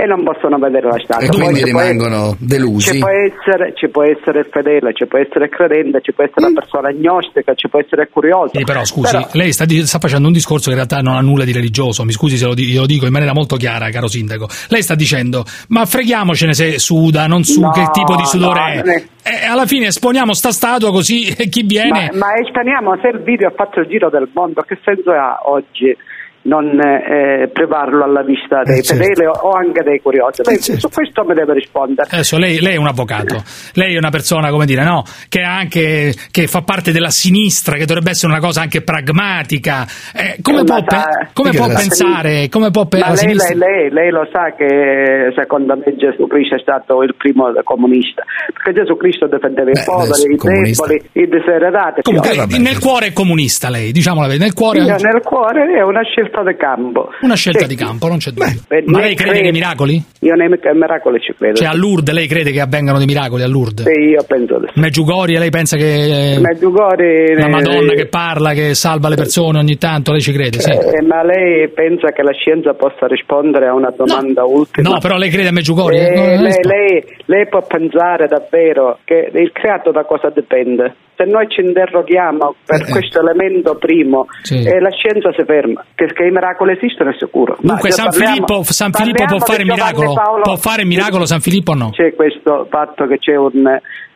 e 0.00 0.06
non 0.06 0.22
possono 0.22 0.58
vedere 0.58 0.86
la 0.86 0.98
statua. 1.02 1.26
E 1.26 1.28
Poi 1.28 1.40
quindi 1.40 1.60
può- 1.62 1.80
rimangono 1.80 2.36
delusi. 2.38 2.92
Ci 2.92 2.98
può, 3.00 3.08
essere, 3.10 3.72
ci 3.74 3.88
può 3.88 4.04
essere 4.04 4.44
fedele, 4.48 4.94
ci 4.94 5.06
può 5.06 5.18
essere 5.18 5.46
il 5.46 5.50
credente, 5.50 6.00
ci 6.02 6.12
può 6.12 6.22
essere 6.22 6.46
la 6.46 6.60
persona 6.60 6.88
agnostica, 6.90 7.54
ci 7.54 7.68
può 7.68 7.80
essere 7.80 8.02
il 8.02 8.08
curioso. 8.12 8.52
Sì, 8.56 8.62
però 8.62 8.84
scusi, 8.84 9.10
Però- 9.10 9.26
lei 9.32 9.52
sta, 9.52 9.64
sta 9.66 9.98
facendo 9.98 10.28
un 10.28 10.32
discorso 10.32 10.66
che 10.70 10.76
in 10.78 10.86
realtà 10.86 11.00
non 11.00 11.16
ha 11.16 11.20
nulla 11.20 11.42
di 11.44 11.50
religioso, 11.52 12.04
mi 12.04 12.12
scusi 12.12 12.36
se 12.36 12.46
lo, 12.46 12.54
di- 12.54 12.66
glielo 12.66 12.86
dico 12.86 13.06
in 13.06 13.12
maniera 13.12 13.32
molto 13.34 13.56
chiara, 13.56 13.90
caro 13.90 14.06
sindaco. 14.06 14.46
Lei 14.68 14.82
sta 14.82 14.94
dicendo, 14.94 15.42
ma 15.70 15.84
freghiamocene 15.84 16.54
se 16.54 16.78
suda, 16.78 17.26
non 17.26 17.42
su, 17.42 17.60
No, 17.60 17.70
che 17.72 17.84
tipo 17.90 18.14
di 18.14 18.24
sudore 18.24 18.82
no, 18.84 18.92
è. 18.92 19.04
E 19.28 19.46
alla 19.46 19.66
fine 19.66 19.86
esponiamo 19.88 20.32
sta 20.32 20.52
statua 20.52 20.92
così 20.92 21.24
chi 21.50 21.62
viene... 21.66 22.08
Ma, 22.12 22.18
ma 22.18 22.26
espaniamo 22.40 22.96
se 23.02 23.08
il 23.08 23.20
video 23.24 23.48
ha 23.48 23.52
fatto 23.54 23.80
il 23.80 23.88
giro 23.88 24.08
del 24.10 24.28
mondo, 24.32 24.62
che 24.62 24.78
senso 24.84 25.10
ha 25.10 25.40
oggi 25.42 25.94
non 26.42 26.78
eh, 26.80 27.48
privarlo 27.52 28.04
alla 28.04 28.22
vista 28.22 28.62
dei 28.62 28.78
Eh, 28.78 28.82
certo. 28.82 29.02
fedeli 29.02 29.26
o- 29.26 29.32
o 29.48 29.50
anche 29.52 29.82
dei 29.82 30.00
curiosi. 30.00 30.42
Lei 30.44 30.58
Su 30.58 30.88
questo 30.88 31.24
mi 31.24 31.34
deve 31.34 31.54
rispondere. 31.54 32.08
Adesso 32.10 32.38
lei, 32.38 32.60
lei 32.60 32.74
è 32.74 32.78
un 32.78 32.86
avvocato, 32.86 33.42
lei 33.74 33.94
è 33.94 33.98
una 33.98 34.10
persona, 34.10 34.50
come 34.50 34.64
dire, 34.66 34.82
no? 34.84 35.02
Che, 35.28 35.40
anche, 35.40 36.14
che 36.30 36.46
fa 36.46 36.62
parte 36.62 36.92
della 36.92 37.10
sinistra, 37.10 37.76
che 37.76 37.84
dovrebbe 37.84 38.10
essere 38.10 38.32
una 38.32 38.40
cosa 38.40 38.60
anche 38.62 38.82
pragmatica. 38.82 39.86
Eh, 40.14 40.38
come 40.42 40.60
Eh, 40.60 40.64
può, 40.64 40.82
pe- 40.82 40.96
sa- 40.96 41.28
come 41.32 41.50
può 41.50 41.66
pensare? 41.66 42.48
Come 42.48 42.70
può 42.70 42.86
pe- 42.86 42.98
lei, 42.98 43.34
lei- 43.56 43.90
lei- 43.90 44.10
lo 44.10 44.26
sa 44.32 44.54
che 44.56 45.32
secondo 45.36 45.76
me 45.76 45.94
Gesù 45.96 46.26
Cristo 46.26 46.54
è 46.56 46.60
stato 46.60 47.02
il 47.02 47.14
primo 47.16 47.52
comunista, 47.64 48.22
perché 48.52 48.80
Gesù 48.80 48.96
Cristo 48.96 49.26
difendeva 49.26 49.70
i 49.70 49.82
poveri, 49.84 50.32
i 50.32 50.36
deboli, 50.36 51.02
i 51.12 51.28
diseredati. 51.28 52.02
Comunque, 52.02 52.46
nel 52.58 52.78
cuore 52.78 53.06
è 53.08 53.12
comunista 53.12 53.68
lei, 53.70 53.92
diciamo 53.92 54.20
la 54.20 54.26
verità, 54.26 54.44
nel 54.44 54.54
cuore 54.54 54.78
Io 54.80 54.86
nel 54.86 55.20
cuore 55.22 55.66
è 55.76 55.82
una 55.82 56.02
scelta 56.04 56.27
di 56.44 56.56
campo. 56.56 57.08
una 57.22 57.34
scelta 57.34 57.66
di 57.66 57.74
campo, 57.74 58.06
non 58.08 58.18
c'è 58.18 58.30
dubbio. 58.30 58.60
Beh, 58.68 58.82
Ma 58.86 59.00
lei 59.00 59.14
crede 59.14 59.30
credo- 59.32 59.42
nei 59.44 59.52
miracoli? 59.52 60.02
Io 60.20 60.34
nei 60.34 60.48
mica- 60.48 60.72
miracoli 60.74 61.20
ci 61.20 61.34
credo. 61.36 61.54
Cioè 61.56 61.68
a 61.68 61.74
Lourdes 61.74 62.14
lei 62.14 62.26
crede 62.26 62.50
che 62.50 62.60
avvengano 62.60 62.98
dei 62.98 63.06
miracoli 63.06 63.42
a 63.42 63.46
Lourdes? 63.48 63.86
Sì, 63.86 64.00
io 64.10 64.22
penso 64.26 64.58
di 64.58 64.66
sì. 64.72 64.80
Medjugorje 64.80 65.38
lei 65.38 65.50
pensa 65.50 65.76
che 65.76 66.38
Medjugorje, 66.40 67.34
la 67.34 67.46
eh, 67.46 67.48
Madonna 67.48 67.92
che 67.94 68.06
parla, 68.06 68.52
che 68.52 68.74
salva 68.74 69.08
le 69.08 69.16
persone 69.16 69.58
ogni 69.58 69.76
tanto, 69.78 70.12
lei 70.12 70.20
ci 70.20 70.32
crede? 70.32 70.60
Sì. 70.60 70.70
eh, 70.70 71.02
ma 71.02 71.22
lei 71.24 71.68
pensa 71.70 72.10
che 72.12 72.22
la 72.22 72.32
scienza 72.32 72.74
possa 72.74 73.06
rispondere 73.06 73.66
a 73.66 73.74
una 73.74 73.92
domanda 73.96 74.44
ultima? 74.44 74.90
No, 74.90 74.98
però 74.98 75.16
lei 75.16 75.30
crede 75.30 75.48
a 75.48 75.52
Medjugorje? 75.52 76.08
Eh, 76.12 76.14
No, 76.36 76.42
lei, 76.42 76.52
lei- 76.62 77.04
lei 77.26 77.46
può 77.48 77.62
pensare 77.66 78.26
davvero 78.26 78.98
che 79.04 79.30
il 79.32 79.50
creato 79.52 79.90
da 79.90 80.04
cosa 80.04 80.30
dipende? 80.34 80.94
Se 81.18 81.24
noi 81.24 81.48
ci 81.48 81.62
interroghiamo 81.62 82.54
per 82.64 82.86
questo 82.88 83.18
elemento 83.18 83.74
primo, 83.74 84.26
Sì. 84.42 84.62
eh, 84.62 84.78
la 84.78 84.90
scienza 84.90 85.32
si 85.36 85.42
ferma, 85.44 85.84
che 85.96 86.04
i 86.24 86.30
miracoli 86.30 86.74
esistono 86.80 87.10
è 87.10 87.14
sicuro. 87.18 87.56
Dunque 87.60 87.90
San 87.90 88.06
parliamo- 88.10 88.34
Filippo, 88.46 88.62
San 88.62 88.92
Filippo 88.92 89.24
può 89.24 89.38
fare 89.40 89.64
miracolo? 89.64 90.12
Paolo- 90.14 90.42
Può 90.42 90.54
fare 90.56 90.84
miracolo 90.84 91.26
San 91.26 91.40
Filippo 91.40 91.72
o 91.72 91.74
no? 91.74 91.90
C'è 91.90 92.14
questo 92.14 92.68
fatto 92.70 93.06
che 93.08 93.18
c'è 93.18 93.34
un, 93.34 93.66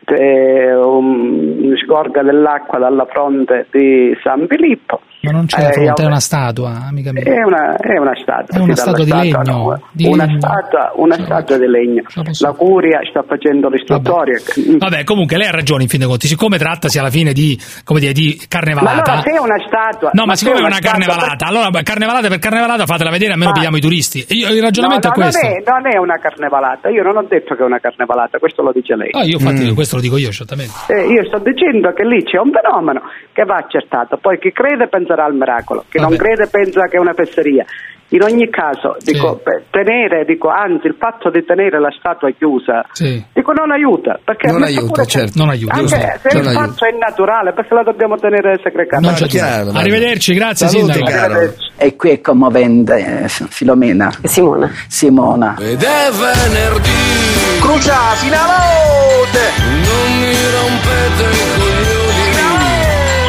eh, 0.05 0.73
un 0.75 1.73
scorga 1.85 2.23
dell'acqua 2.23 2.79
dalla 2.79 3.05
fronte 3.11 3.67
di 3.69 4.15
San 4.23 4.47
Filippo. 4.47 5.01
Ma 5.23 5.31
non 5.31 5.45
c'è 5.45 5.61
la 5.61 5.69
Eh, 5.69 5.71
fronte, 5.71 6.01
è 6.03 6.05
una 6.05 6.19
statua, 6.19 6.87
amica 6.89 7.13
mia. 7.13 7.23
È 7.23 7.43
una, 7.45 7.77
è 7.77 7.97
una 7.97 8.11
statua. 8.13 8.57
È 8.57 8.61
una 8.61 8.75
statua 8.75 9.05
di 9.05 9.09
statua, 9.09 9.41
legno, 9.41 9.57
no. 9.69 9.81
di 9.93 10.05
una 10.05 10.25
legno. 10.25 10.39
statua, 10.41 10.91
una 10.95 11.15
statua 11.15 11.57
di 11.57 11.67
legno. 11.67 12.01
La 12.41 12.51
curia 12.51 12.99
sta 13.09 13.23
facendo 13.23 13.69
l'istruttoria. 13.69 14.37
Vabbè, 14.79 15.05
comunque 15.05 15.37
lei 15.37 15.47
ha 15.47 15.51
ragione 15.51 15.83
in 15.83 15.87
fin 15.87 15.99
dei 15.99 16.09
conti, 16.09 16.27
siccome 16.27 16.57
trattasi 16.57 16.99
alla 16.99 17.09
fine 17.09 17.31
di, 17.31 17.57
come 17.85 18.01
dire, 18.01 18.11
di 18.11 18.35
carne 18.49 18.73
Ma 18.73 18.81
allora 18.81 19.21
se 19.21 19.31
è 19.31 19.39
una 19.39 19.55
statua. 19.65 20.09
No, 20.11 20.25
ma 20.25 20.35
siccome 20.35 20.59
è 20.59 20.65
una 20.65 20.79
carne 20.79 21.03
statua- 21.03 21.21
valata, 21.23 21.45
allora 21.47 21.69
beh, 21.69 21.83
carne 21.83 22.05
valata 22.05 22.27
per 22.27 22.39
carne 22.39 22.59
valata 22.59 22.85
fatela 22.85 23.09
vedere, 23.09 23.31
almeno 23.31 23.51
Ma- 23.51 23.55
pigliamo 23.55 23.77
i 23.77 23.81
turisti. 23.81 24.25
Io- 24.27 24.49
il 24.49 24.61
ragionamento 24.61 25.07
no, 25.07 25.13
è 25.13 25.17
no, 25.17 25.23
questo. 25.23 25.39
Non 25.47 25.55
è, 25.55 25.63
non 25.71 25.87
è 25.87 25.97
una 25.99 26.17
carnevalata, 26.19 26.89
io 26.89 27.01
non 27.03 27.15
ho 27.15 27.23
detto 27.29 27.55
che 27.55 27.61
è 27.61 27.65
una 27.65 27.79
carnevalata, 27.79 28.39
questo 28.39 28.61
lo 28.61 28.73
dice 28.73 28.97
lei. 28.97 29.11
Ah, 29.13 29.23
io 29.23 29.37
infatti 29.39 29.71
questo 29.73 29.95
lo 29.95 30.01
dico 30.01 30.17
io, 30.17 30.31
certamente. 30.31 30.73
Eh, 30.91 31.07
io 31.07 31.23
sto 31.27 31.39
dicendo 31.39 31.93
che 31.93 32.03
lì 32.03 32.21
c'è 32.25 32.39
un 32.39 32.51
fenomeno 32.51 32.99
che 33.31 33.45
va 33.45 33.55
accertato, 33.55 34.17
poi 34.17 34.37
chi 34.37 34.51
crede 34.51 34.87
penserà 35.13 35.25
al 35.25 35.33
miracolo, 35.35 35.85
chi 35.89 35.99
non 35.99 36.09
Vabbè. 36.09 36.21
crede 36.21 36.47
pensa 36.49 36.81
che 36.87 36.97
è 36.97 36.99
una 36.99 37.13
fesseria. 37.13 37.65
In 38.09 38.21
ogni 38.21 38.47
caso, 38.51 38.95
dico, 38.99 39.37
per 39.43 39.63
tenere, 39.71 40.23
dico, 40.25 40.47
anzi, 40.47 40.85
il 40.85 40.95
fatto 40.99 41.31
di 41.31 41.43
tenere 41.43 41.79
la 41.79 41.89
statua 41.97 42.29
chiusa, 42.29 42.85
Sì. 42.91 43.23
dico, 43.33 43.53
non 43.53 43.71
aiuta. 43.71 44.19
Perché 44.23 44.51
Non 44.51 44.61
aiuta, 44.61 45.03
certo. 45.05 45.31
Non 45.37 45.49
aiuta, 45.49 45.73
Anche 45.73 45.87
se 46.21 46.29
Non 46.33 46.43
il 46.43 46.47
aiuta. 46.49 46.63
fatto 46.67 46.85
è 46.85 46.91
naturale, 46.95 47.53
perché 47.53 47.73
la 47.73 47.81
dobbiamo 47.81 48.15
tenere 48.17 48.59
segregata. 48.61 48.99
Non 48.99 49.13
c'è 49.15 49.25
dubbio. 49.25 49.79
Arrivederci, 49.79 50.33
grazie 50.35 50.67
Salute, 50.67 50.93
Sindaco. 50.93 51.53
E 51.77 51.95
qui 51.95 52.09
è 52.11 52.21
commovente, 52.21 53.23
eh, 53.23 53.27
Filomena. 53.27 54.11
Simona. 54.21 54.69
Simona. 54.87 55.55
Ed 55.59 55.81
è 55.81 56.09
venerdì. 56.11 57.61
Crucia, 57.61 57.97
finalode! 58.21 59.41
Non 59.57 60.19
mi 60.19 60.35
rompete 60.53 61.23
i 61.33 61.57
coglioni. 61.57 61.92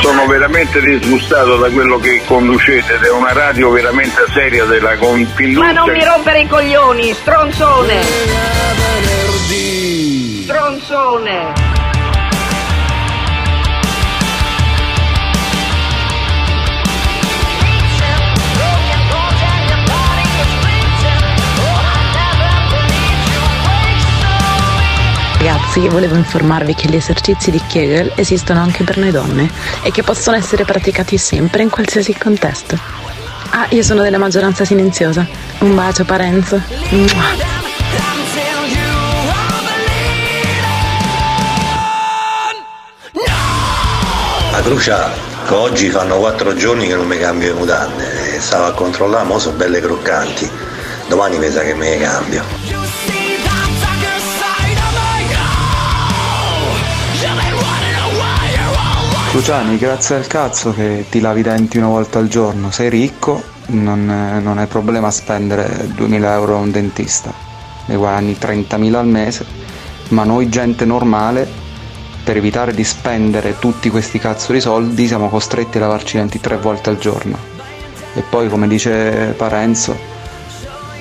Sono 0.04 0.26
veramente 0.26 0.82
disgustato 0.82 1.56
da 1.56 1.70
quello 1.70 1.98
che 1.98 2.20
conducete 2.26 2.96
ed 2.96 3.04
è 3.04 3.10
una 3.10 3.32
radio 3.32 3.70
veramente 3.70 4.22
seria 4.34 4.66
della 4.66 4.90
Ma 4.90 4.96
Confindustria. 4.98 5.72
non 5.72 5.90
mi 5.90 6.04
rompere 6.04 6.40
i 6.42 6.46
coglioni, 6.46 7.14
stronzone! 7.14 8.02
Stronzone! 10.42 11.63
Ragazzi, 25.44 25.86
volevo 25.88 26.14
informarvi 26.14 26.74
che 26.74 26.88
gli 26.88 26.96
esercizi 26.96 27.50
di 27.50 27.60
Kegel 27.68 28.12
esistono 28.14 28.60
anche 28.60 28.82
per 28.82 28.96
noi 28.96 29.10
donne 29.10 29.50
e 29.82 29.90
che 29.90 30.02
possono 30.02 30.38
essere 30.38 30.64
praticati 30.64 31.18
sempre 31.18 31.62
in 31.62 31.68
qualsiasi 31.68 32.16
contesto. 32.16 32.78
Ah, 33.50 33.66
io 33.68 33.82
sono 33.82 34.00
della 34.00 34.16
maggioranza 34.16 34.64
silenziosa. 34.64 35.26
Un 35.58 35.74
bacio, 35.74 36.06
Parenzo. 36.06 36.62
Mua. 36.88 37.22
Ma 44.50 44.60
Crucia, 44.62 45.12
che 45.46 45.52
oggi 45.52 45.90
fanno 45.90 46.16
quattro 46.16 46.54
giorni 46.54 46.86
che 46.86 46.94
non 46.94 47.06
mi 47.06 47.18
cambio 47.18 47.52
le 47.52 47.58
mutande. 47.58 48.34
E 48.34 48.40
Stavo 48.40 48.64
a 48.64 48.72
controllare, 48.72 49.26
ma 49.26 49.38
sono 49.38 49.58
belle 49.58 49.82
croccanti. 49.82 50.50
Domani 51.06 51.36
mi 51.36 51.50
sa 51.50 51.60
che 51.60 51.74
me 51.74 51.90
le 51.90 51.98
cambio. 51.98 53.13
Cruciani, 59.34 59.78
grazie 59.78 60.14
al 60.14 60.28
cazzo 60.28 60.72
che 60.72 61.06
ti 61.10 61.18
lavi 61.18 61.40
i 61.40 61.42
denti 61.42 61.76
una 61.76 61.88
volta 61.88 62.20
al 62.20 62.28
giorno, 62.28 62.70
sei 62.70 62.88
ricco, 62.88 63.42
non, 63.66 64.06
non 64.40 64.58
hai 64.58 64.68
problema 64.68 65.08
a 65.08 65.10
spendere 65.10 65.88
2000 65.92 66.34
euro 66.34 66.54
a 66.54 66.60
un 66.60 66.70
dentista, 66.70 67.32
ne 67.86 67.96
guadagni 67.96 68.36
30.000 68.40 68.94
al 68.94 69.08
mese, 69.08 69.44
ma 70.10 70.22
noi 70.22 70.48
gente 70.48 70.84
normale, 70.84 71.48
per 72.22 72.36
evitare 72.36 72.72
di 72.74 72.84
spendere 72.84 73.58
tutti 73.58 73.90
questi 73.90 74.20
cazzo 74.20 74.52
di 74.52 74.60
soldi, 74.60 75.08
siamo 75.08 75.28
costretti 75.28 75.78
a 75.78 75.80
lavarci 75.80 76.14
i 76.14 76.20
denti 76.20 76.38
tre 76.38 76.56
volte 76.56 76.90
al 76.90 76.98
giorno. 76.98 77.36
E 78.14 78.22
poi, 78.22 78.48
come 78.48 78.68
dice 78.68 79.34
Parenzo, 79.36 79.98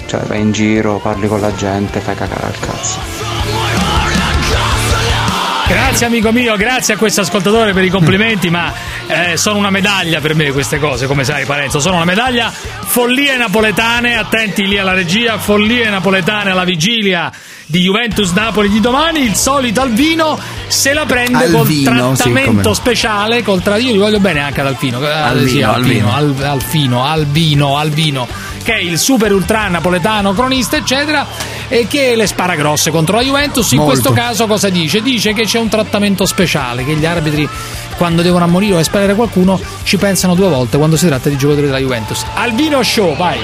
cioè 0.07 0.21
vai 0.21 0.41
in 0.41 0.51
giro, 0.51 0.97
parli 0.97 1.27
con 1.27 1.39
la 1.39 1.53
gente, 1.53 1.99
fai 1.99 2.15
cagare 2.15 2.47
al 2.47 2.59
cazzo. 2.59 3.62
Grazie 5.73 6.05
amico 6.05 6.31
mio, 6.31 6.55
grazie 6.55 6.93
a 6.93 6.97
questo 6.97 7.21
ascoltatore 7.21 7.73
per 7.73 7.83
i 7.83 7.89
complimenti, 7.89 8.51
ma 8.51 8.71
eh, 9.07 9.37
sono 9.37 9.57
una 9.57 9.71
medaglia 9.71 10.19
per 10.19 10.35
me 10.35 10.51
queste 10.51 10.77
cose, 10.77 11.07
come 11.07 11.23
sai 11.23 11.45
Parenzo, 11.45 11.79
sono 11.79 11.95
una 11.95 12.05
medaglia. 12.05 12.51
Follie 12.51 13.35
napoletane, 13.37 14.15
attenti 14.15 14.67
lì 14.67 14.77
alla 14.77 14.93
regia, 14.93 15.39
follie 15.39 15.89
napoletane 15.89 16.51
alla 16.51 16.63
vigilia 16.63 17.31
di 17.65 17.79
Juventus 17.79 18.31
Napoli 18.33 18.69
di 18.69 18.79
domani, 18.79 19.21
il 19.23 19.33
solito 19.33 19.81
Alvino 19.81 20.39
se 20.67 20.93
la 20.93 21.05
prende 21.05 21.49
col 21.49 21.61
Alvino, 21.61 22.15
sì, 22.15 22.21
trattamento 22.21 22.67
no. 22.67 22.73
speciale, 22.75 23.41
col 23.41 23.63
tra- 23.63 23.77
io 23.77 23.93
gli 23.93 23.97
voglio 23.97 24.19
bene 24.19 24.41
anche 24.41 24.61
ad 24.61 24.67
Alfino, 24.67 25.01
eh, 25.01 25.11
Alvino, 25.11 25.47
sì, 25.47 25.61
Alfino, 25.63 26.13
Alvino. 26.13 26.43
Al- 26.43 26.49
Alfino, 26.51 27.03
Albino, 27.03 27.77
Albino, 27.79 28.27
che 28.63 28.75
è 28.75 28.79
il 28.79 28.99
super 28.99 29.31
ultra 29.31 29.67
napoletano, 29.69 30.33
cronista 30.33 30.77
eccetera, 30.77 31.25
che 31.87 32.15
le 32.15 32.27
spara 32.27 32.55
grosse 32.55 32.91
contro 32.91 33.15
la 33.15 33.23
Juventus, 33.23 33.71
in 33.71 33.79
Molto. 33.79 33.93
questo 33.93 34.13
caso 34.13 34.47
cosa 34.47 34.69
dice? 34.69 35.01
Dice 35.01 35.33
che 35.33 35.43
c'è 35.43 35.59
un 35.59 35.69
trattamento 35.69 36.25
speciale, 36.25 36.85
che 36.85 36.95
gli 36.95 37.05
arbitri 37.05 37.47
quando 37.97 38.21
devono 38.21 38.43
ammonire 38.45 38.75
o 38.75 38.79
espellere 38.79 39.15
qualcuno 39.15 39.59
ci 39.83 39.97
pensano 39.97 40.35
due 40.35 40.49
volte 40.49 40.77
quando 40.77 40.97
si 40.97 41.05
tratta 41.07 41.29
di 41.29 41.37
giocatori 41.37 41.67
della 41.67 41.79
Juventus. 41.79 42.23
Albino 42.33 42.81
Show, 42.83 43.15
vai! 43.15 43.37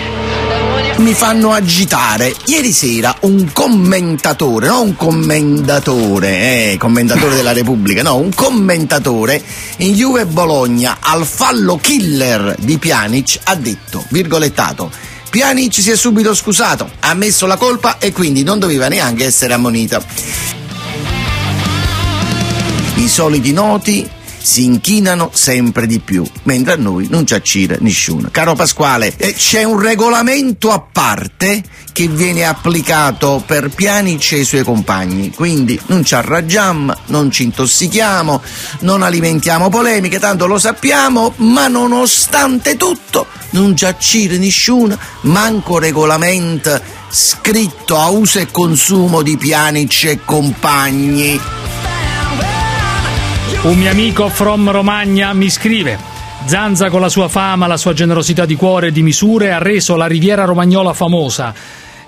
mi 1.00 1.14
fanno 1.14 1.54
agitare. 1.54 2.34
Ieri 2.46 2.72
sera 2.72 3.16
un 3.22 3.52
commentatore, 3.54 4.68
non 4.68 4.88
un 4.88 4.96
commendatore, 4.96 6.72
eh, 6.72 6.78
commentatore 6.78 7.36
della 7.36 7.54
Repubblica, 7.54 8.02
no, 8.02 8.18
un 8.18 8.34
commentatore 8.34 9.42
in 9.78 9.94
Juve 9.94 10.26
Bologna 10.26 10.98
al 11.00 11.26
fallo 11.26 11.78
killer 11.78 12.56
di 12.60 12.78
Pjanic 12.78 13.40
ha 13.44 13.56
detto, 13.56 14.04
virgolettato, 14.10 14.92
Pjanic 15.30 15.82
si 15.82 15.92
è 15.92 15.96
subito 15.96 16.34
scusato, 16.34 16.90
ha 17.02 17.10
ammesso 17.10 17.46
la 17.46 17.56
colpa 17.56 18.00
e 18.00 18.12
quindi 18.12 18.44
non 18.44 18.58
doveva 18.58 18.88
neanche 18.88 19.26
essere 19.26 19.54
ammonito. 19.54 20.04
I 22.96 23.08
soliti 23.08 23.54
noti 23.54 24.10
si 24.42 24.64
inchinano 24.64 25.30
sempre 25.34 25.86
di 25.88 26.00
più, 26.00 26.26
mentre 26.44 26.74
a 26.74 26.78
noi 26.78 27.08
non 27.10 27.26
ci 27.26 27.34
accira 27.34 27.76
nessuno. 27.80 28.30
Caro 28.32 28.56
Pasquale, 28.56 29.14
eh, 29.18 29.34
c'è 29.34 29.64
un 29.64 29.80
regolamento 29.80 30.72
a 30.72 30.80
parte 30.80 31.64
che 31.92 32.08
viene 32.08 32.46
applicato 32.46 33.44
per 33.46 33.70
Pianic 33.70 34.32
e 34.32 34.40
i 34.40 34.46
suoi 34.46 34.64
compagni, 34.64 35.32
quindi 35.32 35.80
non 35.88 36.04
ci 36.04 36.16
arraggiamo, 36.16 36.96
non 37.08 37.32
ci 37.32 37.44
intossichiamo, 37.44 38.42
non 38.82 39.02
alimentiamo 39.02 39.70
polemiche, 39.70 40.20
tanto 40.20 40.48
lo 40.48 40.58
sappiamo, 40.58 41.34
ma 41.38 41.68
nonostante 41.68 42.78
tutto 42.78 43.28
non 43.52 43.76
ci 43.76 43.86
accira 43.86 44.36
nessuno, 44.38 44.98
manco 45.22 45.80
regolamento 45.80 46.98
scritto 47.10 47.98
a 47.98 48.10
uso 48.10 48.40
e 48.40 48.48
consumo 48.52 49.22
di 49.22 49.36
Pianic 49.38 50.04
e 50.06 50.20
compagni. 50.24 51.69
Un 53.62 53.78
mio 53.78 53.92
amico 53.92 54.30
from 54.30 54.72
Romagna 54.72 55.34
mi 55.34 55.50
scrive. 55.50 55.98
Zanza 56.46 56.90
con 56.90 57.02
la 57.02 57.10
sua 57.10 57.28
fama, 57.28 57.68
la 57.68 57.78
sua 57.78 57.94
generosità 57.94 58.46
di 58.46 58.56
cuore 58.56 58.88
e 58.88 58.92
di 58.92 59.02
misure 59.02 59.52
ha 59.52 59.58
reso 59.58 59.96
la 59.96 60.08
riviera 60.08 60.46
romagnola 60.46 60.94
famosa. 60.94 61.54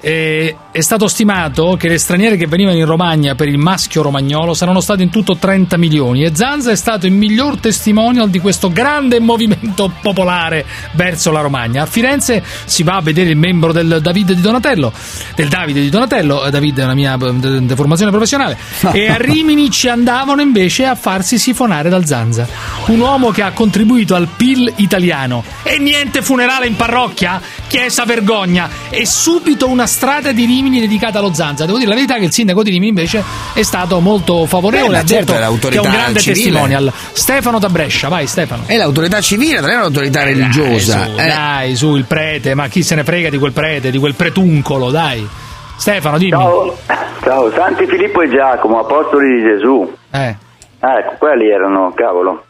E 0.01 0.55
è 0.71 0.81
stato 0.81 1.07
stimato 1.09 1.75
che 1.77 1.89
le 1.89 1.97
straniere 1.97 2.37
che 2.37 2.47
venivano 2.47 2.77
in 2.77 2.85
Romagna 2.85 3.35
per 3.35 3.49
il 3.49 3.57
maschio 3.57 4.01
romagnolo 4.01 4.53
saranno 4.53 4.79
state 4.79 5.03
in 5.03 5.09
tutto 5.09 5.35
30 5.35 5.77
milioni 5.77 6.23
e 6.23 6.33
Zanza 6.33 6.71
è 6.71 6.75
stato 6.75 7.05
il 7.05 7.11
miglior 7.11 7.57
testimonial 7.57 8.29
di 8.29 8.39
questo 8.39 8.71
grande 8.71 9.19
movimento 9.19 9.91
popolare 10.01 10.65
verso 10.93 11.29
la 11.31 11.41
Romagna. 11.41 11.83
A 11.83 11.85
Firenze 11.85 12.41
si 12.65 12.83
va 12.83 12.95
a 12.95 13.01
vedere 13.01 13.29
il 13.31 13.35
membro 13.35 13.73
del 13.73 13.99
Davide 14.01 14.33
di 14.33 14.41
Donatello, 14.41 14.93
del 15.35 15.49
Davide 15.49 15.81
di 15.81 15.89
Donatello, 15.89 16.45
eh, 16.45 16.49
Davide 16.49 16.81
è 16.81 16.85
una 16.85 16.93
mia 16.93 17.17
eh, 17.21 17.33
de- 17.33 17.75
formazione 17.75 18.11
professionale, 18.11 18.57
e 18.93 19.09
a 19.09 19.17
Rimini 19.17 19.69
ci 19.69 19.89
andavano 19.89 20.41
invece 20.41 20.85
a 20.85 20.95
farsi 20.95 21.37
sifonare 21.37 21.89
dal 21.89 22.05
Zanza, 22.05 22.47
un 22.87 22.99
uomo 22.99 23.31
che 23.31 23.41
ha 23.41 23.51
contribuito 23.51 24.15
al 24.15 24.29
PIL 24.35 24.71
italiano. 24.77 25.43
E 25.63 25.77
niente 25.79 26.21
funerale 26.21 26.65
in 26.65 26.77
parrocchia? 26.77 27.41
Chiesa 27.67 28.05
vergogna! 28.05 28.69
E 28.89 29.05
subito 29.05 29.67
una 29.67 29.85
strada 29.91 30.31
di 30.31 30.45
Rimini 30.45 30.79
dedicata 30.79 31.19
allo 31.19 31.33
Zanza. 31.33 31.65
Devo 31.65 31.77
dire 31.77 31.89
la 31.89 31.95
verità 31.95 32.15
che 32.15 32.23
il 32.23 32.31
sindaco 32.31 32.63
di 32.63 32.71
Rimini 32.71 32.89
invece 32.89 33.21
è 33.53 33.61
stato 33.61 33.99
molto 33.99 34.45
favorevole, 34.45 34.93
Beh, 34.93 34.97
ha 34.97 35.05
certo, 35.05 35.25
detto 35.25 35.33
è 35.35 35.39
l'autorità 35.39 35.81
che 35.81 35.87
è 35.87 35.89
un 35.89 35.95
grande 35.95 36.19
civile. 36.19 36.43
testimonial. 36.43 36.91
Stefano 37.11 37.59
da 37.59 37.69
Brescia, 37.69 38.07
vai 38.07 38.25
Stefano. 38.25 38.63
È 38.65 38.77
l'autorità 38.77 39.21
civile, 39.21 39.59
non 39.59 39.69
è 39.69 39.75
un'autorità 39.75 40.23
religiosa. 40.23 40.97
Dai, 40.97 41.05
su, 41.05 41.19
eh. 41.19 41.27
dai, 41.27 41.75
su, 41.75 41.95
il 41.95 42.05
prete, 42.05 42.55
ma 42.55 42.67
chi 42.67 42.81
se 42.81 42.95
ne 42.95 43.03
frega 43.03 43.29
di 43.29 43.37
quel 43.37 43.51
prete, 43.51 43.91
di 43.91 43.99
quel 43.99 44.15
pretuncolo, 44.15 44.89
dai. 44.89 45.27
Stefano, 45.75 46.17
dimmi. 46.17 46.31
Ciao, 46.31 46.77
ciao, 47.21 47.51
Santi 47.51 47.85
Filippo 47.85 48.21
e 48.21 48.29
Giacomo, 48.29 48.79
apostoli 48.79 49.35
di 49.35 49.41
Gesù. 49.43 49.93
Eh. 50.11 50.35
Ah, 50.79 50.97
ecco, 50.99 51.15
quelli 51.19 51.49
erano, 51.49 51.91
cavolo. 51.93 52.45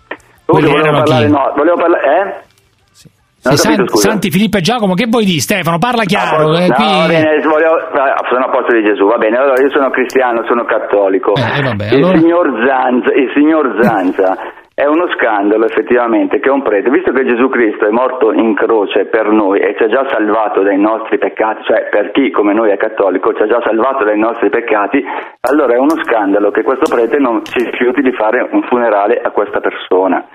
Quelli 0.46 0.68
Comunque 0.68 0.70
volevo 0.70 0.88
erano 0.88 1.04
parlare, 1.04 1.28
no, 1.28 1.54
volevo 1.56 1.78
parlare, 1.78 2.04
eh? 2.06 2.50
Sì, 3.42 3.58
San-. 3.58 3.88
Santi 3.88 4.30
Filippo 4.30 4.58
e 4.58 4.62
Giacomo, 4.62 4.94
che 4.94 5.08
vuoi 5.10 5.26
dire 5.26 5.40
Stefano? 5.40 5.80
Parla 5.80 6.04
chiaro. 6.04 6.54
eh, 6.54 6.68
no, 6.68 6.76
qui- 6.76 6.86
va 6.86 7.08
bene, 7.08 7.42
volevo, 7.42 7.74
ah, 7.90 8.22
sono 8.30 8.46
apostoli 8.46 8.84
di 8.84 8.90
Gesù, 8.90 9.06
va 9.08 9.18
bene, 9.18 9.38
allora 9.38 9.60
io 9.60 9.70
sono 9.72 9.90
cristiano, 9.90 10.46
sono 10.46 10.64
cattolico. 10.66 11.34
Eh, 11.34 11.62
vabbè, 11.64 11.86
il, 11.90 12.04
allora- 12.04 12.20
signor 12.20 12.48
Zanza, 12.68 13.10
il 13.14 13.32
signor 13.34 13.66
Zanza 13.82 14.38
è 14.74 14.86
uno 14.86 15.06
scandalo 15.18 15.66
effettivamente 15.66 16.40
che 16.40 16.50
un 16.50 16.62
prete, 16.62 16.90
visto 16.90 17.12
che 17.12 17.26
Gesù 17.26 17.50
Cristo 17.50 17.86
è 17.86 17.92
morto 17.92 18.32
in 18.32 18.56
croce 18.56 19.06
per 19.06 19.28
noi 19.30 19.60
e 19.60 19.76
ci 19.78 19.84
ha 19.84 19.90
già 19.90 20.08
salvato 20.10 20.62
dai 20.62 20.80
nostri 20.80 21.18
peccati, 21.18 21.64
cioè 21.66 21.90
per 21.90 22.12
chi 22.12 22.32
come 22.32 22.54
noi 22.54 22.72
è 22.72 22.78
cattolico 22.78 23.34
ci 23.34 23.42
ha 23.42 23.48
già 23.48 23.62
salvato 23.66 24.06
dai 24.06 24.18
nostri 24.18 24.50
peccati, 24.50 25.04
allora 25.42 25.74
è 25.74 25.78
uno 25.78 25.98
scandalo 26.06 26.52
che 26.52 26.64
questo 26.64 26.94
prete 26.94 27.18
non 27.18 27.42
si 27.44 27.64
rifiuti 27.64 28.02
di 28.02 28.14
fare 28.14 28.48
un 28.52 28.62
funerale 28.70 29.20
a 29.22 29.30
questa 29.32 29.60
persona. 29.60 30.26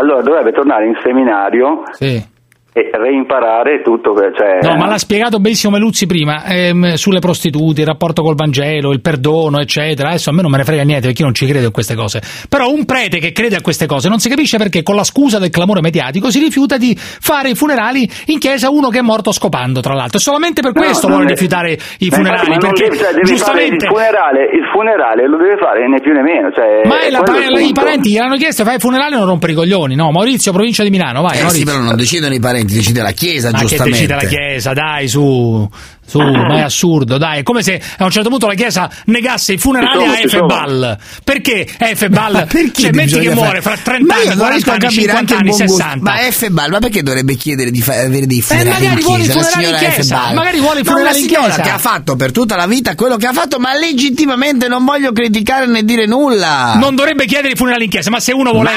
Allora 0.00 0.22
dovrebbe 0.22 0.52
tornare 0.52 0.86
in 0.86 0.98
seminario 1.02 1.82
Sì. 1.92 2.38
E 2.72 2.90
reimparare 2.92 3.82
tutto, 3.82 4.14
cioè, 4.14 4.58
No, 4.62 4.76
ma 4.76 4.86
l'ha 4.86 4.98
spiegato 4.98 5.40
benissimo 5.40 5.72
Meluzzi 5.72 6.06
prima, 6.06 6.44
ehm, 6.44 6.94
sulle 6.94 7.18
prostitute, 7.18 7.80
il 7.80 7.86
rapporto 7.86 8.22
col 8.22 8.36
Vangelo, 8.36 8.92
il 8.92 9.00
perdono, 9.00 9.58
eccetera. 9.60 10.08
Adesso 10.10 10.30
a 10.30 10.32
me 10.32 10.42
non 10.42 10.50
me 10.52 10.58
ne 10.58 10.64
frega 10.64 10.82
niente 10.82 11.06
perché 11.06 11.20
io 11.22 11.26
non 11.26 11.34
ci 11.34 11.46
credo 11.46 11.66
in 11.66 11.72
queste 11.72 11.94
cose. 11.96 12.20
Però 12.48 12.70
un 12.70 12.84
prete 12.84 13.18
che 13.18 13.32
crede 13.32 13.56
a 13.56 13.60
queste 13.60 13.86
cose 13.86 14.08
non 14.08 14.18
si 14.20 14.28
capisce 14.28 14.56
perché 14.56 14.82
con 14.82 14.94
la 14.94 15.02
scusa 15.04 15.38
del 15.38 15.50
clamore 15.50 15.80
mediatico 15.80 16.30
si 16.30 16.38
rifiuta 16.38 16.76
di 16.76 16.94
fare 16.96 17.50
i 17.50 17.54
funerali 17.54 18.08
in 18.26 18.38
chiesa 18.38 18.70
uno 18.70 18.88
che 18.88 18.98
è 18.98 19.02
morto 19.02 19.32
scopando, 19.32 19.80
tra 19.80 19.94
l'altro. 19.94 20.18
E 20.18 20.20
solamente 20.20 20.60
per 20.60 20.72
No, 20.74 20.80
questo 20.82 21.08
vuole 21.08 21.24
è- 21.24 21.28
rifiutare 21.28 21.76
i 21.98 22.08
Ma 22.10 22.16
funerali, 22.16 22.52
infatti, 22.54 22.66
perché 22.66 22.84
deve, 22.84 22.96
cioè, 22.96 23.12
devi 23.14 23.26
giustamente... 23.26 23.84
il 23.86 23.90
funerale, 23.90 24.42
il 24.44 24.64
funerale 24.72 25.26
lo 25.28 25.36
deve 25.38 25.56
fare 25.58 25.88
né 25.88 26.00
più 26.00 26.12
né 26.12 26.22
meno. 26.22 26.50
Cioè, 26.52 26.86
Ma 26.86 26.96
la- 27.10 27.58
il 27.58 27.68
i 27.68 27.72
parenti 27.72 28.10
gli 28.10 28.18
hanno 28.18 28.36
chiesto 28.36 28.62
fai 28.64 28.74
il 28.76 28.80
funerale 28.80 29.14
e 29.16 29.18
non 29.18 29.26
rompere 29.26 29.52
i 29.52 29.54
coglioni, 29.56 29.94
no? 29.96 30.10
Maurizio, 30.12 30.52
provincia 30.52 30.82
di 30.84 30.90
Milano, 30.90 31.22
vai. 31.22 31.38
Eh 31.40 31.48
sì, 31.50 31.64
però 31.64 31.78
non 31.78 31.96
decidono 31.96 32.32
i 32.34 32.38
parenti, 32.40 32.58
decide 32.64 33.02
la 33.02 33.12
Chiesa, 33.12 33.50
Ma 33.50 33.58
che 33.58 33.66
giustamente. 33.66 33.98
decide 34.06 34.14
la 34.22 34.28
Chiesa, 34.28 34.72
dai, 34.72 35.08
su, 35.08 35.68
su, 36.10 36.18
ma 36.18 36.56
è 36.56 36.60
assurdo, 36.62 37.16
dai. 37.18 37.38
È 37.38 37.42
come 37.42 37.62
se 37.62 37.80
a 37.98 38.04
un 38.04 38.10
certo 38.10 38.28
punto 38.28 38.46
la 38.48 38.54
Chiesa 38.54 38.90
negasse 39.06 39.52
i 39.54 39.58
funerali 39.58 40.04
a. 40.04 40.18
Efebal. 40.20 40.98
Perché 41.24 41.66
Efebal? 41.78 42.46
Perché 42.50 42.82
Cioè, 42.82 42.92
metti 42.92 43.18
che 43.20 43.32
muore 43.34 43.62
fra 43.62 43.76
30 43.80 44.04
Ma 44.06 44.14
anni, 44.14 44.24
io 44.24 44.28
non 44.30 44.38
40 44.38 44.54
riesco 44.54 44.70
a 44.70 44.72
anni, 44.72 44.82
capire 44.82 45.00
50 45.12 45.18
anche 45.18 45.32
il 45.32 45.38
anni, 45.38 45.48
buon 45.50 45.66
gusto. 45.66 45.82
60. 45.82 46.10
Ma 46.10 46.16
F-Ball, 46.30 46.70
ma 46.70 46.78
perché 46.80 47.02
dovrebbe 47.02 47.34
chiedere 47.36 47.70
di 47.70 47.80
fa- 47.80 47.92
avere 47.94 48.26
dei 48.26 48.38
Eh, 48.38 48.42
funerali 48.42 48.70
magari 48.86 49.00
in 49.00 49.06
chiesa? 49.06 49.34
la 49.34 49.42
signora 49.44 49.78
F-Ball? 49.78 50.34
magari 50.34 50.60
vuole 50.60 50.80
i 50.80 50.84
funerali 50.84 51.08
una 51.10 51.18
in 51.18 51.26
chiesa. 51.44 51.62
che 51.62 51.68
ha 51.70 51.78
fatto 51.78 52.16
per 52.16 52.32
tutta 52.32 52.56
la 52.56 52.66
vita 52.66 52.94
quello 52.96 53.16
che 53.16 53.26
ha 53.26 53.32
fatto, 53.32 53.58
ma 53.58 53.74
legittimamente 53.76 54.66
non 54.68 54.84
voglio 54.84 55.12
criticare 55.12 55.66
né 55.66 55.84
dire 55.84 56.06
nulla. 56.06 56.74
Non 56.74 56.94
dovrebbe 56.96 57.26
chiedere 57.26 57.52
i 57.52 57.56
funerali 57.56 57.84
in 57.84 57.90
chiesa, 57.90 58.10
ma 58.10 58.18
se 58.20 58.32
uno 58.32 58.50
vuole. 58.50 58.70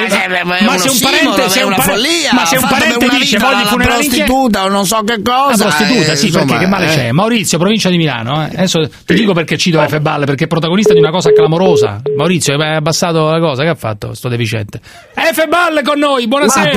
Ma, 0.43 0.57
uno 0.59 0.77
se 0.77 0.89
un 0.89 0.99
parente. 0.99 1.49
Se 1.49 1.59
un 1.61 1.67
una 1.67 1.75
pare- 1.77 1.91
follia. 1.91 2.29
Ma 2.33 2.45
se 2.45 2.57
un 2.57 2.67
parente 2.69 3.05
una 3.05 3.17
dice 3.17 3.37
voglio 3.37 3.61
i 3.61 3.65
funerali 3.65 4.05
in 4.05 4.11
chiesa. 4.11 4.25
prostituta 4.25 4.63
o 4.65 4.67
non 4.69 4.85
so 4.85 5.01
che 5.03 5.19
La 5.23 5.31
cosa. 5.47 5.63
prostituta, 5.65 6.11
eh, 6.11 6.15
sì, 6.15 6.25
insomma, 6.27 6.45
perché 6.45 6.63
che 6.63 6.69
male 6.69 6.85
eh. 6.91 6.95
c'è? 6.95 7.11
Maurizio, 7.23 7.57
provincia 7.57 7.89
di 7.89 7.95
Milano. 7.97 8.43
eh. 8.43 8.49
Adesso 8.57 8.79
ti 9.05 9.13
dico 9.13 9.31
perché 9.33 9.55
cito 9.55 9.79
F-Ball, 9.79 10.25
perché 10.25 10.43
è 10.43 10.47
protagonista 10.47 10.91
di 10.93 10.99
una 10.99 11.09
cosa 11.09 11.31
clamorosa. 11.31 12.01
Maurizio, 12.17 12.55
hai 12.59 12.75
abbassato 12.75 13.29
la 13.31 13.39
cosa, 13.39 13.63
che 13.63 13.69
ha 13.69 13.75
fatto 13.75 14.13
sto 14.13 14.27
deficiente? 14.27 14.79
F-Ball 14.83 15.81
con 15.83 15.99
noi, 15.99 16.27
buonasera. 16.27 16.71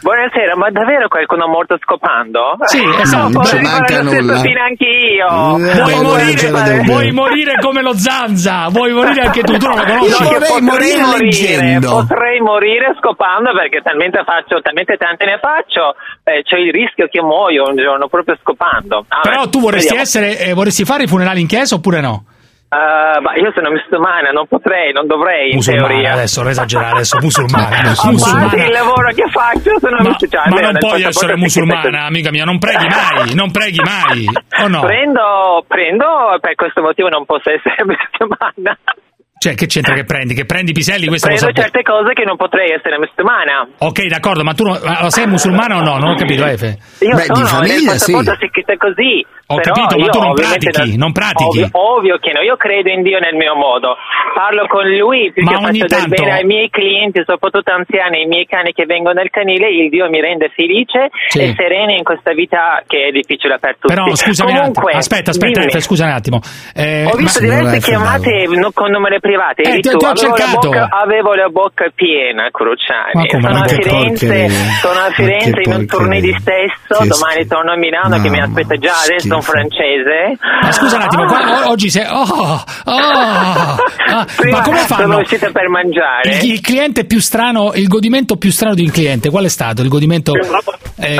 Buonasera, 0.00 0.54
ma 0.56 0.70
davvero 0.70 1.08
qualcuno 1.08 1.46
è 1.46 1.48
morto 1.48 1.76
scopando? 1.82 2.54
Sì, 2.66 2.78
esatto. 3.00 3.28
No, 3.30 3.40
Non 3.40 3.44
ci 3.44 3.50
vorrei 3.56 3.62
manca 3.62 3.94
fare 3.94 4.02
lo 4.04 4.10
stesso 4.10 4.22
nulla. 4.26 4.40
fine 4.40 4.60
anch'io. 4.60 5.26
Vuoi 5.58 5.94
Vorrei 6.00 6.02
morire, 6.02 6.82
vuoi 6.84 7.10
morire 7.10 7.52
come 7.60 7.82
lo 7.82 7.92
Zanza, 7.94 8.68
vuoi 8.70 8.92
morire 8.92 9.20
anche 9.22 9.42
tu, 9.42 9.56
tu 9.56 9.66
non 9.66 9.76
lo 9.78 9.84
conosci. 9.84 10.22
No, 10.22 10.28
che 10.28 10.38
potrei 10.38 10.60
morire, 10.62 11.18
leggendo. 11.18 11.90
potrei 11.90 12.38
morire 12.40 12.94
scopando 13.00 13.50
perché 13.52 13.80
talmente 13.82 14.22
faccio, 14.24 14.60
talmente 14.62 14.94
tante 14.96 15.24
ne 15.26 15.38
faccio, 15.42 15.98
eh, 16.22 16.42
c'è 16.46 16.58
il 16.58 16.70
rischio 16.72 17.08
che 17.10 17.20
muoio 17.22 17.64
un 17.66 17.74
giorno 17.76 18.06
proprio 18.06 18.36
scopando. 18.40 19.04
Ah, 19.08 19.20
Però 19.22 19.42
beh, 19.44 19.50
tu 19.50 19.60
vorresti 19.60 19.79
vediamo. 19.82 20.00
essere, 20.02 20.38
eh, 20.38 20.52
vorresti 20.54 20.84
fare 20.84 21.04
i 21.04 21.06
funerali 21.06 21.40
in 21.40 21.46
chiesa 21.46 21.74
oppure 21.76 22.00
no? 22.00 22.24
Eh, 22.72 23.20
ma 23.20 23.34
io 23.34 23.50
sono 23.52 23.68
musulmana, 23.70 24.30
non 24.30 24.46
potrei, 24.46 24.92
non 24.92 25.08
dovrei 25.08 25.50
in 25.50 25.56
Musulmana, 25.56 25.88
teoria. 25.88 26.12
adesso 26.12 26.40
non 26.42 26.50
esagerare, 26.50 26.92
adesso 26.92 27.18
musulmana. 27.20 27.66
Parte 27.82 28.06
musulmana. 28.06 28.64
il 28.64 28.70
lavoro 28.70 29.12
che 29.12 29.24
faccio, 29.28 29.78
sono 29.80 29.96
Ma, 29.98 30.08
musulmana. 30.10 30.50
ma 30.54 30.60
non 30.60 30.78
puoi 30.78 31.02
essere 31.02 31.36
musulmana, 31.36 32.04
amica 32.04 32.30
mia, 32.30 32.44
non 32.44 32.58
preghi 32.60 32.86
mai, 32.86 33.34
non 33.34 33.50
preghi 33.50 33.80
mai, 33.82 34.24
o 34.62 34.68
no? 34.68 34.80
Prendo, 34.82 35.64
prendo, 35.66 36.38
per 36.40 36.54
questo 36.54 36.80
motivo 36.80 37.08
non 37.08 37.24
posso 37.26 37.50
essere 37.50 37.82
musulmana. 37.82 38.78
Cioè, 39.42 39.54
che 39.54 39.64
c'entra 39.64 39.94
che 39.94 40.04
prendi? 40.04 40.34
Che 40.34 40.44
prendi 40.44 40.72
i 40.72 40.74
piselli? 40.74 41.06
Questo 41.06 41.26
lo 41.30 41.34
Prendo 41.34 41.56
sapevo. 41.56 41.72
certe 41.72 41.90
cose 41.90 42.12
che 42.12 42.24
non 42.26 42.36
potrei 42.36 42.72
essere 42.72 42.98
musulmana. 42.98 43.66
Ok, 43.78 44.04
d'accordo, 44.04 44.44
ma 44.44 44.52
tu 44.52 44.64
non- 44.64 44.76
sei 45.08 45.26
musulmana 45.26 45.78
o 45.78 45.80
no? 45.80 45.96
Non 45.96 46.10
ho 46.10 46.14
capito, 46.14 46.44
Efe. 46.44 46.76
Io 47.00 47.16
sono, 47.16 47.60
nel 47.64 47.80
passaporto 47.86 48.36
si 48.38 48.48
scrive 48.52 48.76
così. 48.76 49.24
Ho 49.50 49.56
però 49.56 49.72
capito, 49.72 49.98
ma 49.98 50.06
tu 50.10 50.20
non 50.20 50.34
pratichi, 50.34 50.96
non 50.96 51.10
pratichi. 51.10 51.58
Ovvio, 51.58 51.68
ovvio 51.72 52.16
che 52.18 52.30
no, 52.32 52.40
io 52.42 52.54
credo 52.56 52.90
in 52.90 53.02
Dio 53.02 53.18
nel 53.18 53.34
mio 53.34 53.56
modo. 53.56 53.96
Parlo 54.32 54.68
con 54.68 54.86
lui 54.86 55.32
perché 55.32 55.50
Ma 55.50 55.58
ogni 55.66 55.80
faccio 55.80 55.96
del 55.96 56.06
tanto- 56.06 56.22
bene 56.22 56.36
ai 56.38 56.44
miei 56.44 56.68
clienti, 56.70 57.22
soprattutto 57.26 57.72
anziani, 57.72 58.18
ai 58.20 58.26
miei 58.26 58.44
cani 58.46 58.72
che 58.72 58.84
vengono 58.86 59.18
nel 59.18 59.30
canile, 59.30 59.66
il 59.72 59.88
Dio 59.88 60.06
mi 60.08 60.20
rende 60.20 60.52
felice 60.54 61.08
Sì. 61.32 61.40
e 61.40 61.54
serena 61.56 61.96
in 61.96 62.04
questa 62.04 62.30
vita 62.32 62.84
che 62.86 63.08
è 63.08 63.10
difficile 63.10 63.58
per 63.58 63.74
tutti. 63.80 63.92
Però 63.92 64.04
scusami 64.14 64.52
un 64.52 64.56
Comunque, 64.58 64.82
attimo, 64.92 64.98
aspetta, 65.00 65.30
aspetta. 65.32 65.62
Efe, 65.64 65.80
scusa 65.80 66.04
un 66.04 66.12
attimo. 66.12 66.38
Eh, 66.76 67.08
Ho 67.10 67.16
visto 67.16 67.40
ma- 67.42 67.48
diverse 67.48 67.80
chiamate 67.80 68.46
no- 68.54 68.70
con 68.72 68.90
numeri 68.92 69.18
privati. 69.18 69.28
Eh, 69.62 69.68
eri 69.70 69.80
ti- 69.80 69.90
tu. 69.90 69.96
ti 69.98 70.04
ho 70.04 70.08
avevo, 70.08 70.28
la 70.28 70.36
cercato. 70.36 70.68
bocca, 70.68 70.88
avevo 70.90 71.34
la 71.34 71.48
bocca 71.48 71.86
piena, 71.94 72.48
come, 72.50 72.74
Sono 73.40 73.58
a 73.58 73.66
Firenze, 73.66 74.48
sono 74.80 74.98
a 75.00 75.10
Firenze 75.10 75.60
in 75.64 75.72
un 75.72 75.86
tournée 75.86 76.20
di 76.20 76.34
stesso. 76.38 77.04
Domani 77.06 77.46
torno 77.46 77.72
a 77.72 77.76
Milano 77.76 78.20
che 78.20 78.28
mi 78.28 78.40
aspetta 78.40 78.74
già 78.76 78.92
adesso 79.04 79.34
un 79.34 79.42
francese. 79.42 80.36
Ma 80.62 80.72
scusa 80.72 80.96
un 80.96 81.02
attimo, 81.02 81.24
qua- 81.26 81.66
o- 81.66 81.70
oggi 81.70 81.88
sei. 81.90 82.06
Oh, 82.10 82.22
oh, 82.22 82.62
ah, 82.84 84.26
Prima 84.36 84.58
ma 84.58 84.62
come 84.64 84.78
sono 84.80 85.00
fanno? 85.00 85.18
uscita 85.18 85.50
per 85.50 85.68
mangiare. 85.68 86.30
Il, 86.42 86.52
il 86.52 86.60
cliente 86.60 87.04
più 87.04 87.20
strano, 87.20 87.72
il 87.74 87.86
godimento 87.88 88.36
più 88.36 88.50
strano 88.50 88.74
di 88.74 88.82
un 88.82 88.90
cliente, 88.90 89.30
qual 89.30 89.44
è 89.44 89.48
stato? 89.48 89.82
Il 89.82 89.88
godimento. 89.88 90.32
eh, 91.00 91.16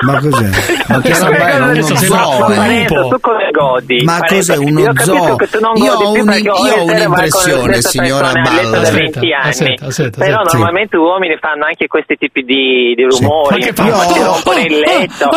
ma 0.00 0.18
cos'è? 0.18 0.48
Ma 0.88 1.00
che 1.00 1.18
roba 1.18 1.46
è? 1.46 1.58
Uno 1.60 1.96
zoo? 1.96 3.06
Tu 3.08 3.20
come 3.20 3.50
godi? 3.52 4.02
Ma 4.04 4.20
cos'è 4.26 4.56
uno 4.56 4.92
zoo? 4.96 5.36
Io 5.74 5.92
ho, 5.92 6.12
un, 6.12 6.40
io 6.42 6.54
ho 6.54 6.84
un'impressione, 6.84 7.82
signora 7.82 8.32
Balla. 8.32 8.80
Aspetta, 8.80 9.20
aspetta, 9.42 9.86
aspetta, 9.86 10.24
Però 10.24 10.42
normalmente 10.42 10.96
sì. 10.96 11.02
uomini 11.02 11.36
fanno 11.38 11.66
anche 11.66 11.86
questi 11.86 12.16
tipi 12.16 12.42
di, 12.42 12.94
di 12.96 13.02
rumori. 13.04 13.62
Sì. 13.62 13.68
Ma 13.68 13.72
che 13.72 13.72
fanno? 13.74 14.12
Ti 14.12 14.22
rompono 14.22 14.56
oh, 14.56 14.64
il 14.64 14.72
oh, 14.72 14.76
oh, 14.76 14.98
letto. 14.98 15.28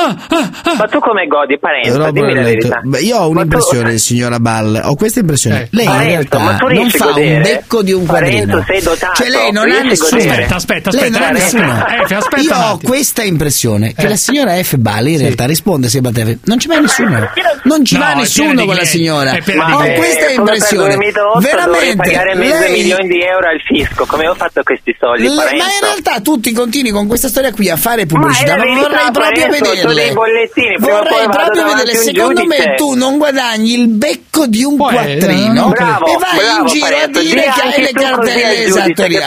Ma 0.77 0.85
tu 0.85 0.99
come 0.99 1.27
godi, 1.27 1.59
Parenzo? 1.59 2.11
Dimmi 2.11 2.33
la 2.33 2.41
verità. 2.41 2.81
Io 3.01 3.17
ho 3.17 3.29
un'impressione, 3.29 3.97
signora 3.99 4.39
Balla. 4.39 4.89
Ho 4.89 4.95
questa 4.95 5.19
impressione. 5.19 5.63
Eh, 5.63 5.67
lei 5.71 5.85
in 5.85 6.03
realtà 6.03 6.57
non 6.69 6.89
fa 6.89 7.07
un 7.07 7.41
becco 7.41 7.81
di 7.81 7.91
un 7.91 8.05
quadrino. 8.05 8.63
Cioè 8.63 9.27
lei 9.27 9.51
non 9.51 9.69
ha 9.69 9.81
nessuno. 9.81 10.21
Aspetta, 10.21 10.55
aspetta, 10.55 10.89
aspetta. 10.89 11.35
Eh, 11.35 12.41
io 12.41 12.55
ho 12.55 12.79
questa 12.81 13.23
impressione 13.23 13.93
che 13.93 14.05
eh. 14.05 14.09
la 14.09 14.15
signora 14.15 14.52
F. 14.61 14.77
Bali 14.77 15.11
in 15.11 15.17
sì. 15.17 15.23
realtà 15.23 15.45
risponde 15.45 15.87
sì, 15.87 15.99
F. 15.99 16.37
non 16.45 16.59
ci 16.59 16.67
va 16.67 16.79
nessuno. 16.79 17.29
Non 17.63 17.85
ci 17.85 17.93
no, 17.95 18.01
va 18.01 18.13
nessuno 18.13 18.65
con 18.65 18.75
la 18.75 18.85
signora. 18.85 19.37
ma 19.55 19.75
ho 19.75 19.93
questa 19.93 20.29
impressione. 20.29 20.97
veramente 21.39 22.11
pagare 22.11 22.35
lei... 22.35 22.71
milioni 22.71 23.07
di 23.07 23.21
euro 23.21 23.47
al 23.47 23.61
fisco. 23.61 24.05
Come 24.05 24.27
ho 24.27 24.35
fatto 24.35 24.61
questi 24.63 24.95
soldi 24.99 25.23
Le... 25.23 25.35
ma 25.35 25.43
in 25.45 25.79
realtà 25.81 26.19
tutti 26.21 26.51
continui 26.51 26.91
con 26.91 27.07
questa 27.07 27.27
storia 27.27 27.51
qui 27.51 27.69
a 27.69 27.77
fare 27.77 28.05
pubblicità 28.05 28.55
ma, 28.55 28.65
ma 28.65 28.79
vorrei 28.79 29.11
proprio 29.11 29.47
vederle. 29.49 30.11
vorrei 30.13 31.27
proprio 31.29 31.65
vedere 31.65 31.95
secondo 31.95 32.45
me 32.45 32.75
tu 32.75 32.93
non 32.93 33.17
guadagni 33.17 33.73
il 33.73 33.87
becco 33.87 34.47
di 34.47 34.63
un 34.63 34.77
quattrino 34.77 35.73
e 35.73 36.17
vai 36.19 36.59
in 36.59 36.65
giro 36.65 36.85
a 36.85 37.07
dire 37.07 37.41
che 37.41 37.61
hai 37.61 37.81
le 37.81 37.91
cartelle 37.91 38.63
esattoriali 38.63 39.25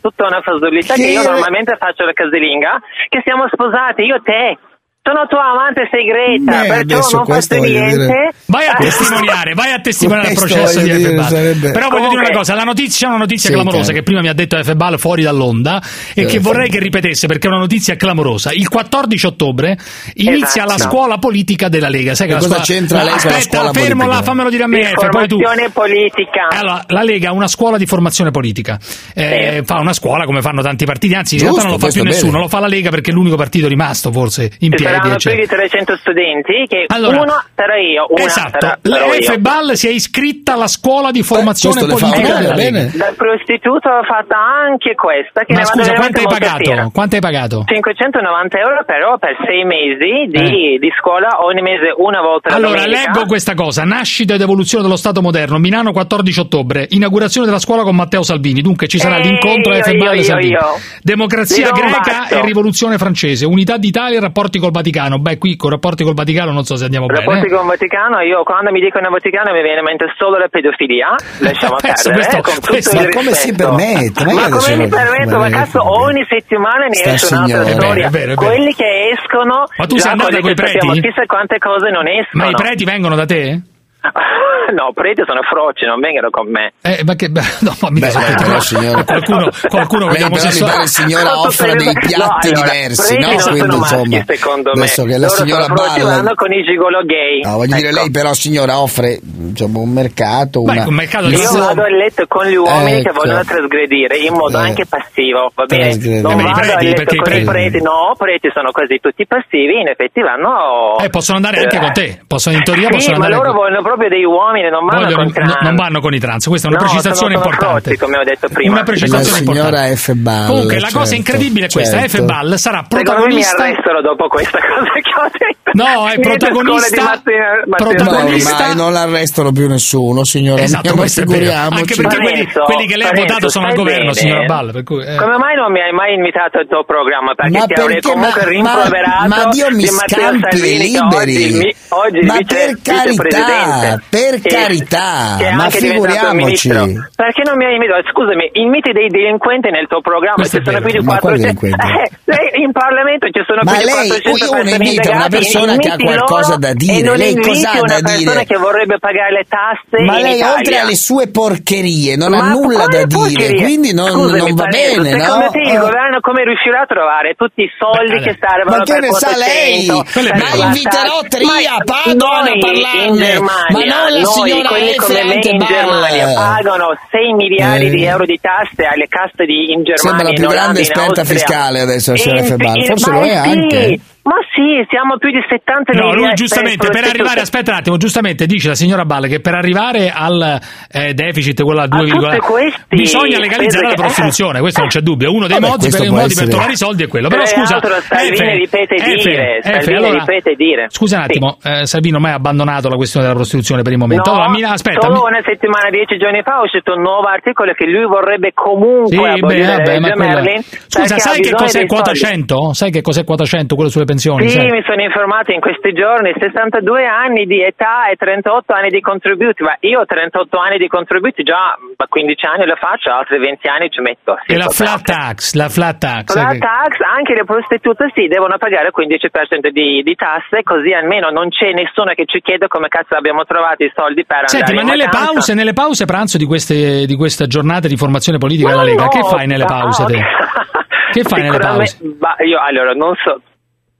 tutta 0.00 0.26
una, 0.26 0.40
tutta 0.40 0.68
che, 0.68 0.94
che 0.94 1.10
io 1.10 1.22
normalmente 1.22 1.76
faccio 1.78 2.04
la 2.04 2.12
casalinga 2.12 2.80
che 3.08 3.22
siamo 3.24 3.46
sposati 3.50 4.03
io 4.04 4.20
te 4.22 4.58
sono 5.06 5.26
tua 5.28 5.52
amante 5.52 5.84
segreta, 5.92 6.62
Beh, 6.62 6.86
perciò 6.86 7.18
non 7.18 7.26
faccio 7.26 7.60
niente. 7.60 7.96
Dire... 7.98 8.32
Vai 8.46 8.66
a 8.66 8.72
eh. 8.72 8.84
testimoniare, 8.84 9.52
vai 9.52 9.72
a 9.72 9.78
testimoniare 9.78 10.30
il 10.30 10.38
processo 10.38 10.80
di 10.80 10.90
F. 10.90 11.28
Sarebbe... 11.28 11.70
Però 11.72 11.88
voglio 11.88 12.06
Comunque... 12.06 12.08
dire 12.08 12.20
una 12.30 12.38
cosa: 12.38 12.54
la 12.54 12.62
notizia 12.62 13.06
è 13.08 13.10
una 13.10 13.18
notizia 13.18 13.50
sì, 13.50 13.54
clamorosa 13.54 13.84
cara. 13.84 13.98
che 13.98 14.02
prima 14.02 14.20
mi 14.22 14.28
ha 14.28 14.32
detto 14.32 14.56
F. 14.62 14.96
Fuori 14.96 15.22
dall'onda 15.22 15.82
e 16.14 16.22
eh, 16.22 16.24
che 16.24 16.38
vorrei 16.38 16.70
che 16.70 16.78
ripetesse 16.78 17.26
perché 17.26 17.48
è 17.48 17.50
una 17.50 17.58
notizia 17.58 17.96
clamorosa. 17.96 18.52
Il 18.52 18.66
14 18.70 19.26
ottobre 19.26 19.76
inizia 20.14 20.64
esatto. 20.64 20.70
la 20.70 20.78
scuola 20.78 21.18
politica 21.18 21.68
della 21.68 21.90
Lega. 21.90 22.14
Sai 22.14 22.26
che, 22.26 22.32
che 22.32 22.38
cosa 22.38 22.54
scuola... 22.54 22.64
c'entra 22.64 22.98
la 22.98 23.04
Lega? 23.04 23.16
aspetta, 23.16 23.62
la 23.62 23.72
fermo 23.74 24.06
là, 24.06 24.22
fammelo 24.22 24.48
dire 24.48 24.62
a 24.62 24.68
me. 24.68 24.84
F, 24.84 25.08
poi 25.10 25.28
tu. 25.28 25.36
politica. 25.70 26.48
Eh, 26.50 26.56
allora, 26.56 26.82
la 26.86 27.02
Lega 27.02 27.28
ha 27.28 27.32
una 27.32 27.48
scuola 27.48 27.76
di 27.76 27.84
formazione 27.84 28.30
politica. 28.30 28.78
Eh, 29.12 29.56
sì. 29.58 29.64
Fa 29.66 29.80
una 29.80 29.92
scuola 29.92 30.24
come 30.24 30.40
fanno 30.40 30.62
tanti 30.62 30.86
partiti, 30.86 31.12
anzi, 31.12 31.34
in 31.34 31.42
realtà 31.42 31.62
non 31.64 31.72
lo 31.72 31.78
fa 31.78 31.88
più 31.88 32.02
nessuno, 32.04 32.38
lo 32.38 32.48
fa 32.48 32.60
la 32.60 32.68
Lega 32.68 32.88
perché 32.88 33.10
è 33.10 33.14
l'unico 33.14 33.36
partito 33.36 33.68
rimasto, 33.68 34.10
forse 34.10 34.50
in 34.60 34.72
esatto. 34.72 34.76
piedi 34.76 34.93
eravamo 34.94 35.16
più 35.16 35.34
di 35.34 35.46
300 35.46 35.96
studenti 35.96 36.66
che 36.68 36.84
allora, 36.88 37.20
uno 37.20 37.42
sarà 37.54 37.76
io, 37.78 38.06
una 38.08 38.24
esatto, 38.24 38.58
sarà, 38.60 38.78
la 38.82 38.98
FBAL 39.20 39.76
si 39.76 39.88
è 39.88 39.90
iscritta 39.90 40.54
alla 40.54 40.68
scuola 40.68 41.10
di 41.10 41.22
formazione 41.22 41.82
eh, 41.82 41.86
politica. 41.86 42.38
Esatto, 42.38 42.54
bene. 42.54 42.90
Dal 42.94 43.14
prostituto 43.14 43.88
ho 43.88 44.04
fatto 44.04 44.34
anche 44.34 44.94
questa. 44.94 45.44
Che 45.44 45.54
Ma 45.54 45.64
scusa, 45.64 45.92
quanto 45.94 46.20
hai, 46.20 46.26
pagato, 46.26 46.90
quanto 46.92 47.14
hai 47.16 47.20
pagato? 47.20 47.64
590 47.66 48.58
euro 48.58 48.84
però 48.84 49.18
per 49.18 49.36
sei 49.44 49.64
mesi 49.64 50.30
di, 50.30 50.74
eh. 50.74 50.78
di 50.78 50.90
scuola, 50.98 51.44
ogni 51.44 51.62
mese 51.62 51.92
una 51.96 52.20
volta 52.20 52.54
Allora, 52.54 52.84
domenica. 52.84 53.10
leggo 53.12 53.26
questa 53.26 53.54
cosa. 53.54 53.84
Nascita 53.84 54.34
ed 54.34 54.40
evoluzione 54.40 54.84
dello 54.84 54.96
Stato 54.96 55.20
moderno, 55.20 55.58
Milano 55.58 55.92
14 55.92 56.40
ottobre, 56.40 56.86
inaugurazione 56.90 57.46
della 57.46 57.58
scuola 57.58 57.82
con 57.82 57.96
Matteo 57.96 58.22
Salvini, 58.22 58.60
dunque 58.60 58.86
ci 58.86 58.98
sarà 58.98 59.16
Ehi, 59.16 59.24
l'incontro 59.24 59.74
FBAL-Salvini. 59.74 60.56
Democrazia 61.02 61.70
greca 61.70 62.28
e 62.28 62.40
rivoluzione 62.42 62.98
francese, 62.98 63.46
unità 63.46 63.76
d'Italia 63.76 64.18
e 64.18 64.20
rapporti 64.20 64.58
col 64.58 64.70
Vaticano. 64.70 64.83
Vaticano. 64.84 65.18
Beh, 65.18 65.38
qui 65.38 65.56
con 65.56 65.70
rapporti 65.70 66.04
col 66.04 66.12
Vaticano 66.12 66.52
non 66.52 66.64
so 66.64 66.76
se 66.76 66.84
andiamo 66.84 67.06
rapporti 67.06 67.24
bene. 67.24 67.40
Rapporti 67.40 67.54
eh. 67.54 67.56
con 67.56 67.64
il 67.64 67.70
Vaticano, 67.72 68.20
io 68.20 68.42
quando 68.44 68.70
mi 68.70 68.80
dico 68.80 68.98
nel 69.00 69.10
Vaticano 69.10 69.52
mi 69.56 69.62
viene 69.62 69.80
in 69.80 69.86
mente 69.88 70.04
solo 70.18 70.36
la 70.36 70.48
pedofilia, 70.48 71.16
lasciamo 71.40 71.76
Penso, 71.80 72.12
perdere. 72.12 72.42
Questo, 72.44 72.60
eh, 72.60 72.60
questo, 72.60 72.96
ma 73.00 73.08
come 73.08 73.32
si 73.32 73.50
permette? 73.54 74.24
Ma, 74.24 74.32
ma 74.32 74.48
come 74.52 74.76
mi 74.76 74.88
permetto? 74.88 75.38
Ma 75.38 75.48
cazzo, 75.48 75.80
ogni 75.80 76.24
settimana 76.28 76.84
mi 76.92 76.98
esce 77.00 77.34
un'altra 77.34 77.64
storia. 77.64 78.06
È 78.06 78.10
vero, 78.10 78.32
è 78.32 78.36
vero. 78.36 78.46
Quelli 78.46 78.72
che 78.74 79.16
escono, 79.16 79.64
ma 79.64 79.86
tu 79.86 79.96
sei 79.96 80.12
andato 80.12 80.36
con 80.38 80.50
i 80.50 80.54
preti? 80.54 80.78
Sappiamo, 80.78 81.00
chissà 81.00 81.24
quante 81.26 81.58
cose 81.58 81.88
non 81.88 82.06
escono. 82.06 82.44
Ma 82.44 82.50
i 82.50 82.54
preti 82.54 82.84
vengono 82.84 83.16
da 83.16 83.24
te? 83.24 83.73
No, 84.72 84.92
prete 84.94 85.24
sono 85.26 85.42
froci, 85.42 85.84
non 85.84 86.00
vengano 86.00 86.30
con 86.30 86.48
me. 86.48 86.72
Eh, 86.80 87.02
ma 87.04 87.14
che 87.14 87.28
no, 87.28 87.76
ma 87.80 87.90
mica 87.90 88.08
Beh, 88.08 88.34
però, 88.34 88.60
signora. 88.60 89.04
qualcuno, 89.04 89.48
qualcuno 89.68 90.06
Lei 90.08 90.22
però 90.24 90.36
so... 90.36 90.64
mi 90.64 90.70
pare 90.70 90.86
signora 90.86 91.38
offra 91.44 91.74
dei 91.74 91.92
piatti 91.92 92.50
no, 92.50 92.62
diversi, 92.62 93.18
no? 93.18 93.26
Quindi, 93.28 93.76
insomma, 93.76 94.04
maschi, 94.04 94.24
secondo 94.26 94.70
me. 94.74 94.80
Adesso 94.80 95.04
che 95.04 95.12
la 95.12 95.18
Loro 95.18 95.28
signora 95.28 95.66
balla 95.68 96.34
con 96.34 96.52
i 96.52 96.64
gigolo 96.64 97.04
gay. 97.04 97.42
No, 97.42 97.56
voglio 97.56 97.64
ecco. 97.64 97.76
dire 97.76 97.92
lei 97.92 98.10
però 98.10 98.32
signora 98.32 98.80
offre, 98.80 99.18
diciamo, 99.20 99.80
un 99.80 99.90
mercato, 99.90 100.62
una 100.62 100.72
Beh, 100.72 100.88
un 100.88 100.94
mercato 100.94 101.28
Io 101.28 101.38
sono... 101.38 101.64
vado 101.66 101.82
a 101.82 101.88
letto 101.88 102.24
con 102.26 102.46
gli 102.46 102.56
uomini 102.56 102.98
ecco. 102.98 103.10
che 103.10 103.12
vogliono 103.12 103.44
trasgredire 103.44 104.16
in 104.16 104.32
modo 104.32 104.58
eh. 104.58 104.62
anche 104.62 104.86
passivo, 104.86 105.52
va 105.54 105.64
bene? 105.66 105.94
Non 106.22 106.40
eh, 106.40 106.42
vado 106.42 106.60
preti, 106.60 106.72
a 106.72 106.80
letto 106.80 107.16
con 107.16 107.32
i 107.34 107.44
preti, 107.44 107.82
no, 107.82 108.14
preti 108.16 108.50
sono 108.52 108.70
quasi 108.72 108.98
tutti 108.98 109.26
passivi, 109.26 109.80
in 109.80 109.88
effetti 109.88 110.22
vanno 110.22 110.96
Eh, 111.04 111.10
possono 111.10 111.36
andare 111.36 111.60
anche 111.60 111.76
eh. 111.76 111.80
con 111.80 111.92
te. 111.92 112.20
Possono 112.26 112.56
in 112.56 112.64
teoria 112.64 112.88
possono 112.88 113.16
andare. 113.16 113.34
Ma 113.34 113.42
loro 113.42 113.52
vogliono 113.52 113.82
proprio 113.94 114.08
dei 114.08 114.24
uomini, 114.24 114.68
non 114.68 114.84
vanno 114.84 115.04
Vogliono, 115.04 115.22
con 115.22 115.32
trans. 115.32 115.60
Non 115.62 115.76
vanno 115.76 116.00
con 116.00 116.12
i 116.14 116.18
trans, 116.18 116.46
questa 116.46 116.68
è 116.68 116.70
una 116.70 116.80
no, 116.80 116.84
precisazione 116.84 117.34
importante. 117.34 117.96
Come 117.96 118.14
Frotti, 118.24 118.68
una 118.68 118.82
precisazione 118.82 119.38
signora 119.38 119.86
F. 119.94 120.12
Ball, 120.14 120.46
Comunque, 120.46 120.78
certo, 120.78 120.84
la 120.84 120.92
cosa 120.92 121.14
certo, 121.14 121.14
incredibile 121.14 121.66
è 121.66 121.68
questa: 121.70 121.98
certo. 121.98 122.16
F. 122.16 122.24
Ball 122.24 122.54
sarà 122.54 122.84
protagonista. 122.88 123.50
Secondo 123.50 123.64
me 123.64 123.68
mi 123.68 123.74
arrestano 123.74 124.00
dopo 124.02 124.28
questa 124.28 124.58
cosa 124.74 124.92
che 125.00 125.12
ho 125.14 125.28
detto. 125.30 125.70
No, 125.74 126.08
è 126.08 126.20
protagonista. 126.20 127.02
Mattina, 127.02 127.46
protagonista. 127.76 128.74
Non 128.74 128.92
l'arrestano 128.92 129.52
più 129.52 129.68
nessuno, 129.68 130.24
signora. 130.24 130.62
Esatto, 130.62 130.94
questo 130.94 131.22
è 131.22 131.24
vero. 131.24 131.52
Anche 131.52 131.94
perché 131.94 132.16
quelli, 132.16 132.46
quelli, 132.46 132.86
che 132.86 132.96
lei 132.96 133.08
ha 133.08 133.14
votato 133.14 133.48
sono 133.48 133.66
al 133.66 133.74
governo, 133.74 134.10
bene. 134.10 134.14
signora 134.14 134.44
Ball. 134.44 134.82
Cui, 134.82 135.04
eh. 135.04 135.16
Come 135.16 135.36
mai 135.38 135.54
non 135.56 135.72
mi 135.72 135.80
hai 135.80 135.92
mai 135.92 136.14
invitato 136.14 136.58
al 136.58 136.66
tuo 136.66 136.84
programma? 136.84 137.34
Perché 137.34 137.58
ma 137.58 137.66
ti 137.66 137.72
avrei 137.74 138.00
comunque 138.00 138.42
ma, 138.42 138.48
rimproverato. 138.48 139.28
Ma, 139.28 139.48
Dio 139.50 139.70
mi 139.70 139.86
scampi 139.86 140.60
liberi. 140.60 141.44
Oggi, 141.54 141.76
oggi 141.88 142.26
ma 142.26 142.38
per 142.46 142.78
carità, 142.82 143.83
eh, 143.92 143.98
per 144.08 144.34
e, 144.34 144.40
carità, 144.40 145.36
che 145.38 145.50
ma 145.52 145.68
figuriamoci. 145.70 146.68
Perché 146.68 147.42
non 147.44 147.56
mi 147.56 147.64
hai 147.64 147.74
invitato? 147.74 148.08
Scusami, 148.10 148.50
inviti 148.54 148.92
dei 148.92 149.08
delinquenti 149.08 149.70
nel 149.70 149.86
tuo 149.86 150.00
programma. 150.00 150.44
Ci 150.44 150.60
sono 150.62 150.80
più 150.80 151.00
di 151.00 151.04
400. 151.04 151.62
Eh, 152.24 152.58
in 152.58 152.72
Parlamento 152.72 153.28
ci 153.28 153.42
sono 153.46 153.60
ma 153.62 153.76
lei, 153.76 154.08
400 154.08 154.28
io 154.28 154.50
persone. 154.50 154.70
invita 154.70 155.10
una 155.10 155.28
persona 155.28 155.76
che 155.76 155.88
ha 155.88 155.96
qualcosa 155.96 156.56
da 156.56 156.72
dire. 156.72 157.16
Lei 157.16 157.36
cosa 157.36 157.72
ha 157.72 157.80
da 157.80 158.00
dire? 158.00 158.44
che 158.44 158.56
vorrebbe 158.56 158.98
pagare 158.98 159.32
le 159.32 159.44
tasse. 159.46 160.02
Ma 160.02 160.18
lei, 160.18 160.36
Italia. 160.36 160.54
oltre 160.54 160.78
alle 160.78 160.96
sue 160.96 161.28
porcherie, 161.28 162.16
non 162.16 162.30
ma 162.30 162.38
ha 162.38 162.48
nulla 162.48 162.86
da 162.86 163.06
porcherie? 163.06 163.48
dire. 163.48 163.62
Quindi 163.62 163.92
non, 163.92 164.10
Scusami, 164.10 164.38
non 164.38 164.54
va 164.54 164.64
Pareto, 164.64 165.02
bene. 165.02 165.20
Secondo 165.20 165.44
no? 165.44 165.50
te 165.50 165.58
il 165.58 165.68
eh. 165.68 165.78
governo 165.78 166.20
come 166.20 166.44
riuscirà 166.44 166.80
a 166.80 166.86
trovare 166.86 167.34
tutti 167.34 167.62
i 167.62 167.70
soldi 167.78 168.22
che 168.22 168.36
servono? 168.40 168.76
Ma 168.76 168.82
che 168.84 168.98
ne 169.00 169.12
sa 169.12 169.36
lei? 169.36 169.86
Ma 169.86 170.64
inviterò 170.64 171.20
Tria 171.28 171.76
Padova 171.84 172.40
a 172.40 172.58
parlarne. 172.58 173.38
Ma 173.74 173.84
no, 173.84 174.08
la 174.08 174.20
noi, 174.20 174.64
quelli 174.64 174.94
come 174.96 175.24
me 175.24 175.34
in 175.42 175.58
Germania, 175.58 176.32
pagano 176.34 176.96
6 177.10 177.32
miliardi 177.34 177.86
eh. 177.86 177.90
di 177.90 178.04
euro 178.04 178.24
di 178.24 178.38
tasse 178.40 178.84
alle 178.84 179.06
caste 179.08 179.44
di, 179.44 179.72
in 179.72 179.82
Germania. 179.82 179.96
Sembra 179.96 180.28
la 180.28 180.32
più 180.32 180.46
grande 180.46 180.80
esperta 180.80 181.20
Austria. 181.20 181.38
fiscale 181.38 181.80
adesso 181.80 182.10
la 182.12 182.16
signora 182.16 182.42
Forse 182.84 183.10
lo 183.10 183.20
è 183.22 183.34
anche. 183.34 183.98
Ma 184.24 184.40
sì, 184.56 184.80
siamo 184.88 185.14
a 185.14 185.18
più 185.18 185.28
di 185.28 185.44
70 185.46 185.92
No, 185.92 186.14
lui 186.14 186.32
giustamente 186.32 186.88
per 186.88 187.04
arrivare, 187.04 187.40
aspetta 187.40 187.72
un 187.72 187.76
attimo, 187.76 187.96
giustamente 187.98 188.46
dice 188.46 188.68
la 188.68 188.74
signora 188.74 189.04
Balle 189.04 189.28
che 189.28 189.40
per 189.40 189.52
arrivare 189.52 190.08
al 190.08 190.58
eh, 190.90 191.12
deficit 191.12 191.60
quello 191.60 191.82
a 191.82 191.86
2, 191.86 192.38
questi, 192.40 192.80
bisogna 192.88 193.38
legalizzare 193.38 193.88
la 193.88 193.92
eh, 193.92 193.96
prostituzione, 193.96 194.58
eh, 194.58 194.60
questo 194.62 194.80
non 194.80 194.88
c'è 194.88 195.00
dubbio, 195.00 195.30
uno 195.30 195.46
dei 195.46 195.58
eh, 195.58 195.60
modi, 195.60 195.90
per, 195.90 196.08
modi 196.08 196.24
essere... 196.24 196.46
per 196.46 196.54
trovare 196.54 196.72
i 196.72 196.76
soldi 196.76 197.02
è 197.04 197.06
quello. 197.06 197.28
Però 197.28 197.44
scusa, 197.44 197.78
Salvini 198.00 198.56
ripete 198.64 198.96
dire, 198.96 199.60
allora, 199.94 200.24
dire. 200.56 200.86
Scusa 200.88 201.16
un 201.18 201.22
attimo, 201.24 201.56
sì. 201.58 201.68
Eh, 201.68 201.84
Salvino 201.84 202.18
mai 202.18 202.32
ha 202.32 202.36
abbandonato 202.36 202.88
la 202.88 202.96
questione 202.96 203.26
della 203.26 203.36
prostituzione 203.36 203.82
per 203.82 203.92
il 203.92 203.98
momento. 203.98 204.30
No, 204.30 204.36
allora, 204.38 204.50
mi, 204.56 204.62
aspetta, 204.62 205.00
solo 205.02 205.26
una 205.26 205.42
settimana, 205.44 205.90
dieci 205.90 206.16
giorni 206.16 206.40
fa 206.40 206.60
ho 206.60 206.68
scritto 206.68 206.94
un 206.94 207.02
nuovo 207.02 207.28
articolo 207.28 207.74
che 207.74 207.84
lui 207.84 208.06
vorrebbe 208.06 208.52
comunque 208.54 209.36
sì, 209.36 209.40
beh, 209.44 210.00
vabbè, 210.00 210.62
Scusa, 210.88 211.18
sai 211.18 211.42
che 211.42 211.50
cos'è 211.50 211.84
quota 211.84 212.14
100? 212.14 212.72
Sai 212.72 212.90
che 212.90 213.02
cos'è 213.02 213.22
quota 213.24 213.44
100 213.44 213.74
quello 213.74 213.90
sulle 213.90 214.04
pensioni? 214.04 214.12
Pensioni? 214.14 214.48
Sì, 214.48 214.58
sai? 214.58 214.70
mi 214.70 214.82
sono 214.86 215.02
informato 215.02 215.52
in 215.52 215.60
questi 215.60 215.92
giorni, 215.92 216.32
62 216.38 217.04
anni 217.04 217.44
di 217.44 217.60
età 217.62 218.08
e 218.08 218.16
38 218.16 218.72
anni 218.72 218.88
di 218.88 219.00
contributi, 219.00 219.62
ma 219.62 219.76
io 219.80 220.00
ho 220.00 220.06
38 220.06 220.58
anni 220.58 220.78
di 220.78 220.86
contributi, 220.88 221.42
già 221.42 221.74
da 221.96 222.06
15 222.08 222.46
anni 222.46 222.66
lo 222.66 222.76
faccio, 222.78 223.10
altri 223.10 223.38
20 223.38 223.68
anni 223.68 223.90
ci 223.90 224.00
metto. 224.00 224.38
Sì, 224.46 224.54
E 224.54 224.56
la 224.56 224.70
flat 224.70 225.02
tax, 225.02 225.54
la 225.54 225.68
flat 225.68 225.98
tax. 225.98 226.34
La 226.34 226.50
eh, 226.50 226.52
che- 226.54 226.58
tax, 226.58 226.92
anche 227.02 227.34
le 227.34 227.44
prostitute 227.44 228.10
sì, 228.14 228.26
devono 228.28 228.56
pagare 228.56 228.88
il 228.88 228.94
15% 228.94 229.68
di, 229.68 230.02
di 230.02 230.14
tasse, 230.14 230.62
così 230.62 230.92
almeno 230.94 231.30
non 231.30 231.50
c'è 231.50 231.74
nessuno 231.74 232.14
che 232.14 232.24
ci 232.26 232.40
chiede 232.40 232.68
come 232.68 232.88
cazzo 232.88 233.16
abbiamo 233.16 233.44
trovato 233.44 233.82
i 233.84 233.92
soldi 233.94 234.24
per 234.24 234.48
Senti, 234.48 234.70
andare 234.70 234.86
ma 234.86 234.92
nelle 234.94 235.08
pause, 235.10 235.54
nelle 235.54 235.72
pause 235.72 236.04
pranzo 236.04 236.38
di 236.38 236.46
queste, 236.46 237.06
di 237.06 237.16
queste 237.16 237.46
giornate 237.46 237.88
di 237.88 237.96
formazione 237.96 238.38
politica 238.38 238.70
della 238.70 238.84
Lega, 238.84 239.04
no, 239.04 239.08
che 239.14 239.22
fai 239.22 239.46
nelle 239.46 239.64
ah, 239.64 239.66
pause 239.66 240.04
te? 240.04 240.16
ok. 240.16 240.82
Che 241.14 241.22
fai 241.22 241.42
nelle 241.42 241.58
pause? 241.58 241.98
ma 242.18 242.34
io 242.44 242.58
allora 242.58 242.92
non 242.92 243.14
so. 243.22 243.40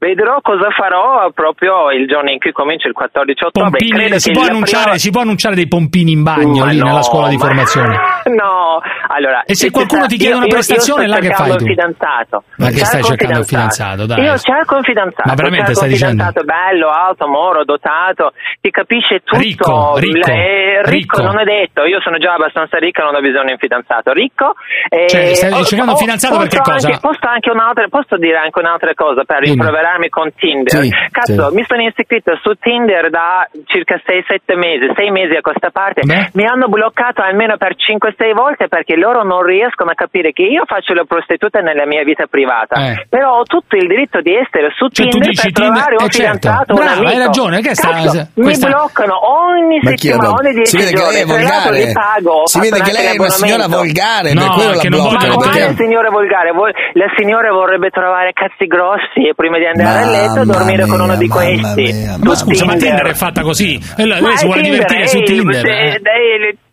Vedrò 0.05 0.39
cosa 0.41 0.69
farò 0.69 1.31
proprio 1.33 1.89
il 1.89 2.05
giorno 2.07 2.29
in 2.29 2.37
cui 2.39 2.51
comincia 2.51 2.87
il 2.87 2.93
14 2.93 3.45
ottobre. 3.45 3.79
Pompini, 3.79 4.19
si, 4.19 4.31
può 4.31 4.45
prima- 4.45 4.97
si 4.97 5.09
può 5.09 5.21
annunciare 5.21 5.55
dei 5.55 5.67
pompini 5.67 6.11
in 6.11 6.21
bagno 6.21 6.63
Ma 6.65 6.69
lì 6.71 6.77
no, 6.77 6.85
nella 6.85 7.01
scuola 7.01 7.27
di 7.29 7.37
ma- 7.37 7.45
formazione. 7.45 7.97
No, 8.35 8.81
allora. 9.07 9.43
E 9.45 9.53
se 9.55 9.69
qualcuno 9.69 10.07
ti 10.07 10.17
chiede 10.17 10.31
io- 10.33 10.37
una 10.37 10.45
io- 10.47 10.53
prestazione, 10.53 11.03
io 11.03 11.09
là 11.09 11.17
che 11.19 11.29
fai 11.33 11.51
tu? 11.57 11.63
un 11.63 11.69
fidanzato. 11.69 12.43
Ma 12.57 12.69
che 12.69 12.83
stai 12.85 13.01
un 13.01 13.05
cercando 13.05 13.39
il 13.39 13.45
fidanzato, 13.45 14.05
dai. 14.07 14.23
Io 14.23 14.37
cerco 14.39 14.75
un 14.77 14.83
fidanzato. 14.83 15.29
Ma 15.29 15.33
veramente 15.35 15.73
stai 15.75 15.87
un 15.87 15.93
dicendo? 15.93 16.23
fidanzato 16.23 16.43
bello, 16.45 16.87
alto, 16.89 17.27
moro, 17.27 17.63
dotato, 17.65 18.33
ti 18.61 18.71
capisce 18.71 19.19
tutto. 19.23 19.37
Ricco, 19.37 19.97
ricco, 19.97 20.31
Eh, 20.31 20.81
ricco, 20.83 20.89
ricco. 20.89 21.21
non 21.21 21.39
è 21.39 21.43
detto. 21.43 21.85
Io 21.85 22.01
sono 22.01 22.17
già 22.17 22.33
abbastanza 22.33 22.77
ricca, 22.79 23.03
non 23.03 23.13
ho 23.15 23.19
bisogno 23.21 23.45
di 23.45 23.51
un 23.51 23.57
fidanzato. 23.59 24.11
Ricco. 24.11 24.53
eh, 24.89 25.07
Cioè, 25.07 25.33
stai 25.35 25.51
ho- 25.53 25.63
cercando 25.63 25.91
un 25.93 25.97
fidanzato 25.97 26.37
per 26.39 26.47
che 26.47 26.57
cosa? 26.59 26.87
Anche, 26.87 26.99
posso, 26.99 27.19
anche 27.29 27.49
un'altra, 27.51 27.87
posso 27.89 28.17
dire 28.17 28.37
anche 28.37 28.59
un'altra 28.59 28.93
cosa 28.95 29.23
per 29.23 29.39
Dimmi. 29.41 29.53
rimproverarmi 29.55 30.09
con 30.09 30.33
Tinder? 30.35 30.81
Sì, 30.81 30.89
Cazzo, 31.11 31.49
sì. 31.49 31.55
mi 31.55 31.63
sono 31.67 31.81
iscritto 31.85 32.35
su 32.41 32.53
Tinder 32.59 33.09
da 33.09 33.47
circa 33.65 34.01
6-7 34.03 34.55
mesi, 34.57 34.89
6 34.95 35.11
mesi 35.11 35.35
a 35.35 35.41
questa 35.41 35.69
parte. 35.69 36.01
Beh. 36.03 36.29
Mi 36.33 36.45
hanno 36.45 36.67
bloccato 36.67 37.21
almeno 37.21 37.57
per 37.57 37.75
5-6 38.15 38.33
volte 38.33 38.67
perché 38.67 38.95
loro 38.95 39.23
non 39.23 39.43
riescono 39.43 39.91
a 39.91 39.93
capire 39.93 40.31
che 40.31 40.43
io 40.43 40.63
faccio 40.65 40.93
la 40.93 41.03
prostituta 41.05 41.59
nella 41.59 41.85
mia 41.85 42.03
vita 42.03 42.25
privata. 42.27 42.75
Eh. 42.91 43.05
Però 43.09 43.39
ho 43.39 43.43
tutto 43.43 43.75
il 43.75 43.87
diritto 43.87 44.21
di 44.21 44.33
essere 44.35 44.71
su 44.75 44.87
Cioè, 44.87 45.07
Tinder 45.07 45.31
per 45.35 45.51
trovare 45.51 45.95
Tinder- 45.95 46.01
un 46.01 46.05
eh, 46.05 46.09
certo. 46.09 46.39
fidanzato, 46.39 46.73
un 46.73 46.79
Brava, 46.79 46.91
amico. 46.95 47.11
hai 47.11 47.17
ragione, 47.19 47.61
che 47.61 47.75
sta- 47.75 47.89
Cazzo, 47.95 48.27
questa- 48.33 48.67
Mi 48.67 48.73
bloccano 48.73 49.15
ogni 49.15 49.79
settimana, 49.83 50.29
ogni 50.31 50.53
10 50.53 50.65
si 50.65 50.77
vede 50.77 50.89
che 50.91 50.95
giorni. 50.97 51.13
lei 51.13 51.21
è 51.21 51.25
volgare. 51.25 51.91
pago. 51.93 52.47
Si 52.47 52.59
vede 52.59 52.79
che 52.81 52.91
lei 52.91 53.05
è 53.05 53.19
una 53.19 53.29
signora 53.29 53.67
volgare, 53.67 54.33
per 54.33 54.47
quello 54.55 54.73
la 54.73 54.81
bloccano, 54.89 55.35
Ma 55.35 55.41
perché- 55.43 55.59
quale 55.59 55.75
signore 55.75 56.09
volgare? 56.09 56.51
La 56.93 57.09
signora 57.17 57.51
vorrebbe 57.51 57.89
trovare 57.89 58.31
cazzi 58.33 58.65
grossi 58.65 59.27
e 59.27 59.33
prima 59.35 59.57
di 59.57 59.65
andare 59.65 60.03
a 60.03 60.09
letto 60.09 60.45
dormire 60.45 60.85
con 60.87 60.99
uno 60.99 61.15
di 61.15 61.25
mia, 61.27 61.35
questi. 61.35 61.81
mia, 61.83 62.15
Ma 62.19 62.35
scusa, 62.35 62.65
ma 62.65 62.75
Tinder 62.75 63.07
è 63.07 63.13
fatta 63.13 63.41
così. 63.41 63.79
E 63.97 64.05
Lei, 64.05 64.37
si 64.37 64.45
vuole 64.45 64.61
Tinder, 64.61 64.85
divertire 64.85 65.03
è 65.03 65.07
su 65.07 65.19
Tinder. 65.21 65.63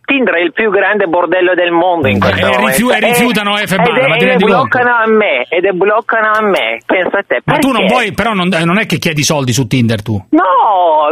È- 0.05 0.11
eh? 0.11 0.15
è 0.15 0.19
il- 0.19 0.19
Tinder 0.19 0.33
è 0.35 0.41
il 0.43 0.51
più 0.53 0.69
grande 0.69 1.05
bordello 1.07 1.53
del 1.55 1.71
mondo 1.71 2.07
in 2.07 2.19
questo 2.19 2.45
Eh, 2.45 2.57
momento. 2.57 2.91
e 2.91 2.99
rifiutano 2.99 3.57
E- 3.57 3.67
F 3.67 3.75
barra, 3.75 3.97
ed 3.97 4.03
è- 4.03 4.07
ma 4.07 4.15
ti 4.17 4.23
ed 4.23 4.27
è 4.27 4.31
rendi 4.31 4.43
conto? 4.43 4.57
bloccano 4.67 4.91
a 4.93 5.07
me, 5.07 5.45
ed 5.49 5.63
è 5.65 5.71
bloccano 5.71 6.27
a 6.33 6.41
me. 6.43 6.67
Pensa 6.85 7.17
a 7.19 7.23
te. 7.25 7.41
Ma 7.45 7.57
tu 7.57 7.67
non 7.71 7.77
perché? 7.87 7.93
vuoi, 7.93 8.11
però 8.13 8.33
non, 8.33 8.51
eh, 8.53 8.65
non 8.65 8.77
è 8.79 8.85
che 8.85 8.97
chiedi 8.97 9.23
soldi 9.23 9.53
su 9.53 9.65
Tinder 9.67 10.01
tu. 10.01 10.13
No, 10.29 10.41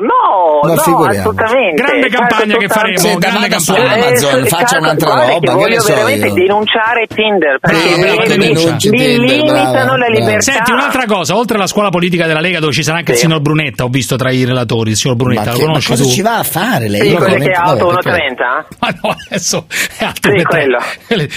no, 0.01 0.59
Ma 0.61 0.67
no, 0.67 0.73
assolutamente. 0.79 1.81
Grande 1.81 2.07
campagna 2.09 2.57
che 2.57 2.67
faremo, 2.67 2.97
Senta, 2.97 3.29
grande 3.29 3.47
vada 3.47 3.59
su 3.59 3.73
campagna. 3.73 3.93
Amazon, 4.07 4.39
Eh, 4.43 4.45
faccia 4.47 4.77
un'altra 4.77 5.11
guarda 5.11 5.25
roba, 5.33 5.39
che 5.39 5.47
che 5.47 5.53
voglio 5.53 5.79
so 5.81 5.93
veramente 5.93 6.27
io. 6.27 6.33
denunciare 6.33 7.07
Tinder 7.07 7.57
perché 7.59 7.77
Brava, 7.81 7.95
mi, 7.95 8.01
brava, 8.03 8.21
mi- 8.21 8.53
denunci 8.53 8.89
mi 8.89 8.97
Tinder, 8.97 9.19
limitano 9.19 9.95
la 9.97 10.07
libertà. 10.07 10.41
Senti, 10.41 10.71
un'altra 10.71 11.05
cosa, 11.05 11.35
oltre 11.35 11.57
alla 11.57 11.67
scuola 11.67 11.89
politica 11.89 12.27
della 12.27 12.39
Lega 12.39 12.59
dove 12.59 12.73
ci 12.73 12.83
sarà 12.83 12.97
anche 12.99 13.11
il 13.11 13.17
Sì. 13.17 13.25
signor 13.25 13.41
Brunetta, 13.41 13.83
ho 13.83 13.87
visto 13.89 14.15
tra 14.15 14.31
i 14.31 14.43
relatori, 14.45 14.91
il 14.91 14.95
signor 14.95 15.17
Ma, 15.17 15.23
Brunetta, 15.23 15.51
che- 15.51 15.57
lo 15.57 15.57
ma 15.59 15.65
conosci 15.67 15.89
cosa 15.89 16.03
tu? 16.03 16.09
ci 16.09 16.21
va 16.21 16.37
a 16.37 16.43
fare 16.43 16.87
lei? 16.89 17.01
Sì, 17.01 17.07
Io 17.07 17.15
quello 17.17 17.33
che 17.35 17.49
vabbè, 17.51 17.77
perché- 17.77 17.83
1,30? 17.83 18.67
Ma 18.81 18.89
no, 19.01 19.15
adesso 19.27 19.67
è 19.97 20.05
alto 20.05 20.31
Sì, 20.35 20.43
quello. 20.43 20.79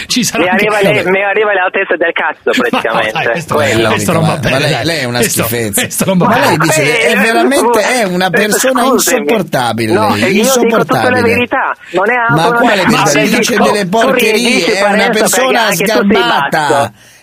Ci 0.07 0.25
sarà 0.25 0.45
Mi 0.45 0.49
anche- 0.49 0.67
arriva, 0.67 0.93
le, 0.93 1.11
mi 1.11 1.23
arriva 1.23 1.53
l'altaltezza 1.53 1.97
del 1.97 2.13
cazzo 2.15 2.51
praticamente. 2.59 3.13
Ma 3.13 3.19
no, 3.19 3.25
dai, 3.25 3.33
questo- 3.33 3.55
quello. 3.55 3.89
questo 3.91 4.13
non 4.13 4.23
va 4.23 4.29
Ma 4.29 4.37
bene. 4.39 4.85
lei, 4.85 4.99
è 5.01 5.05
una 5.05 5.19
Questo- 5.19 5.43
schifezza. 5.45 5.81
questo 5.83 6.05
non 6.07 6.19
va 6.19 6.27
Ma 6.27 6.35
bene. 6.35 6.47
lei 6.47 6.59
dice 6.59 6.83
che 6.83 7.07
è 7.09 7.17
veramente 7.17 7.81
è 7.81 8.03
una 8.05 8.27
eh, 8.27 8.31
persona 8.31 8.81
scusami. 8.85 9.19
insopportabile. 9.21 9.93
No, 9.93 10.09
lei, 10.15 10.21
la 10.21 10.27
insopportabile. 10.29 11.21
verità. 11.21 11.75
Non 11.91 12.11
è 12.11 12.33
Ma 12.35 12.53
quale 12.53 12.85
verità? 12.87 13.21
Dice 13.37 13.57
delle 13.59 13.87
porcherie, 13.87 14.75
è 14.79 14.83
una 14.91 15.11
persona 15.11 15.65
perché 15.69 15.85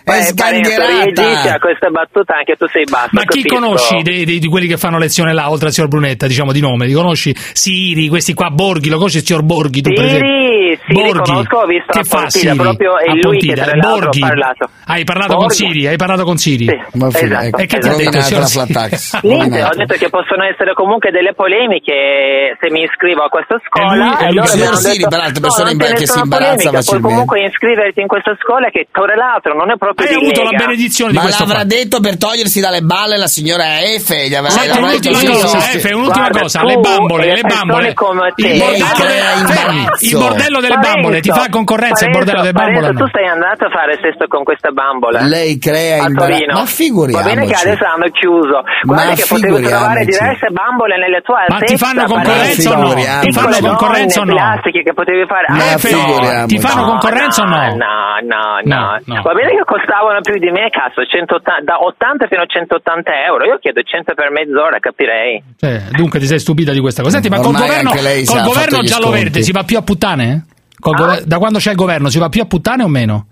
basso. 0.04 0.20
è 0.20 0.24
sgangherata. 0.24 1.54
a 1.56 1.60
questa 1.60 1.90
battuta 1.90 2.36
anche 2.38 2.56
tu 2.56 2.68
sei 2.68 2.84
basso. 2.90 3.10
Ma 3.12 3.22
chi 3.22 3.42
capisco. 3.44 3.56
conosci 3.56 4.02
dei- 4.02 4.26
dei- 4.26 4.40
di 4.40 4.48
quelli 4.48 4.68
che 4.68 4.78
fanno 4.78 4.98
lezione 4.98 5.34
là, 5.34 5.50
oltre 5.50 5.68
al 5.68 5.74
signor 5.74 5.90
Brunetta, 5.90 6.28
diciamo 6.28 6.52
di 6.52 6.60
nome? 6.62 6.86
Li 6.86 6.94
conosci? 6.94 7.34
Siri, 7.36 8.08
questi 8.08 8.34
qua, 8.34 8.50
Borghi, 8.50 8.90
lo 8.90 8.98
conosci 8.98 9.18
il 9.18 9.24
signor 9.26 9.44
Borghi? 9.44 9.82
Tu, 9.82 9.94
per 9.94 10.06
esempio? 10.06 10.28
Siri, 10.28 10.80
sì, 10.86 10.94
li 10.94 11.12
conosco, 11.12 11.58
ho 11.58 11.66
visto 11.66 11.92
che 11.92 11.98
la 12.00 12.04
fa 12.04 12.18
Pontida, 12.22 12.30
Siri? 12.52 12.56
proprio 12.58 12.98
è 12.98 13.10
A 13.10 13.14
lui 13.14 13.22
che 13.22 13.28
Pontida, 13.28 13.66
l'altro 13.66 13.90
Borghi. 14.00 14.22
ha 14.24 14.28
parlato. 14.28 14.70
Hai 14.86 15.04
parlato 15.04 15.30
con 15.36 15.48
Borghi. 15.48 15.56
Siri? 15.56 15.88
Hai 15.88 15.96
parlato 15.98 16.24
con 16.24 16.38
Siri? 16.38 16.66
Sì, 16.66 16.98
Ma 16.98 17.10
fine, 17.12 17.26
esatto, 17.28 17.46
ecco, 17.48 17.58
E 17.58 17.66
che 17.66 17.68
ti 17.68 17.76
ha 17.76 17.78
detto, 17.80 17.90
rovinata 17.92 18.22
signor 18.22 18.42
la 18.42 18.48
Siri? 18.48 18.66
flat 18.74 18.90
tax. 18.90 19.22
Niente, 19.24 19.64
ho 19.64 19.76
detto 19.76 19.96
che 19.96 20.10
possono 20.10 20.44
essere 20.44 20.74
comunque 20.74 21.12
delle 21.12 21.34
polemiche 21.34 22.58
se 22.60 22.70
mi 22.72 22.84
iscrivo 22.84 23.24
a 23.24 23.30
questa 23.30 23.60
scuola. 23.66 23.94
E 23.94 23.98
lui- 23.98 24.28
e 24.28 24.32
lui- 24.34 24.48
Signor 24.48 24.76
Siri, 24.76 24.98
detto, 24.98 25.10
peraltro, 25.10 25.42
persona 25.42 25.70
che 25.72 25.98
si 25.98 26.06
sono 26.06 26.24
imbarazza 26.24 26.52
polemiche, 26.52 26.70
Puoi 26.70 26.82
facilmente. 26.84 27.08
comunque 27.08 27.46
iscriverti 27.46 28.02
in 28.02 28.08
questa 28.08 28.36
scuola 28.42 28.70
che 28.70 28.88
tra 28.92 29.16
l'altro 29.16 29.54
non 29.56 29.70
è 29.72 29.76
proprio 29.78 29.91
Hai 29.96 30.08
di 30.08 30.14
avuto 30.14 30.44
la 30.44 30.50
Lega. 30.52 30.66
benedizione 30.66 31.12
di 31.12 31.18
Ma 31.18 31.24
questo 31.24 31.44
l'avrà 31.44 31.60
qua. 31.60 31.66
detto 31.66 32.00
per 32.00 32.18
togliersi 32.18 32.60
dalle 32.60 32.82
balle 32.82 33.18
la 33.18 33.28
signora 33.28 33.82
Efe. 33.82 34.28
Gli 34.28 34.36
avrà, 34.36 34.50
Senti, 34.52 34.78
un'ultima 34.78 35.20
detto, 35.20 35.32
cosa, 35.34 35.48
sì, 35.60 35.70
sì. 35.72 35.78
Efe, 35.78 35.94
un'ultima 35.94 36.28
Guarda, 36.30 36.40
cosa, 36.42 36.64
le 36.64 36.76
bambole, 36.78 37.26
le 37.36 37.42
bambole. 37.42 37.94
come 37.94 38.32
te. 38.36 38.48
Il 38.48 38.58
bordello, 38.60 38.86
crea 38.94 39.34
del- 39.36 39.48
fermi, 39.48 39.78
imbarazzo. 39.80 40.06
il 40.06 40.18
bordello 40.18 40.60
delle 40.62 40.78
bambole, 40.78 41.20
ti 41.22 41.30
fa 41.32 41.46
concorrenza 41.50 42.06
il 42.06 42.12
bordello 42.12 42.42
delle 42.42 42.54
bambole? 42.54 42.76
Parenzo, 42.80 43.00
no? 43.00 43.06
tu 43.06 43.08
stai 43.10 43.28
andando 43.28 43.66
a 43.66 43.70
fare 43.70 44.00
sesto 44.02 44.26
con 44.28 44.44
questa 44.44 44.70
bambola. 44.72 45.22
Lei 45.22 45.58
crea 45.60 46.06
imbarazzo. 46.08 46.20
Torino. 46.32 46.54
Ma 46.54 46.66
figuriamoci. 46.66 47.28
Va 47.28 47.34
bene 47.36 47.48
che 47.52 47.56
adesso 47.60 47.86
hanno 47.86 48.08
chiuso. 48.12 48.58
Guarda 48.84 49.06
Ma 49.10 49.14
che 49.16 49.26
potevi 49.28 49.62
trovare 49.64 50.06
diverse 50.06 50.48
bambole 50.52 50.98
nelle 50.98 51.22
tue 51.22 51.46
Ma 51.50 51.60
ti 51.60 51.78
fanno 51.78 52.04
concorrenza 52.06 52.70
o 52.72 52.82
no? 52.82 52.94
Ti 53.22 53.32
fanno 53.32 53.58
concorrenza 53.60 54.22
o 54.22 54.24
no? 54.26 54.34
plastiche 54.36 54.84
che 54.84 54.94
potevi 54.94 55.26
fare. 55.28 55.46
Ma 55.50 55.60
Ah, 55.74 55.78
figuriamoci. 55.78 56.56
Ti 56.56 56.60
fanno 56.62 56.84
concorrenza 56.86 57.42
o 57.44 57.46
no? 57.46 57.60
No, 57.76 58.20
no, 58.24 58.60
no. 58.64 59.22
Va 59.22 59.34
bene 59.34 59.52
che 59.58 59.64
costavano 59.82 60.22
più 60.22 60.38
di 60.38 60.50
me, 60.52 60.70
cazzo, 60.70 61.04
180 61.06 61.62
da 61.66 61.78
80 61.82 62.28
fino 62.28 62.42
a 62.42 62.46
180 62.46 63.26
euro. 63.26 63.46
Io 63.46 63.58
chiedo 63.58 63.82
100 63.82 64.14
per 64.14 64.30
mezz'ora, 64.32 64.80
capirei. 64.80 65.42
Cioè, 65.58 65.82
dunque 65.92 66.20
ti 66.20 66.26
sei 66.28 66.40
stupita 66.40 66.72
di 66.72 66.80
questa 66.80 67.02
cosa. 67.02 67.20
Senti, 67.20 67.30
ma 67.30 67.40
col 67.42 67.56
governo, 67.56 67.90
col 67.92 68.42
governo 68.44 68.82
giallo-verde 68.82 69.42
si 69.42 69.52
va 69.52 69.64
più 69.64 69.78
a 69.78 69.82
puttane? 69.82 70.46
Col 70.80 70.94
Ah? 70.96 70.98
gover- 70.98 71.24
da 71.26 71.38
quando 71.38 71.60
c'è 71.60 71.72
il 71.72 71.78
governo 71.78 72.10
si 72.10 72.20
va 72.20 72.30
più 72.30 72.42
a 72.42 72.46
puttane 72.46 72.84
o 72.84 72.88
meno? 72.88 73.28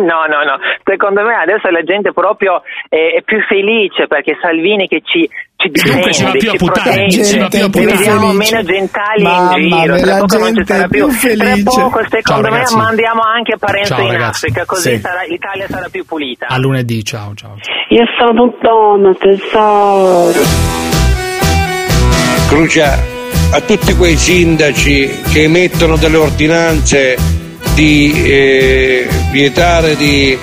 no, 0.10 0.24
no, 0.26 0.42
no. 0.44 0.56
Secondo 0.84 1.22
me 1.22 1.34
adesso 1.34 1.68
la 1.70 1.82
gente 1.82 2.12
proprio 2.12 2.62
è, 2.88 3.18
è 3.18 3.22
più 3.22 3.38
felice 3.48 4.06
perché 4.06 4.36
Salvini 4.40 4.88
che 4.88 5.02
ci, 5.04 5.28
ci 5.56 5.68
difende, 5.68 5.94
Dunque 5.94 6.12
si 6.12 6.24
va 6.24 6.30
più 6.32 6.48
a 6.48 6.52
ci 6.52 6.56
puttane, 6.58 6.90
protegge, 6.90 7.24
si 7.24 7.38
va 7.38 7.48
più 7.48 7.58
a 7.64 7.68
puttane. 7.70 7.86
vediamo 7.96 8.30
felice. 8.32 8.54
meno 8.54 8.66
gentali 8.66 9.22
Mamma 9.22 9.56
in 9.58 9.68
giro. 9.70 9.96
Tra 9.96 10.06
la 10.06 10.18
poco 10.18 10.38
non 10.38 10.54
ci 10.54 10.64
sarà 10.64 10.88
più. 10.88 11.06
più 11.06 11.14
felice. 11.14 11.62
Tra 11.62 11.72
poco, 11.82 11.98
secondo 12.08 12.22
Ciao, 12.22 12.40
me, 12.40 12.48
ragazzi. 12.50 12.76
mandiamo 12.76 13.20
anche 13.22 13.56
Parenzo 13.58 13.94
Ciao, 13.94 14.04
in 14.04 14.12
ragazzi. 14.12 14.44
Africa, 14.46 14.64
così 14.64 14.90
Sì. 14.94 15.00
sarà- 15.00 15.22
l'Italia 15.28 15.66
sarà 15.68 15.86
più 15.90 16.04
pulita. 16.04 16.46
A 16.48 16.58
lunedì, 16.58 17.04
ciao, 17.04 17.32
ciao. 17.34 17.56
Io 17.90 18.04
sono 18.18 18.54
donna, 18.60 19.12
tesoro. 19.14 20.40
Crucia 22.48 22.98
a 23.52 23.60
tutti 23.60 23.94
quei 23.96 24.16
sindaci 24.16 25.22
che 25.32 25.42
emettono 25.44 25.96
delle 25.96 26.16
ordinanze 26.16 27.16
di 27.74 28.12
eh, 28.24 29.08
vietare 29.30 29.96
di 29.96 30.38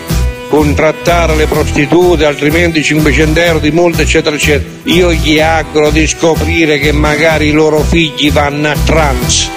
contrattare 0.49 1.35
le 1.35 1.45
prostitute, 1.45 2.25
altrimenti 2.25 2.83
500 2.83 3.39
euro 3.39 3.59
di 3.59 3.71
multa, 3.71 4.01
eccetera, 4.01 4.35
eccetera. 4.35 4.69
Io 4.83 5.11
gli 5.13 5.39
auguro 5.39 5.89
di 5.89 6.07
scoprire 6.07 6.79
che 6.79 6.91
magari 6.91 7.47
i 7.47 7.51
loro 7.51 7.79
figli 7.81 8.31
vanno 8.31 8.69
a 8.69 8.75
trans. 8.85 9.49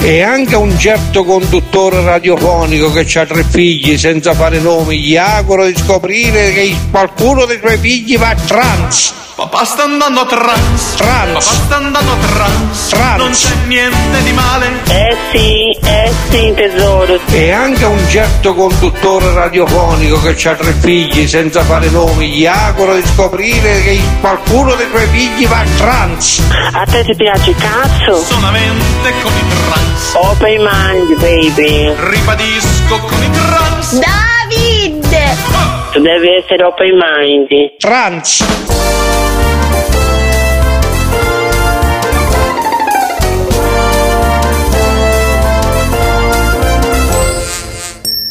E 0.00 0.22
anche 0.22 0.54
un 0.54 0.78
certo 0.78 1.24
conduttore 1.24 2.02
radiofonico 2.02 2.92
che 2.92 3.18
ha 3.18 3.26
tre 3.26 3.42
figli 3.42 3.98
senza 3.98 4.32
fare 4.32 4.60
nomi, 4.60 5.00
gli 5.00 5.16
auguro 5.16 5.66
di 5.66 5.74
scoprire 5.76 6.52
che 6.52 6.74
qualcuno 6.90 7.44
dei 7.46 7.58
suoi 7.58 7.78
figli 7.78 8.16
va 8.16 8.28
a 8.28 8.34
trans. 8.34 9.27
Papà 9.38 9.64
sta 9.64 9.84
andando 9.84 10.22
a 10.22 10.26
trans, 10.26 10.94
Trans. 10.96 11.28
papà 11.32 11.40
sta 11.40 11.76
andando 11.76 12.10
a 12.10 12.16
trans, 12.34 12.88
Trans. 12.88 13.18
non 13.22 13.30
c'è 13.30 13.54
niente 13.66 14.22
di 14.24 14.32
male. 14.32 14.72
Eh 14.88 15.16
sì, 15.30 15.78
eh 15.86 16.12
sì, 16.28 16.52
tesoro. 16.56 17.20
E 17.30 17.52
anche 17.52 17.84
un 17.84 18.04
certo 18.08 18.52
conduttore 18.54 19.32
radiofonico 19.32 20.20
che 20.22 20.48
ha 20.48 20.54
tre 20.56 20.72
figli 20.72 21.28
senza 21.28 21.62
fare 21.62 21.88
nomi, 21.88 22.30
gli 22.30 22.46
auguro 22.46 22.96
di 22.96 23.02
scoprire 23.14 23.80
che 23.82 24.00
qualcuno 24.20 24.74
dei 24.74 24.88
suoi 24.90 25.06
figli 25.06 25.46
va 25.46 25.60
a 25.60 25.64
trans. 25.76 26.42
A 26.72 26.84
te 26.84 27.04
ti 27.04 27.14
piace 27.14 27.54
cazzo? 27.54 28.20
Solamente 28.20 29.12
con 29.22 29.30
i 29.32 29.44
trans, 29.46 30.14
Open 30.14 30.68
mind, 30.68 31.14
baby. 31.20 31.94
ribadisco 32.10 32.98
con 32.98 33.22
i 33.22 33.30
trans. 33.30 33.92
David! 34.00 35.06
Tu 35.92 36.00
devi 36.00 36.28
essere 36.42 36.64
open 36.64 36.90
mind. 36.98 37.76
Trans. 37.78 38.44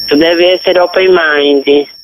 Tu 0.07 0.15
devi 0.15 0.45
essere 0.45 0.79
open 0.79 1.07
mind. 1.11 1.96